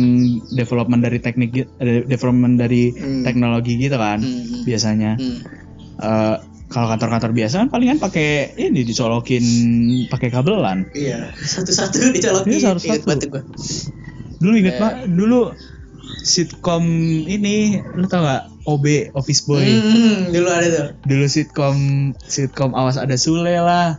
development 0.49 0.99
dari 0.99 1.17
teknik 1.17 1.51
eh, 1.77 2.03
development 2.03 2.57
dari 2.57 2.91
Hmm. 2.91 3.21
teknologi 3.21 3.77
gitu 3.77 3.95
kan 3.95 4.19
Hmm. 4.19 4.61
biasanya 4.61 5.15
Hmm. 5.15 5.39
Eh, 5.97 6.35
kalau 6.67 6.87
kantor-kantor 6.87 7.31
biasa 7.31 7.55
kan 7.57 7.69
palingan 7.69 7.99
pakai 7.99 8.29
ini 8.57 8.81
dicolokin 8.81 9.43
pakai 10.07 10.27
kabelan 10.29 10.87
Iya, 10.89 11.31
satu-satu 11.35 11.99
dicolokin. 12.15 12.47
Iya, 12.49 12.59
satu-satu. 12.69 12.87
Ingat 12.89 13.03
banget 13.05 13.23
gua. 13.27 13.43
dulu 14.37 14.53
inget 14.57 14.73
Eh. 14.73 14.79
pak 14.79 14.93
dulu 15.07 15.39
sitkom 16.17 16.83
ini 17.23 17.55
lu 17.91 18.05
tau 18.05 18.21
gak 18.21 18.43
OB 18.63 18.85
Office 19.13 19.41
Boy 19.43 19.65
Hmm, 19.67 20.29
dulu 20.29 20.47
ada 20.47 20.67
tuh. 20.67 20.87
dulu 21.03 21.25
sitkom 21.25 21.77
sitkom 22.19 22.71
awas 22.71 22.95
ada 22.95 23.15
Sule 23.15 23.55
lah 23.55 23.97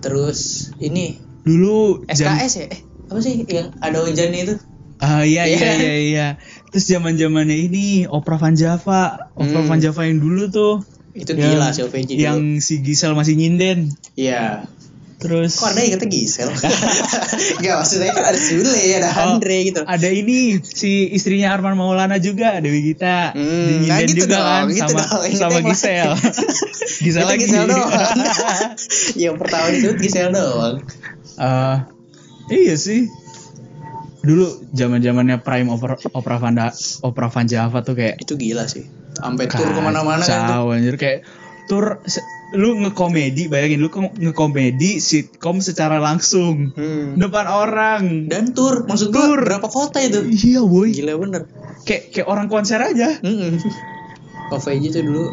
Terus 0.00 0.40
ini 0.78 1.16
dulu 1.40 2.04
jam- 2.06 2.36
SKS 2.36 2.52
ya? 2.56 2.66
Eh, 2.66 2.80
apa 3.06 3.18
sih 3.18 3.34
yang 3.44 3.68
ada 3.76 4.00
hujannya 4.00 4.40
itu? 4.42 4.54
Ah 4.98 5.24
iya 5.24 5.44
iya 5.44 5.56
Iya. 5.56 5.72
iya 5.74 5.94
iya. 5.98 6.26
Terus 6.68 6.84
zaman 6.86 7.16
zamannya 7.16 7.56
ini 7.58 8.04
Opera 8.06 8.36
Van 8.36 8.52
Java, 8.52 9.32
Opera 9.32 9.60
Hmm. 9.60 9.68
Van 9.68 9.80
Java 9.80 10.02
yang 10.04 10.18
dulu 10.18 10.48
tuh. 10.48 10.74
Itu 11.10 11.32
yang, 11.32 11.56
gila 11.56 11.68
si 11.70 11.80
OVJ 11.82 12.10
dulu. 12.10 12.20
Yang 12.20 12.38
si 12.60 12.74
Gisel 12.80 13.12
masih 13.12 13.34
nyinden. 13.34 13.90
Iya. 14.14 14.68
Terus 15.16 15.52
Kok 15.54 15.68
ada 15.70 15.80
ingetnya 15.82 16.06
Gisel? 16.06 16.48
Enggak, 16.48 17.74
maksudnya 17.82 18.08
kan 18.10 18.24
ada 18.24 18.36
Sule, 18.36 18.72
ada 18.72 19.08
Oh, 19.10 19.36
Andre 19.36 19.56
gitu. 19.66 19.80
Ada 19.82 20.08
ini 20.08 20.38
si 20.62 21.08
istrinya 21.08 21.50
Arman 21.50 21.74
Maulana 21.74 22.16
juga 22.16 22.56
Dewi 22.56 22.80
Gita. 22.86 23.36
Hmm, 23.36 23.84
nah 23.84 24.00
gitu 24.00 24.24
juga 24.24 24.36
dong, 24.38 24.48
kan 24.48 24.64
gitu 24.70 24.80
sama 24.86 25.00
dong. 25.02 25.22
Sama 25.34 25.52
yang 25.54 25.66
Gisel. 25.66 26.08
Gisel 27.00 27.24
lagi. 27.24 27.42
Gisel 27.42 27.64
doang. 27.64 27.90
yang 29.24 29.34
pertama 29.36 29.66
disebut 29.68 29.98
Gisel 29.98 30.28
doang. 30.30 30.76
Eh, 31.34 31.76
iya 32.50 32.74
sih. 32.74 33.08
Dulu 34.20 34.44
zaman-zamannya 34.70 35.40
Prime 35.40 35.68
Opera 35.68 35.96
Opera 36.10 36.36
Van, 36.36 36.52
Da- 36.52 36.76
Opera 37.00 37.26
Van 37.26 37.46
Java 37.46 37.80
tuh 37.80 37.94
kayak 37.94 38.20
Itu 38.20 38.36
gila 38.36 38.68
sih. 38.68 38.84
Sampai 39.10 39.48
tur 39.48 39.64
ke 39.66 39.80
mana-mana 39.80 40.20
kan 40.20 40.44
tuh. 40.46 40.60
Kacau 40.60 40.64
anjir 40.70 40.94
kayak 40.94 41.18
tur 41.64 42.04
lu 42.50 42.74
ngekomedi 42.76 43.46
bayangin 43.46 43.78
lu 43.78 43.88
ngekomedi 43.88 44.98
sitkom 44.98 45.60
secara 45.60 45.96
langsung 45.96 46.74
Hmm. 46.74 47.14
depan 47.14 47.46
orang 47.46 48.26
Dan 48.26 48.50
tur, 48.50 48.84
maksud 48.84 49.08
Tur. 49.08 49.38
berapa 49.38 49.64
kota 49.64 50.02
itu? 50.02 50.26
iya 50.26 50.58
boy 50.58 50.90
Gila 50.90 51.14
bener. 51.16 51.42
kayak 51.80 52.10
kayak 52.10 52.26
orang 52.26 52.46
konser 52.46 52.76
aja 52.76 53.22
Mm 53.22 53.56
OVJ 54.50 54.84
tuh 54.90 55.02
dulu 55.02 55.24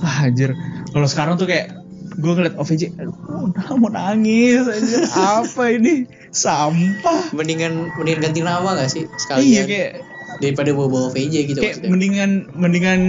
ah, 0.00 0.24
anjir 0.24 0.54
kalau 0.88 1.06
sekarang 1.06 1.34
tuh 1.34 1.44
kayak 1.44 1.74
gue 2.12 2.32
ngeliat 2.32 2.54
OVJ 2.54 2.82
aduh 2.96 3.14
udah 3.48 3.64
mau 3.76 3.88
nangis 3.88 4.64
anjir 4.64 5.02
apa 5.10 5.62
ini 5.70 5.94
sampah 6.30 7.32
mendingan 7.32 7.90
mendingan 7.94 8.20
ganti 8.22 8.40
nama 8.40 8.74
gak 8.74 8.88
sih 8.88 9.04
iya 9.04 9.18
sekalian 9.18 9.64
kayak 9.66 9.90
daripada 10.38 10.70
bawa 10.72 10.88
bawa 10.88 11.08
VJ 11.10 11.34
gitu 11.46 11.58
kayak 11.58 11.74
maksudnya. 11.76 11.90
mendingan 11.90 12.30
mendingan 12.54 13.00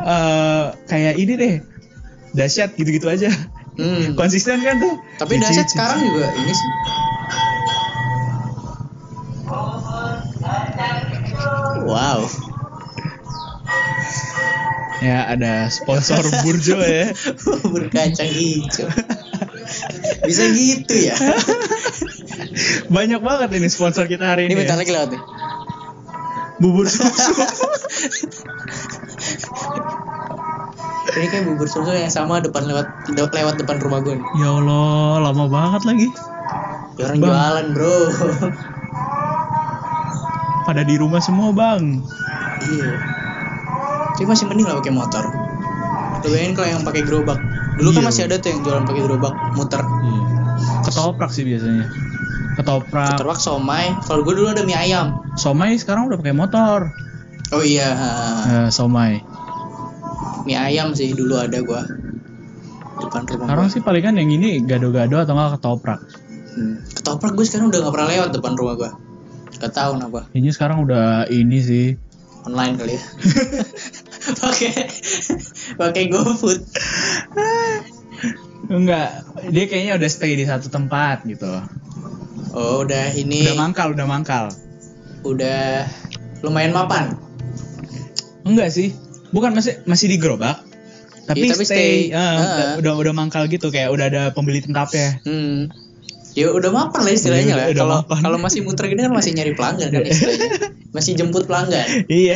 eh 0.00 0.64
kayak 0.86 1.14
ini 1.14 1.32
deh 1.34 1.54
dahsyat 2.32 2.72
gitu-gitu 2.74 3.06
aja 3.06 3.28
Hmm. 3.70 4.12
konsisten 4.12 4.60
kan 4.60 4.76
tuh 4.76 4.98
Tapi 5.16 5.34
Cici, 5.34 5.44
dahsyat 5.46 5.64
cici. 5.64 5.72
sekarang 5.72 5.98
juga 6.04 6.26
ini 6.36 6.52
sih. 6.52 6.68
Wow. 11.82 12.28
Ya 15.00 15.24
ada 15.26 15.66
sponsor 15.66 16.20
burjo 16.42 16.76
ya 16.76 17.08
Berkacang 17.72 18.28
hijau. 18.28 18.88
Bisa 20.20 20.44
gitu 20.50 20.94
ya. 20.94 21.16
banyak 22.96 23.18
banget 23.18 23.48
ini 23.54 23.66
sponsor 23.66 24.04
kita 24.04 24.24
hari 24.26 24.44
Ini 24.44 24.52
ini 24.52 24.60
bentar 24.60 24.76
ya. 24.76 24.80
lagi 24.80 24.92
lewat 24.92 25.08
nih. 25.10 25.22
bubur 26.58 26.84
susu 26.84 27.32
Ini 31.10 31.26
kayak 31.26 31.44
bubur 31.44 31.66
susu 31.66 31.90
yang 31.90 32.08
sama 32.08 32.38
depan 32.38 32.64
lewat 32.64 32.86
lewat 33.10 33.54
depan 33.56 33.76
rumah 33.78 34.00
gue. 34.00 34.14
nih. 34.14 34.26
ya 34.38 34.48
Allah 34.52 34.86
lama 35.22 35.44
banget 35.46 35.82
lagi 35.84 36.08
Ya 36.94 37.08
orang 37.08 37.18
Bang. 37.18 37.30
jualan 37.32 37.66
bro. 37.72 37.96
pada 40.62 40.82
di 40.82 40.94
rumah 40.94 41.18
semua 41.18 41.50
bang 41.50 42.04
iya. 42.62 42.90
Tapi 44.20 44.28
masih 44.28 44.44
mending 44.44 44.68
lah 44.68 44.76
pakai 44.76 44.92
motor. 44.92 45.24
Lu 46.20 46.28
bayangin 46.28 46.52
kalau 46.52 46.68
yang 46.68 46.84
pakai 46.84 47.02
gerobak. 47.02 47.40
Dulu 47.80 47.88
kan 47.90 48.04
Iya. 48.04 48.08
masih 48.12 48.22
ada 48.28 48.36
tuh 48.36 48.52
yang 48.52 48.60
jualan 48.60 48.84
pakai 48.84 49.00
gerobak 49.00 49.32
muter. 49.56 49.80
ketoprak 50.84 51.32
sih 51.32 51.40
biasanya 51.40 51.88
ketoprak 52.52 53.16
Ketoprak 53.16 53.40
somai. 53.40 53.96
Kalau 54.04 54.20
gue 54.20 54.34
dulu 54.36 54.52
ada 54.52 54.60
mie 54.60 54.76
ayam. 54.76 55.24
somai 55.32 55.72
sekarang 55.74 56.04
udah 56.04 56.20
pakai 56.20 56.36
motor 56.36 56.92
Oh 57.50 57.64
iya. 57.64 57.88
Eh, 58.44 58.68
somai 58.68 59.24
mie 60.44 60.60
ayam 60.60 60.92
sih 60.92 61.16
dulu 61.16 61.40
ada 61.40 61.64
gua 61.64 61.80
depan 63.00 63.24
rumah 63.24 63.44
sekarang 63.48 63.64
gua. 63.64 63.72
sih 63.72 63.80
palingan 63.80 64.20
yang 64.20 64.28
ini 64.28 64.60
gado-gado 64.60 65.16
atau 65.16 65.32
enggak 65.32 65.56
ketoprak 65.56 66.00
Hmm. 66.50 66.76
Ketoprak 66.92 67.32
gue 67.32 67.46
sekarang 67.46 67.70
udah 67.70 67.78
gak 67.80 67.94
pernah 67.94 68.08
lewat 68.10 68.28
depan 68.34 68.52
rumah 68.52 68.74
gua. 68.74 68.90
Gak 69.56 69.70
tahu 69.70 69.90
kenapa. 69.96 70.20
ini 70.34 70.48
sekarang 70.50 70.84
udah 70.84 71.24
ini 71.30 71.58
sih 71.62 71.86
Online 72.42 72.72
kali 72.74 72.92
ya. 72.96 73.02
Pakai 74.40 74.72
pakai 75.76 76.04
GoFood. 76.06 76.60
enggak 78.66 79.08
dia 79.48 79.64
kayaknya 79.66 79.94
udah 79.96 80.08
stay 80.08 80.34
di 80.34 80.44
satu 80.44 80.68
tempat 80.68 81.24
gitu 81.24 81.48
Oh 82.50 82.82
udah 82.82 83.10
ini 83.12 83.42
udah 83.44 83.56
mangkal 83.56 83.88
udah 83.90 84.06
mangkal 84.06 84.44
udah 85.22 85.86
lumayan 86.40 86.70
mapan. 86.70 87.14
enggak 88.42 88.70
sih 88.70 88.94
bukan 89.30 89.52
masih 89.52 89.78
masih 89.84 90.06
di 90.06 90.16
gerobak 90.16 90.62
tapi, 91.22 91.46
Iya, 91.46 91.52
tapi 91.52 91.64
stay, 91.64 92.10
stay. 92.10 92.10
eh, 92.10 92.18
Ah. 92.18 92.74
udah 92.76 92.94
udah 92.96 93.12
mangkal 93.12 93.46
gitu 93.46 93.68
kayak 93.68 93.88
udah 93.88 94.06
ada 94.06 94.22
pembeli 94.30 94.58
tetapnya 94.60 95.22
Hmm. 95.22 95.70
Ya 96.32 96.46
udah 96.48 96.70
mapan 96.70 97.00
lah 97.02 97.12
istilahnya 97.12 97.44
Iya, 97.44 97.56
lah. 97.56 97.66
udah 97.68 97.78
Kalau 97.80 97.98
kalau 98.20 98.38
masih 98.38 98.62
muter 98.62 98.86
gini 98.86 99.02
kan 99.02 99.10
masih 99.10 99.32
nyari 99.32 99.52
pelanggan 99.52 99.90
kan 99.90 100.02
istilahnya. 100.04 100.48
Masih 100.90 101.14
jemput 101.14 101.46
pelanggan. 101.46 101.86
iya 102.10 102.34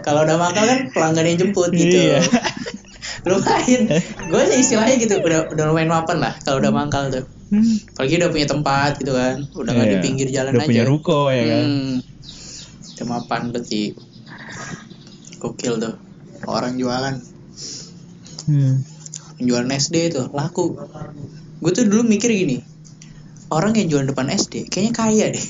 kalau 0.00 0.24
udah 0.24 0.36
makan 0.38 0.64
kan 0.64 0.80
pelanggan 0.90 1.24
yang 1.26 1.38
jemput 1.38 1.68
gitu. 1.70 1.92
Iya. 1.92 2.24
lumayan. 3.28 3.82
Gue 4.26 4.42
sih 4.46 4.58
istilahnya 4.60 4.96
gitu 4.96 5.20
udah 5.20 5.52
udah 5.52 5.64
lumayan 5.66 5.88
mapan 5.88 6.18
lah 6.18 6.32
kalau 6.40 6.56
udah 6.56 6.72
mangkal 6.72 7.12
tuh. 7.12 7.28
Hmm. 7.52 7.76
Apalagi 7.92 8.16
udah 8.16 8.30
punya 8.30 8.46
tempat 8.46 8.90
gitu 8.96 9.12
kan. 9.12 9.44
Udah 9.52 9.70
nggak 9.70 9.86
di 9.86 9.92
Iya. 9.92 10.00
pinggir 10.00 10.28
jalan 10.30 10.50
udah 10.50 10.62
aja. 10.62 10.68
punya 10.68 10.84
ruko 10.84 11.28
ya 11.28 11.44
kan 11.44 11.60
Hmm. 11.62 11.96
Udah 12.90 13.06
mapan 13.10 13.40
berarti. 13.52 13.82
Gokil 15.36 15.74
tuh. 15.78 15.94
Orang 16.42 16.76
jualan. 16.76 17.20
Hmm. 18.46 18.74
Jualan 19.36 19.68
SD 19.70 19.96
tuh 20.10 20.32
laku. 20.32 20.80
Gue 21.60 21.70
tuh 21.70 21.84
dulu 21.84 22.02
mikir 22.02 22.28
gini. 22.30 22.64
Orang 23.50 23.74
yang 23.74 23.86
jualan 23.86 24.06
depan 24.06 24.30
SD 24.30 24.66
kayaknya 24.66 24.92
kaya 24.94 25.26
deh. 25.30 25.46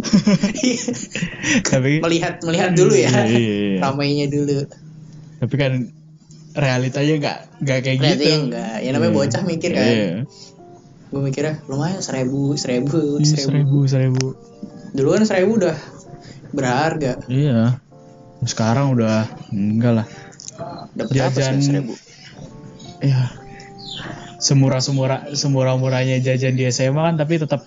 tapi 1.70 2.00
melihat 2.00 2.42
melihat 2.42 2.70
dulu 2.74 2.94
ya. 2.94 3.10
Iya, 3.10 3.24
iya, 3.28 3.38
iya. 3.70 3.80
Ramainya 3.80 4.26
dulu. 4.26 4.66
tapi 5.40 5.54
kan 5.56 5.72
realitanya 6.52 7.14
nggak 7.16 7.38
nggak 7.62 7.78
kayak 7.80 7.96
Ternyata 7.96 8.18
gitu 8.18 8.36
enggak. 8.44 8.74
Ya 8.80 8.90
namanya 8.90 9.08
Iya. 9.08 9.18
bocah 9.18 9.42
mikir 9.44 9.70
kan. 9.72 9.86
Iya. 9.86 10.10
Gue 11.10 11.20
mikirnya 11.20 11.54
lumayan 11.66 11.98
seribu, 12.00 12.54
seribu, 12.54 13.18
Iya, 13.18 13.26
seribu. 13.40 13.78
seribu 13.84 14.26
Dulu 14.90 15.08
kan 15.12 15.22
seribu 15.24 15.52
udah 15.56 15.76
berharga. 16.50 17.14
iya 17.26 17.78
sekarang 18.42 18.90
udah 18.90 19.28
enggak 19.50 20.02
lah 20.02 20.06
Dapat 20.92 21.12
apa 21.14 21.30
Jajan. 21.30 21.54
sih 21.56 21.70
seribu? 21.70 21.94
ya 23.00 23.32
semurah 24.50 24.82
semurah 24.82 25.20
semurah 25.38 25.78
murahnya 25.78 26.18
jajan 26.18 26.58
di 26.58 26.66
SMA 26.74 26.98
kan 26.98 27.14
tapi 27.14 27.38
tetap 27.38 27.62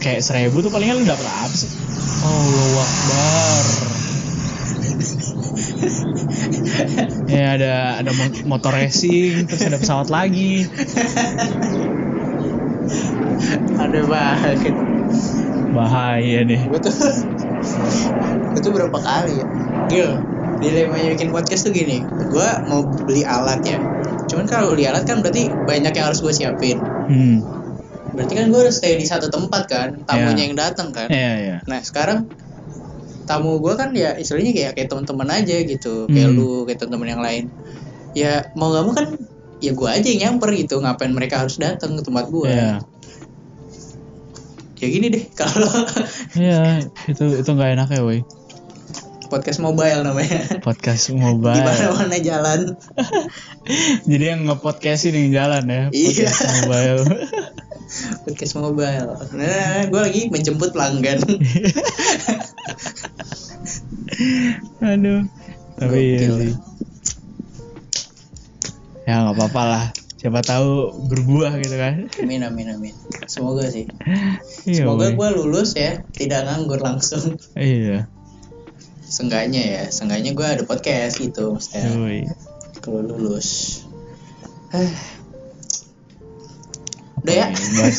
kayak 0.00 0.24
seribu 0.24 0.64
tuh 0.64 0.72
palingan 0.72 0.96
lu 0.96 1.04
dapet 1.04 1.28
apa 1.28 1.52
sih? 1.52 1.68
Allah 2.24 2.80
Akbar. 2.80 3.64
Ya 7.30 7.54
ada 7.54 8.02
ada 8.02 8.10
motor 8.42 8.74
racing 8.74 9.46
terus 9.46 9.62
ada 9.62 9.78
pesawat 9.78 10.10
lagi. 10.10 10.66
Ada 13.78 14.00
banget. 14.02 14.74
Bahaya 15.70 16.42
nih. 16.42 16.66
Betul 16.66 16.90
itu 18.58 18.68
berapa 18.74 18.98
kali 18.98 19.32
ya? 19.40 19.46
Gil. 19.86 20.10
Dilemanya 20.60 21.08
bikin 21.16 21.32
podcast 21.32 21.64
tuh 21.64 21.72
gini 21.72 22.04
Gue 22.04 22.48
mau 22.68 22.84
beli 22.84 23.24
alat 23.24 23.60
ya. 23.64 23.80
Cuman 24.28 24.44
kalau 24.44 24.76
beli 24.76 24.84
alat 24.84 25.08
kan 25.08 25.24
berarti 25.24 25.48
banyak 25.50 25.90
yang 25.90 26.06
harus 26.12 26.20
gue 26.20 26.30
siapin. 26.30 26.78
Hmm. 26.80 27.40
Berarti 28.12 28.32
kan 28.36 28.52
gue 28.52 28.60
harus 28.60 28.76
stay 28.76 28.94
di 28.94 29.06
satu 29.08 29.26
tempat 29.26 29.66
kan 29.66 29.88
Tamunya 30.04 30.36
Iya. 30.36 30.44
yang 30.46 30.54
datang 30.54 30.88
kan. 30.92 31.08
Iya 31.08 31.32
iya. 31.40 31.56
Nah 31.64 31.80
sekarang 31.80 32.28
tamu 33.24 33.62
gue 33.62 33.74
kan 33.74 33.94
ya 33.94 34.18
istilahnya 34.18 34.50
kayak 34.50 34.72
kayak 34.74 34.88
teman-teman 34.90 35.28
aja 35.30 35.56
gitu 35.62 36.10
kayak 36.10 36.28
Hmm. 36.28 36.38
lu 36.38 36.50
kayak 36.66 36.78
teman-teman 36.78 37.08
yang 37.08 37.22
lain. 37.22 37.44
Ya 38.12 38.50
mau 38.52 38.68
gak 38.70 38.84
mau 38.84 38.92
kan 38.92 39.06
ya 39.60 39.70
gue 39.70 39.88
aja 39.88 40.08
yang 40.08 40.20
nyamper 40.40 40.50
gitu 40.56 40.80
ngapain 40.80 41.12
mereka 41.12 41.38
harus 41.38 41.56
datang 41.56 41.94
ke 41.94 42.02
tempat 42.02 42.26
gue 42.28 42.48
iya. 42.48 42.80
Ya 44.80 44.88
gini 44.88 45.12
deh 45.12 45.24
kalau 45.40 45.68
iya 46.34 46.80
itu 47.04 47.24
itu 47.36 47.50
nggak 47.52 47.76
enak 47.76 47.88
ya 47.92 48.00
woi 48.00 48.24
podcast 49.30 49.62
mobile 49.62 50.02
namanya. 50.02 50.58
Podcast 50.60 51.06
di 51.10 51.14
mobile 51.14 51.62
mana-mana 51.62 52.18
jalan. 52.18 52.60
Jadi 54.10 54.24
yang 54.26 54.50
ngepodcastin 54.50 55.14
yang 55.14 55.30
jalan 55.32 55.64
ya 55.70 55.82
Iya. 55.94 56.26
podcast 56.28 56.44
mobile. 56.58 57.02
Podcast 58.26 58.54
mobile. 58.54 59.10
Nah 59.34 59.82
gue 59.86 60.00
lagi 60.00 60.22
menjemput 60.30 60.70
pelanggan. 60.70 61.18
Aduh 64.80 65.26
tapi 65.74 65.98
iya 65.98 66.28
sih. 66.28 66.52
Ya 69.08 69.26
nggak 69.26 69.34
apa-apa 69.34 69.62
lah. 69.66 69.84
Siapa 70.20 70.44
tahu 70.44 70.92
berbuah 71.08 71.56
gitu 71.58 71.74
kan. 71.80 72.06
Amin 72.20 72.44
amin 72.46 72.78
amin. 72.78 72.94
Semoga 73.26 73.66
sih. 73.66 73.88
Iya 74.68 74.84
semoga 74.86 75.10
gue 75.10 75.28
lulus 75.34 75.74
ya 75.74 76.04
tidak 76.14 76.46
nganggur 76.46 76.78
langsung. 76.78 77.40
Iya 77.58 78.06
Seenggaknya 79.10 79.58
ya 79.58 79.82
seenggaknya 79.90 80.38
gue 80.38 80.46
ada 80.46 80.62
podcast 80.62 81.18
gitu 81.18 81.58
maksudnya. 81.58 81.90
Kalau 82.78 83.02
lulus. 83.02 83.82
Udah 87.26 87.34
ya? 87.34 87.46
Bahas. 87.50 87.98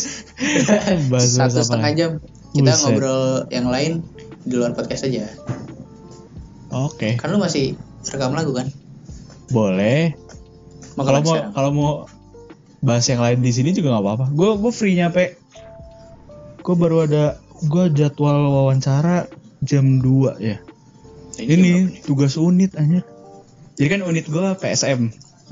Bahas 1.11 1.35
satu 1.35 1.67
setengah 1.67 1.91
jam 1.99 2.11
kita 2.55 2.71
Buset. 2.71 2.83
ngobrol 2.87 3.43
yang 3.51 3.67
lain 3.67 4.07
di 4.47 4.55
luar 4.55 4.71
podcast 4.71 5.03
aja. 5.03 5.27
Oke. 6.71 7.19
Kan 7.19 7.35
lu 7.35 7.43
masih 7.43 7.75
rekam 8.07 8.31
lagu 8.31 8.55
kan? 8.55 8.71
Boleh. 9.51 10.15
Kalau 10.95 11.19
mau 11.27 11.35
kalau 11.51 11.69
mau 11.75 11.91
bahas 12.79 13.03
yang 13.11 13.19
lain 13.19 13.43
di 13.43 13.51
sini 13.51 13.75
juga 13.75 13.99
nggak 13.99 14.03
apa-apa. 14.07 14.25
Gue 14.31 14.55
gue 14.55 14.71
free 14.71 14.95
nyampe. 14.95 15.35
Gue 16.63 16.75
baru 16.79 17.03
ada 17.03 17.35
gue 17.67 17.85
jadwal 17.91 18.47
wawancara 18.47 19.27
jam 19.61 19.99
2 20.01 20.39
ya 20.39 20.57
ini 21.45 21.71
tugas 22.01 22.37
unit 22.37 22.73
aja 22.77 23.01
jadi 23.79 23.87
kan 23.87 24.01
unit 24.05 24.29
gue 24.29 24.47
PSM 24.59 25.09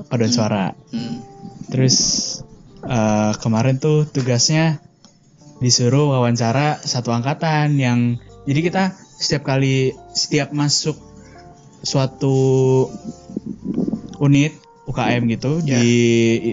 paduan 0.08 0.32
suara. 0.32 0.72
Hmm. 0.94 1.20
terus 1.68 1.98
eh, 2.84 3.34
kemarin 3.42 3.82
tuh 3.82 4.08
tugasnya 4.08 4.80
disuruh 5.60 6.16
wawancara 6.16 6.80
satu 6.80 7.12
angkatan 7.12 7.76
yang 7.76 8.00
jadi 8.48 8.60
kita 8.64 8.84
setiap 9.20 9.44
kali 9.50 9.92
setiap 10.16 10.56
masuk 10.56 10.96
suatu 11.84 12.88
unit 14.20 14.56
UKM 14.88 15.22
gitu 15.30 15.60
di 15.62 15.82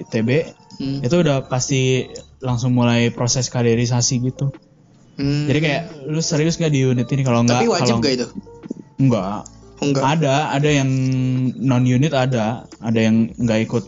ITB 0.03 0.59
Hmm. 0.77 1.01
itu 1.01 1.17
udah 1.17 1.49
pasti 1.49 2.05
langsung 2.45 2.77
mulai 2.77 3.09
proses 3.09 3.49
kaderisasi 3.49 4.21
gitu. 4.21 4.53
Hmm. 5.17 5.49
jadi 5.49 5.59
kayak 5.65 5.83
lu 6.13 6.21
serius 6.21 6.61
gak 6.61 6.69
di 6.69 6.85
unit 6.85 7.09
ini 7.09 7.25
kalau 7.25 7.41
enggak 7.41 7.65
tapi 7.65 7.73
wajib 7.73 7.97
kalau 7.97 8.05
gak 8.05 8.13
itu 8.21 8.27
enggak 8.97 9.45
enggak 9.77 10.05
ada 10.05 10.57
ada 10.57 10.69
yang 10.73 10.89
non 11.61 11.85
unit 11.85 12.13
ada 12.17 12.65
ada 12.81 13.01
yang 13.01 13.29
nggak 13.37 13.69
ikut 13.69 13.85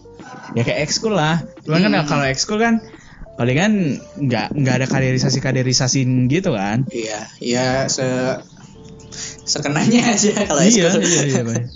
ya 0.52 0.62
kayak 0.64 0.84
ekskul 0.84 1.16
lah 1.16 1.40
cuman 1.64 1.88
kan 1.88 1.92
Hmm. 1.96 2.08
kalau 2.08 2.24
ekskul 2.28 2.60
kan 2.60 2.84
palingan 3.40 3.96
nggak 4.18 4.52
nggak 4.52 4.74
ada 4.82 4.86
kaderisasi 4.90 5.38
kaderisasi 5.40 6.04
gitu 6.28 6.52
kan 6.52 6.84
iya 6.92 7.24
iya 7.40 7.66
se 7.88 8.04
sekenanya 9.48 10.12
aja 10.12 10.44
kalau 10.44 10.60
iya 10.60 10.92
ekskul. 10.92 11.04
iya 11.04 11.22
iya 11.24 11.42
Bay. 11.46 11.62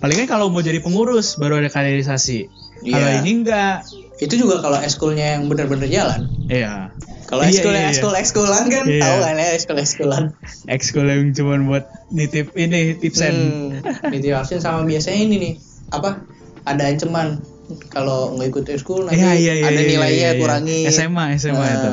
palingan 0.00 0.28
kalau 0.28 0.48
mau 0.48 0.60
jadi 0.60 0.80
pengurus 0.80 1.36
baru 1.36 1.60
ada 1.60 1.68
kaderisasi 1.68 2.48
kalau 2.86 3.08
Iya. 3.08 3.20
ini 3.20 3.30
enggak. 3.40 3.76
Itu 4.14 4.34
juga 4.36 4.60
kalau 4.60 4.78
ekskulnya 4.78 5.36
yang 5.36 5.48
benar-benar 5.48 5.88
jalan. 5.88 6.30
Iya. 6.46 6.92
Kalau 7.24 7.42
Iya, 7.42 7.50
ekskul 7.50 7.72
iya, 7.72 7.80
iya. 7.80 7.90
ekskul 7.90 8.14
ekskulan 8.14 8.64
kan 8.68 8.84
Iya. 8.84 9.00
tahu 9.00 9.16
kan 9.18 9.34
ya 9.34 9.48
ekskul 9.56 9.78
ekskulan 9.80 10.24
ekskul 10.68 11.06
yang 11.08 11.32
cuman 11.32 11.60
buat 11.64 11.84
nitip 12.12 12.52
ini 12.54 12.94
tipsen 12.94 13.34
Hmm, 13.34 14.12
ditirasin 14.12 14.60
sama 14.60 14.84
biasanya 14.84 15.18
ini 15.18 15.36
nih. 15.40 15.54
Apa? 15.90 16.20
Ada 16.62 16.92
ancaman 16.92 17.40
kalau 17.88 18.36
nggak 18.36 18.48
ikut 18.50 18.64
ekskul 18.70 19.08
nanti 19.08 19.18
Iya, 19.18 19.32
iya, 19.34 19.52
iya, 19.56 19.66
ada 19.66 19.80
iya, 19.80 19.88
nilainya 19.88 20.14
iya, 20.14 20.30
iya. 20.30 20.40
kurangi 20.40 20.78
SMA, 20.86 21.24
SMA 21.34 21.64
itu. 21.66 21.90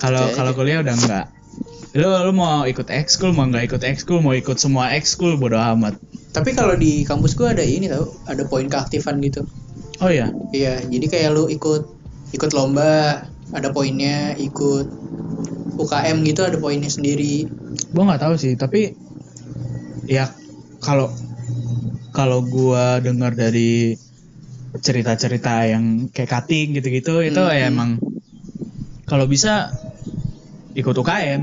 kalau 0.00 0.22
Oke, 0.26 0.34
kalau 0.34 0.52
kuliah 0.52 0.80
udah 0.80 0.96
enggak. 0.96 1.26
Lu 1.92 2.08
lu 2.08 2.32
mau 2.32 2.64
ikut 2.64 2.88
ekskul 2.88 3.30
mau 3.30 3.44
nggak 3.44 3.68
ikut 3.68 3.82
ekskul 3.84 4.18
mau 4.18 4.32
ikut 4.32 4.56
semua 4.56 4.96
ekskul 4.96 5.36
bodo 5.36 5.60
amat. 5.60 6.00
Tapi 6.32 6.56
kalau 6.56 6.72
di 6.74 7.04
kampus 7.04 7.36
gua 7.36 7.52
ada 7.52 7.60
ini 7.60 7.86
tau 7.86 8.08
ada 8.24 8.48
poin 8.48 8.64
keaktifan 8.64 9.20
gitu 9.20 9.44
oh 10.02 10.10
iya? 10.10 10.28
Iya 10.50 10.82
jadi 10.84 11.06
kayak 11.08 11.30
lu 11.32 11.46
ikut 11.48 11.82
ikut 12.34 12.50
lomba 12.52 13.24
ada 13.52 13.68
poinnya 13.70 14.34
ikut 14.36 14.86
UKM 15.78 16.16
gitu 16.26 16.40
ada 16.44 16.58
poinnya 16.60 16.90
sendiri. 16.90 17.48
Gua 17.94 18.04
nggak 18.10 18.22
tahu 18.22 18.34
sih 18.36 18.52
tapi 18.58 18.92
ya 20.04 20.28
kalau 20.82 21.08
kalau 22.12 22.44
gua 22.44 23.00
dengar 23.00 23.32
dari 23.32 23.96
cerita-cerita 24.72 25.68
yang 25.68 26.08
kayak 26.08 26.28
cutting 26.32 26.72
gitu-gitu 26.76 27.20
itu 27.20 27.42
Hmm. 27.44 27.52
ya 27.52 27.68
emang 27.68 28.00
kalau 29.04 29.28
bisa 29.28 29.68
ikut 30.72 30.96
UKM 30.96 31.40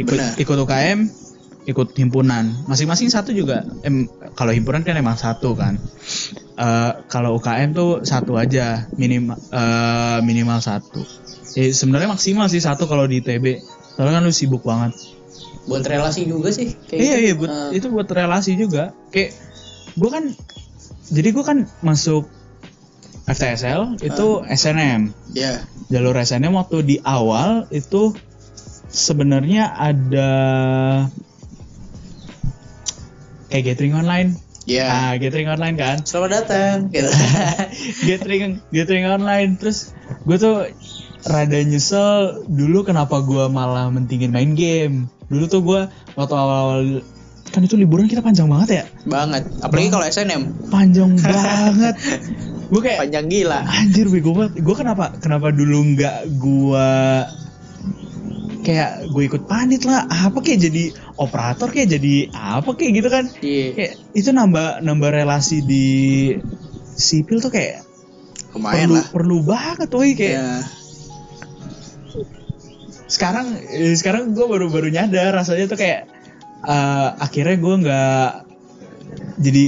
ikut 0.00 0.16
Benar. 0.16 0.32
ikut 0.40 0.56
UKM 0.64 1.00
ikut 1.66 1.88
himpunan. 1.98 2.62
Masing-masing 2.70 3.10
satu 3.10 3.34
juga. 3.34 3.66
Em, 3.82 4.06
kalau 4.38 4.54
himpunan 4.54 4.86
kan 4.86 4.94
emang 4.94 5.18
satu 5.18 5.52
kan 5.58 5.76
Eh, 6.56 6.92
kalau 7.12 7.36
UKM 7.36 7.76
tuh 7.76 8.00
satu 8.00 8.40
aja 8.40 8.88
minimal 8.96 9.36
eh, 9.52 10.18
minimal 10.24 10.64
satu. 10.64 11.04
Eh, 11.52 11.76
sebenarnya 11.76 12.08
maksimal 12.08 12.48
sih 12.48 12.64
satu 12.64 12.88
kalau 12.88 13.04
di 13.04 13.20
TB 13.20 13.60
soalnya 13.96 14.20
kan 14.20 14.24
lu 14.24 14.32
sibuk 14.32 14.64
banget. 14.64 14.96
Buat 15.68 15.84
relasi 15.84 16.24
juga 16.24 16.48
sih 16.56 16.72
kayak 16.88 16.96
iya 17.00 17.16
gitu. 17.20 17.24
iya 17.28 17.32
buat, 17.36 17.50
Eh, 17.52 17.70
itu 17.76 17.86
buat 17.92 18.08
relasi 18.08 18.56
juga. 18.56 18.96
Kayak 19.12 19.36
gue 20.00 20.08
kan 20.08 20.24
jadi 21.12 21.28
gue 21.28 21.44
kan 21.44 21.58
masuk 21.84 22.24
FTSL 23.28 24.00
itu 24.00 24.28
SNM 24.46 25.10
ya 25.34 25.60
jalur 25.90 26.14
SNM 26.14 26.54
waktu 26.54 26.76
di 26.86 26.96
awal 27.02 27.66
itu 27.74 28.14
sebenarnya 28.86 29.74
ada 29.74 30.30
kayak 33.50 33.74
gathering 33.74 33.98
online 33.98 34.38
ya 34.66 34.86
ah 34.90 35.12
gathering 35.16 35.48
online 35.48 35.78
kan? 35.78 36.02
Selamat 36.02 36.42
datang. 36.42 36.90
Gitu. 36.90 37.06
Gathering 38.10 38.58
gathering 38.74 39.06
online. 39.06 39.56
Terus 39.56 39.94
gue 40.26 40.36
tuh 40.36 40.66
rada 41.26 41.58
nyesel 41.62 42.42
dulu 42.50 42.82
kenapa 42.82 43.22
gue 43.22 43.46
malah 43.46 43.88
mentingin 43.88 44.34
main 44.34 44.58
game. 44.58 45.06
Dulu 45.30 45.44
tuh 45.46 45.62
gue 45.62 45.80
waktu 46.18 46.34
awal-awal 46.34 47.00
kan 47.54 47.62
itu 47.62 47.78
liburan 47.78 48.10
kita 48.10 48.20
panjang 48.20 48.50
banget 48.50 48.82
ya? 48.82 48.84
Banget. 49.06 49.46
Apalagi 49.62 49.88
kalau 49.88 50.04
SNM 50.04 50.42
panjang 50.68 51.14
banget. 51.16 51.96
Gue 52.66 52.82
kayak 52.82 53.06
panjang 53.06 53.30
gila. 53.30 53.62
Anjir 53.62 54.10
bego 54.10 54.34
banget. 54.34 54.58
Gue 54.58 54.74
kenapa 54.74 55.14
kenapa 55.22 55.54
dulu 55.54 55.94
nggak 55.94 56.26
gue 56.34 56.90
kayak 58.66 59.06
gue 59.14 59.22
ikut 59.30 59.46
panit 59.46 59.86
lah 59.86 60.10
apa 60.10 60.42
kayak 60.42 60.66
jadi 60.66 60.84
operator 61.22 61.70
kayak 61.70 61.94
jadi 61.94 62.34
apa 62.34 62.74
kayak 62.74 62.92
gitu 62.98 63.08
kan. 63.08 63.24
Iya. 63.38 63.66
Kayak 63.78 63.92
itu 64.18 64.28
nambah 64.34 64.82
nambah 64.82 65.10
relasi 65.14 65.62
di 65.62 65.86
sipil 66.98 67.38
tuh 67.38 67.54
kayak 67.54 67.86
lumayan 68.56 68.90
perlu 68.90 68.98
lah. 68.98 69.06
perlu 69.14 69.38
banget 69.46 69.88
woi 69.94 70.12
kayak 70.18 70.34
ya 70.34 70.50
sekarang 73.06 73.54
eh, 73.70 73.94
sekarang 73.94 74.34
gue 74.34 74.46
baru 74.46 74.66
baru 74.66 74.90
nyadar 74.90 75.30
rasanya 75.30 75.70
tuh 75.70 75.78
kayak 75.78 76.10
eh, 76.66 77.08
akhirnya 77.22 77.56
gue 77.62 77.74
nggak 77.86 78.30
jadi 79.38 79.64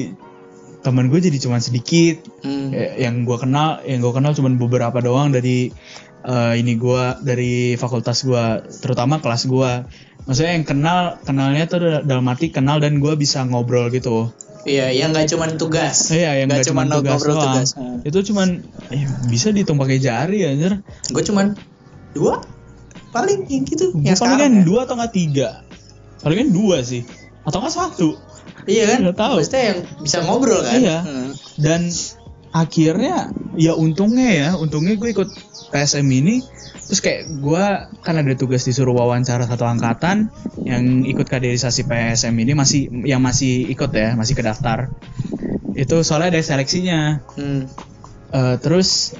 teman 0.83 1.11
gue 1.11 1.21
jadi 1.21 1.39
cuma 1.43 1.59
sedikit. 1.59 2.23
Hmm. 2.43 2.71
Eh, 2.75 3.03
yang 3.03 3.23
gue 3.27 3.37
kenal 3.39 3.83
yang 3.87 4.03
gue 4.03 4.13
kenal 4.15 4.35
cuma 4.35 4.51
beberapa 4.51 4.99
doang 5.03 5.31
dari 5.31 5.71
eh, 6.23 6.55
ini 6.59 6.75
gue 6.75 7.05
dari 7.23 7.55
fakultas 7.75 8.23
gue 8.23 8.45
terutama 8.81 9.19
kelas 9.19 9.47
gue 9.47 9.73
maksudnya 10.25 10.53
yang 10.55 10.67
kenal 10.67 11.01
kenalnya 11.23 11.65
tuh 11.65 11.79
dalam 12.03 12.25
arti 12.27 12.49
kenal 12.49 12.79
dan 12.79 12.99
gue 12.99 13.15
bisa 13.15 13.43
ngobrol 13.43 13.89
gitu 13.89 14.31
Iya, 14.69 14.93
yang 14.93 15.17
nggak 15.17 15.33
cuman 15.33 15.57
tugas. 15.57 16.13
Iya, 16.13 16.45
yang 16.45 16.51
Nggak 16.51 16.61
gak 16.61 16.69
cuma 16.69 16.83
cuma 16.85 16.95
tugas 17.01 17.13
ngobrol 17.17 17.35
doang. 17.41 17.47
tugas. 17.57 17.69
Itu 18.05 18.19
cuman 18.29 18.49
eh, 18.93 19.07
bisa 19.31 19.49
dihitung 19.49 19.81
pakai 19.81 19.97
jari 19.97 20.45
anjir. 20.45 20.83
Gue 21.09 21.23
cuman 21.25 21.57
dua 22.13 22.43
paling 23.15 23.49
yang 23.49 23.65
gitu. 23.65 23.97
Gue 23.97 24.13
yang 24.13 24.19
palingan 24.19 24.19
sekarang 24.19 24.53
ya. 24.53 24.65
dua 24.69 24.81
atau 24.85 24.95
nggak 24.99 25.15
tiga. 25.15 25.49
Palingan 26.21 26.49
dua 26.53 26.85
sih. 26.85 27.01
Atau 27.49 27.65
nggak 27.65 27.73
satu. 27.73 28.09
Iya 28.69 28.85
kan? 28.93 28.99
Nggak 29.09 29.17
tahu. 29.17 29.35
Maksudnya 29.41 29.65
yang 29.65 29.79
bisa 30.05 30.19
ngobrol 30.27 30.61
kan? 30.61 30.75
Iya. 30.77 30.99
Hmm. 31.01 31.31
Dan 31.57 31.81
akhirnya 32.51 33.33
ya 33.55 33.75
untungnya 33.75 34.29
ya, 34.31 34.49
untungnya 34.57 34.95
gue 34.97 35.11
ikut 35.13 35.31
PSM 35.69 36.09
ini 36.09 36.41
terus 36.89 37.05
kayak 37.05 37.29
gue 37.29 37.65
kan 38.01 38.17
ada 38.17 38.33
tugas 38.33 38.65
disuruh 38.65 38.97
wawancara 38.97 39.45
satu 39.45 39.69
angkatan 39.69 40.33
yang 40.65 41.05
ikut 41.05 41.29
kaderisasi 41.29 41.85
PSM 41.85 42.33
ini 42.33 42.57
masih 42.57 42.89
yang 43.05 43.21
masih 43.21 43.69
ikut 43.69 43.93
ya 43.93 44.17
masih 44.17 44.33
kedaftar 44.33 44.89
itu 45.77 45.97
soalnya 46.01 46.33
ada 46.33 46.41
seleksinya 46.41 47.21
Hmm. 47.37 47.69
Eh, 48.29 48.57
terus 48.61 49.13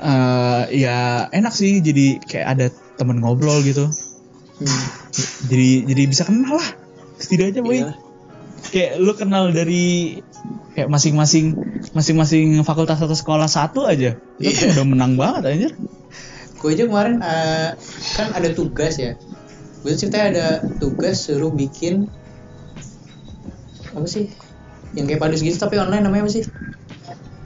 eh, 0.00 0.62
ya 0.72 1.28
enak 1.28 1.52
sih 1.52 1.84
jadi 1.84 2.20
kayak 2.24 2.46
ada 2.48 2.66
temen 2.96 3.20
ngobrol 3.20 3.60
gitu 3.60 3.92
Hmm. 4.56 4.82
jadi 5.48 5.84
jadi 5.84 6.02
bisa 6.06 6.22
kenal 6.24 6.56
lah 6.56 6.68
setidaknya 7.18 7.60
boy 7.60 7.76
Iya. 7.82 7.92
Kayak 8.72 8.96
lu 8.98 9.12
kenal 9.12 9.52
dari 9.52 10.16
kayak 10.72 10.88
masing-masing 10.88 11.52
masing-masing 11.92 12.56
fakultas 12.64 12.96
atau 12.96 13.12
sekolah 13.12 13.44
satu 13.46 13.84
aja 13.84 14.16
itu 14.40 14.48
kan 14.50 14.66
Iya. 14.72 14.72
udah 14.80 14.86
menang 14.88 15.12
banget 15.14 15.42
anjir 15.46 15.72
Gue 16.56 16.72
aja 16.72 16.86
kemarin 16.86 17.18
eh, 17.18 17.74
kan 18.14 18.30
ada 18.32 18.48
tugas 18.54 18.94
ya. 18.94 19.18
Gue 19.82 19.92
ceritanya 19.92 20.26
ada 20.30 20.46
tugas 20.78 21.26
suruh 21.26 21.50
bikin 21.50 22.06
apa 23.92 24.06
sih? 24.06 24.30
Yang 24.94 25.04
kayak 25.10 25.20
padus 25.20 25.40
gitu 25.42 25.58
tapi 25.58 25.76
online 25.76 26.06
namanya 26.06 26.26
apa 26.26 26.32
sih? 26.32 26.44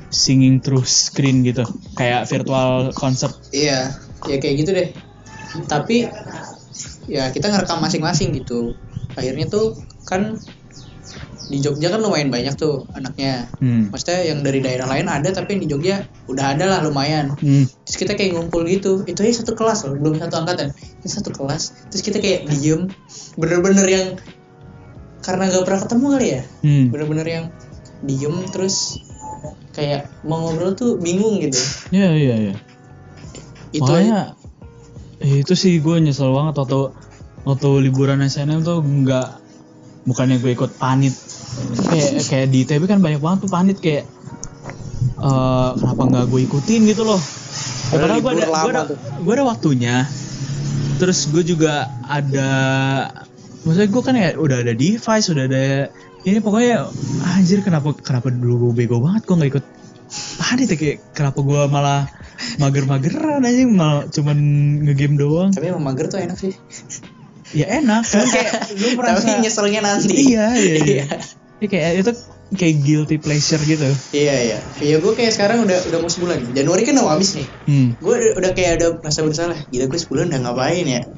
singing 0.07 0.63
through 0.63 0.87
screen 0.87 1.43
gitu 1.43 1.67
kayak 1.99 2.25
virtual 2.25 2.95
concert 2.95 3.35
Iya, 3.51 3.91
ya 4.25 4.37
kayak 4.39 4.55
gitu 4.63 4.71
deh. 4.73 4.89
Tapi 5.65 6.07
ya 7.09 7.33
kita 7.33 7.51
ngerekam 7.51 7.81
masing-masing 7.81 8.37
gitu. 8.37 8.77
Akhirnya 9.17 9.49
tuh 9.49 9.81
kan 10.05 10.37
di 11.47 11.63
Jogja 11.63 11.95
kan 11.95 12.03
lumayan 12.03 12.29
banyak 12.29 12.59
tuh 12.59 12.87
anaknya. 12.95 13.47
hmm. 13.63 13.95
Maksudnya 13.95 14.21
yang 14.27 14.43
dari 14.43 14.59
daerah 14.59 14.91
lain 14.91 15.07
ada 15.07 15.31
tapi 15.31 15.57
yang 15.57 15.63
di 15.63 15.69
Jogja 15.71 15.97
udah 16.27 16.59
ada 16.59 16.65
lah 16.67 16.81
lumayan. 16.83 17.35
Hmm. 17.39 17.65
Terus 17.87 17.97
kita 18.03 18.13
kayak 18.19 18.35
ngumpul 18.35 18.67
gitu. 18.67 19.07
Itu 19.07 19.23
aja 19.23 19.43
satu 19.47 19.55
kelas 19.55 19.87
loh, 19.87 19.95
belum 19.95 20.19
satu 20.19 20.35
angkatan. 20.43 20.75
Itu 20.75 21.09
satu 21.09 21.31
kelas. 21.31 21.91
Terus 21.95 22.03
kita 22.03 22.19
kayak 22.19 22.51
diem, 22.51 22.91
bener-bener 23.39 23.87
yang 23.87 24.07
karena 25.23 25.51
gak 25.51 25.65
pernah 25.67 25.81
ketemu 25.87 26.07
kali 26.19 26.27
ya. 26.27 26.43
Hmm. 26.67 26.87
Bener-bener 26.91 27.27
yang 27.27 27.45
diem 28.03 28.37
terus 28.51 28.99
kayak 29.73 30.11
mau 30.27 30.43
ngobrol 30.43 30.75
tuh 30.75 30.99
bingung 30.99 31.39
gitu. 31.39 31.59
Iya 31.95 32.11
iya 32.17 32.35
iya. 32.51 32.55
Itu 33.71 33.87
aja. 33.87 33.95
Makanya 33.95 34.21
eh, 35.23 35.37
itu 35.47 35.55
sih 35.55 35.79
gue 35.79 35.97
nyesel 36.03 36.35
banget 36.35 36.59
waktu 36.59 36.91
waktu 37.47 37.69
liburan 37.87 38.25
SNM 38.27 38.67
tuh 38.67 38.83
nggak 38.83 39.47
bukannya 40.07 40.39
gue 40.39 40.55
ikut 40.55 40.79
panit 40.79 41.15
kayak 41.89 42.11
kayak 42.27 42.47
di 42.53 42.59
ITB 42.65 42.83
kan 42.87 43.01
banyak 43.01 43.21
banget 43.21 43.39
tuh 43.47 43.51
panit 43.51 43.79
kayak 43.81 44.05
eh 45.17 45.71
kenapa 45.81 46.03
nggak 46.07 46.25
gue 46.29 46.41
ikutin 46.45 46.81
gitu 46.89 47.03
loh. 47.09 47.21
Ya, 47.93 48.03
padahal 48.03 48.21
gue 48.21 48.33
ada 48.37 48.47
gue 48.51 48.73
ada 48.73 48.83
gue 49.23 49.33
ada 49.33 49.45
waktunya. 49.47 49.97
Terus 50.97 51.29
gue 51.29 51.45
juga 51.45 51.89
ada 52.09 52.51
maksudnya 53.65 53.89
gue 53.91 54.03
kan 54.05 54.15
ya 54.15 54.29
udah 54.39 54.63
ada 54.63 54.73
device 54.73 55.27
udah 55.33 55.45
ada 55.51 55.91
ini 56.27 56.39
pokoknya 56.43 56.87
anjir 57.23 57.63
kenapa 57.63 57.95
kenapa 57.99 58.31
dulu 58.31 58.71
gue 58.71 58.85
bego 58.85 59.03
banget 59.03 59.27
gue 59.27 59.35
nggak 59.39 59.51
ikut 59.59 59.67
panit 60.39 60.71
ya 60.71 60.77
kayak 60.79 60.99
kenapa 61.15 61.39
gue 61.43 61.63
malah 61.67 62.07
mager-mageran 62.63 63.43
aja 63.43 63.63
malah 63.67 64.05
cuman 64.13 64.39
ngegame 64.87 65.17
doang. 65.19 65.51
Tapi 65.51 65.73
emang 65.73 65.85
mager 65.85 66.07
tuh 66.09 66.21
enak 66.21 66.39
sih. 66.39 66.55
Ya 67.53 67.67
enak 67.79 68.03
cuman 68.03 68.27
kayak 68.27 68.53
lu 68.81 68.89
merasa 68.95 69.27
Tapi 69.29 69.43
nyeselnya 69.43 69.81
nanti. 69.83 70.15
iya 70.15 70.47
iya 70.55 70.77
iya 70.83 71.05
Ya, 71.57 71.73
kayak 71.73 72.05
itu 72.05 72.13
kayak 72.53 72.75
guilty 72.85 73.17
pleasure 73.17 73.57
gitu 73.59 73.89
Iya 74.13 74.35
iya. 74.45 74.59
Iya 74.77 74.97
gue 75.01 75.13
kayak 75.17 75.33
sekarang 75.33 75.65
udah 75.65 75.89
udah 75.89 75.99
mau 76.05 76.13
sebulan. 76.13 76.53
Januari 76.53 76.85
kan 76.85 77.01
udah 77.01 77.17
habis 77.17 77.33
nih. 77.33 77.49
hmm. 77.65 77.89
Gue 77.97 78.13
udah, 78.13 78.31
udah 78.37 78.51
kayak 78.53 78.71
ada 78.77 78.87
rasa 79.01 79.25
bersalah. 79.25 79.57
Gila 79.73 79.89
gue 79.89 79.97
sebulan 79.97 80.29
udah 80.29 80.41
ngapain 80.45 80.85
ya? 80.85 81.09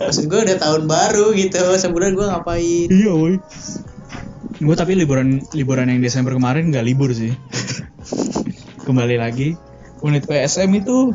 Maksud 0.00 0.32
gue 0.32 0.40
udah 0.48 0.56
tahun 0.56 0.88
baru 0.88 1.36
gitu. 1.36 1.60
Sebulan 1.76 2.16
gue 2.16 2.24
ngapain? 2.24 2.88
iya 2.88 3.12
woi 3.12 3.36
gue 4.56 4.72
tapi 4.72 4.96
liburan 4.96 5.44
liburan 5.52 5.92
yang 5.92 6.00
Desember 6.00 6.32
kemarin 6.32 6.72
nggak 6.72 6.80
libur 6.80 7.12
sih 7.12 7.36
kembali 8.88 9.20
lagi 9.20 9.52
unit 10.00 10.24
PSM 10.24 10.72
itu 10.72 11.12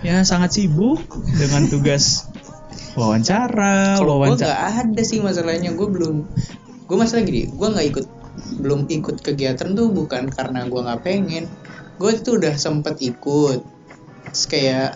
ya 0.00 0.24
sangat 0.24 0.56
sibuk 0.56 1.04
dengan 1.28 1.68
tugas 1.68 2.31
wawancara 2.98 3.98
Kalau 3.98 4.20
gue 4.20 4.32
wawancara 4.32 4.52
nggak 4.52 4.62
ada 4.88 5.02
sih 5.02 5.18
masalahnya. 5.24 5.70
Gue 5.72 5.88
belum. 5.88 6.26
Gue 6.88 6.96
masalah 6.96 7.24
gini. 7.24 7.48
Gue 7.52 7.68
nggak 7.72 7.86
ikut. 7.92 8.06
Belum 8.60 8.88
ikut 8.88 9.20
kegiatan 9.20 9.76
tuh 9.76 9.92
bukan 9.92 10.28
karena 10.32 10.64
gue 10.68 10.80
nggak 10.80 11.02
pengen. 11.04 11.44
Gue 12.00 12.16
tuh 12.20 12.40
udah 12.40 12.54
sempet 12.56 13.00
ikut. 13.00 13.60
Terus 14.32 14.44
kayak 14.48 14.90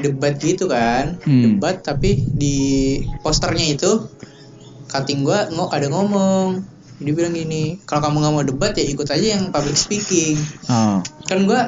debat 0.00 0.34
gitu 0.40 0.66
kan. 0.66 1.20
Hmm. 1.22 1.42
Debat 1.44 1.78
tapi 1.82 2.24
di 2.32 2.98
posternya 3.20 3.76
itu 3.76 4.08
cutting 4.90 5.22
gue 5.22 5.38
ngo 5.54 5.70
ada 5.70 5.86
ngomong. 5.86 6.64
Dia 7.00 7.16
bilang 7.16 7.32
gini, 7.32 7.80
kalau 7.88 8.04
kamu 8.04 8.16
nggak 8.20 8.34
mau 8.36 8.44
debat 8.44 8.72
ya 8.76 8.84
ikut 8.84 9.08
aja 9.08 9.26
yang 9.40 9.48
public 9.48 9.72
speaking. 9.72 10.36
Oh. 10.68 11.00
Kan 11.24 11.48
gue 11.48 11.60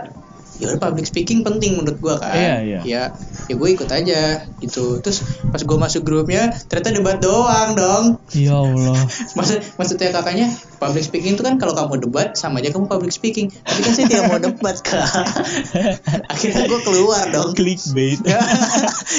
ya 0.60 0.72
udah 0.72 0.80
public 0.80 1.08
speaking 1.08 1.40
penting 1.46 1.80
menurut 1.80 1.98
gua 2.02 2.16
kan. 2.20 2.34
Iya, 2.34 2.56
iya. 2.64 2.80
ya 2.84 3.02
ya 3.50 3.54
gue 3.58 3.68
ikut 3.74 3.88
aja 3.90 4.46
gitu. 4.62 5.00
Terus 5.02 5.24
pas 5.50 5.62
gue 5.62 5.78
masuk 5.78 6.02
grupnya 6.06 6.52
ternyata 6.68 6.94
debat 6.94 7.18
doang 7.18 7.74
dong. 7.74 8.04
Ya 8.36 8.54
Allah. 8.56 8.98
Maksud 9.38 9.58
maksudnya 9.78 10.10
kakaknya 10.14 10.48
public 10.78 11.04
speaking 11.06 11.34
itu 11.38 11.42
kan 11.42 11.56
kalau 11.58 11.74
kamu 11.74 12.08
debat 12.08 12.34
sama 12.38 12.62
aja 12.62 12.74
kamu 12.74 12.86
public 12.86 13.12
speaking. 13.14 13.50
Tapi 13.50 13.80
kan 13.82 13.92
saya 13.94 14.06
tidak 14.08 14.24
mau 14.30 14.38
debat 14.38 14.76
kak. 14.82 15.06
Akhirnya 16.32 16.64
gue 16.68 16.80
keluar 16.84 17.24
dong. 17.30 17.54
Clickbait. 17.56 18.20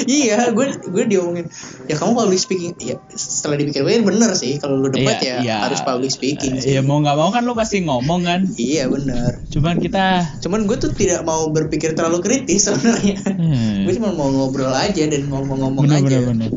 Iya 0.04 0.50
gue 0.50 0.74
gue 0.90 1.04
diomongin 1.06 1.46
ya 1.86 1.94
kamu 1.96 2.18
public 2.18 2.40
speaking. 2.40 2.72
Ya 2.82 2.98
setelah 3.14 3.56
dipikir-pikir 3.60 4.04
bener 4.04 4.34
sih 4.36 4.58
kalau 4.58 4.80
lu 4.80 4.90
debat 4.90 5.22
Iya, 5.22 5.38
ya 5.40 5.46
iya. 5.46 5.56
harus 5.64 5.80
public 5.86 6.10
speaking 6.10 6.58
sih. 6.58 6.76
ya 6.76 6.80
mau 6.82 6.98
nggak 6.98 7.16
mau 7.16 7.30
kan 7.30 7.46
lo 7.46 7.54
pasti 7.54 7.84
ngomong 7.86 8.26
kan. 8.26 8.40
Iya 8.58 8.90
bener. 8.90 9.44
Cuman 9.48 9.78
kita 9.78 10.26
cuman 10.42 10.66
gue 10.66 10.76
tuh 10.76 10.90
tidak 10.92 11.23
mau 11.24 11.48
berpikir 11.48 11.96
terlalu 11.96 12.20
kritis 12.20 12.68
sebenarnya. 12.68 13.16
Hmm, 13.24 13.88
gue 13.88 13.92
cuma 13.96 14.12
mau 14.12 14.28
ngobrol 14.30 14.70
aja 14.70 15.02
dan 15.08 15.26
ngomong-ngomong 15.26 15.82
bener 15.88 16.04
aja. 16.04 16.20
bener 16.20 16.22
bener. 16.28 16.50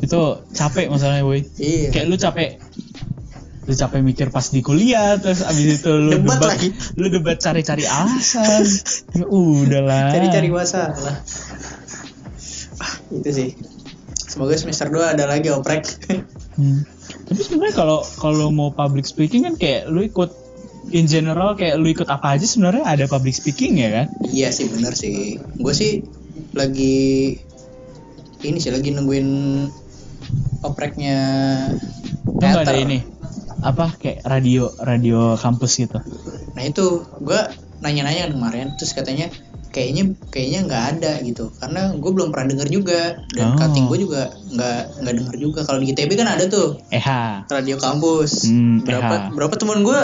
Itu 0.00 0.46
capek 0.54 0.88
masalahnya 0.88 1.26
boy. 1.26 1.42
Iya. 1.58 1.90
Kayak 1.90 2.06
lu 2.08 2.16
capek 2.16 2.50
lu 3.64 3.72
capek 3.72 4.00
mikir 4.04 4.28
pas 4.28 4.44
di 4.44 4.60
kuliah 4.60 5.16
terus 5.16 5.40
abis 5.40 5.80
itu 5.80 5.88
lu 5.88 6.20
Debat 6.20 6.36
debat, 6.36 6.52
lagi. 6.52 6.68
lu 7.00 7.08
debat 7.08 7.36
cari-cari 7.40 7.84
alasan. 7.88 8.60
Ya 9.16 9.24
udahlah. 9.24 10.12
Cari-cari 10.12 10.48
masalah. 10.52 11.16
Ah, 12.76 12.94
itu 13.10 13.30
sih. 13.32 13.48
Semoga 14.28 14.52
semester 14.58 14.90
2 14.90 15.14
ada 15.16 15.24
lagi 15.24 15.48
oprek. 15.48 15.86
Hmm. 16.54 16.86
tapi 17.26 17.40
sebenarnya 17.42 17.74
kalau 17.74 17.98
kalau 18.14 18.46
mau 18.54 18.70
public 18.70 19.08
speaking 19.08 19.42
kan 19.42 19.58
kayak 19.58 19.90
lu 19.90 20.06
ikut 20.06 20.30
in 20.90 21.06
general 21.08 21.56
kayak 21.56 21.80
lu 21.80 21.88
ikut 21.92 22.08
apa 22.10 22.36
aja 22.36 22.44
sebenarnya? 22.44 22.84
Ada 22.84 23.04
public 23.08 23.32
speaking 23.32 23.80
ya 23.80 23.88
kan? 23.90 24.06
Iya 24.28 24.52
sih 24.52 24.68
bener 24.68 24.92
sih. 24.92 25.40
Gue 25.56 25.72
sih 25.72 26.04
lagi 26.52 27.36
ini 28.44 28.58
sih 28.60 28.72
lagi 28.74 28.92
nungguin 28.92 29.28
opreknya 30.64 31.18
nggak 32.28 32.52
ada 32.52 32.64
teater. 32.68 32.84
ini? 32.84 32.98
Apa 33.64 33.96
kayak 33.96 34.28
radio 34.28 34.68
radio 34.82 35.40
kampus 35.40 35.80
gitu? 35.80 35.98
Nah 36.52 36.62
itu 36.64 37.04
gue 37.24 37.40
nanya-nanya 37.80 38.32
kemarin 38.32 38.76
terus 38.76 38.92
katanya 38.92 39.32
kayaknya 39.74 40.14
kayaknya 40.30 40.60
nggak 40.68 40.84
ada 40.96 41.12
gitu. 41.24 41.50
Karena 41.58 41.96
gue 41.96 42.10
belum 42.12 42.30
pernah 42.30 42.52
denger 42.52 42.68
juga. 42.70 43.18
Oh. 43.18 43.34
dan 43.34 43.46
cutting 43.56 43.86
gue 43.88 43.98
juga 44.04 44.22
nggak 44.52 44.80
nggak 45.00 45.14
denger 45.16 45.36
juga. 45.40 45.60
Kalau 45.64 45.80
di 45.80 45.90
ITB 45.90 46.10
kan 46.14 46.28
ada 46.28 46.44
tuh. 46.46 46.78
EH 46.92 47.08
radio 47.48 47.76
kampus. 47.80 48.46
Hmm, 48.46 48.84
berapa 48.84 49.32
EH. 49.32 49.34
berapa 49.34 49.54
teman 49.56 49.80
gue 49.82 50.00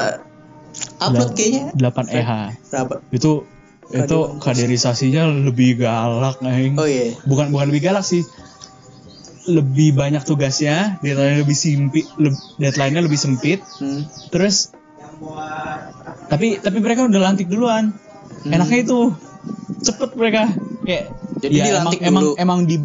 upload 1.01 1.31
kayaknya. 1.35 1.73
8 1.77 2.11
EH 2.13 2.31
berapa? 2.71 2.95
Itu 3.11 3.45
itu 3.91 4.19
kaderisasinya 4.39 5.27
lebih 5.27 5.83
galak 5.83 6.39
nih 6.39 6.79
oh 6.79 6.87
iya. 6.87 7.19
Bukan 7.27 7.51
bukan 7.51 7.75
lebih 7.75 7.91
galak 7.91 8.07
sih. 8.07 8.23
Lebih 9.51 9.99
banyak 9.99 10.23
tugasnya 10.23 11.03
deadline 11.03 11.43
lebih 11.43 11.57
sempit 11.59 12.07
deadline-nya 12.61 13.03
lebih 13.03 13.19
sempit. 13.19 13.61
Hmm. 13.83 14.07
terus 14.31 14.71
tapi 16.31 16.63
tapi 16.63 16.79
mereka 16.79 17.05
udah 17.11 17.21
lantik 17.21 17.51
duluan. 17.51 17.91
Hmm. 18.47 18.55
enaknya 18.55 18.87
itu. 18.87 19.01
Cepet 19.81 20.15
mereka. 20.15 20.53
Kayak 20.87 21.13
Jadi 21.41 21.53
ya 21.57 21.65
emang 21.65 21.67
dilantik 21.67 22.01
emang 22.05 22.25
dulu. 22.25 22.35
emang 22.39 22.61
di 22.69 22.77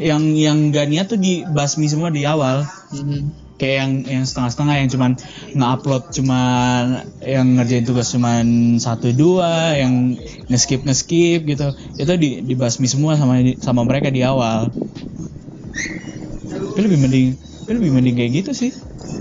yang 0.00 0.22
yang 0.34 0.58
gak 0.72 0.88
niat 0.88 1.06
tuh 1.10 1.20
dibasmi 1.20 1.86
semua 1.90 2.08
di 2.08 2.24
awal. 2.24 2.64
Hmm. 2.90 3.45
Kayak 3.56 3.76
yang 3.80 3.92
yang 4.04 4.24
setengah-setengah 4.28 4.74
yang 4.84 4.88
cuman 4.92 5.10
nge-upload 5.56 6.04
cuman 6.12 6.82
yang 7.24 7.46
ngerjain 7.56 7.84
tugas 7.88 8.12
cuman 8.12 8.76
satu 8.76 9.12
dua 9.16 9.76
yang 9.80 10.16
nge-skip 10.52 10.84
nge-skip 10.84 11.44
gitu 11.48 11.72
itu 11.96 12.12
di 12.20 12.30
dibasmi 12.44 12.84
semua 12.84 13.16
sama 13.16 13.40
sama 13.60 13.82
mereka 13.88 14.12
di 14.12 14.20
awal 14.20 14.68
tapi 16.76 16.80
lebih 16.84 17.00
mending 17.00 17.28
tapi 17.64 17.72
lebih 17.80 17.92
mending 17.96 18.14
kayak 18.14 18.32
gitu 18.44 18.52
sih 18.52 18.72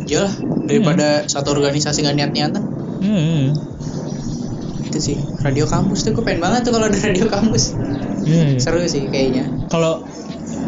Iyalah, 0.05 0.33
daripada 0.69 1.25
satu 1.25 1.55
organisasi 1.57 2.05
nggak 2.05 2.17
niat-niatan. 2.19 2.63
Iya, 3.01 3.53
Itu 4.85 4.97
sih. 5.01 5.17
Radio 5.41 5.65
kampus 5.65 6.05
tuh 6.05 6.13
gue 6.13 6.21
pengen 6.21 6.45
banget 6.45 6.61
tuh 6.67 6.77
kalau 6.77 6.89
ada 6.89 6.99
radio 7.01 7.25
kampus. 7.25 7.73
iya, 8.25 8.53
iya. 8.53 8.59
Seru 8.61 8.81
sih 8.85 9.09
kayaknya. 9.09 9.49
kalau 9.69 10.05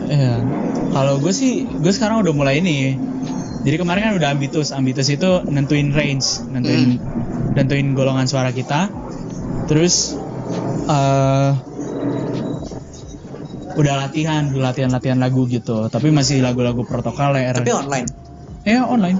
ya 0.09 0.41
kalau 0.93 1.19
gue 1.21 1.33
sih 1.35 1.67
gue 1.69 1.91
sekarang 1.93 2.23
udah 2.25 2.33
mulai 2.33 2.63
ini 2.63 2.97
jadi 3.67 3.75
kemarin 3.77 4.01
kan 4.01 4.13
udah 4.15 4.29
ambitus 4.31 4.71
ambitus 4.71 5.11
itu 5.11 5.43
nentuin 5.45 5.91
range 5.91 6.47
nentuin 6.47 6.95
nentuin 7.51 7.91
golongan 7.91 8.23
suara 8.23 8.55
kita 8.55 8.87
terus 9.67 10.15
eh 10.87 11.51
udah 13.77 13.93
latihan 13.99 14.49
udah 14.49 14.71
latihan 14.71 14.89
latihan 14.89 15.19
lagu 15.19 15.45
gitu 15.45 15.85
tapi 15.87 16.09
masih 16.09 16.39
lagu-lagu 16.39 16.81
protokoler 16.81 17.51
Tapi 17.51 17.69
online. 17.69 18.07
ya 18.63 18.87
online 18.87 19.19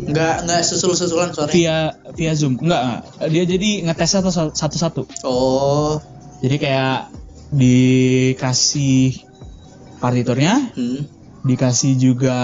Nggak 0.00 0.48
nggak 0.48 0.60
susul-susulan 0.64 1.36
suaranya. 1.36 1.52
via 1.52 1.76
via 2.16 2.32
zoom 2.32 2.56
enggak, 2.58 2.80
enggak. 2.80 3.28
dia 3.28 3.44
jadi 3.46 3.70
ngetes 3.84 4.10
satu 4.16 4.30
satu 4.74 5.02
Oh. 5.22 6.00
jadi 6.40 6.56
kayak 6.56 6.96
dikasih 7.52 9.20
partiturnya 9.98 10.72
Hmm. 10.72 11.19
Dikasih 11.40 11.96
juga 11.96 12.36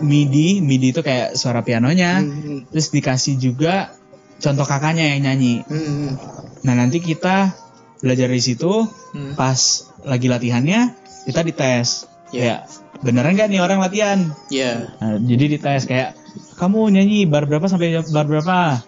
MIDI, 0.00 0.64
MIDI 0.64 0.88
itu 0.90 1.00
kayak 1.00 1.36
suara 1.36 1.60
pianonya, 1.60 2.24
Hmm. 2.24 2.64
terus 2.72 2.88
dikasih 2.88 3.36
juga 3.36 3.92
contoh 4.40 4.64
kakaknya 4.64 5.12
yang 5.16 5.28
nyanyi. 5.28 5.60
Hmm. 5.68 6.16
Nah 6.64 6.74
nanti 6.74 6.98
kita 6.98 7.52
belajar 8.00 8.32
di 8.32 8.40
situ, 8.40 8.88
Hmm. 9.12 9.36
pas 9.36 9.58
lagi 10.02 10.26
latihannya 10.26 10.96
kita 11.28 11.40
dites, 11.44 12.08
Ya. 12.32 12.40
kayak 12.40 12.60
beneran 13.04 13.36
gak 13.36 13.52
nih 13.52 13.60
orang 13.60 13.78
latihan? 13.78 14.18
Ya. 14.48 14.96
Nah, 14.98 15.20
jadi 15.20 15.44
dites 15.52 15.84
kayak 15.84 16.16
kamu 16.56 16.88
nyanyi 16.90 17.28
bar 17.28 17.44
berapa 17.44 17.68
sampai 17.68 17.92
jam- 17.92 18.08
bar 18.08 18.24
berapa? 18.24 18.80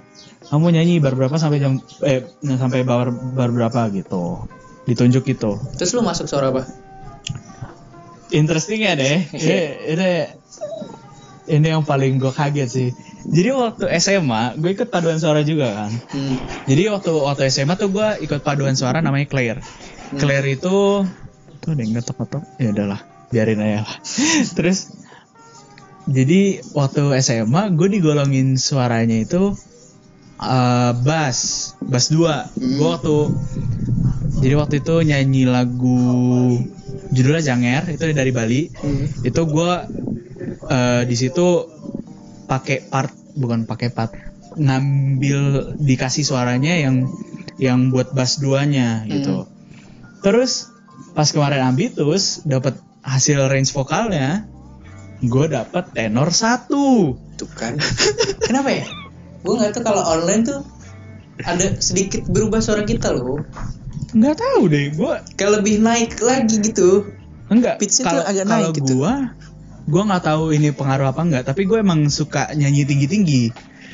Kamu 0.45 0.73
nyanyi 0.73 1.01
bar 1.01 1.17
berapa 1.17 1.37
sampai 1.37 1.61
jam 1.61 1.81
eh 2.05 2.25
sampai 2.41 2.85
bar 2.85 3.13
bar 3.13 3.51
berapa 3.53 3.93
gitu. 3.93 4.45
Ditunjuk 4.85 5.25
gitu. 5.25 5.57
Terus 5.81 5.93
lu 5.97 6.05
masuk 6.05 6.29
suara 6.29 6.53
apa? 6.53 6.69
Interesting 8.35 8.83
ya 8.83 8.99
deh. 8.99 9.23
Ini, 9.31 9.59
ini, 9.95 10.11
ini 11.55 11.67
yang 11.71 11.87
paling 11.87 12.19
gue 12.19 12.35
kaget 12.35 12.69
sih. 12.69 12.89
Jadi 13.25 13.49
waktu 13.57 13.85
SMA, 14.03 14.59
gue 14.61 14.71
ikut 14.77 14.93
paduan 14.93 15.17
suara 15.17 15.41
juga 15.41 15.73
kan. 15.73 15.93
Hmm. 16.13 16.37
Jadi 16.69 16.83
waktu 16.93 17.13
waktu 17.15 17.49
SMA 17.49 17.79
tuh 17.81 17.89
gue 17.95 18.09
ikut 18.27 18.45
paduan 18.45 18.77
suara 18.77 19.01
namanya 19.01 19.31
Claire. 19.31 19.61
Claire 20.21 20.47
itu 20.51 21.07
tuh 21.63 21.69
ada 21.73 21.81
yang 21.81 21.97
ngetok-ngetok. 21.97 22.43
Ya 22.61 22.69
udahlah, 22.77 23.01
biarin 23.33 23.65
aja 23.65 23.89
lah. 23.89 23.97
Terus 24.57 24.93
jadi 26.05 26.61
waktu 26.77 27.17
SMA 27.25 27.73
gue 27.73 27.89
digolongin 27.89 28.61
suaranya 28.61 29.25
itu 29.25 29.57
eh, 30.37 30.93
bass, 31.01 31.73
bass 31.81 32.13
2. 32.13 32.77
Gue 32.77 32.89
waktu 32.93 33.17
jadi 34.45 34.55
waktu 34.61 34.85
itu 34.85 34.95
nyanyi 35.01 35.49
lagu 35.49 35.97
judulnya 37.13 37.43
Janger 37.43 37.83
itu 37.95 38.05
dari 38.13 38.33
Bali. 38.35 38.63
Hmm. 38.71 39.07
Itu 39.23 39.47
gue 39.49 39.73
eh, 40.69 41.03
di 41.07 41.17
situ 41.17 41.47
pakai 42.45 42.87
part 42.89 43.13
bukan 43.35 43.65
pakai 43.65 43.89
part 43.91 44.13
ngambil 44.55 45.75
dikasih 45.83 46.23
suaranya 46.23 46.79
yang 46.79 47.11
yang 47.59 47.91
buat 47.91 48.15
bass 48.15 48.39
duanya 48.39 49.03
gitu. 49.07 49.51
Terus 50.23 50.71
pas 51.15 51.31
kemarin 51.31 51.63
ambitus 51.63 52.43
dapat 52.47 52.79
hasil 53.05 53.51
range 53.51 53.71
vokalnya 53.75 54.49
gue 55.25 55.47
dapet 55.47 55.85
tenor 55.95 56.35
satu 56.35 57.17
Tuh 57.35 57.51
kan. 57.51 57.75
Kenapa 58.47 58.71
ya? 58.71 58.87
Gue 59.43 59.55
nggak 59.59 59.75
tahu 59.77 59.85
kalau 59.85 60.03
online 60.07 60.43
tuh 60.47 60.61
ada 61.43 61.77
sedikit 61.83 62.23
berubah 62.31 62.63
suara 62.63 62.87
kita 62.87 63.11
loh. 63.11 63.43
Nggak 64.11 64.37
tahu 64.37 64.63
deh 64.67 64.91
gue 64.91 65.15
Kayak 65.35 65.53
lebih 65.59 65.75
naik 65.79 66.19
lagi 66.19 66.57
gitu. 66.59 67.11
enggak 67.47 67.79
kalau 68.01 68.21
tuh 68.21 68.27
agak 68.27 68.45
naik 68.45 68.73
gitu. 68.75 68.95
gue 68.97 69.13
gue 69.85 70.03
nggak 70.03 70.25
tahu 70.25 70.45
ini 70.51 70.71
pengaruh 70.71 71.09
apa 71.09 71.21
enggak 71.21 71.45
tapi 71.45 71.65
gue 71.65 71.77
emang 71.77 72.09
suka 72.09 72.51
nyanyi 72.53 72.85
tinggi 72.85 73.07
tinggi 73.07 73.45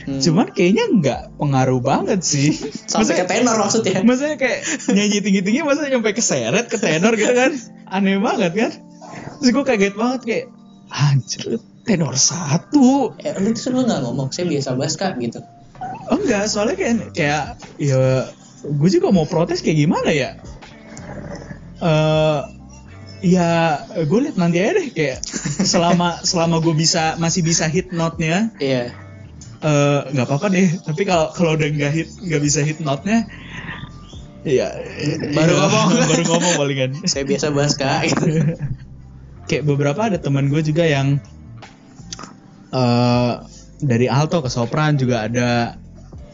Hmm. 0.01 0.17
cuman 0.17 0.49
kayaknya 0.49 0.85
nggak 0.91 1.21
pengaruh 1.37 1.77
banget 1.79 2.25
sih 2.25 2.57
Sampai 2.89 3.21
ke 3.21 3.29
tenor 3.29 3.61
maksudnya. 3.61 4.01
maksudnya 4.01 4.41
kayak 4.41 4.65
nyanyi 4.89 5.21
tinggi 5.21 5.41
tinggi 5.45 5.61
masa 5.61 5.85
nyampe 5.85 6.17
ke 6.17 6.25
seret 6.25 6.67
ke 6.67 6.81
tenor 6.81 7.13
gitu 7.13 7.29
kan 7.29 7.53
aneh 7.87 8.17
banget 8.17 8.53
kan 8.57 8.73
terus 9.37 9.53
gue 9.53 9.61
kaget 9.61 9.93
banget 9.93 10.21
kayak 10.25 10.47
anjir 10.89 11.61
tenor 11.85 12.17
satu 12.17 13.13
Eh, 13.21 13.37
lu 13.37 13.53
tuh 13.53 13.69
lu 13.71 13.85
nggak 13.85 14.01
ngomong, 14.01 14.33
saya 14.33 14.49
biasa 14.49 14.73
bahas 14.73 14.97
kak 14.97 15.21
gitu. 15.21 15.45
Oh, 16.09 16.17
enggak 16.17 16.49
soalnya 16.49 16.77
kayak 16.77 16.97
kayak 17.13 17.45
ya 17.77 18.25
gue 18.61 18.89
juga 18.91 19.09
mau 19.09 19.25
protes 19.25 19.61
kayak 19.61 19.79
gimana 19.79 20.11
ya 20.13 20.31
eh 21.81 22.41
ya 23.21 23.49
gue 24.05 24.19
liat 24.25 24.37
nanti 24.37 24.61
aja 24.61 24.77
deh 24.77 24.89
kayak 24.93 25.21
selama 25.65 26.21
selama 26.31 26.61
gue 26.61 26.73
bisa 26.73 27.17
masih 27.17 27.41
bisa 27.41 27.69
hit 27.69 27.93
note-nya 27.93 28.53
Iya. 28.57 28.93
eh, 29.61 30.01
nggak 30.13 30.27
apa-apa 30.29 30.47
deh 30.49 30.69
tapi 30.85 31.05
kalau 31.05 31.29
kalau 31.33 31.57
udah 31.57 31.69
nggak 31.69 31.93
hit 31.93 32.09
nggak 32.21 32.43
bisa 32.43 32.61
hit 32.65 32.81
note-nya 32.81 33.29
ya 34.41 34.73
Baru 35.37 35.53
ya, 35.53 35.61
ngomong. 35.61 35.89
baru 36.13 36.23
ngomong 36.33 36.53
palingan 36.57 36.91
Saya 37.05 37.29
biasa 37.29 37.53
bahas 37.53 37.77
kak. 37.77 38.09
Gitu. 38.09 38.57
kayak 39.53 39.65
beberapa 39.69 40.01
ada 40.09 40.17
teman 40.17 40.49
gue 40.49 40.65
juga 40.65 40.89
yang 40.89 41.21
eh 42.71 43.33
dari 43.81 44.07
alto 44.07 44.45
ke 44.45 44.49
sopran 44.49 44.97
juga 44.97 45.25
ada 45.29 45.80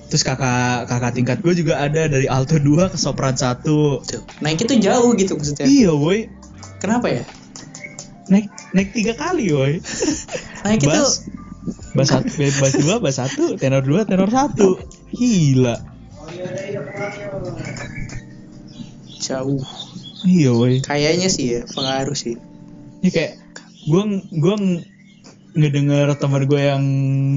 terus 0.07 0.23
kakak 0.23 0.87
kakak 0.87 1.13
tingkat 1.13 1.39
gue 1.43 1.55
juga 1.57 1.79
ada 1.79 2.07
dari 2.07 2.27
alto 2.27 2.57
2 2.57 2.93
ke 2.93 2.97
sopran 2.97 3.35
1 3.35 3.63
Tuh. 3.63 4.03
Naik 4.39 4.63
itu 4.63 4.79
jauh 4.79 5.11
gitu 5.15 5.35
maksudnya. 5.35 5.67
iya 5.67 5.91
woi 5.91 6.31
Kenapa 6.79 7.09
ya? 7.09 7.25
naik 8.27 8.47
naik 8.71 8.91
tiga 8.91 9.15
kali 9.15 9.51
woi 9.51 9.79
Naik 10.67 10.83
itu 10.83 11.03
bass 11.95 12.11
satu 12.11 12.29
bass 12.61 12.75
dua 12.77 12.97
bass 12.99 13.17
satu 13.19 13.55
tenor 13.57 13.83
dua 13.83 14.03
tenor 14.03 14.29
satu 14.29 14.79
gila 15.11 15.79
jauh. 19.19 19.63
iya 20.23 20.51
woi 20.53 20.79
Kayaknya 20.83 21.29
sih 21.29 21.47
ya 21.51 21.61
pengaruh 21.67 22.15
sih. 22.15 22.37
ini 23.03 23.11
kayak 23.11 23.39
gue 23.87 24.03
gue 24.35 24.55
ngedenger 25.55 26.15
teman 26.19 26.43
gue 26.45 26.61
yang 26.61 26.83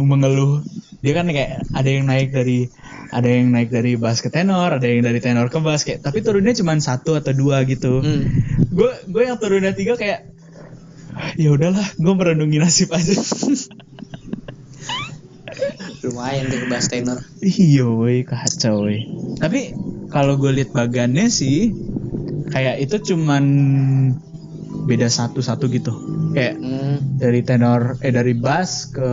mengeluh 0.01 0.65
dia 0.99 1.13
kan 1.13 1.25
kayak 1.25 1.63
ada 1.71 1.89
yang 1.89 2.05
naik 2.05 2.29
dari 2.29 2.67
ada 3.09 3.25
yang 3.25 3.49
naik 3.49 3.69
dari 3.69 3.95
bass 3.95 4.19
ke 4.19 4.27
tenor 4.27 4.69
ada 4.69 4.83
yang 4.83 5.01
dari 5.01 5.17
tenor 5.17 5.47
ke 5.47 5.57
bass 5.57 5.81
kayak 5.81 6.01
tapi 6.01 6.19
turunnya 6.19 6.51
cuma 6.53 6.75
satu 6.77 7.15
atau 7.15 7.31
dua 7.31 7.63
gitu 7.63 7.99
Hmm. 7.99 8.27
gue 8.69 8.91
gue 9.07 9.23
yang 9.23 9.37
turunnya 9.37 9.71
tiga 9.71 9.95
kayak 9.95 10.27
ya 11.35 11.49
udahlah 11.49 11.83
gue 11.95 12.13
merenungi 12.13 12.57
nasib 12.57 12.91
aja 12.91 13.15
Lumayan 15.99 16.47
tuh 16.47 16.63
bahas 16.71 16.87
tenor. 16.87 17.19
iya 17.41 17.83
woi 17.83 18.23
kacau 18.23 18.87
woi 18.87 19.03
tapi 19.35 19.75
kalau 20.07 20.35
gue 20.35 20.51
lihat 20.53 20.71
bagannya 20.71 21.27
sih 21.27 21.73
kayak 22.49 22.79
itu 22.79 23.13
cuman 23.13 23.43
beda 24.85 25.07
satu 25.07 25.39
satu 25.39 25.67
gitu 25.67 25.91
kayak 26.31 26.55
Hmm. 26.55 27.19
dari 27.19 27.41
tenor 27.41 27.99
eh 27.99 28.09
dari 28.09 28.31
bass 28.33 28.89
ke 28.89 29.09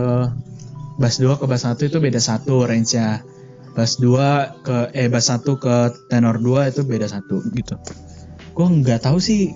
bass 0.97 1.21
2 1.21 1.37
ke 1.37 1.45
bass 1.45 1.63
1 1.65 1.77
itu 1.87 1.97
beda 2.01 2.19
satu 2.19 2.65
range-nya. 2.65 3.21
Bass 3.77 4.01
2 4.01 4.65
ke 4.65 4.77
eh 4.97 5.07
bass 5.07 5.29
1 5.29 5.45
ke 5.45 5.75
tenor 6.09 6.41
2 6.41 6.73
itu 6.73 6.81
beda 6.81 7.05
satu 7.05 7.45
gitu. 7.53 7.77
Gue 8.57 8.67
nggak 8.81 9.05
tahu 9.05 9.21
sih 9.21 9.53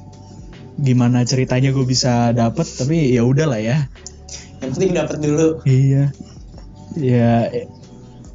gimana 0.78 1.26
ceritanya 1.26 1.74
gue 1.74 1.84
bisa 1.84 2.30
dapet 2.32 2.70
tapi 2.70 3.12
ya 3.18 3.26
udahlah 3.26 3.58
ya. 3.58 3.90
Yang 4.62 4.72
penting 4.78 4.92
dapat 4.94 5.18
dulu. 5.18 5.48
Iya. 5.66 6.14
Ya 6.94 7.50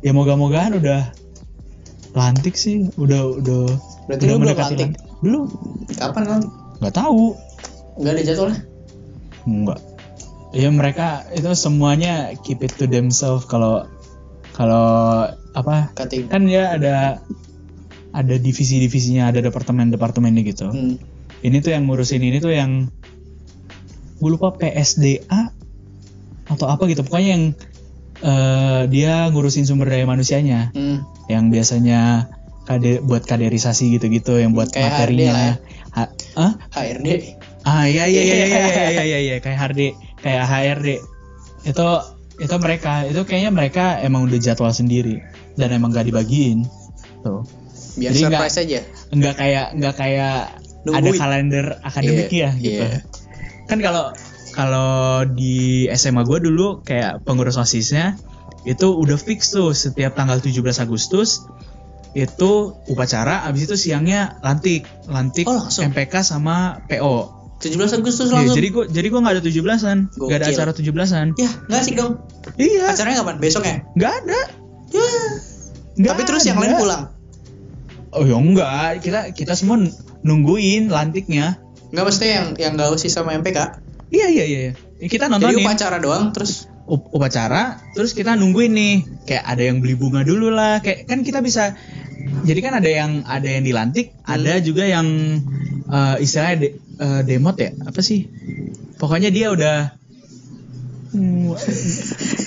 ya 0.03 0.11
moga-mogaan 0.11 0.83
udah 0.83 1.15
lantik 2.19 2.59
sih, 2.59 2.91
udah 2.99 3.39
udah 3.39 3.65
Berarti 4.11 4.25
udah 4.27 4.35
lu 4.35 4.41
belum 4.43 4.57
lantik? 4.59 4.79
lantik. 4.91 4.91
Belum. 5.23 5.45
Kapan 5.95 6.23
nanti? 6.27 6.49
nggak 6.83 6.95
tahu. 6.95 7.25
Nggak 8.03 8.13
ada 8.13 8.23
jadwalnya. 8.27 8.61
Enggak 9.47 9.79
ya 10.57 10.73
mereka 10.73 11.29
itu 11.37 11.53
semuanya 11.53 12.33
keep 12.41 12.65
it 12.65 12.73
to 12.81 12.89
themselves 12.89 13.45
kalau 13.45 13.85
kalau 14.57 15.29
apa 15.53 15.93
Cutting. 15.93 16.33
kan 16.33 16.49
ya 16.49 16.81
ada 16.81 17.21
ada 18.17 18.35
divisi-divisinya 18.41 19.29
ada 19.29 19.45
departemen-departemennya 19.45 20.43
gitu 20.49 20.73
hmm. 20.73 20.97
ini 21.45 21.57
tuh 21.61 21.77
yang 21.77 21.85
ngurusin 21.85 22.25
ini 22.25 22.41
tuh 22.41 22.57
yang 22.57 22.89
gue 24.17 24.31
lupa 24.33 24.57
PSDA 24.57 25.53
atau 26.49 26.67
apa 26.73 26.89
gitu 26.89 27.05
pokoknya 27.05 27.31
yang 27.37 27.45
uh, 28.25 28.89
dia 28.89 29.29
ngurusin 29.29 29.69
sumber 29.69 29.93
daya 29.93 30.09
manusianya 30.09 30.73
hmm. 30.73 31.29
yang 31.29 31.53
biasanya 31.53 32.33
kade 32.65 33.05
buat 33.05 33.29
kaderisasi 33.29 33.93
gitu-gitu 34.01 34.41
yang 34.41 34.57
buat 34.57 34.73
kayak 34.73 35.05
materinya 35.05 35.05
HRD 35.05 35.21
ya. 35.21 35.53
Ha, 35.97 36.03
huh? 36.41 36.53
HRD 36.73 37.09
ah 37.67 37.85
iya 37.85 38.05
iya 38.09 38.23
iya 38.25 38.37
ya 38.49 39.05
ya 39.05 39.19
ya 39.21 39.37
kayak 39.45 39.59
HRD 39.61 40.06
kayak 40.27 40.43
HRD 40.45 40.89
itu 41.65 41.89
itu 42.37 42.55
mereka 42.59 43.07
itu 43.07 43.23
kayaknya 43.23 43.51
mereka 43.51 43.85
emang 43.99 44.27
udah 44.27 44.37
jadwal 44.37 44.69
sendiri 44.69 45.23
dan 45.55 45.71
emang 45.71 45.89
gak 45.89 46.05
dibagiin 46.05 46.67
tuh 47.23 47.47
Biar 47.97 48.13
Jadi 48.13 48.29
surprise 48.29 48.59
aja. 48.59 48.81
nggak 49.09 49.35
kayak 49.37 49.67
nggak 49.73 49.95
kayak 49.95 50.37
ada 50.53 50.85
Nungguin. 51.01 51.17
kalender 51.17 51.67
akademik 51.81 52.29
Iya, 52.29 52.51
ya 52.51 52.61
gitu 52.61 52.85
iya. 52.85 53.01
kan 53.65 53.79
kalau 53.81 54.05
kalau 54.53 54.91
di 55.27 55.57
SMA 55.91 56.21
gue 56.23 56.39
dulu 56.43 56.83
kayak 56.83 57.23
pengurus 57.23 57.57
osisnya 57.57 58.21
itu 58.63 58.85
udah 58.91 59.17
fix 59.17 59.49
tuh 59.49 59.73
setiap 59.73 60.13
tanggal 60.13 60.37
17 60.37 60.61
Agustus 60.77 61.49
itu 62.13 62.53
upacara 62.85 63.45
abis 63.45 63.65
itu 63.65 63.77
siangnya 63.79 64.41
lantik 64.41 64.85
lantik 65.07 65.45
Oh, 65.45 65.57
langsung? 65.59 65.89
MPK 65.89 66.21
sama 66.21 66.81
PO 66.85 67.36
17 67.57 67.73
Agustus 67.95 68.27
Iya, 68.27 68.35
langsung. 68.37 68.55
jadi 68.55 68.69
gue 68.69 68.85
jadi 68.91 69.07
gue 69.07 69.17
nggak 69.19 69.35
ada 69.35 69.43
17-an 69.43 69.99
nggak 70.13 70.29
ada 70.35 70.45
Gokil. 70.45 70.55
acara 70.55 70.71
17-an 70.73 71.27
Ya, 71.35 71.51
nggak 71.65 71.83
sih 71.83 71.95
dong. 71.95 72.13
iya 72.55 72.85
Acaranya 72.89 73.17
kapan? 73.21 73.37
Besok 73.39 73.63
ya? 73.63 73.77
nggak 73.93 74.13
ada 74.15 74.41
Ya. 74.87 75.09
Nggak 75.97 76.13
Tapi 76.13 76.23
terus 76.25 76.43
yang 76.45 76.57
ada. 76.57 76.65
lain 76.67 76.77
pulang. 76.79 77.03
oh 78.09 78.23
ya 78.23 78.37
enggak 78.37 78.73
kita 79.01 79.21
kita 79.31 79.53
semua 79.53 79.81
nungguin 80.21 80.89
lantiknya 80.89 81.57
Nggak 81.89 82.05
mesti 82.05 82.25
yang 82.27 82.47
yang 82.55 82.73
nggak 82.75 82.91
usih 82.91 83.09
sama 83.09 83.33
MPK. 83.33 83.59
iya 84.09 84.27
iya 84.27 84.45
iya 84.45 84.61
kita 84.99 85.27
Jadi 85.27 85.33
nontonin 85.33 85.61
upacara 85.61 85.97
doang 85.97 86.31
terus 86.31 86.69
up- 86.87 87.11
upacara 87.11 87.83
terus 87.93 88.11
kita 88.11 88.35
nungguin 88.35 88.73
nih 88.73 88.95
kayak 89.25 89.45
ada 89.45 89.63
yang 89.63 89.79
beli 89.79 89.95
bunga 89.95 90.23
dulu 90.23 90.49
lah 90.49 90.79
kayak 90.79 91.05
kan 91.05 91.21
kita 91.21 91.39
bisa 91.41 91.75
jadi 92.43 92.59
kan 92.61 92.73
ada 92.79 92.89
yang 92.89 93.13
ada 93.23 93.47
yang 93.47 93.63
dilantik 93.63 94.15
Hmm. 94.23 94.35
ada 94.35 94.59
juga 94.59 94.83
yang 94.83 95.07
eh, 95.87 96.17
istilahnya 96.19 96.57
de- 96.59 96.75
eh, 96.97 97.21
demot 97.23 97.57
ya 97.57 97.71
apa 97.81 98.01
sih 98.01 98.27
pokoknya 98.97 99.29
dia 99.29 99.51
udah 99.51 99.77
Hmm, 101.09 101.49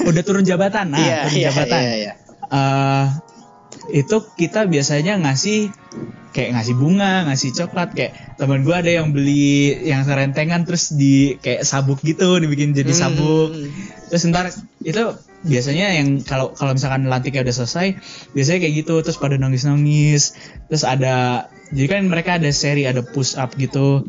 udah 0.03 0.21
turun 0.21 0.43
jabatan 0.43 0.93
nah 0.93 0.99
Iya, 0.99 1.17
turun 1.25 1.35
iya, 1.35 1.47
jabatan 1.49 1.81
iya, 1.81 1.95
iya. 1.97 2.13
Eh, 2.45 3.05
itu 3.95 4.17
kita 4.35 4.65
biasanya 4.65 5.17
ngasih 5.17 5.73
kayak 6.29 6.53
ngasih 6.53 6.75
bunga, 6.75 7.25
ngasih 7.25 7.49
coklat 7.55 7.89
kayak 7.91 8.13
teman 8.37 8.61
gua 8.61 8.85
ada 8.85 8.91
yang 8.91 9.09
beli 9.09 9.73
yang 9.81 10.05
serentengan 10.05 10.61
terus 10.61 10.93
di 10.93 11.33
kayak 11.35 11.65
sabuk 11.65 11.97
gitu 12.01 12.37
dibikin 12.37 12.77
jadi 12.77 12.93
Hmm. 12.93 13.01
Terus 14.09 14.25
ntar 14.29 14.49
itu 14.81 15.03
biasanya 15.45 15.95
yang 15.95 16.19
kalau 16.27 16.51
kalau 16.51 16.75
misalkan 16.75 17.07
lantiknya 17.07 17.47
udah 17.47 17.55
selesai 17.55 17.95
biasanya 18.35 18.59
kayak 18.59 18.73
gitu 18.83 18.99
terus 18.99 19.15
pada 19.15 19.39
nangis-nangis 19.39 20.35
terus 20.67 20.83
ada 20.83 21.47
jadi 21.71 21.87
kan 21.87 22.01
mereka 22.11 22.35
ada 22.35 22.51
seri 22.51 22.83
ada 22.83 22.99
push 22.99 23.39
up 23.39 23.55
gitu 23.55 24.03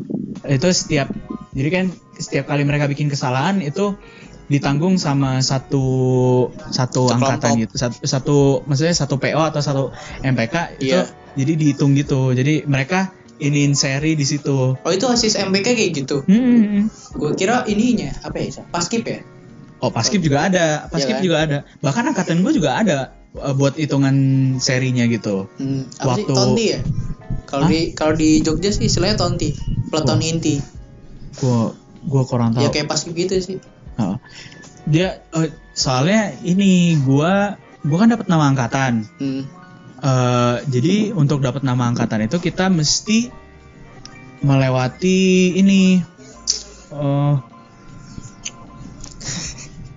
itu 0.51 0.69
setiap 0.75 1.07
jadi 1.55 1.69
kan 1.71 1.85
setiap 2.19 2.51
kali 2.51 2.67
mereka 2.67 2.91
bikin 2.91 3.07
kesalahan 3.07 3.63
itu 3.63 3.95
ditanggung 4.51 4.99
sama 4.99 5.39
satu 5.39 6.51
satu 6.75 7.07
Sekelompok. 7.07 7.15
angkatan 7.15 7.51
gitu 7.63 7.75
satu, 7.79 7.97
satu 8.03 8.37
maksudnya 8.67 8.95
satu 8.99 9.15
PO 9.23 9.43
atau 9.47 9.63
satu 9.63 9.85
MPK 10.27 10.83
itu 10.83 10.99
Iya. 10.99 11.07
jadi 11.39 11.53
dihitung 11.55 11.95
gitu 11.95 12.35
jadi 12.35 12.67
mereka 12.67 13.15
iniin 13.39 13.79
seri 13.79 14.19
di 14.19 14.27
situ 14.27 14.75
Oh 14.83 14.91
itu 14.93 15.07
asis 15.09 15.39
MPK 15.41 15.73
kayak 15.73 15.93
gitu. 15.97 16.21
Hmm. 16.29 16.93
Gue 17.17 17.33
kira 17.33 17.65
ininya 17.65 18.13
apa 18.21 18.37
ya? 18.37 18.61
Paskip 18.69 19.09
ya? 19.09 19.25
Oh, 19.81 19.89
paskib 19.89 20.21
juga 20.21 20.45
ada, 20.45 20.87
paskib 20.93 21.17
Iya 21.17 21.17
kan? 21.17 21.25
juga 21.25 21.37
ada. 21.41 21.59
Bahkan 21.81 22.05
angkatan 22.13 22.45
gue 22.45 22.53
juga 22.53 22.77
ada 22.77 22.99
uh, 23.33 23.57
buat 23.57 23.81
hitungan 23.81 24.15
serinya 24.61 25.09
gitu. 25.09 25.49
Hmm, 25.57 25.89
apa 25.97 26.21
sih? 26.21 26.25
Waktu- 26.29 26.37
Tonti 26.37 26.65
ya? 26.77 26.81
Kalau 27.49 27.67
di 27.67 27.81
kalau 27.99 28.15
di 28.15 28.45
Jogja 28.45 28.71
sih 28.71 28.87
istilahnya 28.87 29.19
tonti, 29.19 29.57
peleton 29.91 30.21
Oh. 30.21 30.31
inti. 30.31 30.63
Gue 31.35 31.61
gue 32.07 32.23
kurang 32.25 32.55
tahu. 32.55 32.63
Ya 32.63 32.71
kayak 32.71 32.87
paskip 32.87 33.17
gitu 33.17 33.35
sih. 33.43 33.59
Oh. 33.99 34.21
Dia 34.87 35.25
uh, 35.33 35.51
soalnya 35.75 36.37
ini 36.45 36.95
gue 37.01 37.33
gue 37.81 37.97
kan 37.99 38.07
dapat 38.07 38.29
nama 38.29 38.53
angkatan. 38.53 39.09
Hmm. 39.19 39.43
Uh, 40.01 40.63
jadi 40.69 41.13
untuk 41.13 41.41
dapat 41.41 41.61
nama 41.61 41.89
angkatan 41.89 42.25
itu 42.25 42.39
kita 42.39 42.69
mesti 42.69 43.29
melewati 44.41 45.21
ini 45.57 46.01
uh, 46.95 47.37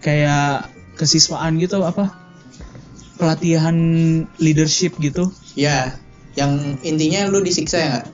kayak 0.04 0.68
kesiswaan 0.94 1.58
gitu 1.58 1.80
apa 1.82 2.12
pelatihan 3.16 3.76
leadership 4.38 5.00
gitu 5.00 5.32
Ya, 5.54 6.02
yang 6.34 6.82
intinya 6.82 7.30
lu 7.30 7.40
disiksa 7.40 7.78
ya 7.78 7.88
nggak? 7.92 8.06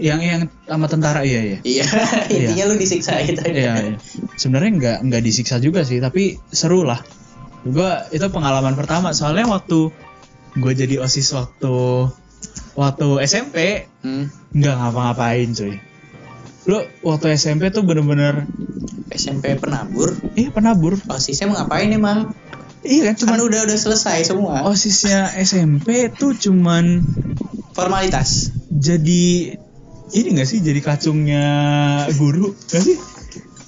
yang 0.00 0.16
yang 0.18 0.40
sama 0.64 0.88
tentara 0.88 1.20
iya 1.20 1.44
iya 1.44 1.58
Iya, 1.60 1.84
intinya 2.26 2.64
lu 2.66 2.74
disiksa 2.74 3.20
gitu. 3.20 3.44
iya, 3.44 3.76
iya. 3.84 3.96
sebenarnya 4.34 4.70
nggak 4.72 4.98
nggak 5.04 5.22
disiksa 5.22 5.60
juga 5.60 5.84
sih 5.84 6.00
tapi 6.00 6.40
seru 6.48 6.82
lah 6.82 7.04
gua 7.62 8.08
itu 8.08 8.24
pengalaman 8.26 8.72
pertama 8.72 9.12
soalnya 9.12 9.44
waktu 9.46 9.92
gue 10.52 10.72
jadi 10.74 10.98
osis 10.98 11.30
waktu 11.30 12.08
waktu 12.74 13.06
SMP 13.22 13.86
Hmm. 14.00 14.32
nggak 14.50 14.72
ngapa-ngapain 14.74 15.52
cuy 15.52 15.76
lu 16.70 16.78
waktu 17.02 17.34
SMP 17.34 17.68
tuh 17.68 17.82
bener-bener 17.82 18.46
SMP 19.10 19.58
penabur, 19.58 20.14
eh 20.32 20.46
penabur 20.48 20.94
osisnya 21.04 21.50
mau 21.50 21.58
ngapain 21.58 21.90
emang? 21.90 22.30
iya 22.80 23.10
kan 23.10 23.18
Cuman 23.18 23.36
cuman 23.36 23.40
udah 23.44 23.60
udah 23.66 23.76
selesai 23.76 24.18
semua. 24.24 24.62
osisnya 24.64 25.34
SMP 25.36 26.06
tuh 26.10 26.32
cuman 26.32 27.02
Formalitas. 27.70 28.54
jadi 28.70 29.58
ini 30.10 30.28
gak 30.32 30.46
sih 30.46 30.58
jadi 30.58 30.78
kacungnya 30.78 31.44
guru 32.14 32.54
gak 32.66 32.80
sih 32.80 32.96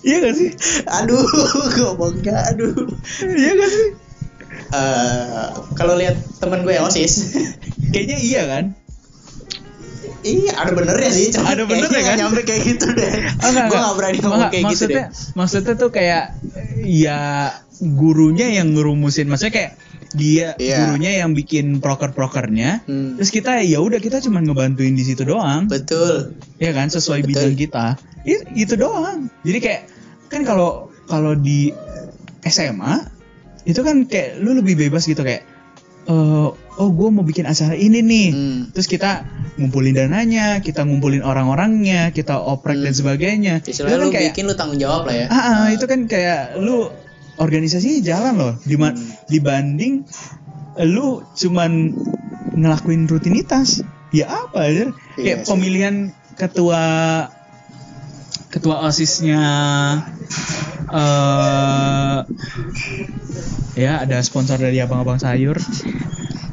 iya 0.00 0.22
gak 0.22 0.34
sih 0.34 0.50
Aduh, 0.88 1.26
ngomongnya 1.76 2.38
aduh. 2.48 2.86
iya 3.20 3.50
gak 3.52 3.72
sih 3.72 3.88
Eh, 4.72 5.46
kalau 5.74 5.96
lihat 5.96 6.16
temen 6.36 6.64
gue 6.64 6.72
yang 6.72 6.84
osis, 6.84 7.36
kayaknya 7.92 8.16
iya 8.16 8.42
kan 8.46 8.64
iya 10.22 10.52
ada 10.56 10.72
benernya 10.72 11.10
sih. 11.10 11.34
Cuma 11.34 11.52
Ada 11.52 11.62
benernya 11.66 11.90
kayaknya 12.00 12.10
kan? 12.10 12.20
Nyampe 12.22 12.40
kayak 12.46 12.62
gitu 12.66 12.86
deh. 12.94 13.12
Oh, 13.42 13.48
enggak, 13.50 13.66
gue 13.68 13.78
nggak 13.78 13.96
berani 13.98 14.18
ngomong 14.22 14.40
kayak 14.48 14.52
gitu 14.52 14.66
maksudnya, 14.66 15.04
deh. 15.04 15.06
Maksudnya 15.34 15.74
tuh 15.76 15.90
kayak 15.90 16.24
ya 16.82 17.20
gurunya 17.82 18.46
yang 18.54 18.74
ngerumusin, 18.74 19.26
maksudnya 19.26 19.54
kayak 19.54 19.72
dia 20.12 20.52
Iya. 20.60 20.76
gurunya 20.84 21.10
yang 21.24 21.32
bikin 21.32 21.80
proker-prokernya. 21.80 22.84
Hmm. 22.84 23.16
Terus 23.16 23.30
kita 23.32 23.64
ya 23.64 23.80
udah 23.80 23.98
kita 23.98 24.20
cuma 24.20 24.38
ngebantuin 24.38 24.92
di 24.92 25.04
situ 25.04 25.24
doang. 25.24 25.66
Betul. 25.66 26.36
ya 26.60 26.70
kan 26.70 26.92
sesuai 26.92 27.24
Betul. 27.24 27.30
bidang 27.32 27.54
kita. 27.58 27.86
Itu, 28.22 28.42
itu 28.54 28.74
doang. 28.76 29.32
Jadi 29.42 29.58
kayak 29.58 29.82
kan 30.30 30.46
kalau 30.46 30.92
kalau 31.08 31.34
di 31.34 31.72
SMA 32.44 33.02
itu 33.62 33.80
kan 33.80 34.04
kayak 34.06 34.42
lu 34.42 34.58
lebih 34.58 34.74
bebas 34.74 35.06
gitu 35.06 35.22
kayak 35.22 35.42
eh 36.02 36.48
oh 36.74 36.88
gue 36.88 37.08
mau 37.08 37.20
bikin 37.20 37.44
acara 37.44 37.74
ini 37.74 38.00
nih. 38.00 38.28
Hmm. 38.30 38.60
Terus 38.70 38.86
kita 38.86 39.24
ngumpulin 39.54 39.92
dananya, 39.92 40.58
kita 40.58 40.82
ngumpulin 40.82 41.20
orang-orangnya, 41.20 42.08
kita 42.10 42.36
oprek 42.36 42.78
dan 42.78 42.90
Hmm. 42.90 42.98
sebagainya. 42.98 43.54
Istilahnya 43.60 43.76
Itu 43.90 43.98
kan 43.98 44.00
lu 44.02 44.10
kayak 44.10 44.26
bikin 44.30 44.44
lu 44.46 44.54
tanggung 44.54 44.78
jawab 44.78 45.04
lah 45.04 45.14
ya. 45.14 45.26
ah, 45.26 45.36
ah, 45.36 45.64
itu 45.68 45.84
kan 45.84 46.00
kayak 46.04 46.56
lu 46.56 46.88
organisasinya 47.34 48.00
jalan 48.00 48.34
loh 48.34 48.52
Dima- 48.62 48.92
Hmm. 48.92 49.08
dibanding 49.26 50.04
lu 50.78 51.20
cuman 51.32 51.92
ngelakuin 52.52 53.04
rutinitas 53.04 53.80
ya 54.08 54.28
apa 54.28 54.68
Iya 54.68 54.86
kayak 55.16 55.38
sih. 55.44 55.48
pemilihan 55.48 55.96
ketua 56.34 56.80
ketua 58.48 58.84
osisnya 58.84 59.40
eh 60.92 62.18
ya 63.74 64.04
ada 64.04 64.20
sponsor 64.20 64.60
dari 64.60 64.76
abang-abang 64.78 65.16
sayur 65.16 65.56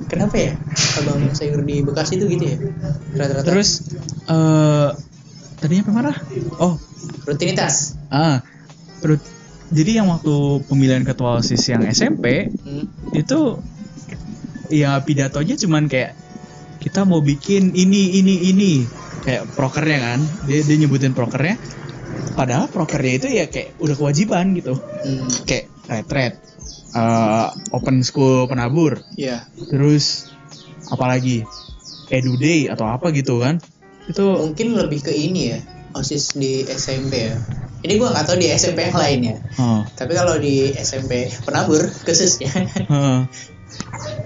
Kenapa 0.09 0.41
ya? 0.41 0.57
Abang 0.97 1.21
sayur 1.37 1.61
di 1.61 1.85
Bekasi 1.85 2.17
itu 2.17 2.25
gitu 2.33 2.43
ya? 2.49 2.57
Rata-rata. 3.13 3.45
terus 3.45 3.85
eh 4.25 4.89
tadinya 5.59 5.83
apa 5.85 5.91
marah 5.91 6.17
oh 6.57 6.79
rutinitas. 7.27 7.99
ah 8.09 8.39
perut 9.03 9.19
jadi 9.69 10.01
yang 10.01 10.09
waktu 10.09 10.65
pemilihan 10.65 11.03
ketua 11.03 11.37
osis 11.37 11.61
yang 11.67 11.85
SMP 11.85 12.49
Hmm. 12.65 12.87
itu 13.13 13.59
ya 14.69 14.97
pidatonya 15.03 15.59
cuman 15.59 15.85
kayak 15.85 16.15
kita 16.79 17.03
mau 17.03 17.19
bikin 17.19 17.75
ini 17.75 18.17
ini 18.17 18.49
ini 18.49 18.71
kayak 19.19 19.51
prokernya 19.53 19.99
kan 19.99 20.19
dia 20.47 20.63
dia 20.63 20.77
nyebutin 20.79 21.11
prokernya 21.11 21.59
padahal 22.29 22.67
prokernya 22.67 23.13
itu 23.15 23.27
ya 23.29 23.45
kayak 23.47 23.75
udah 23.77 23.95
kewajiban 23.95 24.53
gitu 24.53 24.75
Hmm. 24.99 25.27
kayak 25.43 25.71
retret 25.85 26.33
eh, 26.91 27.47
open 27.69 28.01
school 28.01 28.45
penabur 28.45 28.99
Iya. 29.13 29.47
terus 29.65 30.27
apalagi 30.85 31.45
edu 32.09 32.33
day 32.35 32.65
atau 32.65 32.83
apa 32.85 33.11
gitu 33.11 33.39
kan 33.39 33.61
itu 34.05 34.25
Mungkin 34.25 34.73
lebih 34.73 35.05
ke 35.05 35.13
ini 35.13 35.53
ya. 35.53 35.59
osis 35.91 36.33
di 36.33 36.65
SMP 36.65 37.29
ya 37.29 37.35
ini 37.79 37.95
gue 37.95 38.05
nggak 38.05 38.25
tahu 38.25 38.37
di 38.37 38.49
SMP 38.49 38.85
yang 38.85 38.97
lainnya 38.97 39.35
Oh. 39.55 39.81
tapi 39.93 40.13
kalau 40.13 40.35
di 40.35 40.69
SMP 40.71 41.29
penabur 41.41 41.81
khususnya 42.03 42.49
Heeh. 42.75 43.19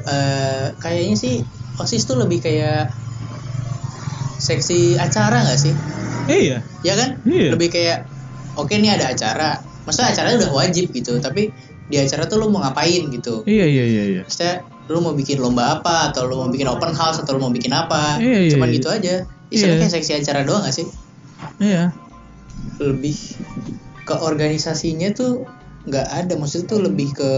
eh, 0.08 0.68
kayaknya 0.78 1.16
sih 1.16 1.36
osis 1.76 2.04
tuh 2.04 2.18
lebih 2.18 2.40
kayak 2.40 2.92
seksi 4.44 5.00
acara 5.00 5.40
nggak 5.42 5.60
sih 5.62 5.72
Iya. 6.24 6.60
ya 6.82 6.94
kan 6.94 7.10
Iya. 7.24 7.56
lebih 7.56 7.70
kayak 7.70 8.08
oke 8.56 8.72
nih 8.72 8.92
ada 8.92 9.10
acara 9.10 9.50
maksudnya 9.84 10.12
acaranya 10.12 10.38
udah 10.40 10.52
wajib 10.54 10.92
gitu 10.92 11.16
tapi 11.18 11.52
di 11.84 11.96
acara 11.96 12.24
tuh 12.26 12.40
lu 12.40 12.48
mau 12.48 12.60
ngapain 12.62 13.08
gitu 13.10 13.44
Iya 13.44 13.66
iya 13.66 13.84
iya 13.86 14.04
iya. 14.10 14.22
maksudnya 14.24 14.64
lu 14.86 15.00
mau 15.00 15.12
bikin 15.12 15.40
lomba 15.40 15.80
apa 15.80 16.12
atau 16.12 16.28
lu 16.28 16.36
mau 16.38 16.48
bikin 16.48 16.68
open 16.68 16.92
house 16.92 17.18
atau 17.18 17.36
lu 17.36 17.42
mau 17.42 17.52
bikin 17.52 17.72
apa 17.72 18.20
Iya, 18.20 18.40
iya, 18.42 18.52
cuman 18.52 18.68
iya. 18.68 18.76
gitu 18.76 18.88
aja 18.90 19.14
istilahnya 19.48 19.76
Iya. 19.78 19.82
kayak 19.82 19.94
seksi 19.94 20.12
acara 20.18 20.40
doang 20.44 20.62
gak 20.62 20.76
sih 20.76 20.88
Iya. 21.60 21.92
lebih 22.80 23.16
ke 24.04 24.16
organisasinya 24.18 25.12
tuh 25.12 25.44
nggak 25.84 26.08
ada 26.08 26.34
maksudnya 26.36 26.68
tuh 26.70 26.80
lebih 26.82 27.12
ke 27.12 27.32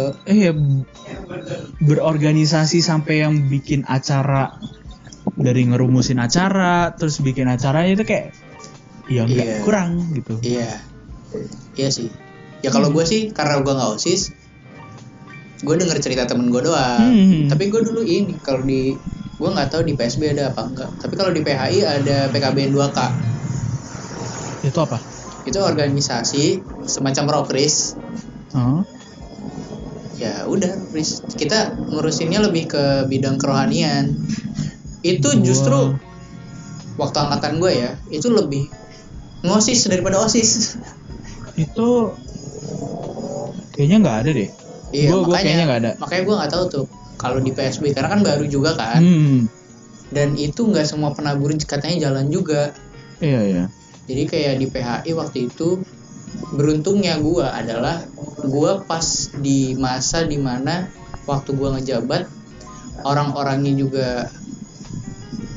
b- 0.54 0.86
Berorganisasi 1.82 2.78
sampai 2.80 3.22
yang 3.22 3.46
bikin 3.46 3.82
acara 3.84 4.54
dari 5.32 5.66
ngerumusin 5.66 6.18
acara 6.18 6.94
terus 6.94 7.18
bikin 7.18 7.46
acaranya 7.46 7.94
itu 7.94 8.04
kayak 8.04 8.32
ya 9.06 9.24
nggak 9.24 9.38
Iya. 9.38 9.58
kurang 9.62 9.90
gitu. 10.12 10.38
iya 10.42 10.82
iya 11.74 11.90
sih 11.90 12.10
ya 12.60 12.70
kalau 12.70 12.90
gue 12.90 13.04
sih 13.04 13.30
karena 13.30 13.60
gue 13.60 13.70
nggak 13.70 13.92
osis 13.92 14.34
gue 15.58 15.76
denger 15.76 15.98
cerita 16.00 16.26
temen 16.26 16.50
gue 16.50 16.62
doang 16.62 17.02
Hmm. 17.06 17.46
tapi 17.48 17.68
gue 17.68 17.82
dulu 17.82 18.02
ini 18.02 18.38
kalau 18.40 18.62
di 18.62 18.94
gue 19.36 19.50
nggak 19.52 19.68
tahu 19.68 19.82
di 19.84 19.94
PSB 19.94 20.32
ada 20.32 20.50
apa 20.50 20.62
enggak 20.64 20.90
tapi 20.98 21.14
kalau 21.14 21.30
di 21.30 21.42
PHI 21.42 21.80
ada 21.82 22.18
PKBN 22.30 22.72
2K 22.72 23.00
Itu 24.64 24.80
apa? 24.80 24.98
itu 25.44 25.60
organisasi 25.60 26.46
semacam 26.84 27.26
rokris 27.36 27.94
Oh. 28.52 28.82
ya 30.16 30.48
udah 30.48 30.72
kita 31.30 31.76
ngurusinnya 31.84 32.40
lebih 32.40 32.72
ke 32.72 32.84
bidang 33.06 33.36
kerohanian 33.36 34.16
itu 35.06 35.30
justru 35.40 35.94
waktu 36.96 37.18
angkatan 37.20 37.54
gue 37.58 37.72
ya 37.76 37.92
itu 38.10 38.28
lebih 38.28 38.66
ngosis 39.42 39.86
daripada 39.86 40.18
osis 40.20 40.50
Itu 41.56 42.12
kayaknya 43.72 43.98
nggak 44.02 44.18
ada 44.18 44.30
deh. 44.34 44.50
iya 44.92 45.08
Gua- 45.10 45.22
gua 45.22 45.34
makanya 45.34 45.44
kayaknya 45.46 45.66
nggak 45.66 45.80
ada. 45.80 45.92
makanya 45.98 46.22
gue 46.22 46.36
nggak 46.36 46.52
tahu 46.52 46.64
tuh 46.68 46.86
kalau 47.16 47.40
di 47.40 47.52
PSB 47.52 47.84
karena 47.92 48.10
kan 48.10 48.22
baru 48.22 48.46
juga 48.46 48.72
kan 48.74 49.00
Hmm. 49.00 49.40
dan 50.10 50.36
itu 50.36 50.62
nggak 50.62 50.84
semua 50.84 51.12
penabur 51.12 51.52
katanya 51.58 52.10
jalan 52.10 52.28
juga 52.28 52.72
Iya 53.18 53.42
iya. 53.46 53.64
jadi 54.06 54.24
kayak 54.26 54.54
di 54.58 54.66
PHI 54.68 55.12
waktu 55.14 55.38
itu 55.48 55.80
beruntungnya 56.52 57.16
gue 57.18 57.42
adalah 57.42 58.04
gue 58.38 58.72
pas 58.84 59.06
di 59.34 59.74
masa 59.74 60.24
di 60.24 60.36
mana 60.38 60.92
waktu 61.24 61.50
gue 61.52 61.70
ngejabat 61.74 62.28
orang-orangnya 63.02 63.74
juga 63.74 64.08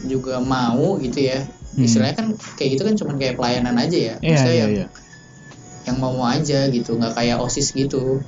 juga 0.09 0.41
mau 0.41 0.97
gitu 0.99 1.21
ya 1.23 1.45
Hmm. 1.69 1.85
istilahnya 1.85 2.17
kan 2.17 2.27
kayak 2.57 2.71
gitu 2.75 2.83
kan 2.83 2.95
cuman 2.97 3.15
kayak 3.17 3.35
pelayanan 3.37 3.77
aja 3.77 3.95
ya 3.95 4.15
Iya 4.19 4.35
Maksudnya 4.35 4.51
iya 4.51 4.59
yang, 4.59 4.73
iya. 4.75 4.87
yang 5.85 5.97
mau 5.97 6.11
mau 6.11 6.27
aja 6.27 6.67
gitu 6.67 6.97
nggak 6.97 7.15
kayak 7.15 7.39
osis 7.39 7.71
gitu 7.71 8.19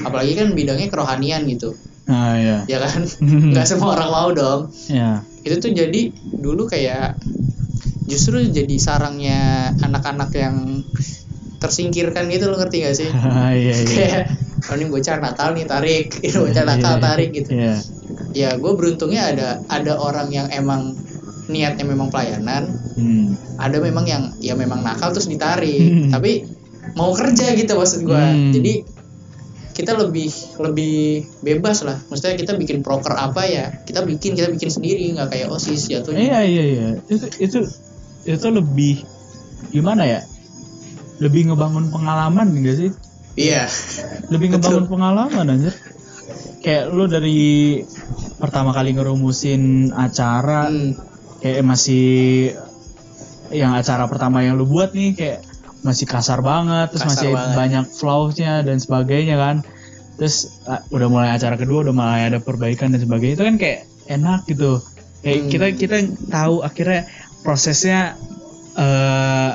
apalagi 0.00 0.34
kan 0.34 0.50
bidangnya 0.50 0.88
kerohanian 0.88 1.46
gitu 1.46 1.76
Nah 2.08 2.34
iya. 2.34 2.58
ya 2.66 2.78
kan 2.80 3.06
nggak 3.54 3.66
semua 3.68 3.94
orang 3.94 4.10
mau 4.10 4.28
dong 4.32 4.60
Ya. 4.88 5.22
itu 5.40 5.56
tuh 5.56 5.70
jadi 5.70 6.10
dulu 6.34 6.66
kayak 6.66 7.20
justru 8.04 8.42
jadi 8.42 8.74
sarangnya 8.76 9.40
anak-anak 9.78 10.34
yang 10.34 10.82
tersingkirkan 11.60 12.26
gitu 12.26 12.50
lo 12.50 12.56
ngerti 12.56 12.76
gak 12.82 12.96
sih 12.96 13.10
iya 13.60 13.74
iya. 13.78 14.20
Oh 14.70 14.76
ini 14.76 14.86
bocah 14.86 15.16
Natal 15.18 15.48
nih 15.52 15.66
tarik 15.66 16.06
ini 16.24 16.36
bocah 16.36 16.64
Natal 16.64 16.94
Iya, 16.94 17.02
tarik 17.02 17.28
gitu 17.32 17.50
Iya. 17.52 17.74
ya 18.32 18.50
gue 18.54 18.72
beruntungnya 18.72 19.22
ada 19.28 19.48
ada 19.66 19.98
orang 19.98 20.30
yang 20.30 20.46
emang 20.48 20.94
niatnya 21.46 21.82
memang 21.84 22.08
pelayanan 22.08 22.70
Hmm. 22.90 23.32
ada 23.56 23.80
memang 23.80 24.04
yang 24.04 24.22
ya 24.38 24.52
memang 24.52 24.80
nakal 24.80 25.10
terus 25.10 25.26
ditarik 25.26 26.06
Hmm. 26.06 26.10
tapi 26.10 26.44
mau 26.92 27.10
kerja 27.10 27.52
gitu 27.52 27.74
maksud 27.74 28.02
gue 28.02 28.14
Hmm. 28.14 28.52
jadi 28.52 28.86
kita 29.70 29.96
lebih 29.96 30.28
lebih 30.60 30.98
bebas 31.40 31.80
lah 31.80 31.96
maksudnya 32.06 32.36
kita 32.36 32.52
bikin 32.54 32.84
proker 32.84 33.16
apa 33.16 33.46
ya 33.46 33.72
kita 33.80 34.04
bikin 34.04 34.34
kita 34.34 34.46
bikin 34.48 34.68
sendiri 34.68 35.08
nggak 35.10 35.28
kayak 35.28 35.48
osis 35.48 35.88
jatuhnya 35.88 36.20
Iya 36.20 36.40
iya 36.44 36.64
iya. 36.66 36.86
Itu 37.08 37.26
itu 37.38 37.58
itu 38.20 38.46
lebih 38.46 39.00
gimana 39.70 40.04
ya? 40.04 40.20
Lebih 41.16 41.48
ngebangun 41.48 41.88
pengalaman 41.88 42.52
enggak 42.52 42.76
sih? 42.76 42.90
iya 43.32 43.64
Lebih 44.30 44.46
ngebangun 44.56 44.86
pengalaman 44.86 45.46
aja. 45.50 45.70
Kayak 46.60 46.84
lu 46.92 47.04
dari 47.04 47.80
pertama 48.38 48.70
kali 48.70 48.94
ngerumusin 48.94 49.90
acara 49.92 50.68
Hmm. 50.68 50.96
kayak 51.40 51.64
masih 51.64 52.52
yang 53.50 53.74
acara 53.74 54.06
pertama 54.06 54.40
yang 54.40 54.54
lu 54.54 54.64
buat 54.64 54.92
nih 54.92 55.12
kayak 55.12 55.38
masih 55.80 56.04
kasar 56.04 56.38
banget 56.40 56.92
terus 56.92 57.02
Kasar 57.02 57.12
masih 57.16 57.30
banget. 57.32 57.56
banyak 57.56 57.84
flaws-nya 57.90 58.54
dan 58.60 58.76
sebagainya 58.76 59.36
kan 59.36 59.56
terus 60.20 60.60
ah, 60.68 60.84
udah 60.92 61.08
mulai 61.08 61.32
acara 61.32 61.56
kedua 61.56 61.80
udah 61.82 61.94
mulai 61.96 62.28
ada 62.28 62.38
perbaikan 62.38 62.92
dan 62.92 63.00
sebagainya 63.00 63.34
itu 63.40 63.44
kan 63.48 63.56
kayak 63.56 63.80
enak 64.06 64.44
gitu 64.44 64.78
kayak 65.20 65.38
Hmm. 65.40 65.48
kita 65.48 65.66
kita 65.74 65.96
tahu 66.28 66.60
akhirnya 66.60 67.08
prosesnya 67.40 68.14
eh 68.76 69.52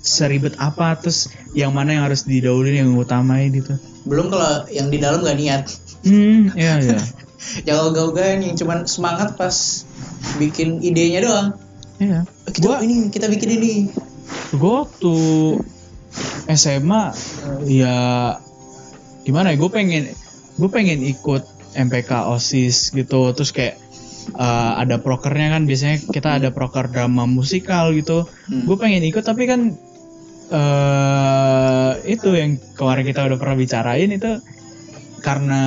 seribet 0.00 0.56
apa 0.56 0.96
terus 0.96 1.28
yang 1.52 1.70
mana 1.70 1.98
yang 1.98 2.04
harus 2.08 2.24
didahuluin 2.24 2.80
yang 2.80 2.90
utamain 2.96 3.52
gitu 3.52 3.76
belum 4.06 4.30
kalau 4.30 4.64
yang 4.70 4.88
di 4.88 4.98
dalam 5.02 5.20
gak 5.26 5.38
niat. 5.38 5.64
Hmm 6.06 6.50
iya 6.60 6.78
iya. 6.80 6.98
Yang 7.66 7.78
ogah-ogahan 7.92 8.42
yang 8.42 8.56
cuman 8.56 8.86
semangat 8.86 9.34
pas 9.34 9.84
bikin 10.38 10.80
idenya 10.80 11.26
doang. 11.26 11.48
Iya. 11.98 12.24
Kita 12.50 12.64
gua 12.64 12.76
ini 12.82 13.10
kita 13.10 13.26
bikin 13.26 13.50
ini. 13.60 13.74
Gue 14.54 14.72
waktu 14.86 15.14
SMA 16.46 17.04
ya 17.66 17.96
gimana 19.26 19.54
ya 19.54 19.56
gue 19.58 19.70
pengen 19.70 20.14
gue 20.56 20.70
pengen 20.70 21.02
ikut 21.02 21.42
MPK 21.74 22.30
osis 22.30 22.94
gitu. 22.94 23.34
Terus 23.34 23.50
kayak 23.50 23.74
eh, 24.34 24.72
ada 24.80 25.02
prokernya 25.02 25.58
kan 25.58 25.66
biasanya 25.66 25.98
kita 26.06 26.42
ada 26.42 26.48
proker 26.54 26.90
drama 26.90 27.26
musikal 27.26 27.90
gitu. 27.94 28.26
Hmm. 28.50 28.64
gue 28.66 28.76
pengen 28.78 29.02
ikut 29.06 29.22
tapi 29.26 29.50
kan 29.50 29.74
eh 30.46 31.90
itu 32.06 32.28
yang 32.32 32.54
kemarin 32.74 33.02
kita 33.02 33.26
udah 33.26 33.38
pernah 33.38 33.56
bicarain 33.56 34.10
itu 34.10 34.32
karena 35.20 35.62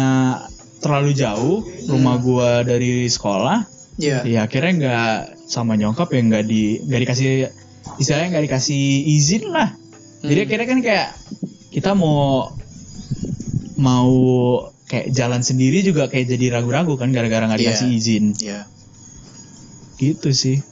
terlalu 0.79 1.11
jauh 1.11 1.59
rumah 1.85 2.15
gua 2.17 2.63
dari 2.63 3.05
sekolah 3.05 3.67
Iya. 3.99 4.23
ya 4.23 4.39
akhirnya 4.47 4.71
nggak 4.79 5.15
sama 5.45 5.75
nyokap 5.75 6.07
ya 6.09 6.21
nggak 6.23 6.45
di 6.47 6.79
nggak 6.79 7.01
dikasih 7.03 7.51
istilahnya 7.99 8.27
nggak 8.31 8.45
dikasih 8.47 8.83
izin 9.11 9.51
lah 9.51 9.75
jadi 10.23 10.39
Hmm. 10.39 10.47
akhirnya 10.47 10.67
kan 10.67 10.79
kayak 10.79 11.07
kita 11.69 11.91
mau 11.93 12.47
mau 13.75 14.11
kayak 14.87 15.11
jalan 15.11 15.43
sendiri 15.43 15.83
juga 15.83 16.07
kayak 16.07 16.31
jadi 16.31 16.55
ragu-ragu 16.55 16.95
kan 16.95 17.11
gara-gara 17.11 17.43
nggak 17.43 17.59
Iya. 17.59 17.67
dikasih 17.75 17.89
izin 17.91 18.25
Iya. 18.39 18.59
gitu 19.99 20.31
sih 20.31 20.63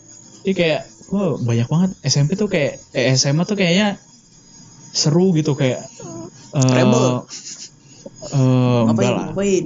jadi 0.42 0.54
kayak 0.56 0.82
wow 1.08 1.38
banyak 1.38 1.66
banget 1.66 1.90
SMP 2.04 2.34
tuh 2.34 2.48
kayak 2.48 2.84
eh, 2.92 3.14
SMA 3.14 3.44
tuh 3.44 3.56
kayaknya 3.56 3.96
seru 4.90 5.32
gitu 5.32 5.54
kayak 5.54 5.88
eh 6.50 6.72
Rebel. 6.74 7.24
eh, 8.28 8.82
enggak 8.84 8.88
Ngapain? 8.90 9.14
Ngapain? 9.14 9.64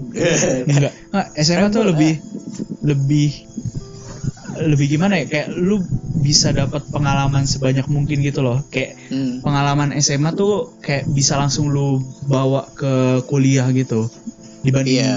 enggak 0.67 0.93
Nggak, 1.11 1.27
SMA 1.39 1.67
tuh 1.69 1.83
lebih 1.83 2.13
lebih 2.81 3.29
lebih 4.61 4.87
gimana 4.89 5.15
ya 5.15 5.25
kayak 5.25 5.47
lu 5.53 5.79
bisa 6.13 6.51
dapat 6.51 6.83
pengalaman 6.85 7.45
sebanyak 7.45 7.87
mungkin 7.87 8.19
gitu 8.19 8.41
loh 8.41 8.61
kayak 8.67 8.99
Hmm. 9.07 9.39
pengalaman 9.39 9.95
SMA 9.97 10.31
tuh 10.31 10.75
kayak 10.77 11.07
bisa 11.07 11.35
langsung 11.35 11.67
lu 11.67 11.99
bawa 12.23 12.67
ke 12.69 12.93
kuliah 13.25 13.65
gitu 13.71 14.11
dibanding 14.61 14.99
Iya. 14.99 15.15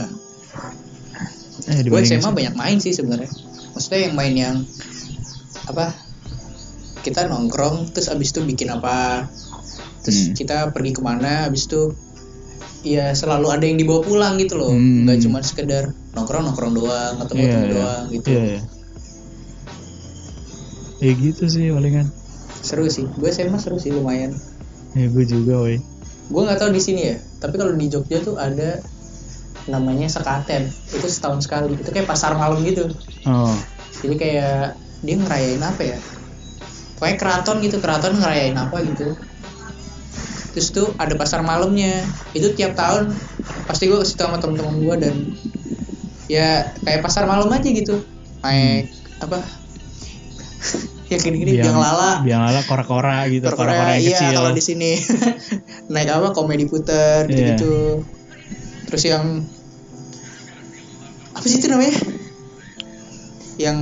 eh, 1.66 1.82
Gue 1.82 2.00
dibanding 2.00 2.18
SMA 2.18 2.30
banyak 2.32 2.54
main 2.54 2.78
sih 2.78 2.90
sebenarnya. 2.90 3.28
Maksudnya 3.70 4.00
yang 4.02 4.14
main 4.14 4.34
yang 4.34 4.56
apa? 5.64 5.90
Kita 7.04 7.28
nongkrong 7.28 7.92
terus 7.92 8.08
abis 8.08 8.32
itu 8.32 8.40
bikin 8.42 8.72
apa? 8.72 9.28
Terus 10.00 10.32
Hmm. 10.32 10.34
kita 10.34 10.56
pergi 10.72 10.96
ke 10.96 11.00
mana? 11.04 11.44
Abis 11.44 11.68
itu 11.68 11.92
ya 12.84 13.12
selalu 13.12 13.48
ada 13.48 13.64
yang 13.64 13.76
dibawa 13.76 14.00
pulang 14.00 14.34
gitu 14.36 14.56
loh. 14.56 14.72
Hmm. 14.72 15.04
Nggak 15.04 15.20
cuma 15.20 15.38
sekedar 15.40 15.92
nongkrong 16.16 16.44
nongkrong 16.44 16.72
doang 16.72 17.14
atau 17.20 17.32
Iya, 17.36 17.42
ketemu 17.44 17.60
iya. 17.62 17.72
doang 17.72 18.04
gitu. 18.08 18.28
Iya, 18.28 18.42
iya. 18.42 18.60
Ya 21.00 21.12
gitu 21.12 21.44
sih 21.44 21.68
palingan. 21.68 22.08
Seru 22.64 22.88
sih. 22.88 23.04
Gue 23.14 23.28
SMA 23.28 23.60
seru 23.60 23.76
sih 23.76 23.92
lumayan. 23.92 24.32
Ya 24.96 25.10
gue 25.10 25.24
juga 25.26 25.60
woi. 25.60 25.76
Gue 26.32 26.40
nggak 26.40 26.56
tahu 26.56 26.70
di 26.72 26.80
sini 26.80 27.12
ya. 27.12 27.16
Tapi 27.38 27.60
kalau 27.60 27.76
di 27.76 27.92
Jogja 27.92 28.24
tuh 28.24 28.40
ada 28.40 28.80
namanya 29.66 30.08
sekaten. 30.08 30.72
Itu 30.88 31.04
setahun 31.04 31.44
sekali. 31.44 31.76
Itu 31.76 31.92
kayak 31.92 32.08
pasar 32.08 32.32
malam 32.36 32.64
gitu. 32.64 32.88
Oh. 33.28 33.52
Jadi 34.00 34.14
kayak 34.16 34.76
dia 35.04 35.16
ngerayain 35.20 35.60
apa 35.60 35.82
ya? 35.84 35.98
Pokoknya 37.04 37.20
keraton 37.20 37.60
gitu 37.60 37.76
keraton 37.84 38.16
ngerayain 38.16 38.56
apa 38.56 38.80
gitu. 38.80 39.12
Terus 40.56 40.72
tuh 40.72 40.88
ada 40.96 41.12
pasar 41.20 41.44
malamnya. 41.44 42.00
Itu 42.32 42.56
tiap 42.56 42.72
tahun 42.72 43.12
pasti 43.68 43.92
gue 43.92 44.00
kasih 44.00 44.16
tau 44.16 44.32
sama 44.32 44.40
temen-temen 44.40 44.80
gue 44.80 44.96
dan 45.04 45.14
ya 46.32 46.72
kayak 46.80 47.04
pasar 47.04 47.28
malam 47.28 47.52
aja 47.52 47.68
gitu. 47.68 48.00
Naik 48.40 48.88
apa? 49.20 49.44
Ya 51.04 51.20
gini-gini 51.20 51.60
biang 51.60 51.76
lala. 51.76 52.24
Biang 52.24 52.40
lala 52.40 52.64
kora-kora 52.64 53.28
gitu 53.28 53.44
Kora-kora, 53.44 53.76
kora-kora 53.76 53.92
yang 54.00 54.08
iya 54.08 54.18
kecil. 54.24 54.36
kalau 54.40 54.50
di 54.56 54.62
sini. 54.64 54.92
Naik 55.92 56.08
apa? 56.08 56.32
Komedi 56.32 56.64
puter 56.64 57.28
gitu 57.28 57.44
gitu 57.52 57.74
terus 58.88 59.04
yang 59.04 59.44
apa 61.36 61.44
sih 61.44 61.60
itu 61.60 61.68
namanya? 61.68 61.92
Yang 63.60 63.76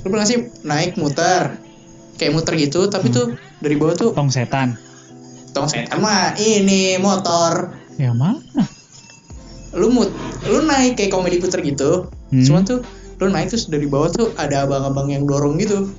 lu 0.00 0.08
pernah 0.08 0.24
sih? 0.24 0.48
Naik 0.64 0.96
muter 0.96 1.61
kayak 2.16 2.32
muter 2.32 2.54
gitu 2.56 2.86
tapi 2.86 3.08
Hmm. 3.10 3.16
tuh 3.16 3.26
dari 3.58 3.76
bawah 3.76 3.94
tuh 3.94 4.10
tong 4.12 4.28
setan. 4.28 4.76
Tong 5.52 5.68
setan 5.68 6.00
mah 6.00 6.32
ini 6.36 6.96
motor. 6.96 7.76
Yang 8.00 8.16
mana? 8.16 8.62
Lu 9.72 9.88
mut 9.88 10.08
lu 10.48 10.64
naik 10.64 10.96
kayak 11.00 11.12
komedi 11.12 11.40
puter 11.40 11.60
gitu. 11.62 12.08
Hmm. 12.32 12.44
cuma 12.48 12.64
tuh 12.64 12.80
lu 13.20 13.28
naik 13.28 13.52
terus 13.52 13.68
dari 13.68 13.84
bawah 13.84 14.08
tuh 14.08 14.32
ada 14.40 14.64
abang-abang 14.64 15.12
yang 15.12 15.28
dorong 15.28 15.60
gitu. 15.60 15.92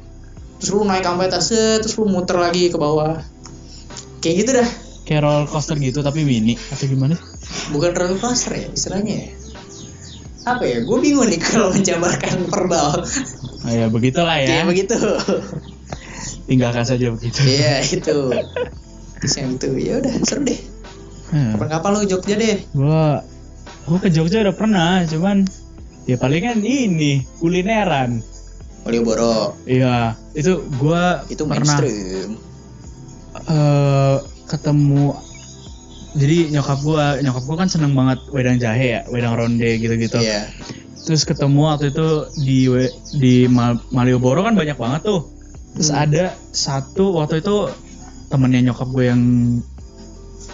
Terus 0.57 0.69
lu 0.73 0.81
naik 0.84 1.06
sampai 1.06 1.30
atas 1.30 1.53
terus 1.53 1.94
lu 1.98 2.10
muter 2.10 2.38
lagi 2.38 2.69
ke 2.69 2.77
bawah. 2.77 3.22
Kayak 4.19 4.35
gitu 4.44 4.52
dah. 4.57 4.69
Kayak 5.03 5.22
roller 5.27 5.45
coaster 5.52 5.76
gitu 5.77 5.99
tapi 5.99 6.23
mini. 6.23 6.56
Atau 6.72 6.88
gimana 6.88 7.19
bukan 7.72 7.91
roller 7.94 8.18
coaster 8.18 8.56
ya 8.56 8.68
istilahnya 8.72 9.14
ya. 9.14 9.30
Apa 10.44 10.64
ya? 10.68 10.84
Gue 10.84 10.98
bingung 10.99 11.27
nih 11.27 11.40
kalau 11.48 11.72
menjabarkan 11.72 12.48
verbal 12.52 13.03
oh, 13.64 13.72
ya 13.72 13.88
begitulah 13.88 14.38
ya. 14.44 14.48
Kayak 14.48 14.65
begitu 14.68 14.95
tinggalkan 16.47 16.85
saja 16.85 17.11
begitu. 17.11 17.39
Iya 17.43 17.83
itu. 17.83 18.17
Terus 19.19 19.33
yang 19.39 19.55
itu. 19.55 19.69
Ya 19.79 19.93
udah 20.03 20.13
seru 20.27 20.43
deh. 20.43 20.59
Hmm. 21.33 21.57
kapan-kapan 21.57 21.89
lu 21.97 22.05
Jogja 22.05 22.35
deh? 22.37 22.61
Gua 22.77 23.25
gua 23.89 23.97
ke 23.97 24.13
Jogja 24.13 24.45
udah 24.45 24.53
pernah 24.53 25.01
cuman 25.09 25.49
ya 26.05 26.13
palingan 26.21 26.61
ini 26.61 27.25
kulineran. 27.41 28.21
Malioboro. 28.85 29.57
Iya 29.65 30.13
itu 30.37 30.61
gua 30.77 31.25
itu 31.33 31.41
pernah. 31.49 31.81
mainstream. 31.81 32.37
Eh 33.49 34.17
ketemu 34.45 35.17
jadi 36.13 36.53
nyokap 36.53 36.79
gua 36.85 37.17
nyokap 37.17 37.43
gua 37.49 37.57
kan 37.65 37.69
seneng 37.73 37.97
banget 37.97 38.21
wedang 38.29 38.61
jahe 38.61 39.01
ya 39.01 39.01
wedang 39.09 39.33
ronde 39.33 39.81
gitu-gitu. 39.81 40.21
Iya. 40.21 40.53
Terus 41.01 41.25
ketemu 41.25 41.65
waktu 41.65 41.89
itu 41.89 42.29
di 42.37 42.69
di 43.17 43.35
Ma- 43.49 43.81
Malioboro 43.89 44.45
kan 44.45 44.53
banyak 44.53 44.77
banget 44.77 45.01
tuh 45.01 45.32
terus 45.73 45.89
Hmm. 45.89 46.03
ada 46.05 46.23
satu 46.53 47.17
waktu 47.17 47.41
itu 47.41 47.69
temennya 48.29 48.71
nyokap 48.71 48.89
gue 48.89 49.05
yang 49.09 49.21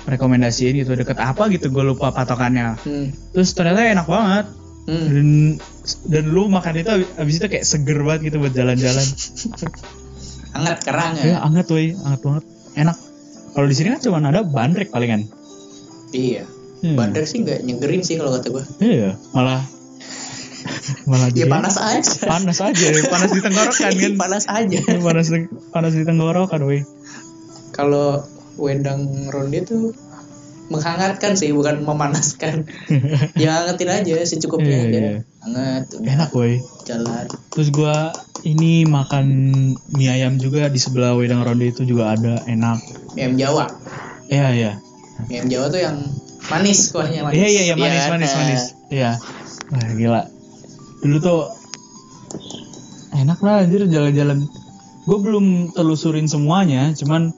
rekomendasiin 0.07 0.79
gitu 0.79 0.95
deket 0.95 1.19
apa 1.19 1.47
gitu 1.53 1.69
gue 1.69 1.83
lupa 1.83 2.09
patokannya. 2.09 2.79
Hmm. 2.81 3.07
terus 3.35 3.53
ternyata 3.53 3.83
enak 3.83 4.07
banget. 4.07 4.45
Hmm. 4.89 5.05
dan 5.05 5.27
dan 6.09 6.23
lu 6.33 6.49
makan 6.49 6.81
itu 6.81 6.89
abis, 7.21 7.35
itu 7.37 7.45
kayak 7.45 7.65
seger 7.67 8.01
banget 8.01 8.33
gitu 8.33 8.41
buat 8.41 8.53
jalan-jalan. 8.55 9.05
Hangat 10.57 10.81
kerang 10.81 11.13
ya? 11.21 11.23
Ya 11.23 11.37
anget 11.45 11.69
woi. 11.69 11.93
Anget 11.93 12.21
banget. 12.25 12.43
Enak. 12.73 12.97
Kalau 13.53 13.67
di 13.69 13.75
sini 13.77 13.93
kan 13.93 14.01
cuma 14.01 14.17
ada 14.23 14.41
bandrek 14.41 14.89
palingan. 14.89 15.29
Iya. 16.09 16.47
Hmm. 16.79 16.95
bandar 16.95 17.27
sih 17.27 17.43
nggak 17.43 17.67
nyegerin 17.67 18.07
sih 18.07 18.15
kalau 18.15 18.31
kata 18.39 18.55
gue 18.55 18.63
iya 18.79 19.11
malah 19.35 19.59
malah 21.05 21.29
ya 21.31 21.45
panas 21.45 21.75
aja. 21.75 22.11
panas 22.23 22.57
aja 22.59 22.85
panas 23.05 23.29
di 23.29 23.39
tenggorokan 23.39 23.91
kan? 23.91 24.13
Panas 24.23 24.45
aja. 24.45 24.79
Panas 25.05 25.27
di- 25.27 25.49
panas 25.69 25.93
di 25.93 26.03
tenggorokan 26.03 26.61
woi 26.61 26.81
kalau 27.69 28.23
wedang 28.55 29.01
ronde 29.27 29.63
tuh 29.63 29.95
menghangatkan 30.67 31.33
sih 31.33 31.49
bukan 31.49 31.81
memanaskan. 31.81 32.67
Ya 33.41 33.57
hangatin 33.57 33.89
aja 33.89 34.15
secukupnya 34.21 34.69
Iya, 34.69 34.85
aja. 34.85 34.99
iya. 34.99 35.19
hangat 35.39 35.83
udah 35.95 36.11
enak 36.11 36.29
woi 36.31 36.53
jalan. 36.83 37.25
Terus 37.49 37.69
gua 37.69 38.11
ini 38.41 38.83
makan 38.83 39.25
mie 39.89 40.11
ayam 40.11 40.37
juga 40.37 40.67
di 40.67 40.77
sebelah 40.77 41.15
wedang 41.15 41.41
ronde 41.41 41.67
itu 41.67 41.81
juga 41.83 42.13
ada 42.13 42.43
enak. 42.45 42.77
Mie 43.13 43.21
ayam 43.23 43.33
Jawa. 43.35 43.65
Iya 44.27 44.47
iya. 44.51 44.71
Mie 45.25 45.39
ayam 45.39 45.47
Jawa 45.47 45.65
tuh 45.69 45.81
yang 45.81 45.97
manis 46.47 46.79
kuahnya 46.91 47.21
manis. 47.23 47.35
Iya 47.35 47.47
iya 47.47 47.61
iya 47.63 47.75
manis 47.75 47.99
kan? 47.99 48.11
manis 48.11 48.29
Nah, 48.29 48.37
manis. 48.37 48.63
Iya. 48.89 49.11
Wah 49.69 49.89
gila 49.91 50.21
dulu 50.99 51.17
tuh 51.19 51.41
enak 53.15 53.39
lah 53.41 53.65
anjir 53.65 53.87
jalan-jalan. 53.87 54.45
Gue 55.07 55.17
belum 55.17 55.73
telusurin 55.73 56.29
semuanya 56.29 56.93
cuman 56.93 57.33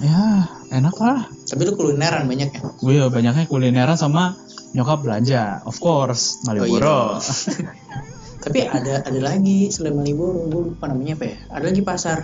ya 0.00 0.48
enak 0.72 0.96
lah. 0.96 1.28
Tapi 1.46 1.62
lu 1.66 1.72
kulineran 1.76 2.26
banyak 2.26 2.50
ya? 2.52 2.60
Gue 2.80 2.94
ya 2.96 3.06
banyaknya 3.10 3.44
kulineran 3.50 3.98
sama 3.98 4.38
nyokap 4.72 5.02
belanja 5.04 5.62
of 5.64 5.76
course 5.78 6.42
Malioboro. 6.44 7.16
Oh, 7.16 7.20
iya. 7.20 7.70
tapi 8.46 8.62
ada 8.62 9.02
ada 9.02 9.20
lagi 9.20 9.68
selain 9.74 9.98
Malioboro 9.98 10.46
gue 10.48 10.62
lupa 10.72 10.88
namanya 10.88 11.18
apa 11.18 11.24
ya? 11.26 11.36
Ada 11.52 11.64
lagi 11.74 11.82
pasar 11.82 12.18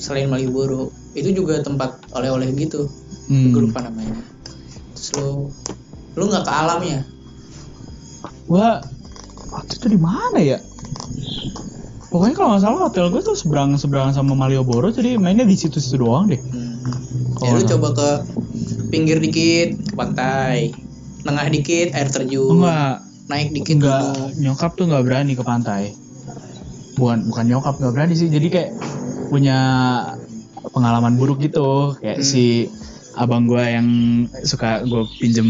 selain 0.00 0.28
Malioboro. 0.28 0.90
Itu 1.14 1.30
juga 1.34 1.62
tempat 1.62 2.10
oleh-oleh 2.14 2.50
gitu. 2.58 2.90
Hmm. 3.30 3.54
gue 3.54 3.70
lupa 3.70 3.86
namanya. 3.86 4.18
Terus 4.98 5.08
lu 5.16 5.28
lu 6.18 6.24
nggak 6.26 6.44
ke 6.44 6.52
alamnya? 6.52 7.00
Gua 8.50 8.82
waktu 9.50 9.72
itu 9.76 9.86
di 9.90 10.00
mana 10.00 10.38
ya? 10.38 10.58
Pokoknya 12.10 12.34
kalau 12.34 12.48
nggak 12.54 12.62
salah 12.66 12.80
hotel 12.90 13.06
gue 13.14 13.22
tuh 13.22 13.38
seberang 13.38 13.78
seberang 13.78 14.10
sama 14.10 14.34
Malioboro 14.34 14.90
jadi 14.90 15.14
mainnya 15.14 15.46
di 15.46 15.54
situ-situ 15.54 16.02
doang 16.02 16.26
deh. 16.26 16.42
Hmm. 16.42 16.82
Ya 17.40 17.54
lu 17.54 17.62
coba 17.62 17.88
ke 17.94 18.10
pinggir 18.90 19.22
dikit 19.22 19.78
ke 19.78 19.94
pantai. 19.94 20.74
Tengah 21.22 21.46
dikit 21.52 21.94
air 21.94 22.08
terjun. 22.10 22.58
Enggak. 22.58 23.06
Naik 23.30 23.54
dikit 23.54 23.78
enggak. 23.78 24.02
gunung. 24.10 24.30
nyokap 24.42 24.70
tuh 24.74 24.84
nggak 24.90 25.04
berani 25.06 25.32
ke 25.38 25.44
pantai. 25.46 25.94
Bukan 26.98 27.30
bukan 27.30 27.44
nyokap 27.46 27.78
nggak 27.78 27.92
berani 27.94 28.14
sih. 28.18 28.26
Jadi 28.26 28.46
kayak 28.50 28.70
punya 29.30 29.58
pengalaman 30.74 31.14
buruk 31.14 31.38
gitu. 31.38 31.94
Kayak 32.02 32.18
Hmm. 32.18 32.26
si 32.26 32.66
abang 33.12 33.44
gua 33.44 33.66
yang 33.66 33.86
suka 34.42 34.82
gue 34.82 35.02
pinjem 35.18 35.48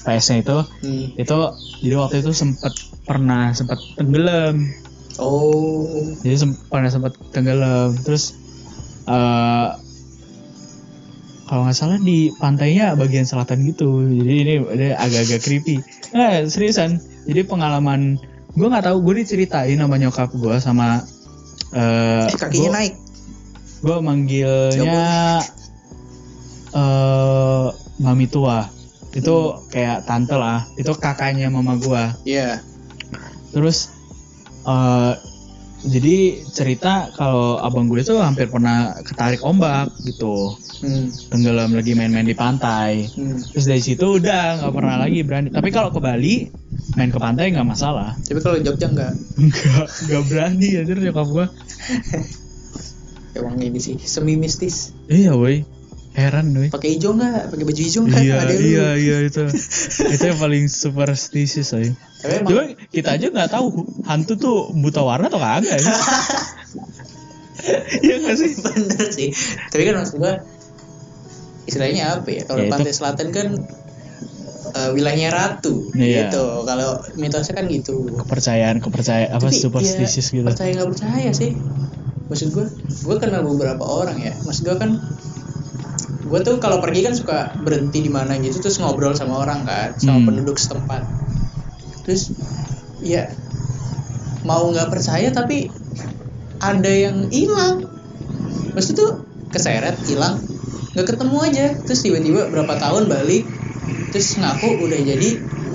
PS-nya 0.00 0.40
itu 0.40 0.58
Hmm. 0.80 1.06
itu 1.12 1.36
jadi 1.82 1.94
waktu 1.96 2.16
itu 2.20 2.32
sempet 2.32 2.72
pernah 3.04 3.52
sempet 3.52 3.76
tenggelam. 3.94 4.64
Oh. 5.16 5.84
Jadi 6.20 6.36
sem- 6.36 6.60
pernah 6.66 6.88
sempat 6.88 7.16
tenggelam. 7.30 7.92
Terus 7.98 8.32
eh 9.06 9.68
kalau 11.46 11.62
nggak 11.62 11.78
salah 11.78 11.96
di 11.96 12.34
pantainya 12.34 12.92
bagian 12.94 13.22
selatan 13.22 13.62
gitu. 13.64 14.02
Jadi 14.02 14.34
ini 14.42 14.54
agak-agak 14.90 15.40
creepy. 15.40 15.78
Nah 16.10 16.42
seriusan. 16.44 16.98
Jadi 17.24 17.44
pengalaman 17.44 18.18
gue 18.52 18.66
nggak 18.66 18.88
tahu 18.88 19.04
gue 19.04 19.20
diceritain 19.20 19.76
sama 19.76 19.96
nyokap 19.96 20.32
gue 20.32 20.56
sama 20.58 21.04
eh 21.70 22.24
eh 22.24 22.36
kakinya 22.36 22.70
naik. 22.74 22.94
gue 23.76 23.96
manggilnya 24.00 25.38
eh 26.76 27.66
mami 27.96 28.28
tua 28.28 28.68
itu 29.16 29.36
kayak 29.72 30.04
tante 30.04 30.36
lah 30.36 30.68
itu 30.76 30.92
kakaknya 30.92 31.48
mama 31.48 31.80
gue 31.80 32.04
Iya. 32.28 32.60
Terus 33.56 33.88
eh 34.68 35.12
jadi 35.86 36.42
cerita 36.50 37.14
kalau 37.14 37.62
abang 37.62 37.86
gue 37.86 38.02
tuh 38.02 38.18
hampir 38.18 38.50
pernah 38.50 38.96
ketarik 39.06 39.38
ombak 39.46 39.94
gitu, 40.02 40.58
Hmm. 40.82 41.08
tenggelam 41.32 41.72
lagi 41.72 41.96
main-main 41.96 42.26
di 42.26 42.34
pantai. 42.36 43.06
Hmm. 43.14 43.40
Terus 43.54 43.64
dari 43.64 43.80
situ 43.80 44.18
udah 44.20 44.60
nggak 44.60 44.74
pernah 44.74 44.96
lagi 45.00 45.22
berani. 45.22 45.48
Tapi 45.48 45.68
kalau 45.70 45.94
ke 45.94 46.00
Bali 46.02 46.50
main 46.98 47.08
ke 47.08 47.16
pantai 47.16 47.54
nggak 47.54 47.64
masalah. 47.64 48.18
Tapi 48.26 48.40
kalau 48.42 48.58
Jogja 48.60 48.90
enggak. 48.90 49.14
Nggak 49.38 49.86
nggak 50.10 50.22
berani 50.28 50.66
ya 50.74 50.82
nyokap 50.84 51.26
gue. 51.32 51.46
Emang 53.36 53.56
ini 53.60 53.78
sih 53.78 53.96
semi 54.00 54.34
mistis. 54.34 54.96
Iya 55.12 55.36
woi, 55.36 55.60
heran 56.16 56.46
woi. 56.50 56.68
Pakai 56.72 56.96
hijau 56.96 57.12
enggak? 57.12 57.52
Pakai 57.52 57.64
baju 57.64 57.80
hijau 57.80 58.02
enggak? 58.02 58.22
Iya 58.24 58.34
Ada 58.40 58.52
lu. 58.52 58.60
iya 58.64 58.86
iya 58.96 59.16
itu 59.22 59.42
itu 60.08 60.24
yang 60.24 60.38
paling 60.40 60.64
superstitious 60.66 61.70
aja. 61.70 61.92
Cuma 62.42 62.62
kita 62.88 63.14
aja 63.14 63.26
nggak 63.28 63.50
tahu 63.52 63.66
hantu 64.02 64.32
tuh 64.34 64.56
buta 64.72 65.04
warna 65.04 65.28
atau 65.28 65.36
kagak 65.36 65.76
ya. 65.76 65.92
Iya 68.00 68.14
nggak 68.20 68.36
sih? 68.36 68.50
bener 68.56 69.06
sih. 69.10 69.28
Tapi 69.68 69.82
kan 69.84 69.94
maksud 69.98 70.16
gua 70.16 70.40
istilahnya 71.64 72.16
apa 72.16 72.28
ya? 72.30 72.42
Kalau 72.44 72.60
Ya, 72.60 72.66
itu- 72.66 72.72
pantai 72.72 72.92
selatan 72.92 73.28
kan 73.30 73.46
eh, 74.72 74.90
wilayahnya 74.92 75.30
ratu 75.30 75.88
Iya. 75.92 76.28
gitu. 76.28 76.44
Kalau 76.62 76.90
mitosnya 77.16 77.54
kan 77.54 77.66
gitu. 77.66 78.06
kepercayaan 78.14 78.78
kepercayaan 78.78 79.30
apa 79.32 79.48
Tapi 79.48 79.56
superstitious 79.56 80.28
ya, 80.30 80.40
gitu 80.40 80.46
Percaya 80.46 80.70
nggak 80.72 80.90
percaya 80.90 81.30
sih. 81.32 81.52
Maksud 82.26 82.48
gua, 82.52 82.66
gua 83.04 83.16
kenal 83.18 83.42
beberapa 83.46 83.82
orang 83.82 84.18
ya. 84.18 84.32
Maksud 84.42 84.62
gua 84.64 84.76
kan 84.76 84.98
gue 86.26 86.40
tuh 86.42 86.58
kalau 86.58 86.82
pergi 86.82 87.00
kan 87.06 87.14
suka 87.14 87.54
berhenti 87.62 88.02
di 88.02 88.10
mana 88.10 88.34
gitu 88.42 88.58
terus 88.58 88.82
ngobrol 88.82 89.14
sama 89.14 89.40
orang 89.46 89.62
kan 89.62 89.94
sama 89.96 90.18
Hmm. 90.20 90.26
penduduk 90.26 90.58
setempat 90.58 91.06
terus 92.02 92.34
ya 93.02 93.30
mau 94.42 94.66
nggak 94.70 94.90
percaya 94.90 95.30
tapi 95.30 95.70
ada 96.62 96.90
yang 96.90 97.28
hilang 97.30 97.84
Terus 98.76 98.92
itu 98.92 99.06
keseret 99.48 99.96
hilang 100.04 100.36
nggak 100.92 101.16
ketemu 101.16 101.36
aja 101.40 101.66
terus 101.84 102.00
tiba-tiba 102.04 102.48
berapa 102.52 102.76
tahun 102.76 103.08
balik 103.08 103.44
terus 104.12 104.36
ngaku 104.36 104.84
udah 104.84 105.00
jadi 105.00 105.30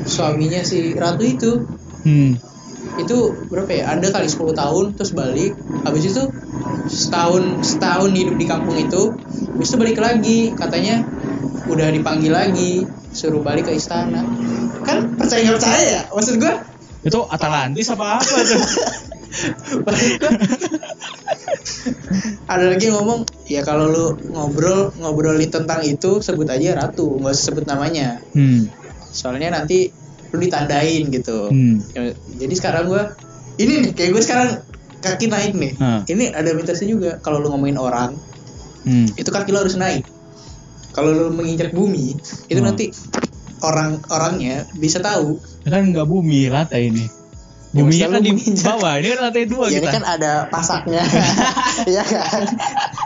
suaminya 0.06 0.61
si 0.65 0.93
ratu 0.98 1.23
itu 1.26 1.52
Hmm. 2.02 2.34
Itu 3.00 3.18
berapa 3.48 3.72
ya? 3.72 3.84
Ada 3.96 4.12
kali 4.12 4.28
10 4.28 4.52
tahun 4.58 4.86
terus 4.98 5.12
balik. 5.16 5.54
Habis 5.88 6.04
itu 6.12 6.24
setahun 6.92 7.64
setahun 7.64 8.12
hidup 8.12 8.36
di 8.36 8.46
kampung 8.50 8.76
itu 8.76 9.16
habis 9.56 9.68
itu 9.72 9.78
balik 9.80 10.00
lagi. 10.02 10.52
Katanya 10.56 11.06
udah 11.70 11.88
dipanggil 11.94 12.34
lagi 12.34 12.84
suruh 13.16 13.44
balik 13.44 13.72
ke 13.72 13.78
istana. 13.78 14.24
Kan 14.84 15.16
percaya 15.16 15.46
nggak 15.48 15.58
percaya? 15.60 15.84
Ya 15.84 16.02
maksud 16.12 16.36
gua 16.42 16.64
Itu 17.02 17.26
Atalantis 17.26 17.90
apa 17.90 18.22
apa 18.22 18.24
gua 18.26 18.60
ada 22.52 22.66
lagi 22.68 22.92
yang 22.92 23.00
ngomong 23.00 23.24
ya 23.48 23.64
kalau 23.64 23.88
lu 23.88 24.06
ngobrol 24.36 24.92
ngobrolin 25.00 25.48
tentang 25.48 25.82
itu 25.88 26.20
sebut 26.20 26.48
aja 26.52 26.76
ratu 26.76 27.16
nggak 27.16 27.32
usah 27.32 27.46
sebut 27.52 27.66
namanya. 27.68 28.20
Hmm. 28.36 28.68
soalnya 29.12 29.52
nanti 29.52 29.92
lu 30.32 30.38
ditandain 30.40 31.03
gitu 31.08 31.52
Hmm. 31.52 31.84
Ya, 31.91 32.12
jadi 32.40 32.53
sekarang 32.56 32.88
gua 32.88 33.14
ini 33.60 33.84
nih 33.84 33.91
kayak 33.91 34.10
gue 34.12 34.24
sekarang 34.24 34.49
kaki 35.02 35.28
naik 35.28 35.53
nih 35.53 35.74
Hah. 35.78 36.02
ini 36.08 36.32
ada 36.32 36.56
mitosnya 36.56 36.88
juga 36.88 37.12
kalau 37.20 37.38
lu 37.38 37.52
ngomongin 37.52 37.76
orang 37.76 38.16
Hmm. 38.82 39.06
itu 39.14 39.28
kaki 39.28 39.52
lo 39.52 39.62
harus 39.62 39.78
naik 39.78 40.08
kalau 40.91 41.12
lu 41.12 41.28
menginjak 41.30 41.70
bumi 41.72 42.16
itu 42.48 42.60
Hmm. 42.60 42.68
nanti 42.68 42.90
orang 43.62 44.02
orangnya 44.10 44.66
bisa 44.74 44.98
tahu 44.98 45.38
Kan 45.62 45.94
nggak 45.94 46.10
bumi 46.10 46.49
lantai 46.49 46.90
ini. 46.90 47.06
Buminya 47.72 47.88
maksudnya 47.88 48.07
kan 48.11 48.22
di 48.22 48.31
menginjak. 48.35 48.65
bawah, 48.68 48.93
ini 48.99 49.07
kan 49.07 49.19
lantai 49.23 49.45
dua 49.48 49.65
ya 49.72 49.80
ini 49.80 49.88
kan 49.88 50.03
ada 50.03 50.31
pasaknya 50.52 51.03
ya 51.95 52.03
kan 52.03 52.43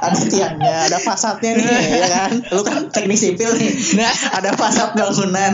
ada 0.01 0.19
tiangnya 0.25 0.75
ada 0.89 0.97
fasadnya 0.97 1.51
nih 1.53 1.69
ya 2.01 2.07
kan 2.09 2.31
lu 2.49 2.61
kan 2.65 2.89
teknik 2.89 3.17
sipil 3.21 3.53
nih 3.61 3.71
Nah. 3.93 4.09
ada 4.41 4.57
fasad 4.57 4.97
bangunan 4.97 5.53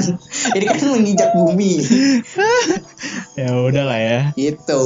ini 0.56 0.64
kan 0.64 0.80
menginjak 0.80 1.36
bumi 1.36 1.84
ya 3.36 3.50
udah 3.52 3.84
lah 3.88 4.00
ya. 4.00 4.20
Gitu. 4.36 4.84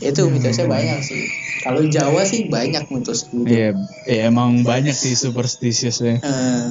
Itu 0.00 0.20
mitosnya 0.30 0.66
banyak 0.68 0.98
sih. 1.02 1.22
Kalau 1.60 1.84
Jawa 1.84 2.24
sih 2.24 2.48
banyak 2.48 2.88
mitos 2.88 3.28
gitu. 3.28 3.44
Iya, 3.44 3.76
ya, 4.08 4.32
emang 4.32 4.64
banyak 4.64 4.96
sih 4.96 5.12
superstitious-nya. 5.12 6.20
Eh, 6.24 6.68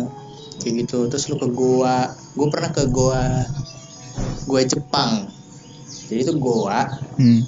kayak 0.61 0.73
gitu. 0.85 1.05
Terus 1.09 1.29
lu 1.29 1.37
ke 1.37 1.49
goa. 1.51 2.13
Gue 2.33 2.47
pernah 2.49 2.71
ke 2.73 2.89
goa 2.89 3.45
goa 4.49 4.61
Jepang. 4.65 5.29
Jadi 6.09 6.25
itu 6.25 6.33
goa 6.35 6.89
Hmm. 7.15 7.45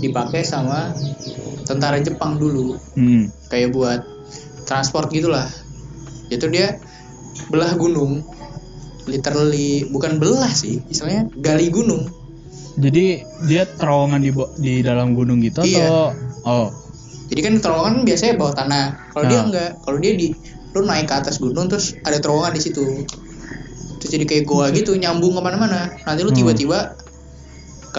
dipakai 0.00 0.40
sama 0.42 0.96
tentara 1.68 2.00
Jepang 2.00 2.40
dulu. 2.40 2.80
Hmm. 2.96 3.28
Kayak 3.52 3.76
buat 3.76 4.00
transport 4.64 5.12
gitulah. 5.12 5.44
Itu 6.32 6.48
dia 6.48 6.80
belah 7.52 7.76
gunung. 7.76 8.24
Literally 9.08 9.88
bukan 9.88 10.20
belah 10.20 10.52
sih, 10.52 10.84
istilahnya 10.88 11.32
gali 11.40 11.68
gunung. 11.68 12.08
Jadi 12.78 13.24
dia 13.48 13.64
terowongan 13.64 14.20
di 14.20 14.30
di 14.60 14.74
dalam 14.84 15.16
gunung 15.16 15.40
gitu 15.40 15.64
Iya. 15.64 15.88
atau 15.88 16.12
oh. 16.44 16.68
Jadi 17.28 17.40
kan 17.44 17.54
terowongan 17.60 18.04
biasanya 18.04 18.34
bawah 18.36 18.54
tanah. 18.56 18.84
Kalau 19.12 19.24
dia 19.26 19.38
Nah. 19.40 19.46
enggak, 19.48 19.70
kalau 19.84 19.98
dia 20.00 20.12
di 20.16 20.32
lu 20.76 20.84
naik 20.84 21.08
ke 21.08 21.14
atas 21.16 21.40
gunung 21.40 21.66
terus 21.66 21.96
ada 22.04 22.20
terowongan 22.20 22.52
di 22.54 22.62
situ. 22.62 22.84
Terus 23.98 24.10
jadi 24.14 24.24
kayak 24.28 24.44
goa 24.46 24.70
gitu 24.70 24.94
nyambung 24.94 25.34
ke 25.34 25.40
mana-mana. 25.42 25.90
Nanti 26.06 26.20
lu 26.22 26.30
Hmm. 26.30 26.38
tiba-tiba 26.38 26.97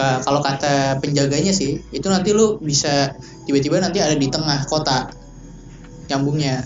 ke 0.00 0.24
kalau 0.24 0.40
kata 0.40 0.96
penjaganya 0.98 1.52
sih 1.52 1.76
itu 1.92 2.06
nanti 2.08 2.32
lu 2.32 2.56
bisa 2.56 3.12
tiba-tiba 3.44 3.76
nanti 3.78 4.00
ada 4.00 4.16
di 4.16 4.32
tengah 4.32 4.64
kota 4.64 5.12
nyambungnya. 6.08 6.64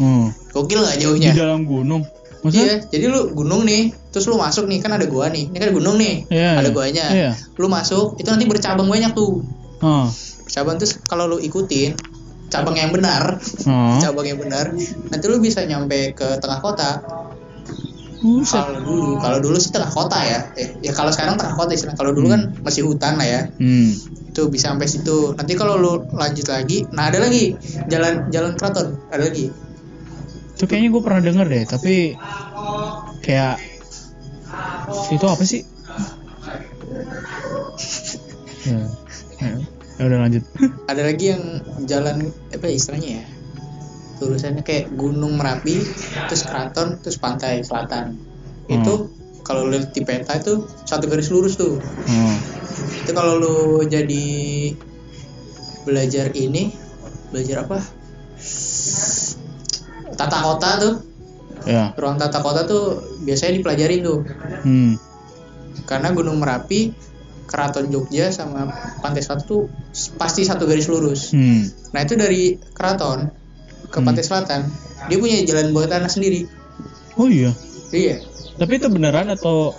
Hmm. 0.00 0.32
Gokil 0.50 0.80
nggak 0.80 0.96
Di 0.98 1.02
jauhnya? 1.04 1.32
dalam 1.36 1.68
gunung. 1.68 2.02
Iya, 2.02 2.40
Maksudnya? 2.42 2.76
jadi 2.90 3.04
lu 3.06 3.20
gunung 3.38 3.62
nih, 3.62 3.94
terus 4.10 4.26
lu 4.26 4.34
masuk 4.34 4.66
nih 4.66 4.82
kan 4.82 4.90
ada 4.90 5.06
gua 5.06 5.30
nih, 5.30 5.46
ini 5.54 5.58
kan 5.62 5.70
gunung 5.70 5.94
nih, 5.94 6.26
Iya, 6.26 6.58
ada 6.58 6.66
iya. 6.66 6.74
goanya. 6.74 7.06
Iya. 7.14 7.30
Lu 7.54 7.70
masuk, 7.70 8.18
itu 8.18 8.26
nanti 8.26 8.50
bercabang 8.50 8.90
banyak 8.90 9.14
tuh. 9.14 9.46
Oh. 9.78 10.06
Bercabang 10.42 10.74
terus 10.82 10.98
kalau 11.06 11.30
lu 11.30 11.38
ikutin 11.38 11.94
cabang 12.50 12.74
yang 12.74 12.90
benar, 12.90 13.38
Oh. 13.70 13.94
cabang 14.02 14.26
yang 14.26 14.42
benar 14.42 14.74
nanti 15.08 15.24
lu 15.30 15.38
bisa 15.38 15.62
nyampe 15.62 16.18
ke 16.18 16.42
tengah 16.42 16.58
kota 16.58 16.98
Buset. 18.22 18.54
kalau 18.54 18.78
dulu 18.80 19.18
kalau 19.18 19.38
dulu 19.42 19.56
sih 19.58 19.68
tengah 19.68 19.90
kota 19.90 20.14
ya 20.16 20.54
eh, 20.54 20.78
ya 20.80 20.94
kalau 20.94 21.10
sekarang 21.10 21.34
tengah 21.34 21.58
kota 21.58 21.74
istilah 21.74 21.92
kalau 21.92 22.14
dulu 22.14 22.30
kan 22.30 22.54
masih 22.62 22.86
hutan 22.86 23.18
lah 23.18 23.26
ya 23.26 23.40
Hmm. 23.58 23.90
itu 24.30 24.42
bisa 24.46 24.70
sampai 24.70 24.86
situ 24.86 25.34
nanti 25.34 25.52
kalau 25.52 25.74
lu 25.74 25.92
lanjut 26.14 26.46
lagi 26.46 26.86
nah 26.90 27.10
ada 27.10 27.18
lagi 27.18 27.58
jalan 27.86 28.30
jalan 28.30 28.54
keraton 28.54 28.94
ada 29.10 29.26
lagi 29.26 29.50
Itu 30.52 30.64
kayaknya 30.64 30.94
gue 30.94 31.02
pernah 31.02 31.18
denger 31.18 31.46
deh, 31.48 31.64
tapi 31.66 32.14
kayak 33.18 33.58
itu 35.10 35.26
apa 35.26 35.42
sih? 35.42 35.66
ya, 38.68 38.78
ya, 39.40 39.52
ya 39.98 40.02
udah 40.06 40.18
lanjut. 40.22 40.42
ada 40.86 41.02
lagi 41.02 41.34
yang 41.34 41.42
jalan 41.82 42.30
apa 42.48 42.64
ya 42.64 42.74
istilahnya 42.74 43.10
ya 43.18 43.24
tulisannya 44.24 44.62
kayak 44.62 44.90
gunung 44.90 45.34
merapi 45.34 45.82
terus 46.26 46.42
keraton 46.42 46.98
terus 46.98 47.16
pantai 47.16 47.60
selatan 47.60 48.14
itu 48.66 49.10
kalau 49.42 49.66
lihat 49.66 49.90
di 49.90 50.02
peta 50.02 50.38
itu 50.38 50.62
satu 50.84 51.06
garis 51.06 51.28
lurus 51.28 51.56
tuh 51.56 51.82
Oh. 51.82 52.36
itu 53.02 53.10
kalau 53.10 53.36
lu 53.36 53.56
jadi 53.84 54.26
belajar 55.82 56.30
ini 56.32 56.70
belajar 57.28 57.66
apa 57.66 57.82
tata 60.14 60.38
kota 60.40 60.70
tuh 60.78 60.94
Ya. 61.62 61.94
ruang 61.94 62.18
tata 62.18 62.42
kota 62.42 62.66
tuh 62.66 62.98
biasanya 63.22 63.54
dipelajarin 63.54 64.02
tuh 64.02 64.26
Hmm. 64.62 64.98
karena 65.86 66.10
Gunung 66.10 66.42
Merapi 66.42 66.90
Keraton 67.46 67.86
Jogja 67.86 68.34
sama 68.34 68.66
Pantai 68.98 69.22
Selatan 69.22 69.46
tuh 69.46 69.62
pasti 70.16 70.42
satu 70.42 70.66
garis 70.66 70.90
lurus 70.90 71.30
Hmm. 71.30 71.62
nah 71.90 72.02
itu 72.02 72.14
dari 72.14 72.58
keraton 72.74 73.30
ke 73.92 73.98
Hmm. 73.98 74.08
Pantai 74.08 74.24
Selatan 74.24 74.60
dia 75.06 75.16
punya 75.16 75.36
jalan 75.42 75.70
bawah 75.70 75.88
tanah 75.90 76.08
sendiri 76.08 76.48
Oh 77.14 77.28
iya. 77.28 77.52
iya 77.90 78.16
Tapi 78.54 78.72
itu 78.74 78.88
beneran 78.88 79.28
atau 79.28 79.76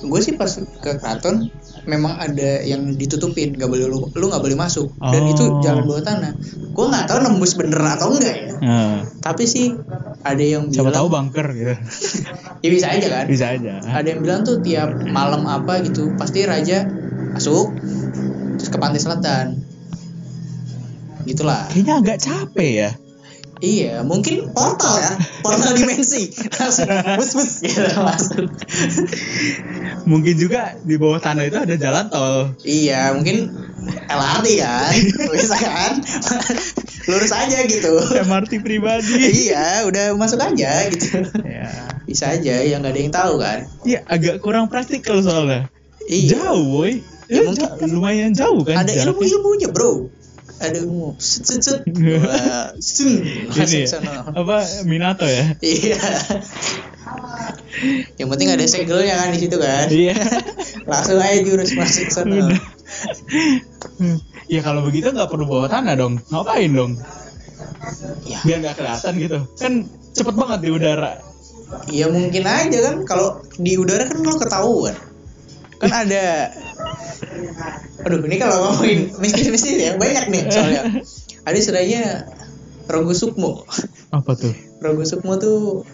gue 0.00 0.16
sih 0.18 0.32
pas 0.32 0.48
ke 0.48 0.96
keraton 0.96 1.52
memang 1.82 2.16
ada 2.16 2.60
yang 2.60 2.94
ditutupin 2.94 3.52
nggak 3.52 3.66
boleh 3.66 3.84
lu 3.84 4.08
lu 4.10 4.26
nggak 4.26 4.40
boleh 4.40 4.56
masuk 4.56 4.88
dan 4.98 5.22
Oh. 5.22 5.30
itu 5.30 5.44
jalan 5.60 5.84
bawah 5.84 6.00
tanah 6.00 6.32
gue 6.66 6.86
nggak 6.86 7.04
tahu 7.04 7.18
nembus 7.20 7.52
bener 7.52 7.76
atau 7.78 8.08
enggak 8.10 8.34
ya 8.34 8.48
Nah, 8.60 8.96
tapi 9.18 9.44
sih 9.44 9.72
ada 10.20 10.36
yang 10.38 10.68
siapa 10.68 10.88
bilang 10.88 10.96
tahu 10.98 11.06
bunker 11.08 11.46
gitu. 11.50 11.74
ya 12.64 12.68
bisa 12.70 12.86
aja 12.90 13.06
kan 13.10 13.24
Bisa 13.26 13.46
aja. 13.50 13.72
ada 13.82 14.04
yang 14.06 14.20
bilang 14.20 14.40
tuh 14.40 14.60
tiap 14.60 14.88
malam 15.06 15.44
apa 15.44 15.80
gitu 15.82 16.12
pasti 16.14 16.44
raja 16.44 16.84
masuk 17.30 17.72
terus 18.56 18.68
ke 18.68 18.76
pantai 18.76 18.98
selatan 18.98 19.60
gitulah 21.22 21.68
Kayaknya 21.68 21.94
agak 21.98 22.18
capek 22.18 22.70
ya. 22.78 22.90
Iya 23.60 24.00
mungkin 24.00 24.48
portal 24.50 24.96
ya 24.96 25.12
portal 25.40 25.72
dimensi 25.72 26.32
langsung 26.50 26.88
bus 27.14 27.30
bus 27.32 27.52
gitu 27.60 27.82
masuk 27.98 28.48
Mungkin 30.02 30.34
juga 30.34 30.74
di 30.80 30.96
bawah 30.96 31.18
tanah 31.18 31.44
itu 31.44 31.56
ada 31.56 31.76
jalan 31.76 32.08
tol. 32.08 32.56
iya 32.62 33.12
mungkin 33.12 33.52
LRT 34.06 34.46
kan 34.58 34.92
bisa 35.30 35.56
kan 35.56 35.92
lurus 37.06 37.30
aja 37.30 37.58
gitu 37.64 37.92
MRT 38.18 38.60
pribadi. 38.60 39.20
iya 39.44 39.84
udah 39.84 40.12
masuk 40.14 40.40
aja 40.40 40.88
gitu 40.88 41.20
ya. 41.42 41.68
bisa 42.02 42.32
aja 42.32 42.54
yang 42.60 42.80
nggak 42.80 42.92
ada 42.92 43.00
yang 43.02 43.12
tahu 43.12 43.34
kan 43.36 43.58
Ya 43.84 44.00
agak 44.06 44.40
kurang 44.40 44.66
praktikal 44.66 45.20
soalnya. 45.20 45.68
iya 46.02 46.34
Jauh, 46.34 46.64
boy. 46.74 47.00
Ya, 47.26 47.38
Ya, 47.38 47.40
mungkin- 47.46 47.70
ja- 47.70 47.86
lumayan 47.86 48.32
jauh 48.32 48.64
kan. 48.64 48.80
ada 48.80 48.90
ilmu 48.90 49.20
jaraknya. 49.20 49.28
ilmunya 49.30 49.68
bro 49.70 49.92
ada 50.60 50.78
Ini 53.50 53.80
ya, 53.80 53.88
sono. 53.88 54.12
apa 54.36 54.56
Minato 54.84 55.24
ya? 55.24 55.56
iya 55.64 55.98
yang 58.20 58.28
penting 58.28 58.52
ada 58.52 58.64
segelnya 58.68 59.16
kan 59.16 59.32
di 59.32 59.38
situ 59.40 59.56
kan 59.56 59.88
Iya. 59.88 60.14
langsung 60.84 61.18
aja 61.18 61.40
jurus 61.40 61.72
masuk 61.72 62.12
sana 62.12 62.52
ya 64.46 64.60
kalau 64.60 64.84
begitu 64.84 65.08
nggak 65.10 65.30
perlu 65.30 65.46
bawa 65.46 65.70
tanah 65.70 65.94
dong. 65.94 66.18
Ngapain 66.28 66.70
dong? 66.74 66.92
ya 68.26 68.38
Biar 68.42 68.58
nggak 68.60 68.76
kelihatan 68.76 69.12
gitu. 69.16 69.38
Kan 69.56 69.72
cepet 70.12 70.34
banget 70.34 70.58
di 70.66 70.70
udara. 70.74 71.12
ya 71.86 72.10
mungkin 72.10 72.42
aja 72.44 72.78
kan 72.82 72.96
kalau 73.06 73.38
di 73.56 73.78
udara 73.78 74.10
kan 74.10 74.18
lo 74.20 74.34
ketahuan 74.36 74.90
kan 75.78 75.90
ada 76.04 76.50
aduh 78.00 78.20
ini 78.22 78.36
kalau 78.36 78.56
ngomongin 78.66 79.12
mistis-mistis 79.16 79.76
ya 79.76 79.92
banyak 79.94 80.24
nih 80.28 80.42
soalnya 80.46 80.82
ada 81.46 81.56
istilahnya 81.56 82.02
rogo 82.86 83.12
sukmo 83.12 83.64
Apa 84.10 84.34
tuh? 84.34 84.52
rogo 84.78 85.02
sukmo 85.02 85.36
tuh 85.36 85.84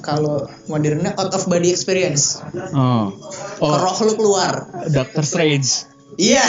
kalau 0.00 0.42
modernnya 0.66 1.14
out 1.14 1.30
of 1.30 1.46
body 1.46 1.70
experience 1.70 2.42
Oh. 2.72 3.14
Oh, 3.58 3.74
roh 3.76 3.96
lu 4.02 4.14
keluar 4.14 4.66
Doctor 4.88 5.22
Strange. 5.22 5.86
iya 6.16 6.42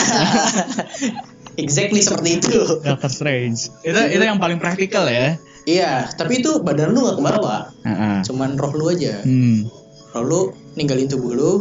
exactly 1.56 2.00
seperti 2.00 2.38
itu 2.38 2.54
Doctor 2.80 3.08
Strange. 3.08 3.70
Itu 3.80 3.94
itu 4.10 4.22
yang 4.22 4.36
paling 4.36 4.58
praktikal 4.58 5.06
ya. 5.06 5.38
iya 5.64 6.10
tapi 6.10 6.38
itu 6.38 6.60
badan 6.60 6.92
lu 6.92 7.06
gak 7.06 7.16
kebawa 7.16 7.72
Heeh. 7.80 8.20
cuman 8.22 8.52
roh 8.54 8.72
lu 8.72 8.90
aja 8.90 9.22
Hmm. 9.22 9.64
roh 10.12 10.22
lu 10.22 10.40
ninggalin 10.74 11.06
tubuh 11.06 11.32
lu 11.32 11.52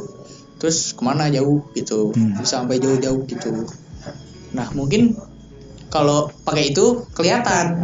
terus 0.64 0.95
ke 0.95 1.03
mana 1.03 1.27
jauh 1.27 1.60
gitu 1.76 2.15
Hmm. 2.15 2.40
bisa 2.40 2.64
sampai 2.64 2.80
jauh-jauh 2.80 3.27
gitu 3.27 3.68
nah 4.56 4.72
mungkin 4.72 5.11
kalau 5.91 6.31
pakai 6.48 6.72
itu 6.72 7.03
kelihatan 7.11 7.84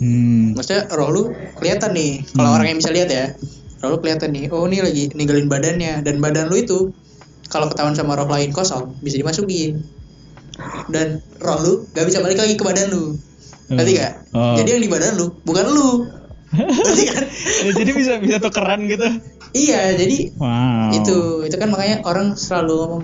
Hmm. 0.00 0.56
maksudnya 0.56 0.88
roh 0.88 1.12
lu 1.12 1.22
kelihatan 1.60 1.92
nih 1.92 2.24
kalau 2.32 2.48
Hmm. 2.48 2.56
orang 2.56 2.66
yang 2.72 2.78
bisa 2.80 2.90
lihat 2.96 3.12
ya 3.12 3.36
roh 3.84 3.92
lu 3.92 3.98
kelihatan 4.00 4.32
nih 4.32 4.48
oh 4.48 4.64
ini 4.64 4.80
lagi 4.80 5.04
ninggalin 5.12 5.52
badannya 5.52 6.00
dan 6.00 6.16
badan 6.16 6.48
lu 6.48 6.56
itu 6.56 6.78
kalau 7.52 7.68
ketahuan 7.68 7.92
sama 7.92 8.16
roh 8.16 8.24
lain 8.24 8.56
kosong 8.56 8.96
bisa 9.04 9.20
dimasukin 9.20 9.84
dan 10.88 11.20
roh 11.44 11.58
lu 11.60 11.72
gak 11.92 12.08
bisa 12.08 12.24
balik 12.24 12.40
lagi 12.40 12.56
ke 12.56 12.64
badan 12.64 12.88
lu 12.88 13.20
ngerti 13.68 14.00
gak? 14.00 14.12
Oh. 14.32 14.56
jadi 14.56 14.80
yang 14.80 14.82
di 14.82 14.88
badan 14.88 15.12
lu 15.20 15.28
bukan 15.44 15.66
lu 15.68 16.08
ngerti 16.56 17.04
kan? 17.12 17.24
Ya, 17.68 17.70
jadi 17.76 17.90
bisa 17.92 18.12
bisa 18.16 18.36
tukeran 18.40 18.88
gitu. 18.88 19.04
Iya 19.52 19.92
jadi 19.92 20.32
Wow. 20.34 20.92
itu 20.94 21.16
itu 21.44 21.56
kan 21.56 21.68
makanya 21.68 22.02
orang 22.02 22.34
selalu 22.34 22.74
ngomong 22.78 23.02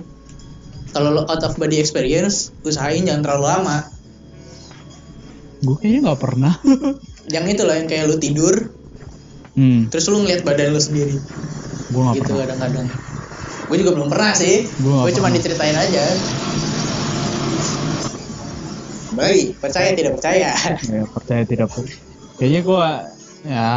kalau 0.89 1.11
lo 1.11 1.21
out 1.23 1.41
of 1.41 1.55
body 1.55 1.77
experience 1.77 2.53
usahain 2.61 3.03
jangan 3.03 3.23
terlalu 3.23 3.45
lama 3.47 3.77
Gue 5.59 5.81
kayaknya 5.81 5.99
nggak 6.05 6.21
pernah. 6.21 6.53
yang 7.33 7.49
itu 7.49 7.65
loh 7.65 7.73
yang 7.73 7.85
kayak 7.85 8.05
lu 8.05 8.15
tidur 8.15 8.69
hmm. 9.53 9.89
terus 9.89 10.05
lu 10.07 10.21
ngeliat 10.21 10.41
badan 10.41 10.71
lu 10.71 10.79
sendiri 10.79 11.17
Gue 11.89 12.01
nggak 12.01 12.15
gitu 12.15 12.31
pernah. 12.31 12.41
kadang-kadang 12.45 12.87
gue 13.65 13.77
juga 13.81 13.91
belum 13.93 14.09
pernah 14.09 14.31
sih 14.31 14.69
gue 14.69 15.11
cuma 15.11 15.29
diceritain 15.29 15.73
aja 15.73 16.03
baik 19.15 19.57
percaya 19.57 19.89
tidak 19.91 20.13
percaya 20.15 20.51
Ya, 20.85 21.03
percaya 21.07 21.41
tidak 21.43 21.67
percaya. 21.71 21.97
Kayaknya 22.35 22.61
gue 22.61 22.85
ya 23.45 23.71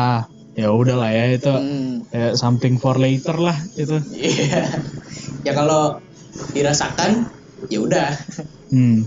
ya 0.58 0.74
udahlah 0.74 1.06
ya 1.08 1.38
itu 1.38 1.52
hmm, 1.54 2.10
kayak 2.10 2.34
something 2.34 2.74
for 2.76 2.98
later 2.98 3.38
lah 3.38 3.54
itu. 3.78 3.94
iya 4.10 4.66
ya 5.46 5.52
kalau 5.54 6.02
dirasakan 6.50 7.30
ya 7.70 7.78
udah 7.78 8.10
Hmm. 8.68 9.06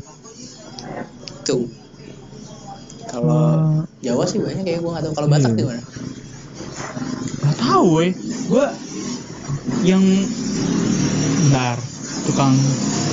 tuh 1.44 1.68
kalau 3.06 3.84
Jawa 4.02 4.24
sih 4.26 4.40
banyak 4.40 4.64
kayak 4.64 4.80
gue 4.80 4.90
nggak 4.90 5.04
tahu 5.06 5.14
kalau 5.14 5.28
Batak 5.30 5.54
Iya. 5.54 5.60
gimana 5.60 5.82
Gak 7.42 7.58
tahu 7.58 7.86
weh. 7.98 8.12
Gue 8.48 8.66
yang 9.82 10.02
bentar 11.42 11.78
tukang 12.26 12.54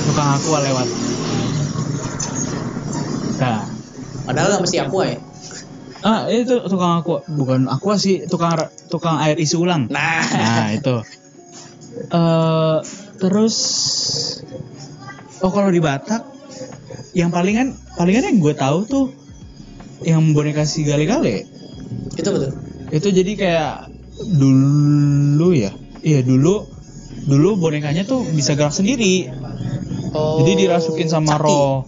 tukang 0.05 0.29
aqua 0.37 0.59
lewat. 0.61 0.87
Nah, 3.37 3.65
padahal 4.23 4.47
nggak 4.53 4.63
mesti 4.63 4.77
aku 4.79 4.97
ya 5.01 5.17
ah 5.99 6.31
itu 6.31 6.63
tukang 6.67 7.03
aqua 7.03 7.25
bukan 7.27 7.67
aqua 7.67 7.99
sih 7.99 8.23
tukang 8.25 8.55
tukang 8.87 9.19
air 9.19 9.35
isi 9.35 9.59
ulang. 9.59 9.91
nah. 9.91 10.23
Nah 10.23 10.69
itu. 10.71 10.95
eh 11.99 12.77
terus 13.19 13.55
oh 15.43 15.51
kalau 15.51 15.67
di 15.67 15.83
Batak 15.83 16.23
yang 17.11 17.33
palingan 17.33 17.75
palingan 17.99 18.31
yang 18.31 18.37
gue 18.39 18.55
tahu 18.55 18.87
tuh 18.87 19.05
yang 20.07 20.31
boneka 20.31 20.63
si 20.63 20.87
gale-gale 20.87 21.43
itu 22.15 22.29
betul 22.31 22.55
itu 22.95 23.07
jadi 23.11 23.31
kayak 23.35 23.73
dulu 24.25 25.55
ya? 25.55 25.71
Iya 25.99 26.23
dulu 26.23 26.67
dulu 27.27 27.49
bonekanya 27.59 28.07
tuh 28.07 28.23
bisa 28.25 28.55
gerak 28.55 28.73
sendiri. 28.73 29.29
Oh, 30.15 30.41
jadi 30.41 30.65
dirasukin 30.65 31.05
sama 31.05 31.37
sakti. 31.37 31.45
roh 31.45 31.85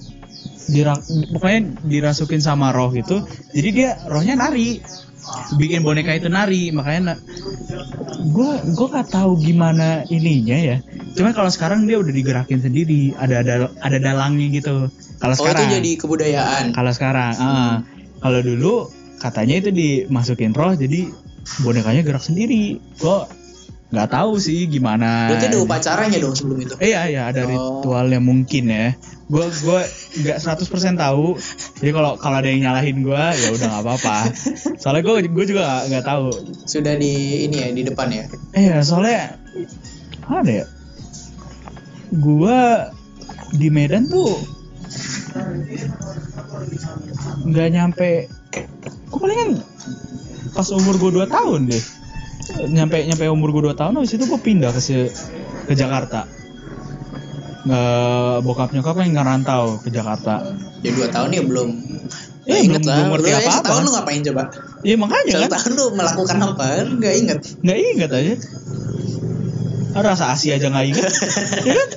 Dira, 0.72 0.96
pokoknya 1.36 1.60
dirasukin 1.84 2.40
sama 2.40 2.72
roh 2.72 2.96
gitu 2.96 3.28
jadi 3.52 3.70
dia 3.76 3.90
rohnya 4.08 4.40
nari. 4.40 4.80
Bikin 5.56 5.86
boneka 5.86 6.18
itu 6.18 6.28
nari 6.28 6.74
makanya 6.74 7.20
gue 8.32 8.52
gue 8.74 8.88
gak 8.90 9.12
tahu 9.14 9.38
gimana 9.38 10.08
ininya 10.10 10.58
ya. 10.58 10.78
Cuman 11.14 11.36
kalau 11.36 11.52
sekarang 11.52 11.86
dia 11.86 12.00
udah 12.00 12.14
digerakin 12.14 12.64
sendiri 12.64 13.14
ada 13.20 13.44
ada 13.44 13.70
ada 13.84 13.98
dalangnya 14.02 14.48
gitu. 14.50 14.90
Kalau 15.22 15.36
oh 15.36 15.46
itu 15.46 15.52
sekarang. 15.52 15.70
jadi 15.78 15.92
kebudayaan. 16.00 16.66
Kalau 16.74 16.92
sekarang 16.96 17.34
ah. 17.38 17.76
kalau 18.24 18.40
dulu 18.42 18.90
katanya 19.22 19.62
itu 19.62 19.70
dimasukin 19.70 20.56
roh 20.58 20.74
jadi 20.74 21.12
bonekanya 21.62 22.02
gerak 22.02 22.24
sendiri. 22.24 22.82
Gue 22.98 23.18
nggak 23.92 24.08
tahu 24.10 24.40
sih 24.40 24.66
gimana 24.66 25.28
berarti 25.28 25.48
ada 25.48 25.60
upacaranya 25.60 26.16
dong 26.16 26.32
sebelum 26.32 26.60
itu 26.60 26.76
Iya 26.80 27.02
iya 27.06 27.22
ada 27.28 27.44
Oh. 27.44 27.84
ritualnya 27.84 28.18
mungkin 28.18 28.64
ya. 28.66 28.96
Gue 29.28 29.48
gue 29.48 29.80
nggak 30.18 30.38
100% 30.38 30.64
tahu. 30.96 31.36
Jadi 31.76 31.92
kalau 31.92 32.16
kalau 32.16 32.36
ada 32.36 32.48
yang 32.48 32.64
nyalahin 32.66 33.00
gue 33.02 33.16
ya 33.36 33.48
udah 33.50 33.68
nggak 33.70 33.84
apa-apa. 33.84 34.18
Soalnya 34.76 35.04
gue 35.04 35.16
gue 35.26 35.46
juga 35.46 35.84
nggak- 35.86 36.04
tahu. 36.04 36.32
sudah 36.64 36.96
di 36.96 37.14
ini 37.46 37.56
ya 37.58 37.68
di 37.70 37.84
depan 37.84 38.08
ya 38.08 38.24
Eh 38.54 38.64
ya 38.66 38.80
soalnya 38.80 39.36
ada 40.24 40.52
ya. 40.54 40.66
Gue 42.10 42.60
di 43.54 43.68
Medan 43.68 44.08
tuh 44.08 44.40
nggak 47.44 47.68
nyampe. 47.70 48.12
Gue 49.08 49.20
palingan 49.20 49.60
pas 50.52 50.68
umur 50.70 50.96
gue 50.98 51.12
2 51.14 51.28
tahun 51.28 51.68
deh. 51.68 51.84
Nyampe 52.62 52.98
nyampe 53.04 53.26
umur 53.28 53.50
gue 53.52 53.64
2 53.66 53.74
tahun 53.74 53.94
habis 53.96 54.12
itu 54.12 54.24
gue 54.24 54.40
pindah 54.40 54.70
ke 54.70 54.80
si- 54.80 55.12
ke 55.64 55.74
Jakarta. 55.74 56.28
Nggak 57.62 57.86
bokap 58.42 58.70
nyokap 58.72 58.96
yang 59.00 59.14
ngerantau 59.16 59.78
ke 59.80 59.90
Jakarta. 59.90 60.42
ya 60.82 60.90
dua 60.92 61.08
tahun 61.08 61.30
ya 61.32 61.44
belum 61.44 61.70
Ya, 62.42 62.58
Nggak 62.58 62.62
inget 62.66 62.82
belum- 62.82 62.90
lah 62.90 62.98
belum 62.98 63.12
ngerti 63.14 63.30
apa-apa. 63.38 63.54
setahun 63.62 63.82
lu 63.82 63.92
ngapain 63.92 64.22
coba 64.24 64.44
Iya 64.82 64.96
makanya 64.98 65.34
kan 65.38 65.50
tahun 65.54 65.72
lu 65.72 65.86
melakukan 65.94 66.38
apa 66.42 66.66
nggak 66.92 67.14
inget 67.16 67.40
nggak 67.62 67.78
inget 67.80 68.10
aja. 68.12 68.34
Ah, 69.92 70.02
Rasa 70.02 70.26
Asia 70.32 70.56
aja 70.56 70.68
nggak 70.68 70.86
inget. 70.88 71.06
Iya 71.62 71.74
kan? 71.76 71.90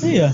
Iya. 0.00 0.28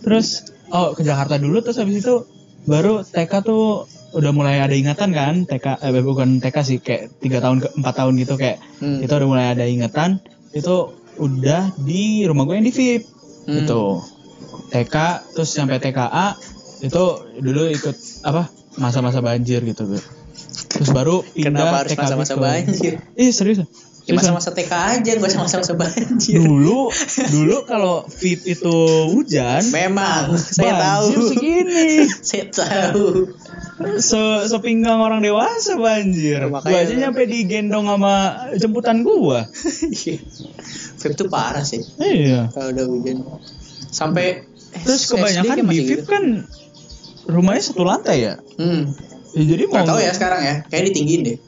Terus 0.00 0.26
oh 0.68 0.90
ke 0.92 1.02
Jakarta 1.02 1.34
dulu 1.36 1.60
terus 1.60 1.78
habis 1.78 1.98
itu 1.98 2.26
baru 2.64 3.00
TK 3.00 3.32
tuh 3.42 3.86
udah 4.10 4.30
mulai 4.30 4.58
ada 4.58 4.72
ingatan 4.72 5.10
kan 5.10 5.34
TK 5.44 5.80
eh 5.80 6.00
bukan 6.00 6.38
TK 6.38 6.56
sih 6.60 6.78
kayak 6.78 7.12
tiga 7.18 7.38
tahun 7.38 7.60
ke 7.60 7.68
empat 7.74 7.94
tahun 7.94 8.14
gitu 8.16 8.34
kayak 8.34 8.56
Hmm. 8.78 8.98
itu 8.98 9.10
udah 9.10 9.28
mulai 9.28 9.46
ada 9.52 9.64
ingatan 9.64 10.22
itu 10.50 10.76
udah 11.16 11.74
di 11.76 12.24
rumah 12.24 12.44
gue 12.44 12.54
yang 12.54 12.64
di 12.64 12.72
VIP 12.72 13.04
Hmm. 13.44 13.54
gitu. 13.58 14.00
TK 14.68 14.94
terus 15.32 15.50
sampai 15.50 15.76
TKA 15.76 16.36
itu 16.80 17.04
dulu 17.36 17.62
ikut 17.68 17.96
apa 18.22 18.46
masa-masa 18.76 19.18
banjir 19.18 19.60
gitu 19.62 19.82
terus 20.68 20.88
baru 20.88 21.24
pindah 21.26 21.50
kenapa 21.50 21.76
harus 21.82 21.90
TKB 21.90 22.00
masa-masa 22.00 22.34
banjir? 22.36 22.92
Ih 23.14 23.30
serius 23.30 23.64
ya 24.08 24.16
masa-masa 24.16 24.56
TK 24.56 24.72
aja 24.72 25.10
gak 25.20 25.28
usah 25.28 25.40
masa-masa 25.44 25.76
banjir. 25.76 26.40
Dulu 26.40 26.88
dulu 27.28 27.56
kalau 27.70 28.08
fit 28.08 28.40
itu 28.48 28.76
hujan 29.12 29.60
memang 29.68 30.32
saya 30.40 30.80
tahu. 30.80 31.28
segini. 31.28 32.08
Saya 32.28 32.48
tahu. 32.48 33.28
Se 34.00 34.48
sepinggang 34.48 34.96
orang 34.96 35.20
dewasa 35.20 35.76
banjir. 35.76 36.40
Makanya- 36.48 36.72
gua 36.72 36.78
aja 36.88 36.94
nyampe 36.96 37.22
digendong 37.28 37.84
sama 37.84 38.48
jemputan 38.56 39.04
gua. 39.04 39.44
Vape 40.98 41.14
tuh 41.14 41.28
parah 41.28 41.62
sih. 41.68 41.84
Iya. 42.00 42.48
Kalau 42.48 42.72
udah 42.72 42.84
hujan. 42.88 43.16
Sampai 43.92 44.48
eh, 44.72 44.82
terus 44.88 45.04
kebanyakan 45.12 45.56
di 45.60 45.64
VIP 45.68 45.84
gitu. 45.84 46.04
kan 46.08 46.48
rumahnya 47.28 47.60
satu 47.60 47.84
lantai 47.84 48.24
ya? 48.24 48.34
Hmm. 48.56 48.88
Ya, 49.36 49.44
jadi 49.44 49.68
mau 49.68 49.84
tahu 49.84 50.00
ya 50.00 50.16
sekarang 50.16 50.40
ya. 50.40 50.54
Kayak 50.72 50.84
ditinggiin 50.96 51.22
deh 51.28 51.38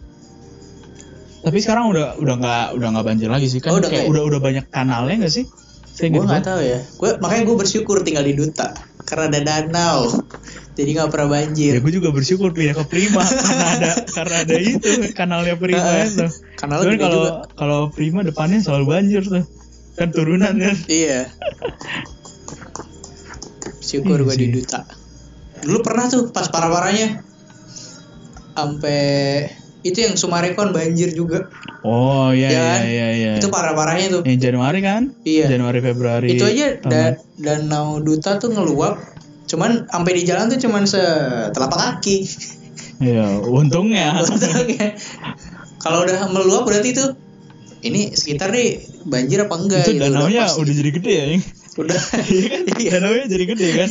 tapi 1.41 1.59
sekarang 1.59 1.89
udah 1.91 2.21
udah 2.21 2.35
nggak 2.37 2.65
udah 2.77 2.89
nggak 2.93 3.07
banjir 3.07 3.29
lagi 3.33 3.49
sih 3.49 3.61
kan 3.61 3.73
Oh, 3.73 3.81
udah 3.81 3.89
kayak 3.89 4.05
ya? 4.07 4.11
udah 4.13 4.23
udah 4.29 4.41
banyak 4.41 4.65
kanalnya 4.69 5.25
nggak 5.25 5.35
sih? 5.35 5.45
Saya 5.91 6.13
gue 6.13 6.23
nggak 6.25 6.45
tahu. 6.45 6.61
ya. 6.65 6.81
Gue 6.97 7.11
makanya 7.21 7.43
gue 7.45 7.57
bersyukur 7.61 7.97
tinggal 8.01 8.25
di 8.25 8.33
Duta 8.33 8.73
karena 9.05 9.29
ada 9.33 9.41
danau. 9.43 10.09
Jadi 10.77 10.97
nggak 10.97 11.09
pernah 11.13 11.29
banjir. 11.37 11.77
Ya 11.77 11.81
gue 11.81 11.93
juga 11.93 12.09
bersyukur 12.09 12.53
pindah 12.53 12.73
ke 12.73 12.85
Prima 12.89 13.21
karena 13.45 13.67
ada 13.77 13.91
karena 14.09 14.37
ada 14.45 14.57
itu 14.57 14.91
kanalnya 15.13 15.55
Prima 15.61 15.81
Heeh. 15.83 16.09
itu. 16.09 16.27
Kanalnya 16.57 16.85
Cuman 16.89 16.99
kalau 17.01 17.23
kalau 17.57 17.81
Prima 17.93 18.21
depannya 18.25 18.61
selalu 18.65 18.85
banjir 18.89 19.23
tuh. 19.25 19.45
Kan 19.99 20.09
turunan 20.17 20.57
kan? 20.57 20.77
Iya. 20.89 21.29
Syukur 23.81 24.23
Iya 24.23 24.27
gue 24.29 24.37
di. 24.39 24.47
Duta. 24.57 24.81
Dulu 25.61 25.79
pernah 25.85 26.09
tuh 26.09 26.33
pas 26.33 26.49
parah 26.49 26.73
parahnya 26.73 27.21
sampai 28.57 29.01
itu 29.83 29.99
yang 29.99 30.15
Sumarekon 30.15 30.71
banjir 30.71 31.11
juga 31.11 31.49
oh 31.81 32.31
iya 32.31 32.47
Ya 32.47 32.53
iya 32.53 32.65
kan? 32.67 32.81
iya 32.83 33.09
iya 33.11 33.33
itu 33.37 33.49
parah 33.49 33.73
parahnya 33.73 34.07
tuh 34.11 34.23
yang 34.23 34.37
Januari 34.39 34.81
kan 34.81 35.03
Iya. 35.23 35.47
Januari 35.49 35.81
Februari 35.81 36.29
itu 36.31 36.45
aja 36.45 36.77
da- 36.83 37.17
danau 37.35 37.99
Duta 37.99 38.37
tuh 38.37 38.51
ngeluap 38.51 39.01
cuman 39.47 39.87
sampai 39.87 40.13
di 40.15 40.23
jalan 40.23 40.47
tuh 40.49 40.61
cuman 40.61 40.85
setelapak 40.85 41.79
kaki 41.97 42.29
Iya, 43.01 43.41
untungnya. 43.41 44.13
Untungnya. 44.29 44.93
kalau 45.79 46.05
udah 46.05 46.29
meluap 46.29 46.69
berarti 46.69 46.93
itu 46.93 47.17
ini 47.81 48.13
sekitar 48.13 48.53
nih 48.53 48.77
banjir 49.03 49.41
apa 49.41 49.57
enggak 49.57 49.89
itu 49.89 49.97
gitu, 49.97 50.05
danaunya 50.05 50.45
pas. 50.45 50.61
udah 50.61 50.75
jadi 50.77 50.91
gede 50.93 51.09
ya, 51.11 51.25
udah 51.75 51.97
Iya 52.29 52.45
kan? 52.47 52.61
Danaunya 52.69 53.25
jadi 53.27 53.45
gede 53.49 53.67
kan? 53.73 53.89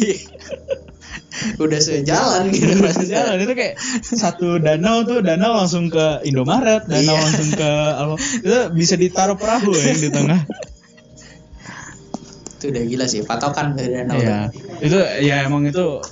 udah 1.63 1.79
sejalan 1.79 2.49
gitu 2.49 2.69
Udah 2.69 2.79
maksudnya. 2.85 3.13
jalan 3.21 3.37
itu 3.39 3.53
kayak 3.53 3.75
satu 4.01 4.57
danau 4.57 5.03
tuh 5.03 5.19
danau 5.19 5.55
langsung 5.55 5.87
ke 5.87 6.23
Indomaret, 6.23 6.83
danau 6.85 7.11
Iya. 7.11 7.21
langsung 7.21 7.49
ke 7.51 7.71
itu 8.39 8.57
bisa 8.71 8.95
ditaruh 8.95 9.35
perahu 9.35 9.71
ya 9.71 9.93
di 9.93 10.09
tengah. 10.09 10.41
itu 12.51 12.65
udah 12.67 12.83
gila 12.83 13.05
sih 13.05 13.23
patokan 13.23 13.71
dari 13.71 13.95
danau 13.95 14.15
Iya. 14.15 14.51
Itu 14.79 14.97
ya 15.21 15.43
emang 15.43 15.63
itu 15.65 16.03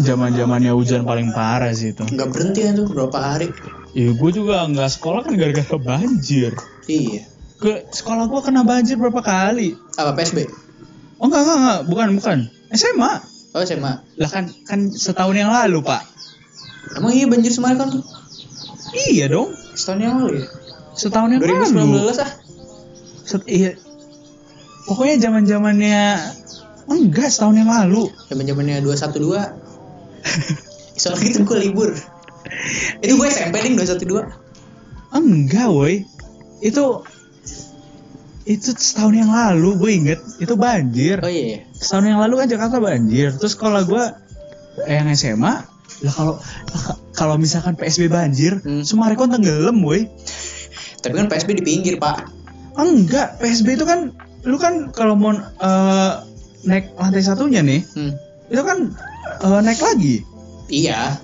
zaman-zamannya 0.00 0.70
hujan 0.70 1.02
paling 1.02 1.32
parah 1.32 1.72
sih 1.72 1.90
itu. 1.90 2.04
nggak 2.04 2.28
berhenti 2.28 2.60
kan 2.62 2.74
tuh 2.74 2.86
berapa 2.86 3.18
hari 3.18 3.48
Ya 3.90 4.12
gue 4.12 4.30
juga 4.30 4.62
nggak 4.64 4.90
sekolah 4.90 5.20
kan 5.22 5.32
gara-gara 5.34 5.76
banjir. 5.76 6.52
iya 6.86 7.24
Ke 7.56 7.88
sekolah 7.90 8.28
gue 8.28 8.40
kena 8.40 8.62
banjir 8.62 8.94
berapa 8.94 9.18
kali? 9.18 9.74
apa 9.92 10.14
PSB 10.14 10.46
Oh 11.18 11.26
enggak 11.26 11.42
enggak 11.42 11.56
enggak, 11.56 11.80
bukan 11.84 12.08
bukan. 12.14 12.38
SMA. 12.70 13.12
Oh 13.50 13.60
SMA 13.60 13.92
Lah 14.16 14.28
kan 14.28 14.44
kan 14.64 14.80
setahun 14.90 15.34
yang 15.34 15.48
lalu, 15.48 15.80
Pak. 15.80 16.02
emang 16.94 17.12
iya 17.12 17.26
banjir 17.26 17.48
semarin 17.48 17.78
kan 17.78 17.90
Iya 19.08 19.28
dong. 19.28 19.52
setahun 19.72 20.00
yang 20.00 20.14
lalu 20.18 20.42
ya 20.42 20.48
Setahun 20.94 21.28
yang 21.30 21.40
2019 21.40 21.76
lalu. 21.76 22.10
ah 22.18 22.30
Set- 23.22 23.44
iya. 23.46 23.76
Pokoknya 24.84 25.20
zaman-zamannya 25.20 26.00
enggak 26.88 27.28
setahun 27.28 27.56
yang 27.56 27.68
lalu. 27.68 28.08
zaman 28.26 28.44
zamannya 28.44 28.80
212 28.80 29.52
soalnya 31.00 31.28
itu 31.28 31.40
gue 31.44 31.58
libur 31.62 31.90
itu 32.98 33.12
gue 33.12 33.28
SMP 33.28 33.60
nih 33.60 33.76
212 33.76 34.24
Enggak, 35.08 35.68
woi. 35.68 36.04
Itu 36.58 37.00
itu 38.48 38.72
setahun 38.72 39.12
yang 39.12 39.28
lalu 39.28 39.76
gue 39.76 39.90
inget 39.92 40.20
itu 40.40 40.56
banjir. 40.56 41.20
oh 41.20 41.28
iya 41.28 41.44
iya. 41.44 41.58
Setahun 41.76 42.08
yang 42.08 42.18
lalu 42.24 42.40
kan 42.40 42.48
Jakarta 42.48 42.80
banjir. 42.80 43.36
Terus 43.36 43.52
sekolah 43.52 43.84
gue 43.84 44.04
eh, 44.88 44.96
yang 44.96 45.12
SMA 45.12 45.54
lah 45.98 46.14
kalau 46.14 46.34
kalau 47.12 47.34
misalkan 47.36 47.74
PSB 47.74 48.08
banjir, 48.08 48.62
Hmm. 48.62 48.86
Sumarekon 48.86 49.28
tenggelam, 49.28 49.76
woi. 49.82 50.06
tapi 50.98 51.14
kan 51.14 51.26
PSB 51.30 51.58
di 51.58 51.64
pinggir 51.66 51.94
pak 51.98 52.26
Enggak, 52.78 53.38
PSB 53.42 53.74
itu 53.74 53.84
kan 53.86 54.14
lu 54.46 54.56
kan 54.56 54.94
kalau 54.94 55.18
mau 55.18 55.34
eh, 55.34 56.12
naik 56.64 56.94
lantai 56.94 57.20
satunya 57.20 57.60
nih, 57.60 57.82
hmm. 57.84 58.12
itu 58.48 58.62
kan 58.62 58.94
eh, 59.42 59.60
naik 59.60 59.82
lagi. 59.82 60.22
iya 60.72 61.18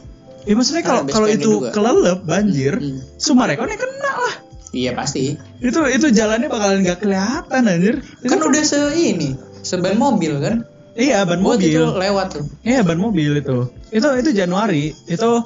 Ya 0.44 0.52
maksudnya 0.52 0.84
Kan 0.84 1.08
kalau 1.08 1.24
kalau 1.24 1.28
itu 1.32 1.50
kelelep 1.72 2.20
banjir, 2.28 2.76
Hmm. 2.76 3.00
Sumarekon 3.16 3.64
ya 3.64 3.78
kena 3.80 4.12
lah. 4.12 4.34
Iya 4.74 4.90
pasti 4.92 5.38
Itu 5.62 5.86
itu 5.86 6.10
jalannya 6.10 6.50
bakalan 6.50 6.82
nggak 6.82 7.00
kelihatan 7.00 7.62
anjir. 7.64 8.02
Itu 8.20 8.28
kan 8.28 8.42
udah 8.42 8.62
se 8.62 8.80
ini 8.92 9.38
seban 9.62 9.96
mobil 9.96 10.42
kan 10.42 10.66
Iya, 10.94 11.26
ban 11.26 11.42
Buat 11.42 11.58
itu 11.58 11.74
mobil. 11.82 11.98
lewat 12.06 12.26
tuh 12.38 12.44
Iya, 12.62 12.82
ban 12.82 12.98
mobil 12.98 13.38
itu. 13.38 13.66
Itu 13.90 14.08
itu 14.14 14.30
Januari. 14.30 14.94
Itu 15.06 15.42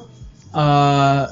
eh 0.53 1.25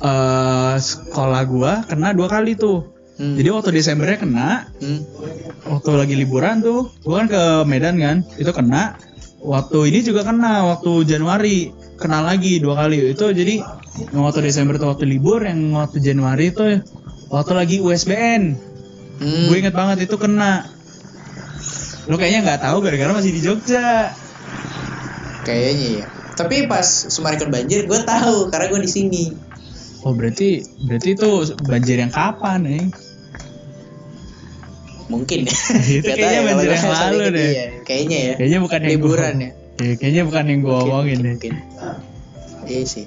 eh 0.00 0.74
sekolah 0.76 1.42
gua 1.44 1.72
kena 1.84 2.12
dua 2.12 2.28
kali 2.28 2.56
tuh. 2.56 2.88
Hmm. 3.14 3.38
Jadi 3.38 3.48
waktu 3.48 3.70
Desembernya 3.70 4.18
kena, 4.18 4.48
Hmm. 4.82 5.00
waktu 5.70 5.90
lagi 5.94 6.14
liburan 6.18 6.60
tuh, 6.60 6.90
gua 7.00 7.22
kan 7.22 7.28
ke 7.30 7.42
Medan 7.64 7.96
kan, 7.96 8.16
itu 8.34 8.50
kena. 8.50 8.98
Waktu 9.38 9.92
ini 9.92 10.00
juga 10.02 10.24
kena, 10.24 10.66
waktu 10.66 11.04
Januari 11.06 11.70
kena 12.04 12.20
lagi 12.20 12.60
dua 12.60 12.76
kali. 12.76 13.16
Itu 13.16 13.32
jadi 13.32 13.64
yang 14.12 14.22
waktu 14.28 14.44
Desember 14.44 14.76
tuh 14.76 14.92
waktu 14.92 15.08
libur, 15.08 15.40
yang 15.40 15.72
waktu 15.72 16.04
Januari 16.04 16.52
itu 16.52 16.84
waktu 17.32 17.52
lagi 17.56 17.76
USBN. 17.80 18.42
Hmm. 19.18 19.44
Gue 19.48 19.56
inget 19.64 19.72
banget 19.72 20.04
itu 20.04 20.20
kena. 20.20 20.68
Lu 22.04 22.20
kayaknya 22.20 22.44
nggak 22.44 22.60
tahu 22.60 22.84
gara-gara 22.84 23.16
masih 23.16 23.32
di 23.32 23.40
Jogja. 23.40 24.12
kayaknya 25.44 25.88
ya 26.00 26.06
tapi 26.34 26.64
pas 26.64 26.82
Sumarekon 27.12 27.52
banjir 27.52 27.84
gue 27.84 28.00
tahu 28.00 28.48
karena 28.48 28.66
gue 28.72 28.80
di 28.80 28.90
sini 28.90 29.24
Oh 30.00 30.16
berarti 30.16 30.64
berarti 30.88 31.12
itu 31.12 31.30
banjir 31.64 32.00
yang 32.00 32.08
kapan 32.08 32.64
nih? 32.64 32.84
mungkin 35.12 35.44
ya 35.44 35.52
Itu 36.00 36.08
kayaknya 36.08 36.40
ya, 36.40 36.48
banjir 36.48 36.70
yang 36.72 36.88
lalu 36.88 37.24
deh. 37.28 37.50
ya. 37.52 37.66
kayaknya 37.84 38.18
ya 38.18 38.34
Kayaknya 38.40 38.58
bukan 38.64 38.80
liburan 38.88 39.34
gua, 39.36 39.48
ya 39.80 39.94
kayaknya 39.98 40.22
bukan 40.24 40.44
yang 40.46 40.60
gua 40.62 40.74
Mungkin, 40.78 40.90
omongin 40.90 41.18
deh. 41.18 41.32
mungkin. 41.36 41.54
iya 42.64 42.82
sih. 42.84 43.06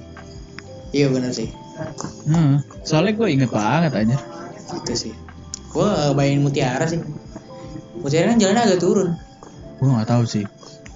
Iya 0.90 1.12
benar 1.12 1.32
sih. 1.32 1.48
Hmm, 2.26 2.58
soalnya 2.82 3.12
gue 3.14 3.28
inget 3.30 3.50
banget 3.52 3.92
aja. 3.94 4.16
itu 4.74 5.08
sih. 5.08 5.14
Gue 5.70 5.86
main 6.12 6.40
mutiara 6.40 6.84
sih. 6.84 6.98
Mutiara 7.98 8.32
kan 8.32 8.40
jalannya 8.40 8.62
agak 8.66 8.80
turun. 8.80 9.14
Gue 9.78 9.88
nggak 9.88 10.08
tahu 10.08 10.24
sih. 10.24 10.44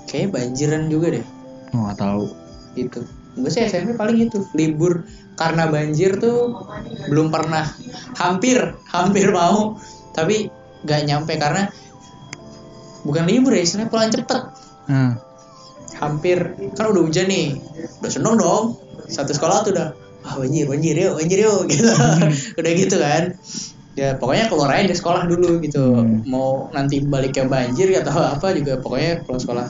kayaknya 0.07 0.28
banjiran 0.35 0.82
juga 0.89 1.07
deh. 1.15 1.24
Gue 1.70 1.81
nggak 1.81 1.99
tahu. 1.99 2.24
itu 2.73 3.01
gue 3.32 3.49
sih 3.49 3.65
SMP 3.65 3.93
paling 3.94 4.28
itu 4.28 4.44
libur. 4.53 5.05
Karena 5.36 5.69
banjir 5.69 6.16
tuh 6.19 6.57
belum 7.09 7.28
pernah. 7.28 7.65
Hampir 8.16 8.77
hampir 8.89 9.28
mau. 9.31 9.77
Tapi 10.12 10.49
gak 10.82 11.07
nyampe 11.07 11.39
karena 11.39 11.70
bukan 13.01 13.24
libur 13.24 13.55
ya 13.55 13.62
istilahnya 13.62 13.89
pulang 13.89 14.12
cepet. 14.12 14.43
Nah, 14.90 15.15
hampir 16.02 16.38
kan 16.74 16.90
udah 16.90 17.02
hujan 17.06 17.30
nih. 17.30 17.62
Udah 18.02 18.10
seneng 18.10 18.34
dong. 18.34 18.74
Satu 19.06 19.30
sekolah 19.30 19.62
tuh 19.62 19.70
udah 19.78 19.94
ah 20.22 20.34
banjir 20.38 20.70
banjir 20.70 20.94
yuk 20.98 21.14
banjir 21.18 21.38
yuk 21.46 21.62
gitu. 21.72 21.86
Udah 22.58 22.72
gitu 22.74 22.96
kan. 22.98 23.22
Ya 23.94 24.16
pokoknya 24.18 24.50
keluar 24.50 24.74
aja 24.74 24.90
dari 24.90 24.98
sekolah 24.98 25.22
dulu 25.30 25.62
gitu. 25.62 25.84
Hmm. 26.02 26.24
mau 26.26 26.72
nanti 26.74 26.98
balik 27.04 27.38
ke 27.38 27.46
banjir 27.46 27.92
atau 28.02 28.18
apa 28.18 28.50
juga 28.56 28.82
pokoknya 28.82 29.22
pulang 29.22 29.42
sekolah. 29.42 29.66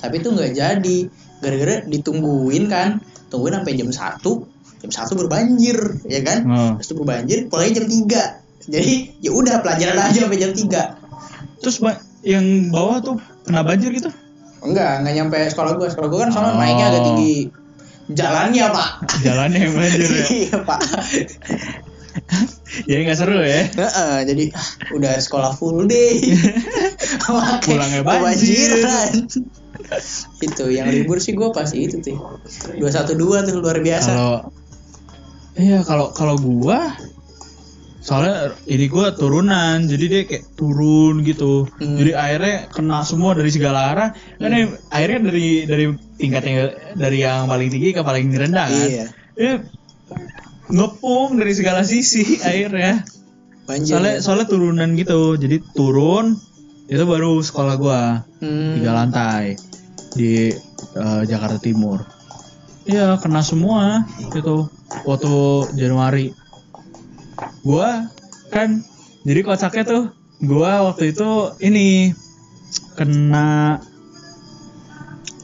Tapi 0.00 0.14
itu 0.24 0.28
nggak 0.32 0.52
jadi. 0.56 0.98
Gara-gara 1.44 1.84
ditungguin 1.84 2.64
kan. 2.72 3.04
Tungguin 3.28 3.60
sampai 3.60 3.76
jam 3.76 3.90
1 3.92 4.22
jam 4.76 4.90
satu 4.92 5.18
berbanjir 5.18 6.04
ya 6.04 6.20
kan? 6.22 6.38
Oh. 6.46 6.72
terus 6.78 6.92
berbanjir 6.94 7.48
pulangnya 7.48 7.82
jam 7.82 7.86
3 7.88 8.70
jadi 8.70 8.94
ya 9.24 9.30
udah 9.34 9.64
pelajaran 9.64 9.98
aja 9.98 10.18
sampai 10.28 10.38
jam 10.38 10.52
3 10.52 11.06
Terus 11.60 11.82
yang 12.26 12.70
bawah 12.70 13.00
tuh 13.00 13.16
kena 13.46 13.62
banjir 13.66 13.90
gitu? 13.94 14.10
Enggak, 14.64 15.04
enggak 15.04 15.14
nyampe 15.14 15.38
sekolah 15.48 15.72
gua. 15.76 15.88
Sekolah 15.90 16.08
gua 16.08 16.20
kan 16.26 16.30
soalnya 16.32 16.52
Oh. 16.54 16.60
naiknya 16.60 16.86
agak 16.88 17.02
tinggi. 17.12 17.36
Jalannya, 18.06 18.66
Pak. 18.70 18.88
Jalannya 19.26 19.58
yang 19.66 19.74
banjir 19.74 20.08
ya? 20.08 20.26
iya, 20.46 20.56
Pak. 20.62 20.80
Jadi 22.86 23.00
nggak 23.04 23.18
seru 23.18 23.38
ya? 23.42 23.66
Heeh, 23.68 24.16
jadi 24.24 24.44
ah, 24.56 24.68
udah 24.94 25.12
sekolah 25.20 25.52
full 25.52 25.84
day. 25.84 26.16
Pulangnya 27.66 28.00
banjir. 28.02 28.72
kebanjiran. 28.82 29.12
itu 30.40 30.64
yang 30.72 30.88
libur 30.88 31.20
sih 31.20 31.36
gua 31.36 31.52
pasti 31.52 31.84
itu 31.84 32.00
tuh. 32.00 32.16
212 32.80 33.52
tuh 33.52 33.54
luar 33.60 33.78
biasa. 33.84 34.10
Kalau 34.16 34.36
iya 35.56 35.80
kalau 35.84 36.12
kalau 36.16 36.36
gua 36.40 36.96
soalnya 38.06 38.36
ini 38.64 38.86
gua 38.86 39.10
turunan 39.12 39.82
jadi 39.82 40.04
dia 40.06 40.22
kayak 40.24 40.54
turun 40.54 41.20
gitu 41.20 41.66
Hmm. 41.76 41.98
jadi 41.98 42.14
airnya 42.14 42.56
kena 42.70 43.02
semua 43.02 43.34
dari 43.34 43.50
segala 43.50 43.90
arah 43.90 44.08
kan 44.38 44.46
ini 44.48 44.62
airnya 44.90 45.26
dari 45.26 45.48
dari 45.64 45.84
tingkat 46.14 46.42
yang 46.42 46.56
dari 46.94 47.18
yang 47.20 47.44
paling 47.44 47.66
tinggi 47.66 47.90
ke 47.90 48.00
paling 48.00 48.30
rendah 48.30 48.64
kan 48.64 48.86
Iya. 48.86 49.06
Dia 49.34 49.52
ngepung 50.68 51.36
dari 51.36 51.52
segala 51.52 51.82
sisi 51.82 52.38
airnya 52.46 53.02
Banjir. 53.66 53.98
soalnya 53.98 54.14
soalnya 54.20 54.46
turunan 54.46 54.94
gitu 54.94 55.34
jadi 55.34 55.58
turun 55.72 56.38
itu 56.86 57.02
baru 57.02 57.42
sekolah 57.42 57.74
gua 57.76 58.02
Hmm. 58.38 58.78
tiga 58.78 58.94
lantai 58.94 59.58
di 60.12 60.54
eh, 60.94 61.22
Jakarta 61.24 61.58
Timur. 61.58 62.06
Iya 62.84 63.18
kena 63.18 63.42
semua 63.42 64.06
itu 64.30 64.70
waktu 65.02 65.32
Januari. 65.74 66.30
Gua 67.64 68.08
kan 68.54 68.80
jadi 69.26 69.40
kocaknya 69.42 69.84
tuh 69.84 70.02
gua 70.44 70.86
waktu 70.92 71.10
itu 71.12 71.56
ini 71.64 72.14
kena 72.94 73.80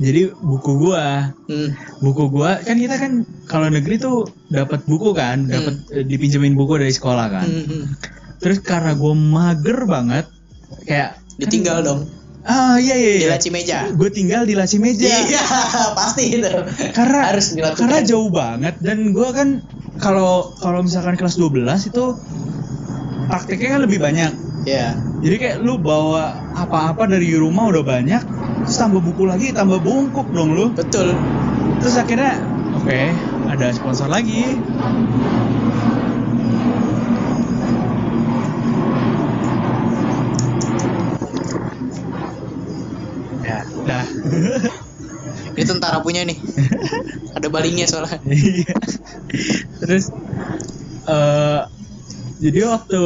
jadi 0.03 0.35
buku 0.35 0.73
gua 0.79 1.31
Hmm. 1.47 1.75
buku 2.01 2.31
gua 2.33 2.59
kan 2.63 2.79
kita 2.79 2.97
kan 2.97 3.13
kalau 3.51 3.69
negeri 3.69 3.99
tuh 4.01 4.25
dapat 4.49 4.83
buku 4.89 5.13
kan 5.13 5.47
dapat 5.51 5.79
eh, 5.93 6.05
dipinjemin 6.07 6.57
buku 6.57 6.79
dari 6.79 6.95
sekolah 6.95 7.27
kan 7.29 7.47
Hmm, 7.47 7.65
hmm. 7.67 7.85
terus 8.41 8.63
karena 8.63 8.95
gua 8.95 9.13
mager 9.15 9.85
banget 9.85 10.27
kayak 10.87 11.23
Ditinggal 11.41 11.81
dong. 11.81 12.01
Ah 12.43 12.75
iya 12.75 12.95
iya, 12.95 13.11
Di 13.13 13.19
iya. 13.21 13.31
laci 13.31 13.49
meja. 13.49 13.79
gue 13.89 14.11
tinggal 14.11 14.43
di 14.43 14.55
laci 14.55 14.77
meja 14.77 15.07
Iya, 15.07 15.43
pasti 15.99 16.35
itu. 16.35 16.51
karena 16.91 17.31
harus 17.31 17.55
dilakukan. 17.55 17.81
karena 17.81 17.99
jauh 18.03 18.29
banget 18.29 18.75
dan 18.79 19.15
gue 19.15 19.29
kan 19.31 19.49
kalau 19.97 20.51
kalau 20.59 20.83
misalkan 20.83 21.15
kelas 21.15 21.39
12 21.39 21.63
itu 21.87 22.05
prakteknya 23.25 23.69
kan 23.73 23.81
lebih 23.83 23.99
banyak 23.99 24.33
Iya. 24.63 24.95
jadi 25.21 25.37
kayak 25.39 25.57
lu 25.61 25.79
bawa 25.79 26.35
apa-apa 26.55 27.07
dari 27.07 27.35
rumah 27.35 27.67
udah 27.69 27.83
banyak 27.83 28.23
terus 28.63 28.75
tambah 28.77 28.99
buku 28.99 29.23
lagi 29.23 29.51
tambah 29.51 29.79
bungkuk 29.79 30.27
dong 30.29 30.51
lu 30.51 30.71
Betul. 30.71 31.15
terus 31.79 31.95
akhirnya 31.95 32.43
oke 32.75 33.01
ada 33.49 33.71
sponsor 33.71 34.07
lagi 34.07 34.59
Ini 45.53 45.65
tentara 45.65 46.01
punya 46.01 46.25
nih. 46.25 46.39
Ada 47.37 47.49
balingnya 47.49 47.85
soalnya. 47.85 48.19
Iya. 48.25 48.73
Terus 49.79 50.05
eh 51.05 51.61
jadi 52.39 52.59
waktu 52.69 53.01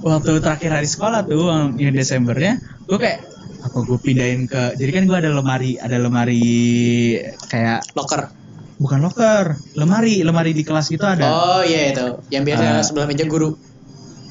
waktu 0.00 0.30
terakhir 0.38 0.70
hari 0.72 0.86
sekolah 0.86 1.24
tuh 1.24 1.48
yang- 1.76 1.92
Desembernya, 1.92 2.56
gue 2.84 2.96
kayak 2.96 3.20
apa 3.60 3.76
gue 3.78 3.98
pindahin 3.98 4.44
ke 4.44 4.72
jadi 4.74 4.90
kan 4.90 5.04
gue 5.04 5.16
ada 5.18 5.30
lemari 5.30 5.76
ada 5.76 6.00
lemari 6.00 7.12
kayak 7.46 7.84
Locker. 7.92 8.32
bukan 8.80 9.04
locker 9.04 9.52
lemari 9.76 10.24
lemari 10.24 10.56
di 10.56 10.64
kelas 10.64 10.88
gitu 10.88 11.04
ada 11.04 11.28
Oh 11.28 11.60
iya 11.60 11.92
itu. 11.92 12.06
Yang 12.32 12.42
biasa 12.48 12.64
Ah. 12.64 12.80
sebelah 12.80 13.04
meja 13.04 13.24
guru. 13.24 13.52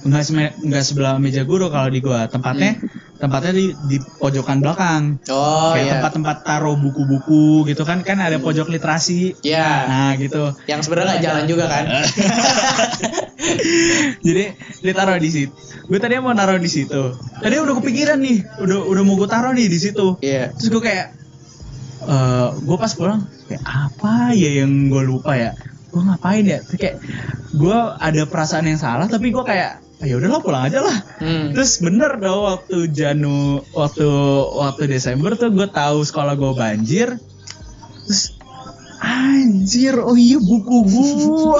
Nggak 0.02 0.24
seme- 0.24 0.56
nggak 0.58 0.80
sebelah 0.82 1.16
meja 1.16 1.44
guru 1.44 1.68
kalau 1.68 1.88
di 1.88 2.00
gua 2.00 2.24
tempatnya 2.26 2.80
tempatnya 3.16 3.52
di 3.52 3.66
di 3.86 3.98
pojokan 4.16 4.60
belakang 4.60 5.20
Hmm. 5.20 5.36
Oh 5.36 5.72
kayak 5.72 5.84
iya. 5.84 5.92
tempat-tempat 5.94 6.38
taruh 6.42 6.76
buku-buku 6.76 7.44
gitu 7.66 7.84
kan 7.84 8.00
kan 8.00 8.16
ada 8.18 8.38
pojok 8.38 8.70
literasi 8.70 9.36
Ya. 9.42 9.84
nah 9.86 10.12
gitu 10.16 10.56
Yang 10.66 10.82
sebenarnya 10.86 11.10
nggak 11.14 11.24
jalan 11.26 11.44
juga 11.46 11.66
kan? 11.68 11.84
jadi 14.22 14.44
ditaruh 14.80 15.18
di 15.18 15.30
situ 15.30 15.54
gue 15.86 15.98
tadi 15.98 16.16
mau 16.18 16.32
naruh 16.32 16.58
di 16.58 16.70
situ 16.70 17.02
tadi 17.36 17.56
udah 17.58 17.76
kepikiran 17.76 18.20
nih 18.20 18.46
udah 18.58 18.78
udah 18.86 19.02
mau 19.02 19.16
gue 19.16 19.28
taruh 19.28 19.52
nih 19.52 19.68
di 19.68 19.80
situ 19.80 20.16
Iya. 20.22 20.54
terus 20.54 20.70
gue 20.70 20.82
kayak 20.82 21.08
eh 22.02 22.48
gue 22.58 22.78
pas 22.78 22.92
pulang 22.94 23.20
kayak 23.46 23.64
apa 23.66 24.32
ya 24.32 24.64
yang 24.64 24.88
gue 24.88 25.04
lupa 25.04 25.34
ya 25.34 25.52
gue 25.90 26.00
ngapain 26.00 26.46
ya 26.46 26.60
kayak 26.70 27.02
gue 27.52 27.78
ada 27.98 28.24
perasaan 28.24 28.64
yang 28.66 28.78
salah 28.78 29.04
tapi 29.06 29.30
gue 29.30 29.42
kayak 29.42 29.82
"Ah, 29.82 29.89
ya 30.00 30.16
udahlah 30.16 30.40
pulang 30.40 30.64
aja 30.64 30.80
lah 30.80 30.98
Hmm. 31.20 31.52
terus 31.52 31.80
bener 31.80 32.16
dong 32.18 32.40
waktu 32.42 32.88
Janu 32.88 33.60
waktu 33.72 34.08
waktu 34.56 34.88
Desember 34.88 35.36
tuh 35.36 35.52
gue 35.52 35.68
tahu 35.68 36.02
sekolah 36.02 36.34
gue 36.34 36.52
banjir 36.56 37.20
terus 38.08 38.40
anjir 39.00 40.00
oh 40.00 40.16
iya 40.16 40.40
buku 40.40 40.78
gue 40.88 41.60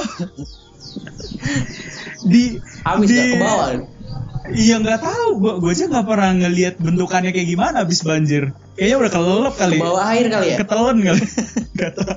di 2.22 2.60
Habis 2.80 3.08
di, 3.08 3.16
nggak 3.16 3.28
ke 3.28 3.38
bawah. 3.38 3.68
Iya 4.50 4.82
nggak 4.82 5.00
tahu, 5.00 5.28
gua 5.38 5.52
gua 5.62 5.70
aja 5.70 5.84
nggak 5.86 6.06
pernah 6.06 6.30
ngelihat 6.34 6.74
bentukannya 6.82 7.30
kayak 7.30 7.48
gimana 7.48 7.86
abis 7.86 8.02
banjir. 8.02 8.50
Kayaknya 8.74 8.96
udah 8.98 9.10
kelelep 9.12 9.54
Ke 9.54 9.60
kali. 9.62 9.78
bawah 9.78 10.04
air 10.10 10.26
kali 10.26 10.46
ya? 10.50 10.56
Ketelen 10.58 10.98
kali. 11.00 11.22
Gak 11.76 11.92
tahu. 11.94 12.14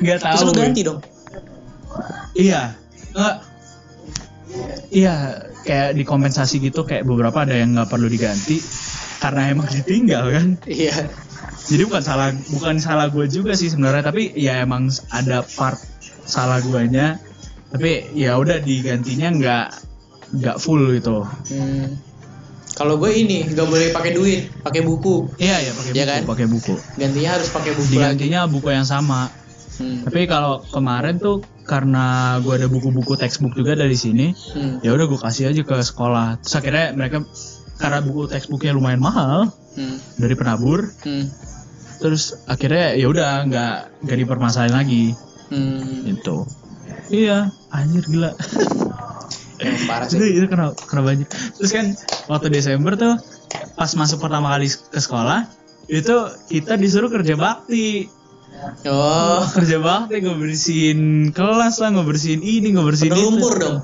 Gak 0.00 0.18
tahu. 0.18 0.32
Terus 0.32 0.42
lu 0.42 0.52
gue. 0.52 0.62
ganti 0.62 0.80
dong. 0.82 0.98
Iya. 2.32 2.62
Nggak. 3.12 3.34
Iya, 4.92 5.48
kayak 5.64 5.96
dikompensasi 5.96 6.60
gitu 6.60 6.84
kayak 6.84 7.08
beberapa 7.08 7.46
ada 7.46 7.56
yang 7.56 7.72
nggak 7.72 7.88
perlu 7.88 8.10
diganti 8.10 8.60
karena 9.22 9.48
emang 9.54 9.68
ditinggal 9.70 10.24
kan. 10.28 10.46
Iya. 10.68 11.08
Jadi 11.62 11.82
bukan 11.86 12.02
salah 12.02 12.34
bukan 12.50 12.76
salah 12.82 13.06
gue 13.08 13.30
juga 13.30 13.54
sih 13.54 13.70
sebenarnya 13.70 14.02
tapi 14.02 14.34
ya 14.34 14.60
emang 14.60 14.90
ada 15.14 15.46
part 15.56 15.78
salah 16.26 16.58
guanya. 16.60 17.16
Tapi 17.72 18.12
ya 18.12 18.36
udah 18.36 18.60
digantinya 18.60 19.32
nggak 19.32 19.66
nggak 20.42 20.56
full 20.60 20.92
gitu. 20.92 21.24
Hmm. 21.24 21.96
Kalau 22.72 22.96
gue 22.96 23.12
ini 23.14 23.46
nggak 23.46 23.68
boleh 23.68 23.88
pakai 23.92 24.12
duit, 24.16 24.48
pakai 24.60 24.82
buku. 24.82 25.28
Iya 25.38 25.56
ya 25.60 25.72
pakai 25.72 25.92
Iya 25.92 26.04
buku, 26.04 26.12
kan? 26.12 26.22
pakai 26.28 26.46
buku. 26.50 26.74
Gantinya 26.98 27.30
harus 27.38 27.48
pakai 27.52 27.72
buku 27.72 27.92
lagi. 27.94 27.96
Digantinya 27.96 28.40
buku 28.50 28.68
yang 28.72 28.84
sama. 28.88 29.30
Hmm. 29.80 30.04
Tapi 30.04 30.28
kalau 30.28 30.60
kemarin 30.68 31.16
tuh 31.16 31.40
karena 31.62 32.36
gua 32.42 32.58
ada 32.58 32.66
buku-buku 32.66 33.14
textbook 33.14 33.54
juga 33.54 33.78
dari 33.78 33.94
sini, 33.94 34.34
Hmm. 34.54 34.82
ya 34.82 34.90
udah 34.92 35.06
gue 35.06 35.20
kasih 35.20 35.54
aja 35.54 35.62
ke 35.62 35.74
sekolah. 35.78 36.42
Terus 36.42 36.54
akhirnya 36.58 36.86
mereka 36.92 37.22
karena 37.78 37.98
buku 38.02 38.26
textbooknya 38.26 38.74
lumayan 38.74 38.98
mahal 38.98 39.50
Hmm. 39.74 39.96
dari 40.18 40.34
penabur, 40.34 40.90
Hmm. 41.02 41.30
terus 41.98 42.34
akhirnya 42.44 42.98
ya 42.98 43.06
udah 43.08 43.46
nggak 43.46 43.74
nggak 44.04 44.18
dipermasalahin 44.26 44.74
lagi 44.74 45.04
Hmm. 45.48 46.06
gitu. 46.08 46.44
Iya, 47.08 47.52
anjir 47.70 48.04
gila. 48.08 48.32
Emang 49.62 49.84
parah 49.86 50.06
itu 50.10 50.18
sih. 50.18 50.32
itu 50.42 50.46
kena 50.50 50.74
kena 50.74 51.02
banjir. 51.06 51.26
Terus 51.30 51.70
kan 51.70 51.86
waktu 52.26 52.50
Desember 52.50 52.98
tuh 52.98 53.14
pas 53.78 53.90
masuk 53.94 54.18
pertama 54.18 54.50
kali 54.50 54.66
ke 54.66 54.98
sekolah 54.98 55.46
itu 55.86 56.14
kita 56.50 56.74
disuruh 56.74 57.06
kerja 57.06 57.38
bakti. 57.38 58.10
Oh. 58.86 59.42
kerja 59.54 59.78
bakti 59.78 60.20
ngebersihin 60.20 61.00
kelas 61.30 61.78
lah 61.78 61.90
ngebersihin 61.92 62.40
ini 62.40 62.72
ngebersihin 62.72 63.10
itu 63.10 63.20
lumpur 63.20 63.54
dong. 63.56 63.78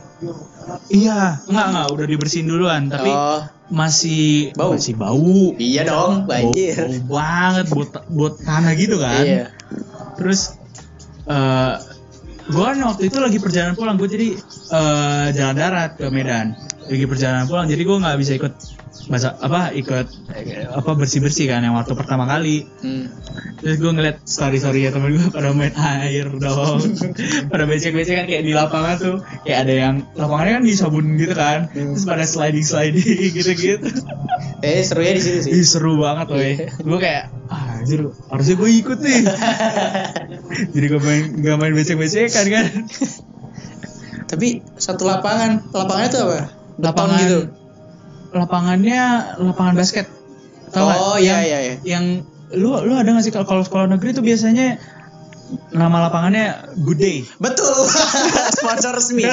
iya 0.89 1.41
nggak 1.43 1.67
nggak 1.73 1.87
udah 1.91 2.07
dibersihin 2.07 2.47
duluan 2.47 2.87
tapi 2.87 3.09
Oh. 3.09 3.43
masih 3.69 4.53
Bau. 4.55 4.73
masih 4.77 4.95
bau 4.95 5.53
Iya 5.55 5.83
dong, 5.85 6.25
bau, 6.25 6.31
banjir. 6.31 6.77
bau 7.05 7.21
banget 7.21 7.67
buat 7.69 7.89
buat 8.09 8.35
tanah 8.41 8.73
gitu 8.75 8.97
kan 8.97 9.25
Iya. 9.25 9.45
terus 10.15 10.57
eh 11.25 11.75
gue 12.49 12.65
kan 12.65 12.77
waktu 12.81 13.03
itu 13.07 13.17
lagi 13.19 13.37
perjalanan 13.37 13.77
pulang 13.77 13.97
gue 13.97 14.09
jadi 14.09 14.29
eh, 14.73 15.27
jalan 15.33 15.53
darat 15.55 15.91
ke 15.97 16.09
Medan 16.09 16.57
lagi 16.89 17.05
perjalanan 17.05 17.45
pulang 17.45 17.69
jadi 17.69 17.83
gue 17.85 17.97
nggak 18.01 18.17
bisa 18.19 18.33
ikut 18.41 18.55
masa 19.09 19.39
apa 19.41 19.73
ikut 19.73 20.07
apa 20.75 20.91
bersih 20.93 21.25
bersih 21.25 21.49
kan 21.49 21.65
yang 21.65 21.79
waktu 21.79 21.97
pertama 21.97 22.29
kali. 22.29 22.69
Hmm. 22.85 23.09
Terus 23.59 23.81
gue 23.81 23.91
ngeliat 23.91 24.27
story 24.29 24.61
story 24.61 24.85
ya 24.85 24.91
temen 24.93 25.17
gue 25.17 25.29
pada 25.37 25.55
main 25.57 25.73
air 25.73 26.29
dong. 26.29 26.83
Pada 27.53 27.65
becek 27.65 27.97
becek 27.97 28.15
kan 28.21 28.27
kayak 28.29 28.45
di 28.45 28.53
lapangan 28.53 28.97
tuh 29.01 29.17
Kayak 29.43 29.59
ada 29.67 29.75
yang 29.75 29.95
lapangannya 30.15 30.61
kan 30.61 30.65
disabun 30.65 31.05
gitu 31.17 31.35
kan. 31.35 31.73
Terus 31.73 32.05
pada 32.05 32.25
sliding 32.29 32.67
sliding 32.67 33.33
gitu 33.39 33.53
gitu 33.57 33.89
Eh 34.61 34.85
serunya 34.85 35.17
di 35.17 35.23
situ 35.25 35.39
sih. 35.49 35.51
Ih 35.57 35.65
seru 35.65 35.97
banget 35.99 36.27
woy 36.29 36.53
Gue 36.85 36.99
kayak 37.01 37.33
ah 37.49 37.81
anjir 37.81 38.13
harusnya 38.29 38.55
gue 38.61 38.71
ikut 38.85 38.99
nih. 39.01 39.19
Jadi 40.77 40.87
gue 40.87 41.01
main 41.01 41.25
gak 41.41 41.57
main 41.57 41.73
becek 41.73 41.97
becek 41.97 42.29
kan 42.29 42.47
kan. 42.51 42.67
Tapi 44.29 44.61
satu 44.77 45.09
lapangan, 45.09 45.73
lapangannya 45.73 46.11
tuh 46.13 46.23
apa? 46.29 46.58
Lapangan 46.79 47.19
gitu. 47.21 47.41
Lapangannya 48.29 49.03
lapangan 49.41 49.75
basket 49.75 50.07
Tau? 50.69 50.85
Oh 50.85 51.17
iya 51.17 51.41
Yang- 51.41 51.45
iya 51.45 51.59
iya. 51.59 51.75
Yang 51.83 52.05
lu 52.53 52.77
lu 52.81 52.95
ada 52.95 53.09
gak 53.09 53.25
sih 53.25 53.33
kalau 53.33 53.61
sekolah 53.61 53.89
negeri 53.89 54.13
tuh 54.13 54.21
biasanya 54.21 54.77
nama 55.73 56.05
lapangannya 56.05 56.77
Good 56.77 56.99
Day 56.99 57.17
Betul. 57.37 57.73
Sponsor 58.61 58.93
resmi. 58.95 59.25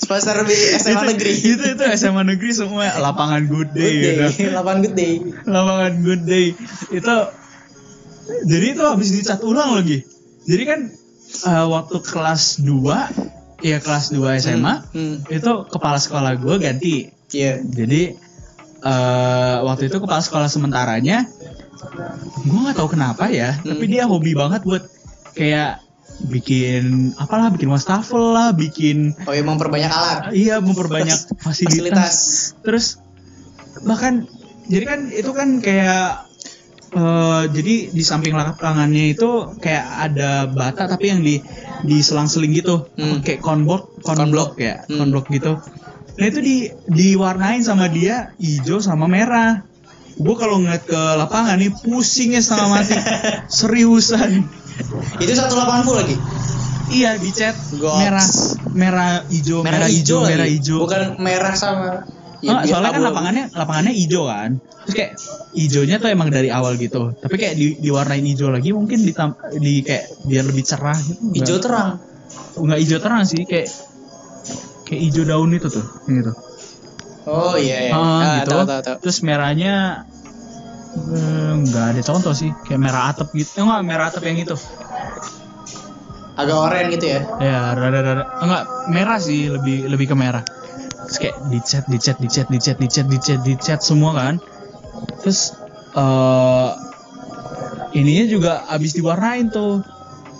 Sponsor 0.00 0.32
resmi 0.38 0.56
SMA 0.80 0.92
itu, 0.96 1.04
negeri. 1.12 1.32
itu 1.36 1.64
itu 1.76 1.82
SMA 1.92 2.24
negeri 2.24 2.50
semua 2.50 2.88
lapangan 2.96 3.44
good 3.44 3.68
day, 3.70 3.92
Good 3.92 4.00
day. 4.00 4.28
gitu. 4.32 4.48
Lapangan 4.50 4.80
good 4.80 4.96
day. 4.96 5.12
lapangan 5.44 5.92
good 6.00 6.22
day 6.24 6.46
itu 6.88 7.14
jadi 8.40 8.66
itu 8.72 8.82
habis 8.82 9.08
dicat 9.10 9.40
ulang 9.42 9.76
lagi 9.76 10.06
jadi 10.46 10.62
kan 10.64 10.80
eh, 11.42 11.66
waktu 11.68 11.96
kelas 12.00 12.64
2 12.64 12.70
ya 13.60 13.78
kelas 13.78 14.10
2 14.10 14.20
SMA 14.38 14.74
Hmm. 14.90 15.16
itu 15.26 15.50
kepala 15.66 15.96
sekolah 15.96 16.36
gue 16.36 16.54
ganti 16.56 16.94
Iya. 17.30 17.62
jadi 17.62 18.16
eh 18.80 19.56
waktu 19.60 19.86
itu 19.86 20.00
kepala 20.00 20.18
sekolah 20.18 20.48
sementaranya 20.48 21.28
gue 22.40 22.58
nggak 22.58 22.76
tahu 22.76 22.88
kenapa 22.90 23.28
ya 23.28 23.56
Hmm. 23.56 23.70
tapi 23.70 23.84
dia 23.86 24.04
hobi 24.04 24.32
banget 24.32 24.64
buat 24.64 24.88
kayak 25.32 25.84
bikin 26.20 27.16
apalah 27.16 27.48
bikin 27.48 27.68
wastafel 27.68 28.32
lah 28.32 28.52
bikin 28.52 29.16
Oh 29.24 29.32
emang 29.32 29.56
perbanyak 29.56 29.88
alat. 29.88 30.20
Iya 30.32 30.60
memperbanyak 30.60 31.16
fasilitas. 31.44 31.80
Fasilitas. 31.80 32.16
Terus 32.60 32.86
bahkan 33.80 34.28
jadi 34.68 34.84
kan 34.84 35.00
itu 35.08 35.30
kan 35.32 35.48
kayak 35.60 36.28
eh 36.90 37.42
jadi 37.54 37.74
di 37.94 38.02
samping 38.02 38.34
lapangannya 38.34 39.14
itu 39.14 39.54
kayak 39.62 40.10
ada 40.10 40.50
bata 40.50 40.90
tapi 40.90 41.06
yang 41.06 41.22
di 41.22 41.38
di 41.86 42.02
selang-seling 42.02 42.50
gitu 42.50 42.90
Hmm. 42.98 43.22
kayak 43.22 43.38
konblok 43.38 43.94
konblok 44.02 44.58
ya 44.58 44.82
Hmm. 44.90 45.06
konblok 45.06 45.30
gitu. 45.30 45.54
Nah 46.18 46.26
itu 46.26 46.42
di 46.42 46.56
diwarnain 46.90 47.62
sama 47.62 47.86
dia 47.86 48.34
hijau 48.42 48.82
sama 48.82 49.06
merah. 49.06 49.62
Gue 50.20 50.34
kalau 50.36 50.60
ngeliat 50.60 50.84
ke 50.84 51.00
lapangan 51.16 51.56
nih 51.56 51.72
pusingnya 51.80 52.42
setengah 52.42 52.68
mati 52.74 52.92
seriusan. 53.62 54.44
Itu 55.22 55.32
satu 55.32 55.54
lapangan 55.56 55.82
full 55.86 55.96
lagi. 55.96 56.16
Iya 56.90 57.22
Goks. 57.22 57.94
merah 57.94 58.26
merah 58.74 59.12
hijau 59.30 59.62
merah, 59.62 59.86
hijau 59.86 60.26
merah 60.26 60.48
hijau. 60.50 60.82
Bukan 60.82 61.22
merah 61.22 61.54
sama. 61.54 62.02
Ah, 62.40 62.64
biar 62.64 62.72
soalnya 62.72 62.92
kan 62.96 63.02
lapangannya 63.04 63.44
lapangannya 63.52 63.92
hijau 63.92 64.24
kan. 64.24 64.50
Terus 64.88 64.94
kayak 64.96 65.12
hijaunya 65.52 65.96
tuh 66.00 66.08
emang 66.08 66.32
dari 66.32 66.48
awal 66.48 66.80
gitu. 66.80 67.12
Tapi 67.20 67.34
kayak 67.36 67.54
di, 67.58 67.66
diwarnain 67.84 68.24
hijau 68.24 68.48
lagi 68.48 68.72
mungkin 68.72 69.04
di, 69.04 69.12
di 69.60 69.72
kayak 69.84 70.04
biar 70.24 70.44
lebih 70.48 70.64
cerah 70.64 70.96
gitu. 71.04 71.20
hijau 71.36 71.58
terang. 71.60 72.00
Enggak 72.56 72.78
hijau 72.80 72.98
terang 73.02 73.22
sih 73.28 73.44
kayak 73.44 73.68
kayak 74.88 75.00
hijau 75.04 75.22
daun 75.28 75.52
itu 75.52 75.68
tuh, 75.68 75.84
gitu. 76.08 76.32
Oh 77.28 77.54
iya 77.60 77.76
iya. 77.86 77.92
Ah, 77.94 78.00
Ah, 78.00 78.34
gitu. 78.40 78.50
tahu 78.56 78.62
tahu 78.64 78.80
tahu. 78.82 78.96
Terus 79.04 79.18
merahnya 79.20 79.74
eh, 80.96 81.52
nggak 81.60 81.84
ada 81.94 82.02
contoh 82.02 82.32
sih, 82.32 82.50
kayak 82.66 82.80
merah 82.80 83.12
atap 83.12 83.28
gitu. 83.36 83.52
Eh, 83.54 83.62
Enggak, 83.62 83.82
merah 83.84 84.06
atap 84.08 84.22
yang 84.24 84.40
itu. 84.40 84.56
Agak 86.40 86.56
oranye 86.56 86.96
gitu 86.96 87.06
ya. 87.06 87.20
Ya, 87.36 87.60
rada-rada 87.76 88.24
enggak 88.40 88.64
merah 88.88 89.18
sih, 89.20 89.52
lebih 89.52 89.92
lebih 89.92 90.08
ke 90.08 90.16
merah. 90.16 90.40
Terus 91.10 91.18
kayak 91.18 91.36
dicat, 91.50 91.84
dicat, 91.90 92.16
dicat, 92.22 92.46
dicat, 92.46 92.76
dicat, 92.78 93.06
dicat, 93.10 93.40
dicat 93.42 93.80
semua 93.82 94.14
kan. 94.14 94.34
Terus 95.26 95.58
eh 95.98 96.70
ininya 97.98 98.24
juga 98.30 98.52
abis 98.70 98.94
diwarnain 98.94 99.50
tuh. 99.50 99.82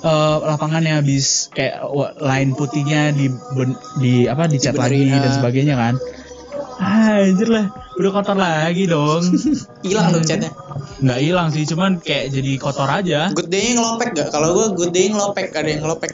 Eh, 0.00 0.36
lapangannya 0.46 1.02
habis 1.02 1.50
kayak 1.50 1.82
line 2.22 2.54
putihnya 2.54 3.10
di 3.10 3.34
ben- 3.58 3.82
di 3.98 4.30
apa 4.30 4.46
dicat 4.46 4.78
lagi 4.78 5.10
dan 5.10 5.26
ah. 5.26 5.34
sebagainya 5.34 5.74
kan. 5.74 5.94
Ah, 6.78 7.18
anjir 7.18 7.50
lah 7.50 7.66
udah 7.98 8.10
kotor 8.14 8.38
lagi 8.38 8.86
dong. 8.86 9.26
Hilang 9.84 10.14
dong 10.14 10.22
catnya 10.22 10.54
nggak 11.00 11.20
hilang 11.24 11.48
sih 11.48 11.64
cuman 11.64 11.98
kayak 12.00 12.30
jadi 12.30 12.52
kotor 12.60 12.88
aja. 12.88 13.32
Good 13.32 13.48
day 13.48 13.72
ngelopek 13.72 14.12
gak 14.12 14.28
kalau 14.32 14.52
gue 14.52 14.66
good 14.76 14.92
day 14.92 15.08
ngelopek 15.08 15.52
ada 15.56 15.68
yang 15.68 15.82
ngelopek. 15.84 16.12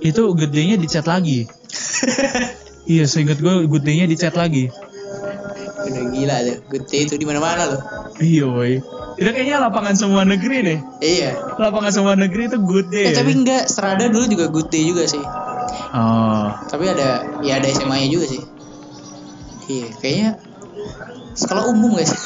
Itu 0.00 0.32
gedenya 0.32 0.80
dicat 0.80 1.04
lagi 1.04 1.44
iya 2.86 3.04
seinget 3.04 3.40
gue 3.40 3.66
gedenya 3.68 4.06
dicat 4.08 4.36
lagi. 4.36 4.70
Udah 5.80 6.04
gila 6.12 6.36
deh 6.44 6.56
good 6.68 6.84
day 6.92 7.08
itu 7.08 7.16
di 7.16 7.24
mana 7.24 7.40
mana 7.40 7.62
loh 7.66 7.80
iya 8.20 8.44
woi. 8.44 8.78
Itu 9.16 9.28
kayaknya 9.32 9.60
lapangan 9.60 9.96
semua 9.96 10.22
negeri 10.24 10.56
deh. 10.64 10.78
Iya. 11.00 11.56
Lapangan 11.60 11.92
semua 11.92 12.14
negeri 12.16 12.48
itu 12.48 12.56
good 12.60 12.88
day 12.92 13.10
eh 13.10 13.16
tapi 13.16 13.36
enggak 13.36 13.68
serada 13.68 14.08
dulu 14.08 14.24
juga 14.28 14.46
good 14.52 14.68
day 14.68 14.84
juga 14.84 15.08
sih. 15.08 15.20
Oh. 15.90 16.48
Tapi 16.68 16.84
ada 16.88 17.40
ya 17.44 17.58
ada 17.58 17.68
SMA 17.72 18.06
nya 18.06 18.08
juga 18.12 18.26
sih. 18.28 18.42
Iya 19.70 19.86
kayaknya 19.98 20.30
sekolah 21.32 21.70
umum 21.70 21.94
gak 21.94 22.06
sih 22.06 22.18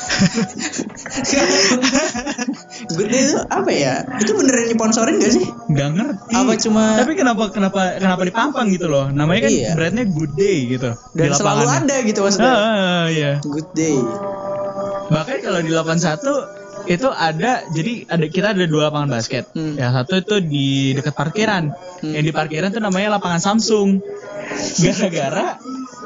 good 2.95 3.09
day 3.09 3.23
itu 3.25 3.39
apa 3.47 3.71
ya? 3.71 3.95
Itu 4.19 4.35
beneran 4.35 4.71
sponsorin 4.71 5.15
gak 5.19 5.33
sih? 5.33 5.45
Nggak 5.71 5.89
ngerti. 5.95 6.33
Apa 6.35 6.53
cuma- 6.59 6.97
tapi 6.99 7.13
kenapa 7.15 7.45
kenapa 7.51 7.81
kenapa 7.99 8.23
dipampang 8.25 8.67
gitu 8.71 8.87
loh? 8.89 9.09
Namanya 9.09 9.49
kan 9.49 9.53
Iya. 9.53 9.71
brandnya 9.75 10.05
good 10.07 10.33
day 10.35 10.57
gitu 10.69 10.91
dan 11.15 11.29
selalu 11.33 11.65
ada 11.67 11.97
gitu 12.03 12.19
maksudnya. 12.21 12.53
Ah, 12.53 13.05
iya. 13.09 13.33
Good 13.41 13.71
day. 13.73 13.97
Bahkan 15.05 15.37
kalau 15.43 15.61
di 15.61 15.71
81 15.71 16.33
itu 16.85 17.09
ada 17.09 17.65
jadi 17.73 17.93
ada 18.07 18.27
kita 18.29 18.53
ada 18.53 18.65
dua 18.67 18.93
lapangan 18.93 19.09
basket. 19.11 19.49
Hmm. 19.53 19.73
yang 19.75 19.93
satu 19.95 20.21
itu 20.21 20.37
di 20.41 20.67
dekat 20.93 21.15
parkiran. 21.15 21.73
Hmm. 22.01 22.13
yang 22.13 22.25
di 22.25 22.33
parkiran 22.33 22.69
tuh 22.71 22.81
namanya 22.81 23.17
lapangan 23.17 23.41
Samsung. 23.41 24.01
Gara-gara 24.79 25.57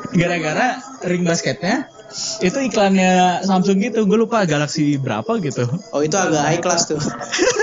gara-gara 0.09 0.69
ring 1.05 1.23
basketnya 1.23 1.91
itu 2.43 2.59
iklannya 2.71 3.43
Samsung 3.47 3.79
gitu 3.83 4.07
gue 4.07 4.19
lupa 4.19 4.45
Galaxy 4.47 4.99
berapa 4.99 5.39
gitu. 5.43 5.67
Oh 5.95 6.03
itu 6.03 6.15
agak 6.15 6.43
high 6.43 6.63
class 6.63 6.91
tuh. 6.91 6.99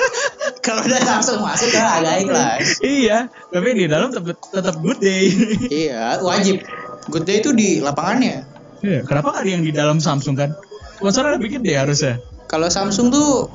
Kalau 0.65 0.81
udah 0.81 1.01
langsung 1.05 1.39
masuk 1.45 1.69
kan 1.71 2.01
agak 2.01 2.11
high 2.11 2.27
class. 2.27 2.79
Iya 2.81 3.29
tapi 3.51 3.69
di 3.75 3.85
dalam 3.87 4.11
tetap 4.11 4.39
tetap 4.39 4.75
good 4.79 4.99
day. 4.99 5.31
Iya 5.85 6.23
wajib. 6.23 6.63
Good 7.11 7.25
day 7.27 7.37
itu 7.43 7.53
di 7.53 7.79
lapangannya. 7.83 8.47
Iya, 8.85 9.01
kenapa 9.05 9.41
ada 9.41 9.49
yang 9.49 9.65
di 9.65 9.73
dalam 9.73 9.97
Samsung 9.97 10.35
kan? 10.37 10.53
Sponsornya 10.97 11.37
lebih 11.37 11.57
gede 11.57 11.73
harusnya. 11.73 12.21
Kalau 12.45 12.69
Samsung 12.69 13.09
tuh 13.09 13.49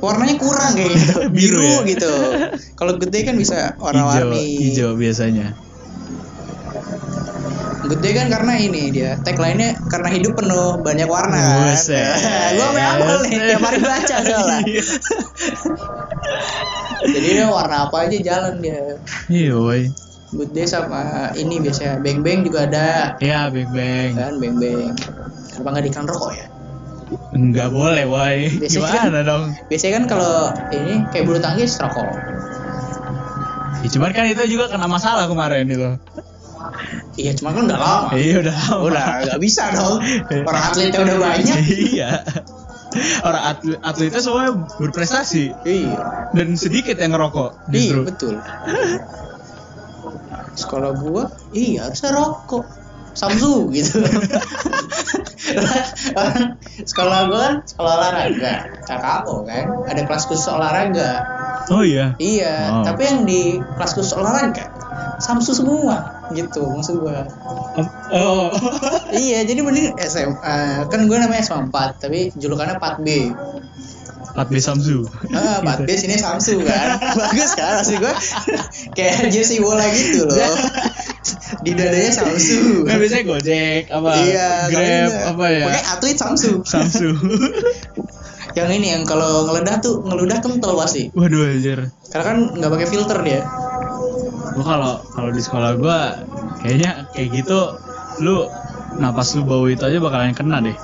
warnanya 0.00 0.36
kurang 0.40 0.76
kayak 0.76 0.92
gitu. 0.92 1.14
Biru 1.36 1.60
biru, 1.60 1.72
ya? 1.84 1.88
gitu. 1.88 2.12
Kalau 2.76 2.96
good 3.00 3.12
day 3.12 3.24
kan 3.24 3.36
bisa 3.36 3.76
hijau 3.76 3.84
warna-warni. 3.84 4.44
hijau 4.60 4.90
biasanya 4.96 5.65
day 7.94 8.12
kan 8.12 8.26
karena 8.26 8.52
ini 8.58 8.82
dia. 8.90 9.14
Tagline-nya 9.22 9.78
karena 9.86 10.08
hidup 10.10 10.34
penuh 10.34 10.82
banyak 10.82 11.06
warna 11.06 11.38
kan. 11.38 11.76
Gua 12.56 12.66
sampai 12.66 12.82
hafal 12.82 13.16
nih? 13.22 13.38
Tiap 13.38 13.62
hari 13.62 13.78
baca 13.78 14.16
soalnya. 14.26 14.58
Iya. 14.66 14.82
jadi 17.06 17.28
dia 17.38 17.46
warna 17.46 17.86
apa 17.86 17.96
aja 18.08 18.18
jalan 18.18 18.54
dia. 18.58 18.98
Iya 19.30 19.54
woy 19.54 19.82
good 20.34 20.50
day 20.52 20.66
sama 20.66 21.30
ini 21.38 21.62
biasanya. 21.62 22.02
Beng 22.02 22.20
beng 22.20 22.42
juga 22.42 22.66
ada. 22.66 23.14
Ya 23.22 23.46
bang 23.46 23.70
bang 23.70 24.10
kan 24.18 24.32
beng 24.42 24.58
beng 24.58 24.90
kenapa 25.54 25.68
nggak 25.70 25.84
diiklan 25.86 26.06
rokok 26.10 26.32
ya? 26.34 26.46
Nggak 27.30 27.68
boleh 27.70 28.04
woy 28.10 28.50
Biasanya 28.58 28.82
gimana 29.06 29.20
dong? 29.22 29.42
biasanya 29.70 29.92
kan 30.02 30.04
kalau 30.10 30.34
ini 30.74 31.06
kayak 31.14 31.24
bulu 31.30 31.38
tangkis 31.38 31.78
rokok. 31.78 32.10
Ya, 33.84 33.88
cuman 33.94 34.10
kan 34.10 34.26
itu 34.26 34.42
juga 34.50 34.66
kena 34.66 34.90
masalah 34.90 35.30
kemarin 35.30 35.70
itu. 35.70 35.94
Iya 37.16 37.32
cuma 37.36 37.52
kan 37.56 37.64
udah 37.68 37.80
lama. 37.80 38.08
Iya 38.14 38.44
udah 38.44 38.54
lama. 38.54 38.76
udah 38.92 39.04
nggak 39.26 39.40
bisa 39.40 39.72
dong. 39.72 39.98
Orang 40.44 40.62
atletnya 40.72 41.00
udah 41.02 41.18
banyak. 41.20 41.58
Iya. 41.66 42.10
Orang 43.24 43.42
atlet 43.44 43.78
atletnya 43.82 44.20
semua 44.22 44.52
berprestasi. 44.80 45.52
Iya. 45.64 45.96
Dan 46.32 46.56
sedikit 46.56 46.96
yang 46.96 47.16
ngerokok 47.16 47.72
iya 47.72 47.80
justru. 47.92 48.00
betul. 48.04 48.34
Sekolah 50.56 50.90
gua 50.96 51.32
iya 51.52 51.88
harusnya 51.88 52.12
rokok. 52.16 52.64
Samsu 53.16 53.72
gitu. 53.72 53.96
Sekolah 56.90 57.18
gua 57.32 57.38
kan 57.48 57.54
sekolah 57.64 57.92
olahraga. 57.96 58.54
Cakapo 58.84 59.48
kan 59.48 59.64
ada 59.88 60.04
kelas 60.04 60.28
khusus 60.28 60.52
olahraga. 60.52 61.24
Oh 61.66 61.82
iya. 61.82 62.14
iya 62.22 62.70
Oh. 62.70 62.84
tapi 62.86 63.02
yang 63.10 63.26
di 63.26 63.58
kelas 63.58 63.98
khusus 63.98 64.14
olahraga 64.14 64.70
Samsu 65.18 65.50
semua 65.50 66.15
gitu 66.34 66.62
maksud 66.66 67.04
gua. 67.04 67.26
Oh. 68.10 68.50
iya 69.26 69.46
jadi 69.46 69.60
mending 69.62 69.94
SMA 70.02 70.88
kan 70.90 71.00
gua 71.06 71.22
namanya 71.22 71.42
SMA 71.44 71.70
4 71.70 72.02
tapi 72.02 72.34
julukannya 72.34 72.80
4B 72.80 73.08
Atlet 74.36 74.60
Samsu. 74.60 75.08
Ah, 75.32 75.64
4B 75.64 75.88
sini 75.96 76.20
Samsu 76.20 76.60
kan? 76.60 77.00
Bagus 77.20 77.56
kan 77.56 77.80
maksud 77.80 77.96
gua? 78.04 78.12
Kayak 78.92 79.32
jersey 79.32 79.64
bola 79.64 79.88
gitu 79.88 80.28
loh. 80.28 80.36
Di 81.64 81.72
dadanya 81.72 82.12
Samsu. 82.12 82.84
Nggak 82.84 82.98
biasanya 83.00 83.24
Gojek 83.24 83.82
apa 83.88 84.10
iya 84.28 84.48
Grab 84.68 85.12
apa 85.34 85.44
ya? 85.48 85.64
pakai 85.72 85.82
atlet 85.88 86.16
Samsu. 86.20 86.60
Samsu. 86.68 87.16
yang 88.58 88.72
ini 88.72 88.92
yang 88.92 89.04
kalau 89.08 89.48
ngeledah 89.48 89.80
tuh 89.80 90.04
ngeludah 90.04 90.44
kental 90.44 90.76
pasti. 90.76 91.08
Waduh 91.16 91.56
anjir. 91.56 91.92
karena 92.12 92.24
kan 92.24 92.38
nggak 92.56 92.70
pakai 92.72 92.88
filter 92.88 93.18
dia 93.24 93.40
Gua 94.56 94.64
kalau 94.64 94.94
kalau 95.12 95.30
di 95.30 95.40
sekolah 95.44 95.76
gua 95.76 95.98
kayaknya 96.64 97.06
kayak 97.12 97.28
gitu 97.44 97.76
lu 98.24 98.48
napas 98.96 99.36
lu 99.36 99.44
bau 99.44 99.68
itu 99.68 99.84
aja 99.84 100.00
bakalan 100.00 100.32
kena 100.32 100.64
deh. 100.64 100.76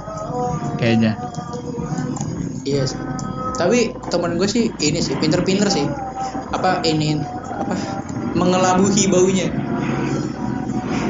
Kayaknya. 0.76 1.17
iya 2.62 2.86
sih 2.86 2.99
tapi 3.59 3.92
temen 4.09 4.39
gue 4.41 4.49
sih 4.49 4.70
ini 4.81 5.02
sih 5.02 5.15
pinter-pinter 5.18 5.68
sih 5.68 5.84
apa 6.55 6.81
ini 6.86 7.20
apa 7.59 7.75
mengelabuhi 8.39 9.07
baunya 9.12 9.51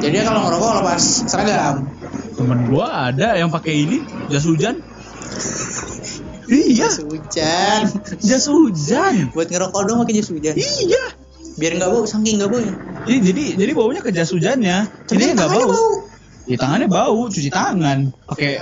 jadi 0.03 0.27
kalau 0.27 0.51
ngerokok 0.51 0.71
lepas 0.83 1.03
seragam 1.31 1.87
Temen 2.33 2.67
gua 2.67 3.13
ada 3.13 3.37
yang 3.39 3.53
pakai 3.53 3.87
ini 3.87 4.03
jas 4.33 4.43
hujan. 4.49 4.81
iya, 6.51 6.89
jas 6.91 6.99
hujan 7.05 7.81
jas 8.19 8.45
hujan. 8.51 9.31
buat 9.31 9.47
ngerokok 9.53 9.81
dong 9.87 10.03
pakai 10.03 10.15
jas 10.19 10.29
hujan 10.33 10.57
Iya. 10.59 11.22
Biar 11.63 11.79
nggak 11.79 11.91
bau 11.95 12.03
saking 12.03 12.43
nggak 12.43 12.51
bau 12.51 12.59
ya 12.59 12.75
Jadi 13.07 13.19
jadi 13.23 13.43
jadi 13.59 13.73
baunya 13.75 14.01
ke 14.03 14.11
jas 14.15 14.31
hujannya. 14.35 14.87
Jadi 15.07 15.35
nggak 15.35 15.51
bau. 15.51 15.71
Di 16.43 16.59
tangannya 16.59 16.91
bau, 16.91 17.31
cuci 17.31 17.51
tangan, 17.55 18.11
pakai 18.27 18.59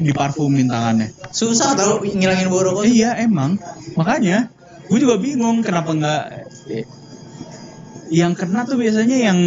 diparfumin 0.00 0.68
tangannya. 0.68 1.08
susah 1.32 1.76
tau 1.76 2.00
ngilangin 2.00 2.48
bau 2.48 2.64
rokok 2.64 2.84
Iya 2.88 3.16
emang, 3.20 3.60
makanya 3.96 4.48
gue 4.88 4.98
juga 5.00 5.16
bingung 5.20 5.64
kenapa 5.64 5.92
nggak 5.96 6.22
yang 8.12 8.36
kena 8.36 8.68
tuh 8.68 8.76
biasanya 8.76 9.16
yang 9.16 9.40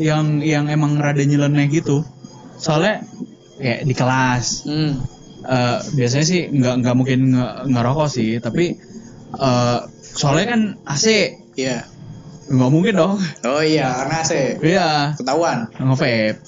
yang 0.00 0.44
yang 0.44 0.64
emang 0.68 0.96
rada 1.00 1.24
nyeleneh 1.24 1.68
gitu. 1.72 2.04
Soalnya 2.60 3.04
kayak 3.60 3.80
di 3.84 3.94
kelas 3.96 4.68
hmm. 4.68 4.92
eh, 5.44 5.78
biasanya 5.96 6.26
sih 6.28 6.40
nggak 6.52 6.74
nggak 6.84 6.94
mungkin 6.96 7.20
nge 7.32 7.48
ngerokok 7.72 8.08
sih, 8.12 8.40
tapi 8.44 8.76
eh, 9.40 9.78
soalnya 10.00 10.46
kan 10.52 10.60
AC 10.88 11.04
iya 11.56 11.93
nggak 12.46 12.70
mungkin 12.70 12.94
dong. 12.94 13.16
oh 13.42 13.60
iya 13.60 13.88
karena 13.94 14.16
AC 14.18 14.32
Iya, 14.60 14.88
ketahuan 15.14 15.68
nge-vape. 15.72 16.38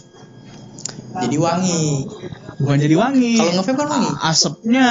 jadi 1.18 1.36
wangi 1.36 2.04
Bukan 2.56 2.76
jadi 2.78 2.94
wangi. 2.94 3.36
kalau 3.36 3.52
nge-vape 3.54 3.78
kan 3.78 3.88
wangi 3.90 4.10
asapnya. 4.18 4.88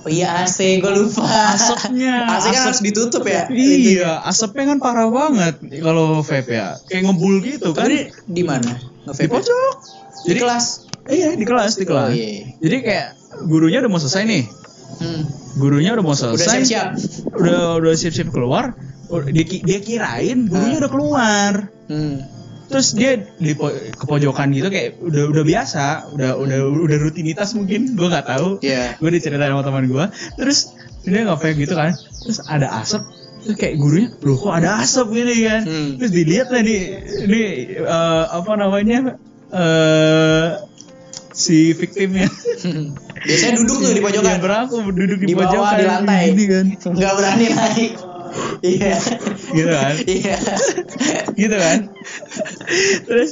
oh 0.00 0.10
iya 0.10 0.40
AC 0.40 0.58
gue 0.78 0.92
lupa 0.94 1.24
Asapnya, 1.52 2.14
AC 2.34 2.44
kan 2.46 2.62
harus 2.66 2.80
ditutup 2.80 3.24
ya 3.24 3.48
Iya, 3.48 4.20
asapnya 4.22 4.64
kan 4.66 4.78
parah 4.78 5.08
banget 5.08 5.56
kalau 5.80 6.20
vape 6.20 6.48
ya. 6.50 6.76
Kayak 6.84 7.08
ngebul 7.08 7.40
gitu 7.40 7.72
kan. 7.72 7.84
tapi 7.84 8.08
di 8.26 8.42
mana 8.42 8.68
Di 8.68 9.06
nge-vape 9.06 9.28
pojok. 9.30 9.74
di 10.22 10.34
kelas 10.34 10.66
Iya, 11.04 11.36
di 11.36 11.44
kelas, 11.44 11.76
di 11.76 11.84
kelas. 11.84 12.08
Oh, 12.08 12.16
iya. 12.16 12.48
Jadi 12.58 12.76
kayak 12.80 13.08
gurunya 13.44 13.76
udah 13.78 13.90
mau 13.90 13.96
selesai 13.98 14.24
nih. 14.24 14.44
hmm. 14.98 15.22
Gurunya 15.54 15.92
udah 15.92 16.00
mau 16.00 16.12
udah 16.12 16.32
selesai. 16.32 16.64
siap-siap 16.64 16.88
Udah 17.34 17.76
udah 17.76 17.92
siap-siap 17.92 18.28
keluar. 18.30 18.72
Udah- 19.06 19.28
Dia, 19.28 19.44
dia 19.44 19.78
kirain 19.80 20.38
gurunya 20.44 20.76
Ah. 20.76 20.80
udah 20.80 20.90
keluar. 20.90 21.52
hmm. 21.86 22.16
Terus 22.64 22.92
dia 22.92 23.10
di 23.36 23.52
po- 23.52 23.70
kepojokan 23.70 24.48
gitu 24.50 24.66
kayak 24.66 24.96
udah 24.98 25.28
udah 25.28 25.44
biasa, 25.44 25.84
udah 26.10 26.30
udah 26.34 26.58
udah 26.64 26.96
rutinitas 26.98 27.52
mungkin, 27.52 27.88
gua 27.94 28.08
nggak 28.10 28.26
tahu. 28.26 28.48
Iya. 28.60 28.96
Gue 28.96 29.10
diceritain 29.10 29.50
sama 29.50 29.62
teman 29.62 29.84
gua. 29.86 30.08
Terus 30.34 30.72
dia 31.02 31.22
vape 31.24 31.52
gitu 31.54 31.72
kan. 31.72 31.92
Terus 31.92 32.40
ada 32.42 32.80
asap. 32.80 33.04
Terus 33.44 33.54
kayak 33.54 33.76
gurunya, 33.76 34.08
loh 34.18 34.36
kok 34.38 34.54
ada 34.54 34.80
asap 34.80 35.12
gini 35.12 35.44
kan? 35.44 35.62
Hmm. 35.62 35.90
Terus 36.00 36.10
dilihat 36.10 36.48
lah 36.48 36.62
nih, 36.62 36.80
ini 37.22 37.42
eh, 37.78 38.24
apa 38.32 38.52
namanya? 38.54 38.98
eh 39.54 40.48
si 41.30 41.70
victimnya 41.72 42.26
Biasanya 43.20 43.54
duduk 43.56 43.76
tuh 43.80 43.92
di 43.92 44.00
pojokan. 44.00 44.38
berapa 44.38 44.70
duduk 44.88 45.18
di, 45.20 45.26
Di 45.26 45.34
bawah, 45.34 45.46
pojokan 45.46 45.76
di 45.76 45.84
lantai. 45.84 46.22
gini 46.32 46.44
kan 46.48 46.66
Nggak 46.90 47.12
berani 47.14 47.44
naik. 47.50 47.92
Iya. 48.60 48.96
gitu 49.52 49.70
kan 49.70 49.94
Iya. 50.02 50.36
gitu 51.34 51.56
kan 51.56 51.78
terus 53.04 53.30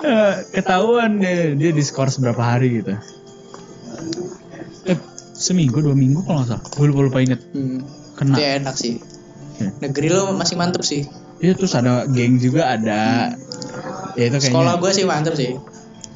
eh, 0.00 0.34
ketahuan 0.52 1.18
dia 1.18 1.52
dia 1.52 1.70
diskors 1.72 2.18
berapa 2.18 2.38
hari 2.38 2.82
gitu 2.82 2.94
eh, 4.86 4.98
seminggu 5.32 5.80
dua 5.80 5.94
minggu 5.94 6.22
kalau 6.22 6.42
nggak 6.42 6.50
salah 6.50 6.64
gue 6.64 6.86
lupa 6.86 7.00
lupa 7.06 7.18
inget 7.20 7.40
Hmm. 7.50 7.82
kena 8.14 8.34
Itu 8.34 8.42
enak 8.42 8.74
sih. 8.74 8.94
Ya. 9.58 9.70
Negeri 9.82 10.10
lo 10.10 10.34
masih 10.34 10.54
mantep 10.54 10.82
sih. 10.82 11.02
Iya 11.38 11.54
terus 11.54 11.74
ada 11.74 12.06
geng 12.06 12.38
juga 12.38 12.66
ada 12.70 13.34
ya 14.14 14.24
itu 14.26 14.38
kayaknya 14.38 14.50
Sekolah 14.50 14.74
gue 14.78 14.90
sih 14.90 15.04
mantep 15.06 15.34
sih. 15.34 15.54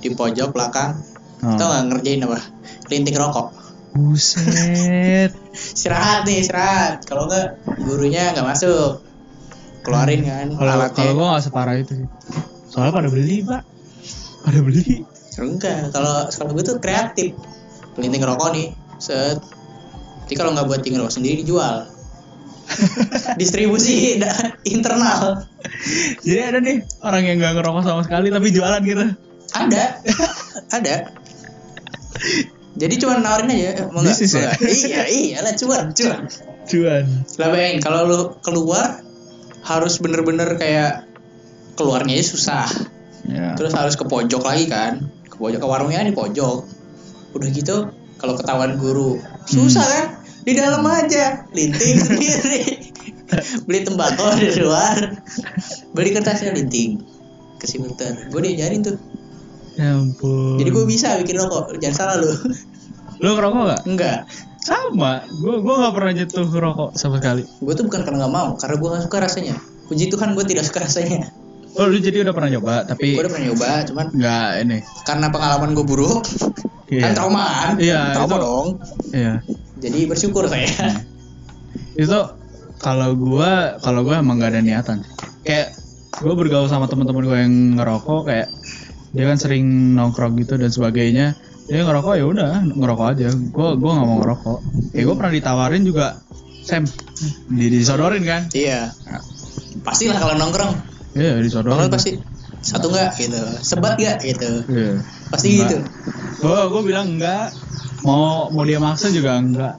Di 0.02 0.10
pojok 0.10 0.51
belakang. 0.51 0.99
Oh. 1.42 1.59
Tau 1.59 1.67
gak 1.70 1.83
ngerjain 1.91 2.23
apa? 2.23 2.39
Linting 2.86 3.18
rokok. 3.18 3.51
buset 3.92 5.36
Istirahat 5.73 6.28
nih, 6.28 6.44
istirahat. 6.44 7.05
Kalau 7.09 7.26
enggak 7.28 7.59
gurunya 7.81 8.33
nggak 8.36 8.47
masuk. 8.47 9.02
Keluarin 9.83 10.23
kan 10.23 10.47
kalau 10.55 10.73
alatnya. 10.78 10.94
kalau 10.94 11.12
gue 11.18 11.26
nggak 11.26 11.42
separah 11.42 11.75
itu 11.75 11.92
sih 11.99 12.09
soalnya 12.70 12.94
pada 12.94 13.10
beli 13.10 13.42
pak 13.42 13.67
pada 14.47 14.62
beli 14.62 15.02
Enggak, 15.33 15.97
kalau 15.97 16.28
sekolah 16.28 16.52
gue 16.52 16.65
tuh 16.65 16.76
kreatif. 16.76 17.33
Linting 17.97 18.20
rokok 18.20 18.52
nih, 18.52 18.76
set. 19.01 19.41
Jadi 20.28 20.34
kalau 20.36 20.52
nggak 20.52 20.68
buat 20.68 20.84
tinggal 20.84 21.09
rokok 21.09 21.17
sendiri 21.17 21.41
dijual. 21.41 21.89
Distribusi 23.41 24.20
internal. 24.68 25.49
jadi 26.20 26.52
ada 26.52 26.59
nih 26.60 26.84
orang 27.01 27.23
yang 27.25 27.36
nggak 27.41 27.55
ngerokok 27.59 27.83
sama 27.84 28.02
sekali 28.05 28.28
tapi 28.28 28.49
jualan 28.52 28.81
gitu 28.84 29.09
Ada, 29.57 29.84
ada. 30.76 30.97
Jadi 32.73 32.94
cuma 32.97 33.20
nawarin 33.20 33.52
aja, 33.52 33.89
mau 33.92 34.01
nggak? 34.01 34.17
Ya? 34.17 34.52
Iya, 34.65 35.02
iya 35.12 35.39
lah 35.44 35.52
cuan, 35.57 35.92
cuan. 35.92 36.20
cuan 36.65 37.05
Lah 37.36 37.49
bayangin 37.52 37.81
kalau 37.84 38.01
lu 38.09 38.20
keluar 38.41 39.05
harus 39.62 40.01
bener-bener 40.01 40.57
kayak 40.57 41.05
keluarnya 41.76 42.17
aja 42.17 42.26
susah. 42.33 42.68
ya 43.28 43.55
Terus 43.55 43.76
harus 43.76 43.94
ke 43.94 44.05
pojok 44.09 44.42
lagi 44.42 44.67
kan, 44.73 45.05
ke 45.28 45.36
pojok 45.36 45.60
ke 45.60 45.68
warungnya 45.68 46.01
kan 46.01 46.09
di 46.09 46.17
pojok. 46.17 46.59
Udah 47.36 47.49
gitu 47.52 47.92
kalau 48.17 48.34
ketahuan 48.41 48.81
guru 48.81 49.20
susah 49.44 49.84
kan? 49.84 50.07
Di 50.42 50.52
dalam 50.59 50.83
aja, 50.89 51.47
linting 51.55 51.99
sendiri. 52.09 52.91
Beli 53.65 53.81
tembakau 53.86 54.34
di 54.36 54.51
luar. 54.59 55.23
Beli 55.94 56.10
kertasnya 56.12 56.52
linting. 56.52 57.01
Ke 57.57 57.65
simultan. 57.70 58.28
Gue 58.28 58.42
diajarin 58.42 58.83
tuh. 58.83 58.99
Ya 59.75 59.94
ampun 59.94 60.57
Jadi 60.57 60.68
gue 60.68 60.84
bisa 60.84 61.17
bikin 61.17 61.36
rokok. 61.39 61.76
Jangan 61.76 61.97
salah 61.97 62.15
lu. 62.18 62.31
lo 63.18 63.28
ngerokok 63.33 63.62
gak 63.67 63.81
Enggak. 63.86 64.18
sama 64.59 65.23
gue 65.28 65.55
gue 65.59 65.75
nggak 65.75 65.92
pernah 65.92 66.12
jatuh 66.12 66.47
rokok 66.49 66.91
sama 66.92 67.18
sekali 67.18 67.42
Gue 67.59 67.73
tuh 67.73 67.84
bukan 67.84 68.02
karena 68.02 68.18
nggak 68.20 68.34
mau, 68.34 68.49
karena 68.57 68.76
gue 68.76 68.89
gak 68.91 69.05
suka 69.05 69.18
rasanya. 69.20 69.55
Puji 69.86 70.05
Tuhan 70.09 70.33
gue 70.33 70.44
tidak 70.44 70.65
suka 70.65 70.83
rasanya. 70.83 71.31
oh 71.73 71.84
lu 71.84 71.97
jadi 71.97 72.20
udah 72.20 72.31
pernah 72.31 72.51
nyoba 72.51 72.84
tapi 72.84 73.17
Gue 73.17 73.23
udah 73.23 73.33
pernah 73.33 73.47
nyoba, 73.49 73.70
cuman 73.89 74.07
nggak 74.12 74.49
ini 74.60 74.78
karena 75.02 75.26
pengalaman 75.28 75.70
gue 75.73 75.83
buruk, 75.83 76.20
Iya. 76.86 77.01
kan 77.01 77.12
trauma 77.15 77.42
kan? 77.49 77.73
Iya, 77.81 78.01
trauma 78.12 78.28
itu- 78.31 78.42
dong. 78.42 78.68
iya 79.10 79.34
Jadi 79.78 79.99
bersyukur 80.05 80.44
saya. 80.47 80.68
itu 81.94 82.18
kalau 82.76 83.12
gua 83.15 83.78
kalau 83.78 84.02
gua 84.02 84.18
emang 84.18 84.36
gak 84.36 84.52
ada 84.52 84.60
niatan 84.60 85.01
kayak 85.42 85.73
gua 86.18 86.34
bergaul 86.34 86.67
sama 86.67 86.84
teman-teman 86.84 87.23
gua 87.23 87.39
yang 87.39 87.55
ngerokok 87.76 88.20
kayak 88.26 88.49
dia 89.12 89.24
kan 89.28 89.36
sering 89.36 89.92
nongkrong 89.92 90.41
gitu 90.41 90.57
dan 90.57 90.73
sebagainya. 90.73 91.36
Dia 91.68 91.84
ngerokok 91.84 92.15
ya 92.16 92.24
udah 92.26 92.52
ngerokok 92.65 93.07
aja. 93.12 93.28
Gua 93.52 93.76
gua 93.76 93.91
nggak 94.00 94.08
mau 94.08 94.18
ngerokok. 94.24 94.58
Kayak 94.92 95.05
gua 95.08 95.16
pernah 95.20 95.32
ditawarin 95.36 95.84
juga 95.84 96.07
Sam 96.65 96.84
di 97.52 97.66
disodorin 97.68 98.24
kan? 98.24 98.49
Iya. 98.52 98.92
Pastilah 99.84 100.16
kalau 100.20 100.34
nongkrong, 100.36 100.73
iya 101.16 101.39
disodorin. 101.39 101.76
Nongkrong 101.86 101.92
pasti 101.97 102.12
satu 102.62 102.94
enggak 102.94 103.18
gitu, 103.18 103.41
sebat 103.60 103.99
enggak 103.99 104.18
gitu. 104.23 104.50
iya. 104.70 105.00
Pasti 105.28 105.49
Enggak. 105.60 105.68
gitu. 105.68 105.76
gua 106.44 106.68
gua 106.73 106.82
bilang 106.82 107.07
enggak. 107.18 107.52
Mau 108.02 108.50
mau 108.50 108.65
dia 108.66 108.82
maksa 108.82 109.12
juga 109.12 109.39
enggak. 109.39 109.78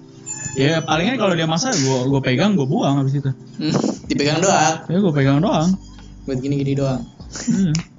Ya 0.53 0.85
palingan 0.85 1.17
kalau 1.17 1.33
dia 1.33 1.49
maksa 1.49 1.73
gua 1.83 2.05
gua 2.05 2.21
pegang 2.21 2.53
gua 2.53 2.69
buang 2.69 2.95
habis 3.01 3.17
itu. 3.17 3.31
Hmm, 3.57 3.73
dipegang 4.07 4.39
doang, 4.41 4.75
ya 4.87 4.97
gua 5.01 5.13
pegang 5.13 5.39
doang. 5.41 5.69
Buat 6.25 6.39
gini-gini 6.39 6.73
doang. 6.77 7.01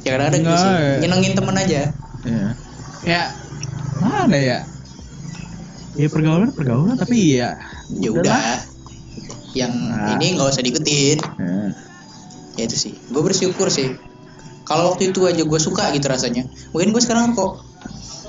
Ya 0.00 0.10
kadang-kadang 0.10 0.42
gitu 0.42 0.56
sih, 0.56 0.70
ya. 0.70 0.92
nyenengin 0.98 1.32
temen 1.34 1.54
aja. 1.54 1.80
Iya. 2.22 2.46
Ya 3.02 3.20
mana 3.98 4.36
ya? 4.36 4.58
Ya 5.92 6.06
pergaulan 6.06 6.50
pergaulan 6.50 6.94
tapi 6.94 7.36
ya 7.36 7.58
Ya 7.90 8.08
udah. 8.08 8.64
Yang 9.50 9.72
Nah. 9.74 10.14
ini 10.14 10.26
nggak 10.34 10.48
usah 10.48 10.62
diikutin. 10.62 11.18
ya. 11.18 11.68
Ya 12.56 12.62
itu 12.64 12.76
sih. 12.78 12.92
Gue 13.08 13.20
bersyukur 13.20 13.68
sih. 13.68 13.98
Kalau 14.62 14.88
waktu 14.88 15.10
itu 15.10 15.24
aja 15.24 15.40
gue 15.40 15.60
suka 15.60 15.90
gitu 15.90 16.06
rasanya. 16.06 16.46
Mungkin 16.70 16.90
gue 16.90 17.00
sekarang 17.00 17.32
kok 17.32 17.66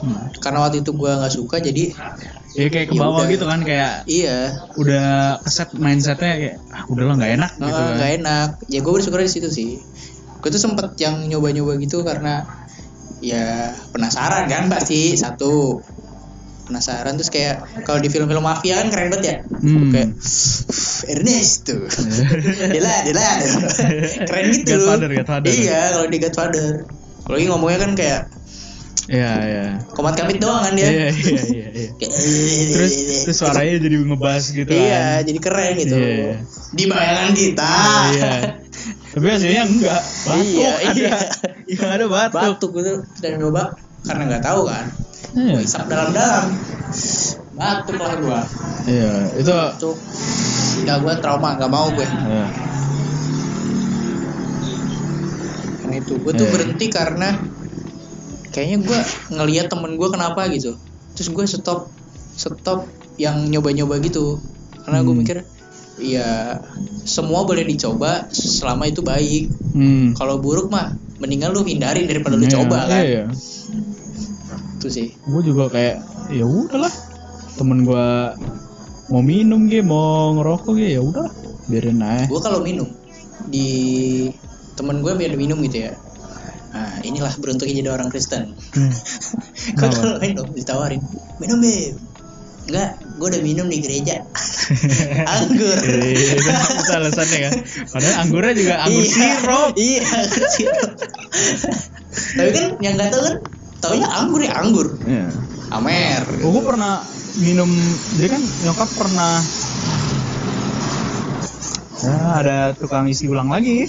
Hmm. 0.01 0.33
karena 0.35 0.66
waktu 0.66 0.82
itu 0.82 0.91
gue 0.91 1.11
nggak 1.11 1.30
suka 1.32 1.61
jadi 1.61 1.93
Ya 2.51 2.67
kayak 2.67 2.90
ke 2.90 2.95
Ya 2.98 3.00
bawah 3.00 3.22
udah. 3.22 3.30
gitu 3.30 3.45
kan 3.45 3.61
kayak 3.61 4.03
iya 4.06 4.51
udah 4.75 5.06
keset 5.40 5.72
mindsetnya 5.74 6.33
kayak 6.33 6.58
ah 6.67 6.83
udahlah 6.85 7.16
nggak 7.16 7.33
enak 7.38 7.51
gitu 7.53 7.64
nggak 7.64 7.77
kan. 7.77 7.95
nggak 7.95 8.11
enak. 8.17 8.50
Ya 8.66 8.80
gue 8.82 8.91
bersyukur 8.91 9.19
di 9.19 9.30
situ 9.30 9.48
sih. 9.48 9.77
Gue 10.41 10.49
tuh 10.49 10.57
sempet 10.59 10.97
yang 10.97 11.21
nyoba-nyoba 11.23 11.77
gitu 11.77 12.01
karena 12.01 12.41
ya 13.21 13.69
penasaran 13.89 14.49
kan 14.49 14.65
pasti 14.67 15.13
satu 15.13 15.77
penasaran 16.63 17.13
terus 17.13 17.29
kayak 17.29 17.61
kalau 17.83 17.99
di 17.99 18.07
film-film 18.07 18.41
mafia 18.41 18.81
kan 18.81 18.89
keren 18.89 19.09
banget 19.09 19.23
ya 19.23 19.35
Hmm. 19.61 19.93
kayak 19.93 20.09
Ernest 21.07 21.69
tuh 21.69 21.85
Dela 22.67 23.05
Dela 23.05 23.29
keren 24.25 24.45
gitu 24.49 24.73
Godfather, 24.73 25.09
Godfather. 25.13 25.51
iya 25.51 25.81
kalau 25.91 26.07
di 26.07 26.17
Godfather 26.17 26.67
kalau 27.21 27.35
lagi 27.37 27.47
ngomongnya 27.47 27.79
kan 27.79 27.93
kayak 27.93 28.21
Iya 29.05 29.31
iya. 29.43 29.65
komat 29.91 30.13
kamit 30.15 30.39
doang 30.39 30.61
kan 30.63 30.73
dia 30.73 30.87
Iya 30.87 31.07
iya 31.09 31.41
iya. 31.43 31.67
iya. 31.73 31.89
Terus 32.71 32.93
terus 33.25 33.35
suaranya 33.35 33.75
jadi 33.77 33.95
ngebas 33.99 34.43
gitu 34.49 34.71
iya 34.71 35.19
kan. 35.19 35.27
jadi 35.27 35.39
keren 35.41 35.71
gitu 35.75 35.95
Iya. 35.97 36.33
di 36.71 36.83
bayangan 36.87 37.29
kita 37.35 37.73
Iya. 38.09 38.33
Tapi 39.11 39.26
hasilnya 39.27 39.64
enggak. 39.64 40.01
Batuk 40.24 40.45
Iya, 40.45 40.72
ada. 40.72 40.92
iya. 40.93 41.16
Yang 41.68 41.90
ada 41.92 42.06
batuk. 42.08 42.42
batuk 42.42 42.72
gitu 42.76 42.93
dan 43.19 43.32
coba 43.40 43.64
karena 44.01 44.24
nggak 44.27 44.43
tahu 44.43 44.61
kan 44.66 44.85
Iya. 45.32 45.53
Gua 45.53 45.61
isap 45.61 45.84
dalam-dalam 45.88 46.45
batuk 47.53 47.95
lah 47.95 48.14
gua 48.18 48.42
Iya, 48.84 49.14
itu 49.38 49.53
tuh 49.77 49.95
udah 50.82 50.95
gua 51.00 51.14
trauma 51.18 51.53
nggak 51.53 51.69
mau 51.69 51.88
gue 51.92 52.03
Iya. 52.03 52.45
karena 55.77 55.95
itu 55.98 56.14
gue 56.16 56.34
tuh 56.34 56.45
Iya. 56.45 56.53
berhenti 56.53 56.85
karena 56.88 57.30
kayaknya 58.50 58.77
gue 58.82 59.00
ngelihat 59.32 59.68
temen 59.68 59.95
gue 59.95 60.10
kenapa 60.10 60.45
gitu 60.50 60.76
terus 61.14 61.30
gue 61.30 61.45
stop 61.48 61.90
stop 62.34 62.85
yang 63.16 63.45
nyoba-nyoba 63.45 64.00
gitu 64.00 64.40
karena 64.82 65.01
gue 65.01 65.10
Hmm. 65.10 65.22
mikir 65.22 65.38
ya 65.99 66.61
semua 67.03 67.43
boleh 67.43 67.65
dicoba 67.67 68.29
selama 68.31 68.87
itu 68.87 69.01
baik. 69.03 69.51
Hmm. 69.71 70.11
kalau 70.19 70.39
buruk 70.39 70.67
mah 70.67 70.95
mendingan 71.23 71.55
lu 71.55 71.63
hindari 71.63 72.03
daripada 72.09 72.35
lu 72.35 72.43
Iya, 72.43 72.53
coba 72.59 72.77
kan? 72.89 73.01
Iya. 73.03 73.23
itu 74.81 74.87
sih. 74.89 75.07
Gue 75.29 75.41
juga 75.45 75.69
kayak 75.69 76.01
ya 76.33 76.43
udahlah. 76.43 76.91
Temen 77.55 77.85
gue 77.85 78.07
mau 79.11 79.21
minum 79.21 79.69
gitu 79.69 79.85
mau 79.85 80.33
ngerokok 80.39 80.73
gitu 80.79 80.89
ya 80.97 81.01
udah 81.03 81.27
biarin 81.69 82.01
aja. 82.01 82.25
Gue 82.25 82.41
kalau 82.41 82.59
minum 82.65 82.89
di 83.47 83.67
temen 84.73 85.05
gue 85.05 85.13
biar 85.13 85.37
minum 85.37 85.61
gitu 85.61 85.85
ya. 85.85 85.93
Nah 86.73 87.03
inilah 87.05 87.31
beruntungnya 87.37 87.75
jadi 87.85 87.89
orang 87.93 88.09
Kristen. 88.09 88.57
Hmm. 88.73 88.93
gue 89.77 89.89
kalau 89.93 90.17
minum 90.17 90.47
ditawarin 90.57 91.03
minum 91.37 91.61
beb 91.61 91.95
enggak 92.72 92.95
gue 93.19 93.27
udah 93.27 93.41
minum 93.43 93.67
di 93.67 93.83
gereja. 93.83 94.24
Anggur. 95.38 95.77
Iya, 95.83 96.40
itu 96.40 96.91
alasannya 96.95 97.40
kan. 97.45 97.53
Padahal 97.91 98.16
anggurnya 98.25 98.53
juga 98.58 98.74
anggur 98.82 99.03
Iya, 99.03 99.11
sirup. 99.14 99.72
iya 99.77 100.01
anggur 100.08 100.43
sirup. 100.50 100.91
Tapi 102.40 102.50
kan 102.56 102.66
yang 102.82 102.93
nggak 102.98 103.09
tahu 103.11 103.22
kan 103.22 103.35
taunya 103.83 104.08
anggur 104.09 104.40
ya 104.41 104.51
anggur. 104.58 104.88
Iya. 105.06 105.27
amer. 105.72 106.24
Oh, 106.43 106.50
gue 106.51 106.64
pernah 106.66 107.00
minum 107.40 107.69
dia 108.17 108.27
kan 108.27 108.41
nyokap 108.66 108.90
pernah. 108.95 109.33
Ya 112.01 112.17
ada 112.41 112.58
tukang 112.74 113.06
isi 113.06 113.30
ulang 113.30 113.53
lagi. 113.53 113.85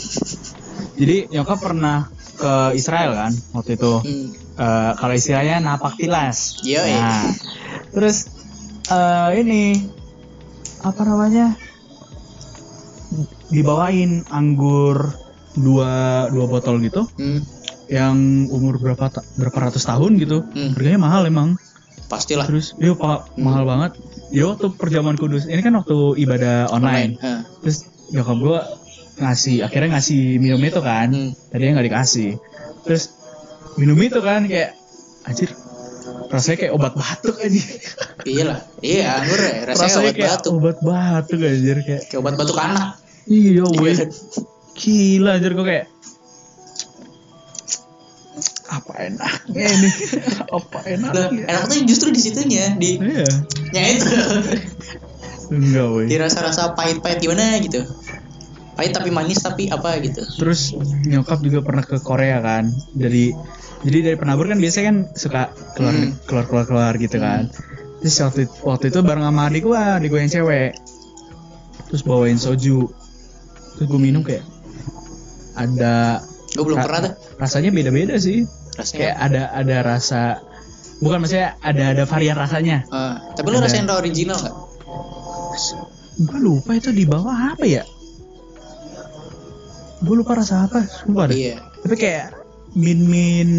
Jadi 1.01 1.33
nyokap 1.33 1.59
pernah 1.59 2.07
ke 2.36 2.77
Israel 2.77 3.17
kan 3.17 3.33
waktu 3.57 3.81
itu. 3.81 3.93
Hmm. 4.05 4.27
Eh, 4.52 4.91
kalau 5.01 5.15
istilahnya 5.17 5.65
napak 5.65 5.97
tilas. 5.97 6.61
Yoi. 6.62 6.93
nah 6.93 7.25
terus 7.93 8.28
eh, 8.89 9.31
ini 9.39 9.62
apa 10.83 11.02
namanya? 11.07 11.55
Dibawain 13.52 14.25
anggur 14.33 15.12
dua 15.52 16.25
dua 16.33 16.44
botol 16.49 16.81
gitu 16.81 17.05
Hmm. 17.20 17.44
yang 17.93 18.49
umur 18.49 18.81
berapa 18.81 19.12
berapa 19.36 19.59
ratus 19.69 19.85
tahun 19.85 20.17
gitu. 20.17 20.41
Hmm. 20.49 20.73
harganya 20.73 21.01
mahal 21.01 21.23
emang. 21.28 21.61
Pastilah. 22.09 22.49
Terus 22.49 22.73
dia 22.81 22.97
pak 22.97 23.36
mahal 23.36 23.69
banget. 23.69 24.01
Dia 24.33 24.49
waktu 24.49 24.73
perjamuan 24.81 25.20
kudus 25.20 25.44
ini 25.44 25.61
kan 25.61 25.77
waktu 25.77 26.17
ibadah 26.25 26.73
online. 26.73 27.20
Hah. 27.20 27.44
terus 27.61 27.85
nyokap 28.12 28.36
gue 28.41 28.59
ngasih 29.20 29.57
akhirnya 29.61 30.01
ngasih 30.01 30.41
minum 30.41 30.61
itu 30.65 30.81
kan. 30.81 31.12
Hmm. 31.12 31.31
tadinya 31.52 31.78
nggak 31.81 31.86
dikasih. 31.93 32.31
Terus 32.89 33.12
minum 33.77 34.01
itu 34.01 34.20
kan 34.25 34.49
kayak 34.49 34.73
anjir 35.28 35.52
rasanya 36.33 36.57
kayak 36.59 36.73
obat 36.73 36.93
batuk 36.97 37.36
aja. 37.39 37.62
Iyalah. 38.25 38.59
Iya 38.81 39.07
anggur 39.20 39.36
ya. 39.39 39.52
Rasanya 39.69 39.77
rasanya 39.77 40.01
obat 40.01 40.15
kayak 40.17 40.31
batuk. 40.33 40.52
obat 40.57 40.78
batuk 40.81 41.41
anjir 41.44 41.78
kayak 41.85 42.02
kayak 42.09 42.20
obat 42.25 42.35
batuk 42.41 42.57
anak. 42.59 42.89
Iya 43.28 43.62
woi 43.69 43.93
Iya. 43.93 44.07
gila 44.73 45.31
anjir 45.36 45.52
kok 45.52 45.67
kayak 45.69 45.86
apa 48.73 48.93
enaknya 49.05 49.65
ini? 49.69 49.91
Apa 50.57 50.78
Loh, 50.81 51.28
enaknya? 51.28 51.44
enak 51.44 51.62
tuh 51.69 51.77
justru 51.85 52.09
di 52.09 52.20
situnya 52.25 52.73
di 52.81 52.97
iya. 52.97 53.28
Nya 53.77 53.83
itu 53.93 54.09
enggak 55.52 55.86
woi 55.93 56.05
di 56.09 56.17
rasa-rasa 56.17 56.73
pahit-pahit 56.73 57.20
gimana 57.20 57.61
gitu. 57.61 57.85
Pahit 58.73 58.97
tapi 58.97 59.12
manis 59.12 59.44
tapi 59.44 59.69
apa 59.69 60.01
gitu. 60.01 60.25
Terus 60.41 60.73
nyokap 61.05 61.44
juga 61.44 61.61
pernah 61.61 61.85
ke 61.85 62.01
Korea 62.01 62.41
kan. 62.41 62.73
Dari 62.97 63.36
jadi 63.83 63.99
dari 64.05 64.17
penabur 64.17 64.47
kan 64.47 64.57
biasanya 64.57 64.86
kan 64.89 64.99
suka 65.12 65.43
keluar 65.75 65.93
Hmm. 65.93 66.11
keluar 66.25 66.44
keluar 66.47 66.65
keluar 66.65 66.93
gitu 66.97 67.17
kan. 67.17 67.51
Terus 67.99 68.17
waktu 68.19 68.41
waktu 68.62 68.85
itu 68.89 68.99
bareng 68.99 69.23
sama 69.23 69.43
adik 69.47 69.62
gua 69.62 69.97
adik 69.97 70.09
gua 70.09 70.20
yang 70.20 70.31
cewek. 70.31 70.75
Terus 71.86 72.02
bawain 72.02 72.36
soju. 72.36 72.86
Terus 73.75 73.86
gua 73.86 73.99
minum 73.99 74.23
kayak 74.23 74.43
ada 75.52 76.23
gue 76.49 76.61
belum 76.61 76.78
ra- 76.78 76.85
pernah 76.85 77.01
tuh. 77.07 77.12
rasanya 77.39 77.70
beda 77.70 77.91
beda 77.91 78.17
sih. 78.17 78.44
Rasanya 78.75 78.99
kayak 78.99 79.17
ada 79.20 79.43
ada 79.52 79.77
rasa 79.83 80.23
bukan 80.99 81.20
maksudnya 81.20 81.59
ada 81.61 81.93
ada 81.93 82.02
varian 82.05 82.35
rasanya. 82.35 82.86
Ah, 82.89 83.20
tapi 83.35 83.49
lu 83.49 83.59
Ada. 83.59 83.67
rasain 83.67 83.86
original 83.86 84.39
nggak? 84.39 84.57
Gua 86.23 86.39
lupa 86.39 86.70
itu 86.73 86.91
di 86.91 87.02
bawah 87.02 87.52
apa 87.52 87.65
ya? 87.65 87.83
Gua 90.01 90.15
lupa 90.17 90.35
rasa 90.35 90.67
apa 90.67 90.83
sumpah 90.83 91.27
deh. 91.27 91.36
Iya. 91.36 91.57
Tapi 91.78 91.94
kayak 91.94 92.27
min 92.73 93.05
min 93.05 93.51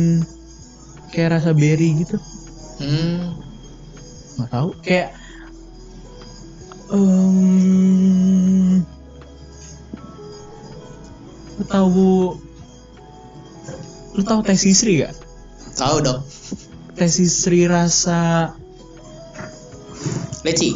kayak 1.14 1.40
rasa 1.40 1.54
berry 1.54 1.94
gitu. 2.02 2.18
Hmm. 2.82 3.38
Nggak 4.38 4.50
tahu. 4.50 4.70
Kayak 4.82 5.10
um, 6.90 8.82
lu 11.58 11.64
tahu 11.70 12.38
lu 14.14 14.22
tahu 14.22 14.40
teh 14.46 14.58
sisri 14.58 15.06
gak 15.06 15.14
tahu 15.78 16.02
dong. 16.02 16.22
Teh 16.98 17.10
sisri 17.10 17.70
rasa 17.70 18.54
leci. 20.42 20.74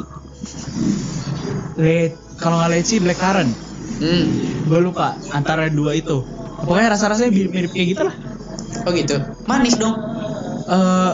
Le 1.77 2.13
kalau 2.37 2.61
nggak 2.61 2.71
leci 2.77 3.01
black 3.01 3.17
currant. 3.17 3.53
Hmm. 3.97 4.25
Gue 4.69 4.79
lupa 4.85 5.17
antara 5.33 5.73
dua 5.73 5.97
itu 5.97 6.21
pokoknya 6.63 6.89
rasa 6.93 7.11
rasanya 7.11 7.31
mirip, 7.33 7.51
mirip 7.53 7.71
kayak 7.75 7.89
gitu 7.93 8.03
lah 8.07 8.15
oh 8.87 8.91
gitu. 8.95 9.19
Manis 9.45 9.75
dong. 9.75 9.95
Eh 10.67 11.11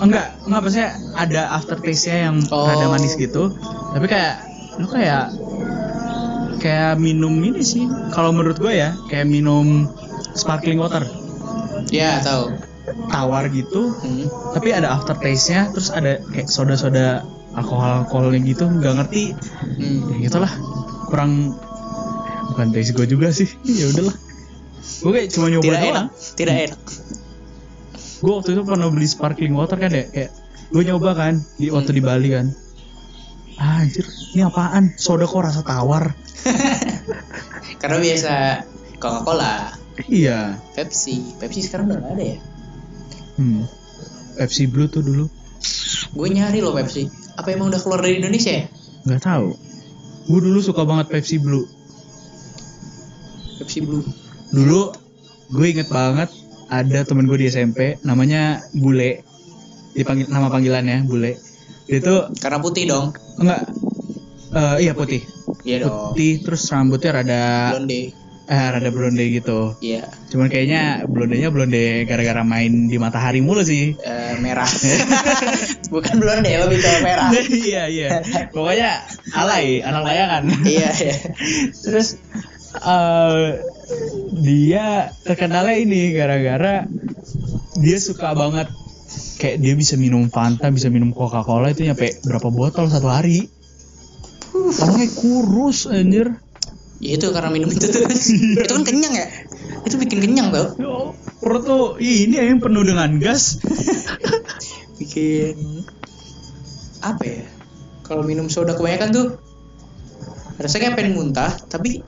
enggak 0.00 0.40
enggak 0.48 0.60
maksudnya 0.64 0.90
ada 1.14 1.52
aftertaste 1.52 2.08
nya 2.08 2.16
yang 2.30 2.36
Oh. 2.48 2.64
rada 2.64 2.88
manis 2.88 3.14
gitu. 3.14 3.52
Tapi 3.92 4.06
kayak 4.08 4.34
lu 4.80 4.88
kayak 4.88 5.30
kayak 6.64 6.96
minum 6.96 7.36
ini 7.44 7.60
sih. 7.60 7.84
Kalau 8.16 8.32
menurut 8.32 8.56
gue 8.56 8.72
ya 8.72 8.96
kayak 9.12 9.28
minum 9.28 9.88
sparkling 10.32 10.80
water. 10.80 11.04
Ya 11.92 12.24
tahu. 12.24 12.56
Tawar 13.12 13.48
gitu. 13.52 13.92
Hmm. 14.00 14.28
tapi 14.56 14.70
ada 14.72 14.92
aftertaste 14.92 15.50
nya 15.52 15.68
terus 15.72 15.88
ada 15.92 16.20
kayak 16.32 16.48
soda 16.48 16.76
soda 16.76 17.24
alkohol 17.52 18.04
alkoholnya 18.04 18.40
gitu. 18.44 18.64
Nggak 18.64 19.04
ngerti. 19.04 19.24
Hmm. 19.80 20.08
ya 20.20 20.28
gitulah. 20.32 20.52
Kurang 21.12 21.52
bukan 22.52 22.72
taste 22.72 22.96
gue 22.96 23.04
juga 23.08 23.28
sih. 23.28 23.48
Ya 23.80 23.92
udahlah 23.92 24.16
gue 24.84 25.10
kayak 25.12 25.28
cuma 25.32 25.46
nyoba 25.48 25.64
tidak 25.64 25.80
doang. 25.80 25.92
enak 25.92 26.06
tidak 26.36 26.56
enak. 26.68 26.82
Gue 28.24 28.32
waktu 28.40 28.50
itu 28.56 28.62
pernah 28.64 28.88
beli 28.88 29.08
sparkling 29.08 29.54
water 29.56 29.76
kan 29.80 29.92
ya 29.92 30.04
kayak 30.08 30.30
gue 30.72 30.82
nyoba 30.84 31.10
kan 31.16 31.34
di 31.60 31.68
waktu 31.72 31.90
di 31.96 32.02
Bali 32.04 32.28
kan. 32.32 32.46
Ah, 33.54 33.86
anjir 33.86 34.04
ini 34.34 34.42
apaan? 34.42 34.98
Soda 34.98 35.30
kok 35.30 35.44
rasa 35.44 35.62
tawar? 35.62 36.10
Karena 37.80 37.98
biasa 38.00 38.32
Coca 38.98 39.20
Cola 39.22 39.54
iya. 40.10 40.58
Pepsi 40.74 41.38
Pepsi 41.38 41.60
sekarang 41.64 41.92
udah 41.92 41.98
nggak 42.00 42.14
ada 42.18 42.24
ya? 42.24 42.38
Hmm. 43.40 43.62
Pepsi 44.40 44.66
Blue 44.66 44.90
tuh 44.90 45.04
dulu. 45.04 45.30
Gue 46.12 46.28
nyari 46.32 46.60
loh 46.60 46.74
Pepsi. 46.74 47.06
Apa 47.38 47.54
emang 47.54 47.70
udah 47.70 47.80
keluar 47.80 48.02
dari 48.02 48.18
Indonesia 48.18 48.52
ya? 48.52 48.64
Nggak 49.06 49.22
tahu. 49.22 49.48
Gue 50.28 50.40
dulu 50.40 50.58
suka 50.64 50.82
banget 50.82 51.12
Pepsi 51.12 51.36
Blue. 51.38 51.68
Pepsi 53.60 53.80
Blue 53.84 54.23
dulu 54.52 54.92
gue 55.54 55.66
inget 55.70 55.88
banget 55.92 56.28
ada 56.68 57.04
temen 57.06 57.28
gue 57.28 57.38
di 57.38 57.46
SMP 57.48 58.00
namanya 58.02 58.64
Bule. 58.74 59.22
Dipanggil 59.94 60.26
nama 60.26 60.50
panggilannya 60.50 61.06
Bule. 61.06 61.38
Dia 61.86 62.00
tuh 62.00 62.32
karena 62.40 62.58
putih 62.58 62.84
dong. 62.88 63.14
Enggak. 63.38 63.62
Eh, 64.54 64.76
iya 64.88 64.92
putih. 64.96 65.22
Iya 65.62 65.86
dong. 65.86 66.16
Putih 66.16 66.42
terus 66.42 66.66
rambutnya 66.72 67.10
rada 67.20 67.42
blonde. 67.76 68.02
Eh 68.44 68.66
rada 68.72 68.90
blonde 68.90 69.24
gitu. 69.30 69.76
Iya. 69.80 70.08
Cuman 70.32 70.48
kayaknya 70.48 71.04
blondenya 71.08 71.48
blonde 71.52 72.04
gara-gara 72.08 72.42
main 72.42 72.88
di 72.88 72.96
matahari 72.96 73.44
mulu 73.44 73.62
sih. 73.62 73.94
Eh, 73.94 74.34
merah. 74.40 74.68
Bukan 75.92 76.14
blonde 76.18 76.50
lebih 76.50 76.78
ke 76.80 76.90
merah. 77.04 77.30
Iya 77.68 77.82
iya. 77.86 78.08
Pokoknya 78.50 79.04
alay, 79.36 79.84
anak 79.84 80.02
layangan. 80.08 80.42
iya 80.64 80.90
iya. 80.90 81.16
Terus 81.84 82.18
eh 82.74 83.62
dia 84.34 85.14
terkenalnya 85.22 85.76
ini 85.78 86.10
gara-gara 86.10 86.86
dia 87.78 87.98
suka 87.98 88.34
banget 88.34 88.70
kayak 89.38 89.60
dia 89.60 89.74
bisa 89.76 89.94
minum 90.00 90.30
Fanta, 90.30 90.70
bisa 90.72 90.88
minum 90.88 91.12
Coca-Cola 91.12 91.70
itu 91.74 91.84
nyampe 91.84 92.22
berapa 92.24 92.48
botol 92.48 92.88
satu 92.88 93.10
hari. 93.10 93.50
Orangnya 94.54 95.08
kurus 95.12 95.90
anjir. 95.90 96.40
ya 97.02 97.20
itu 97.20 97.26
karena 97.34 97.50
minum 97.52 97.68
itu 97.68 97.90
tuh 97.90 98.06
itu 98.06 98.70
kan 98.70 98.86
kenyang 98.86 99.12
ya 99.12 99.26
itu 99.84 99.98
bikin 99.98 100.24
kenyang 100.24 100.54
tau 100.54 101.12
perut 101.42 101.66
tuh 101.66 101.84
ini 102.00 102.38
yang 102.38 102.62
penuh 102.62 102.86
dengan 102.86 103.18
gas. 103.20 103.60
bikin 105.02 105.84
apa 107.02 107.24
ya 107.26 107.44
kalau 108.06 108.22
minum 108.24 108.46
soda 108.48 108.78
kebanyakan 108.78 109.10
tuh 109.10 109.26
rasanya 110.56 110.80
kayak 110.88 110.96
pengen 110.96 111.12
muntah 111.18 111.52
tapi 111.66 112.00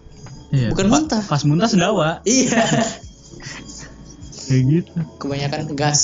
Iya, 0.57 0.69
Bukan 0.73 0.87
muntah. 0.89 1.21
Pas 1.23 1.43
muntah 1.43 1.69
sendawa. 1.69 2.25
iya 2.25 2.65
Kayak 4.47 4.63
gitu. 4.65 4.93
kebanyakan 5.19 5.75
gas 5.75 6.01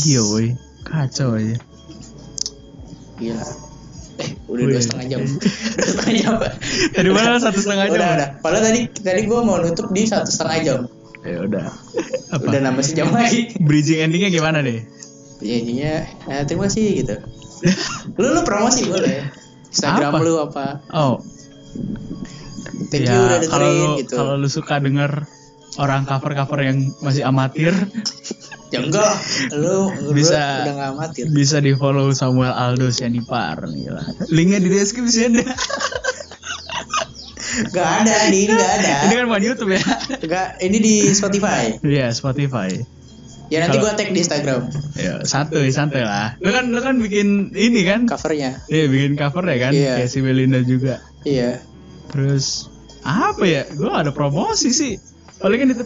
Iya 0.00 0.20
woi, 0.22 0.54
kacau 0.82 1.34
aja. 1.34 1.58
gila 3.16 3.44
eh 4.16 4.30
udah 4.46 4.62
Wih. 4.62 4.70
dua 4.70 4.80
setengah 4.80 5.06
jam 5.06 5.20
udah 5.20 5.86
setengah 5.86 6.14
jam 6.14 6.34
Dari 6.90 7.10
mana 7.10 7.36
satu 7.36 7.56
setengah 7.58 7.86
jam? 7.86 7.96
udah 7.96 8.08
udah 8.14 8.28
padahal 8.40 8.64
tadi 8.66 8.80
tadi 8.94 9.20
gue 9.24 9.40
mau 9.40 9.56
nutup 9.56 9.88
di 9.90 10.04
satu 10.04 10.28
setengah 10.28 10.58
jam 10.60 10.80
Ya 11.20 11.40
udah. 11.40 11.68
Apa? 12.30 12.40
udah 12.42 12.60
nambah 12.62 12.80
sejam 12.80 13.08
lagi 13.10 13.52
Bridging 13.58 14.00
endingnya 14.02 14.28
gimana 14.30 14.60
deh? 14.60 14.80
janjinya 15.38 15.92
eh, 16.26 16.42
terima 16.44 16.64
kasih 16.64 16.84
gitu 16.98 17.16
lu 18.14 18.28
lu 18.30 18.40
promosi 18.42 18.84
boleh 18.86 19.24
Instagram 19.68 20.10
Apa? 20.10 20.18
lu 20.18 20.32
apa 20.38 20.66
Oh, 20.90 21.20
thank 22.88 23.04
ya, 23.04 23.12
you 23.12 23.20
udah 23.20 23.38
kalau 23.46 23.68
dengerin 23.68 23.88
lu, 23.88 23.98
gitu 23.98 24.14
kalau 24.14 24.34
lu 24.36 24.48
suka 24.48 24.74
denger 24.78 25.12
orang 25.76 26.02
cover-cover 26.02 26.60
yang 26.60 26.78
masih 26.98 27.22
amatir, 27.22 27.70
ya 28.68 28.82
enggak 28.82 29.06
lah. 29.06 29.18
lu 29.54 29.76
Bisa. 30.10 30.66
udah 30.66 30.90
amatir 30.90 31.30
bisa 31.30 31.58
di 31.58 31.72
follow 31.72 32.10
Samuel 32.10 32.50
Aldo 32.50 32.90
Sianipar. 32.90 33.64
Gila. 33.64 34.02
Linknya 34.28 34.58
di 34.58 34.68
deskripsi 34.68 35.20
ada. 35.26 35.46
Gak 37.50 37.82
ada 38.02 38.30
nih 38.30 38.46
nggak 38.46 38.72
ada 38.78 38.94
Ini 39.04 39.14
kan 39.16 39.24
bukan 39.26 39.42
YouTube 39.42 39.70
ya? 39.74 39.82
Nggak, 40.22 40.48
ini 40.60 40.76
di 40.78 40.94
Spotify 41.10 41.74
Iya, 41.82 42.10
Spotify. 42.10 42.70
ya 43.46 43.58
nanti 43.60 43.78
Kalau- 43.78 43.90
gua 43.90 43.98
tag 43.98 44.06
di 44.08 44.20
Instagram 44.20 44.70
Ya, 44.94 45.14
santuy, 45.24 45.70
santai 45.70 46.06
lah. 46.06 46.38
Lu 46.38 46.50
kan 46.50 46.70
lu 46.70 46.78
kan 46.78 47.02
bikin 47.02 47.50
ini 47.52 47.82
kan? 47.82 48.06
covernya 48.06 48.62
Iya, 48.66 48.86
bikin 48.86 49.14
cover 49.14 49.42
ya 49.44 49.58
kan? 49.60 49.72
Iya. 49.72 49.92
Kayak 49.98 50.08
si 50.08 50.18
Belinda 50.20 50.60
juga. 50.62 51.02
iya 51.22 51.58
Terus 52.10 52.68
apa 53.00 53.42
ya? 53.46 53.62
Gue 53.70 53.88
gak 53.88 54.10
ada 54.10 54.12
promosi 54.12 54.74
sih. 54.74 54.98
Paling 55.40 55.58
kan 55.62 55.68
itu 55.72 55.84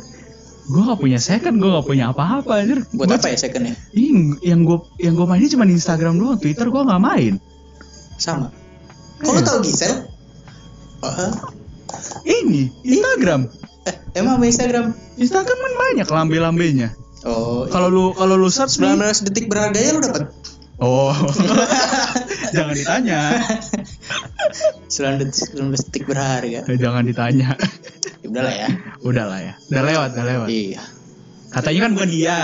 gue 0.65 0.83
gak 0.83 1.01
punya 1.01 1.20
second, 1.20 1.61
gue 1.61 1.70
gak 1.70 1.86
punya 1.86 2.11
apa-apa 2.11 2.65
anjir. 2.65 2.81
buat 2.97 3.12
Gua 3.12 3.20
apa 3.20 3.28
ya 3.28 3.36
secondnya 3.36 3.77
Ih, 3.93 4.41
yang 4.41 4.65
gue 4.65 4.81
yang 4.97 5.12
gue 5.15 5.27
mainin 5.28 5.53
cuma 5.53 5.69
Instagram 5.69 6.17
doang, 6.17 6.41
Twitter 6.41 6.67
gue 6.73 6.83
nggak 6.83 7.03
main. 7.05 7.36
sama 8.17 8.49
lu 9.20 9.36
Iya. 9.36 9.44
tau 9.44 9.59
Gisel 9.61 9.93
oh, 11.05 11.33
Ini 12.25 12.73
Instagram, 12.83 13.47
eh, 13.85 13.94
emang 14.17 14.41
sama 14.41 14.47
Instagram 14.49 14.85
Instagram 15.20 15.59
kan 15.61 15.73
banyak 15.77 16.09
lambe-lambenya. 16.09 16.89
Oh, 17.25 17.65
Kalau 17.69 17.89
lu 17.89 18.05
kalau 18.12 18.36
lu 18.36 18.49
search 18.53 18.81
nih, 18.81 18.97
19 19.01 19.25
detik 19.28 19.49
berharganya 19.49 19.91
lu 19.97 20.01
dapat. 20.05 20.28
Oh 20.83 21.15
jangan 22.55 22.75
ditanya, 22.75 23.20
19 24.91 25.23
detik, 25.23 25.55
19 25.55 25.75
detik 25.75 26.05
berharga. 26.07 26.67
jangan 26.67 27.05
ditanya. 27.07 27.55
Ya 28.23 28.27
udahlah 28.33 28.55
ya. 28.55 28.69
Udah 29.05 29.25
lah 29.28 29.41
ya, 29.43 29.55
udah 29.70 29.83
lewat, 29.85 30.09
udah 30.17 30.27
lewat. 30.27 30.49
Iya. 30.49 30.83
Katanya 31.53 31.81
kan 31.86 31.91
bukan 31.94 32.11
dia, 32.11 32.41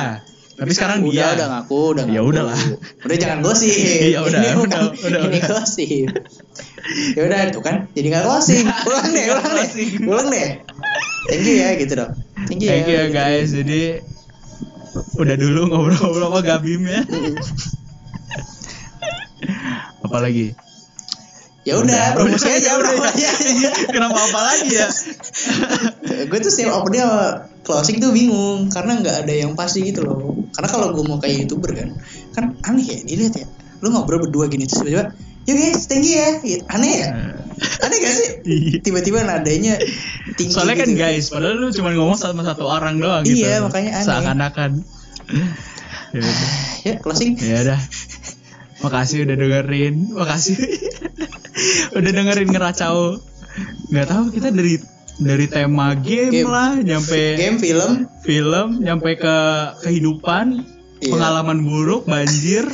tapi 0.60 0.76
sekarang 0.76 1.00
udah, 1.00 1.14
dia. 1.16 1.26
udah 1.40 1.46
ngaku, 1.56 1.80
udah 1.96 2.04
ngaku. 2.04 2.16
Ya 2.16 2.20
udahlah. 2.20 2.60
Udah 3.08 3.16
jangan 3.16 3.38
gosip. 3.40 3.72
Iya, 3.72 4.20
udah, 4.20 4.40
ini 4.44 4.48
udah, 4.60 4.80
bukan, 4.92 5.08
udah, 5.08 5.20
ini 5.24 5.38
udah. 5.40 5.48
gosip. 5.48 6.08
ya 7.16 7.20
udah 7.24 7.38
itu 7.48 7.60
kan 7.64 7.76
jadi 7.96 8.06
nggak 8.12 8.24
closing. 8.28 8.66
Ulang 8.88 9.08
deh, 9.08 9.24
ulang 9.32 9.52
deh. 9.56 9.68
Ulang 10.04 10.28
deh. 10.28 10.48
Thank 11.32 11.48
you 11.48 11.56
ya 11.64 11.70
gitu 11.80 11.92
dong. 11.96 12.12
Thank 12.44 12.60
you 12.60 12.68
Thank 12.68 12.92
you 12.92 12.96
ya. 13.00 13.08
ya 13.08 13.14
guys. 13.14 13.56
Jadi 13.56 14.04
udah 15.16 15.36
dulu 15.40 15.60
ngobrol-ngobrol 15.72 16.28
sama 16.28 16.40
Gabim 16.44 16.82
ya. 16.84 17.00
Apalagi? 20.06 20.52
Ya 21.60 21.76
udah, 21.76 22.16
promosi 22.16 22.48
aja, 22.48 22.80
promosi 22.80 23.20
aja. 23.36 23.68
Kenapa 23.92 24.16
apa 24.16 24.40
lagi 24.48 24.80
ya? 24.80 24.88
gue 26.24 26.38
tuh 26.40 26.48
setiap 26.48 26.80
opening 26.80 27.04
closing 27.60 28.00
tuh 28.00 28.16
bingung 28.16 28.72
karena 28.72 28.96
nggak 28.96 29.28
ada 29.28 29.34
yang 29.44 29.52
pasti 29.52 29.84
gitu 29.84 30.00
loh 30.00 30.40
karena 30.56 30.68
kalau 30.72 30.96
gue 30.96 31.04
mau 31.04 31.20
kayak 31.20 31.44
youtuber 31.44 31.76
kan 31.76 31.92
kan 32.32 32.44
aneh 32.64 32.88
ya 32.88 32.98
dilihat 33.04 33.44
ya 33.44 33.46
lu 33.84 33.92
ngobrol 33.92 34.24
berdua 34.24 34.48
gini 34.48 34.64
terus 34.64 34.80
tiba-tiba 34.80 35.12
guys 35.44 35.84
thank 35.84 36.08
you 36.08 36.16
ya 36.16 36.40
Gitu. 36.40 36.64
aneh 36.64 36.92
ya 36.96 37.08
aneh 37.84 37.96
gak 38.00 38.14
sih 38.16 38.28
Iya. 38.40 38.80
tiba-tiba 38.80 39.18
nadanya 39.20 39.76
tinggi 40.40 40.56
Soalnya 40.56 40.80
kan 40.80 40.88
gitu. 40.88 40.96
guys, 40.96 41.28
padahal 41.28 41.60
lu 41.60 41.68
cuma 41.76 41.92
ngomong 41.92 42.16
sama 42.16 42.40
satu 42.40 42.64
orang 42.64 42.96
doang 42.96 43.20
gitu. 43.20 43.44
Iya, 43.44 43.60
makanya 43.60 44.00
aneh. 44.00 44.06
Seakan-akan. 44.08 44.70
Ya 46.10 46.26
ya 46.82 46.94
closing 46.98 47.38
Ya 47.38 47.62
udah. 47.62 47.78
Makasih 48.80 49.28
udah 49.28 49.36
dengerin. 49.36 49.94
Makasih. 50.16 50.56
udah 51.98 52.10
dengerin 52.10 52.48
ngeracau. 52.48 53.20
Nggak 53.90 54.06
tahu 54.08 54.24
kita 54.32 54.48
dari 54.50 54.80
dari 55.20 55.46
tema 55.52 55.92
game, 56.00 56.32
Game. 56.32 56.48
lah, 56.48 56.80
nyampe 56.80 57.36
game 57.36 57.60
film 57.60 58.08
film, 58.24 58.80
nyampe 58.80 59.20
ke 59.20 59.36
kehidupan, 59.84 60.64
Iya. 61.00 61.12
pengalaman 61.12 61.60
buruk, 61.64 62.08
banjir, 62.08 62.64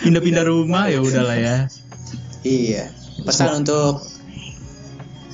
pindah-pindah 0.00 0.44
rumah, 0.44 0.88
ya 0.88 1.00
udahlah 1.04 1.36
ya. 1.36 1.56
iya 2.42 2.90
pesan 3.22 3.62
untuk 3.62 4.02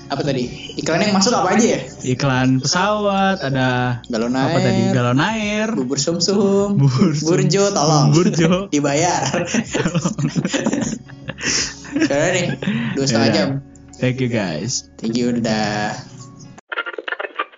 apa 0.08 0.22
tadi 0.22 0.48
iklan 0.74 1.00
yang 1.00 1.12
masuk 1.12 1.32
apa 1.32 1.52
aja 1.52 1.66
ya 1.68 1.80
Iklan 2.08 2.58
pesawat, 2.58 3.40
ada 3.40 4.00
galon 4.06 4.32
air 4.32 4.46
apa 4.46 4.58
tadi? 4.58 4.82
Galon 4.90 5.20
air, 5.20 5.68
bubur 5.70 5.96
sum 5.96 6.16
sum 6.18 6.74
Bubur 6.74 7.12
sum- 7.12 7.28
burjo 7.28 7.68
tolong 7.70 8.10
Burjo. 8.10 8.66
dibayar 8.72 9.44
Udah 11.98 12.28
nih 12.30 12.46
dua 12.94 13.04
setengah 13.04 13.20
Ya 13.22 13.30
udah. 13.30 13.36
jam 13.36 13.48
Thank 13.94 14.18
you 14.18 14.30
guys. 14.30 14.86
thank 14.96 15.12
you 15.12 15.34
udah 15.34 15.90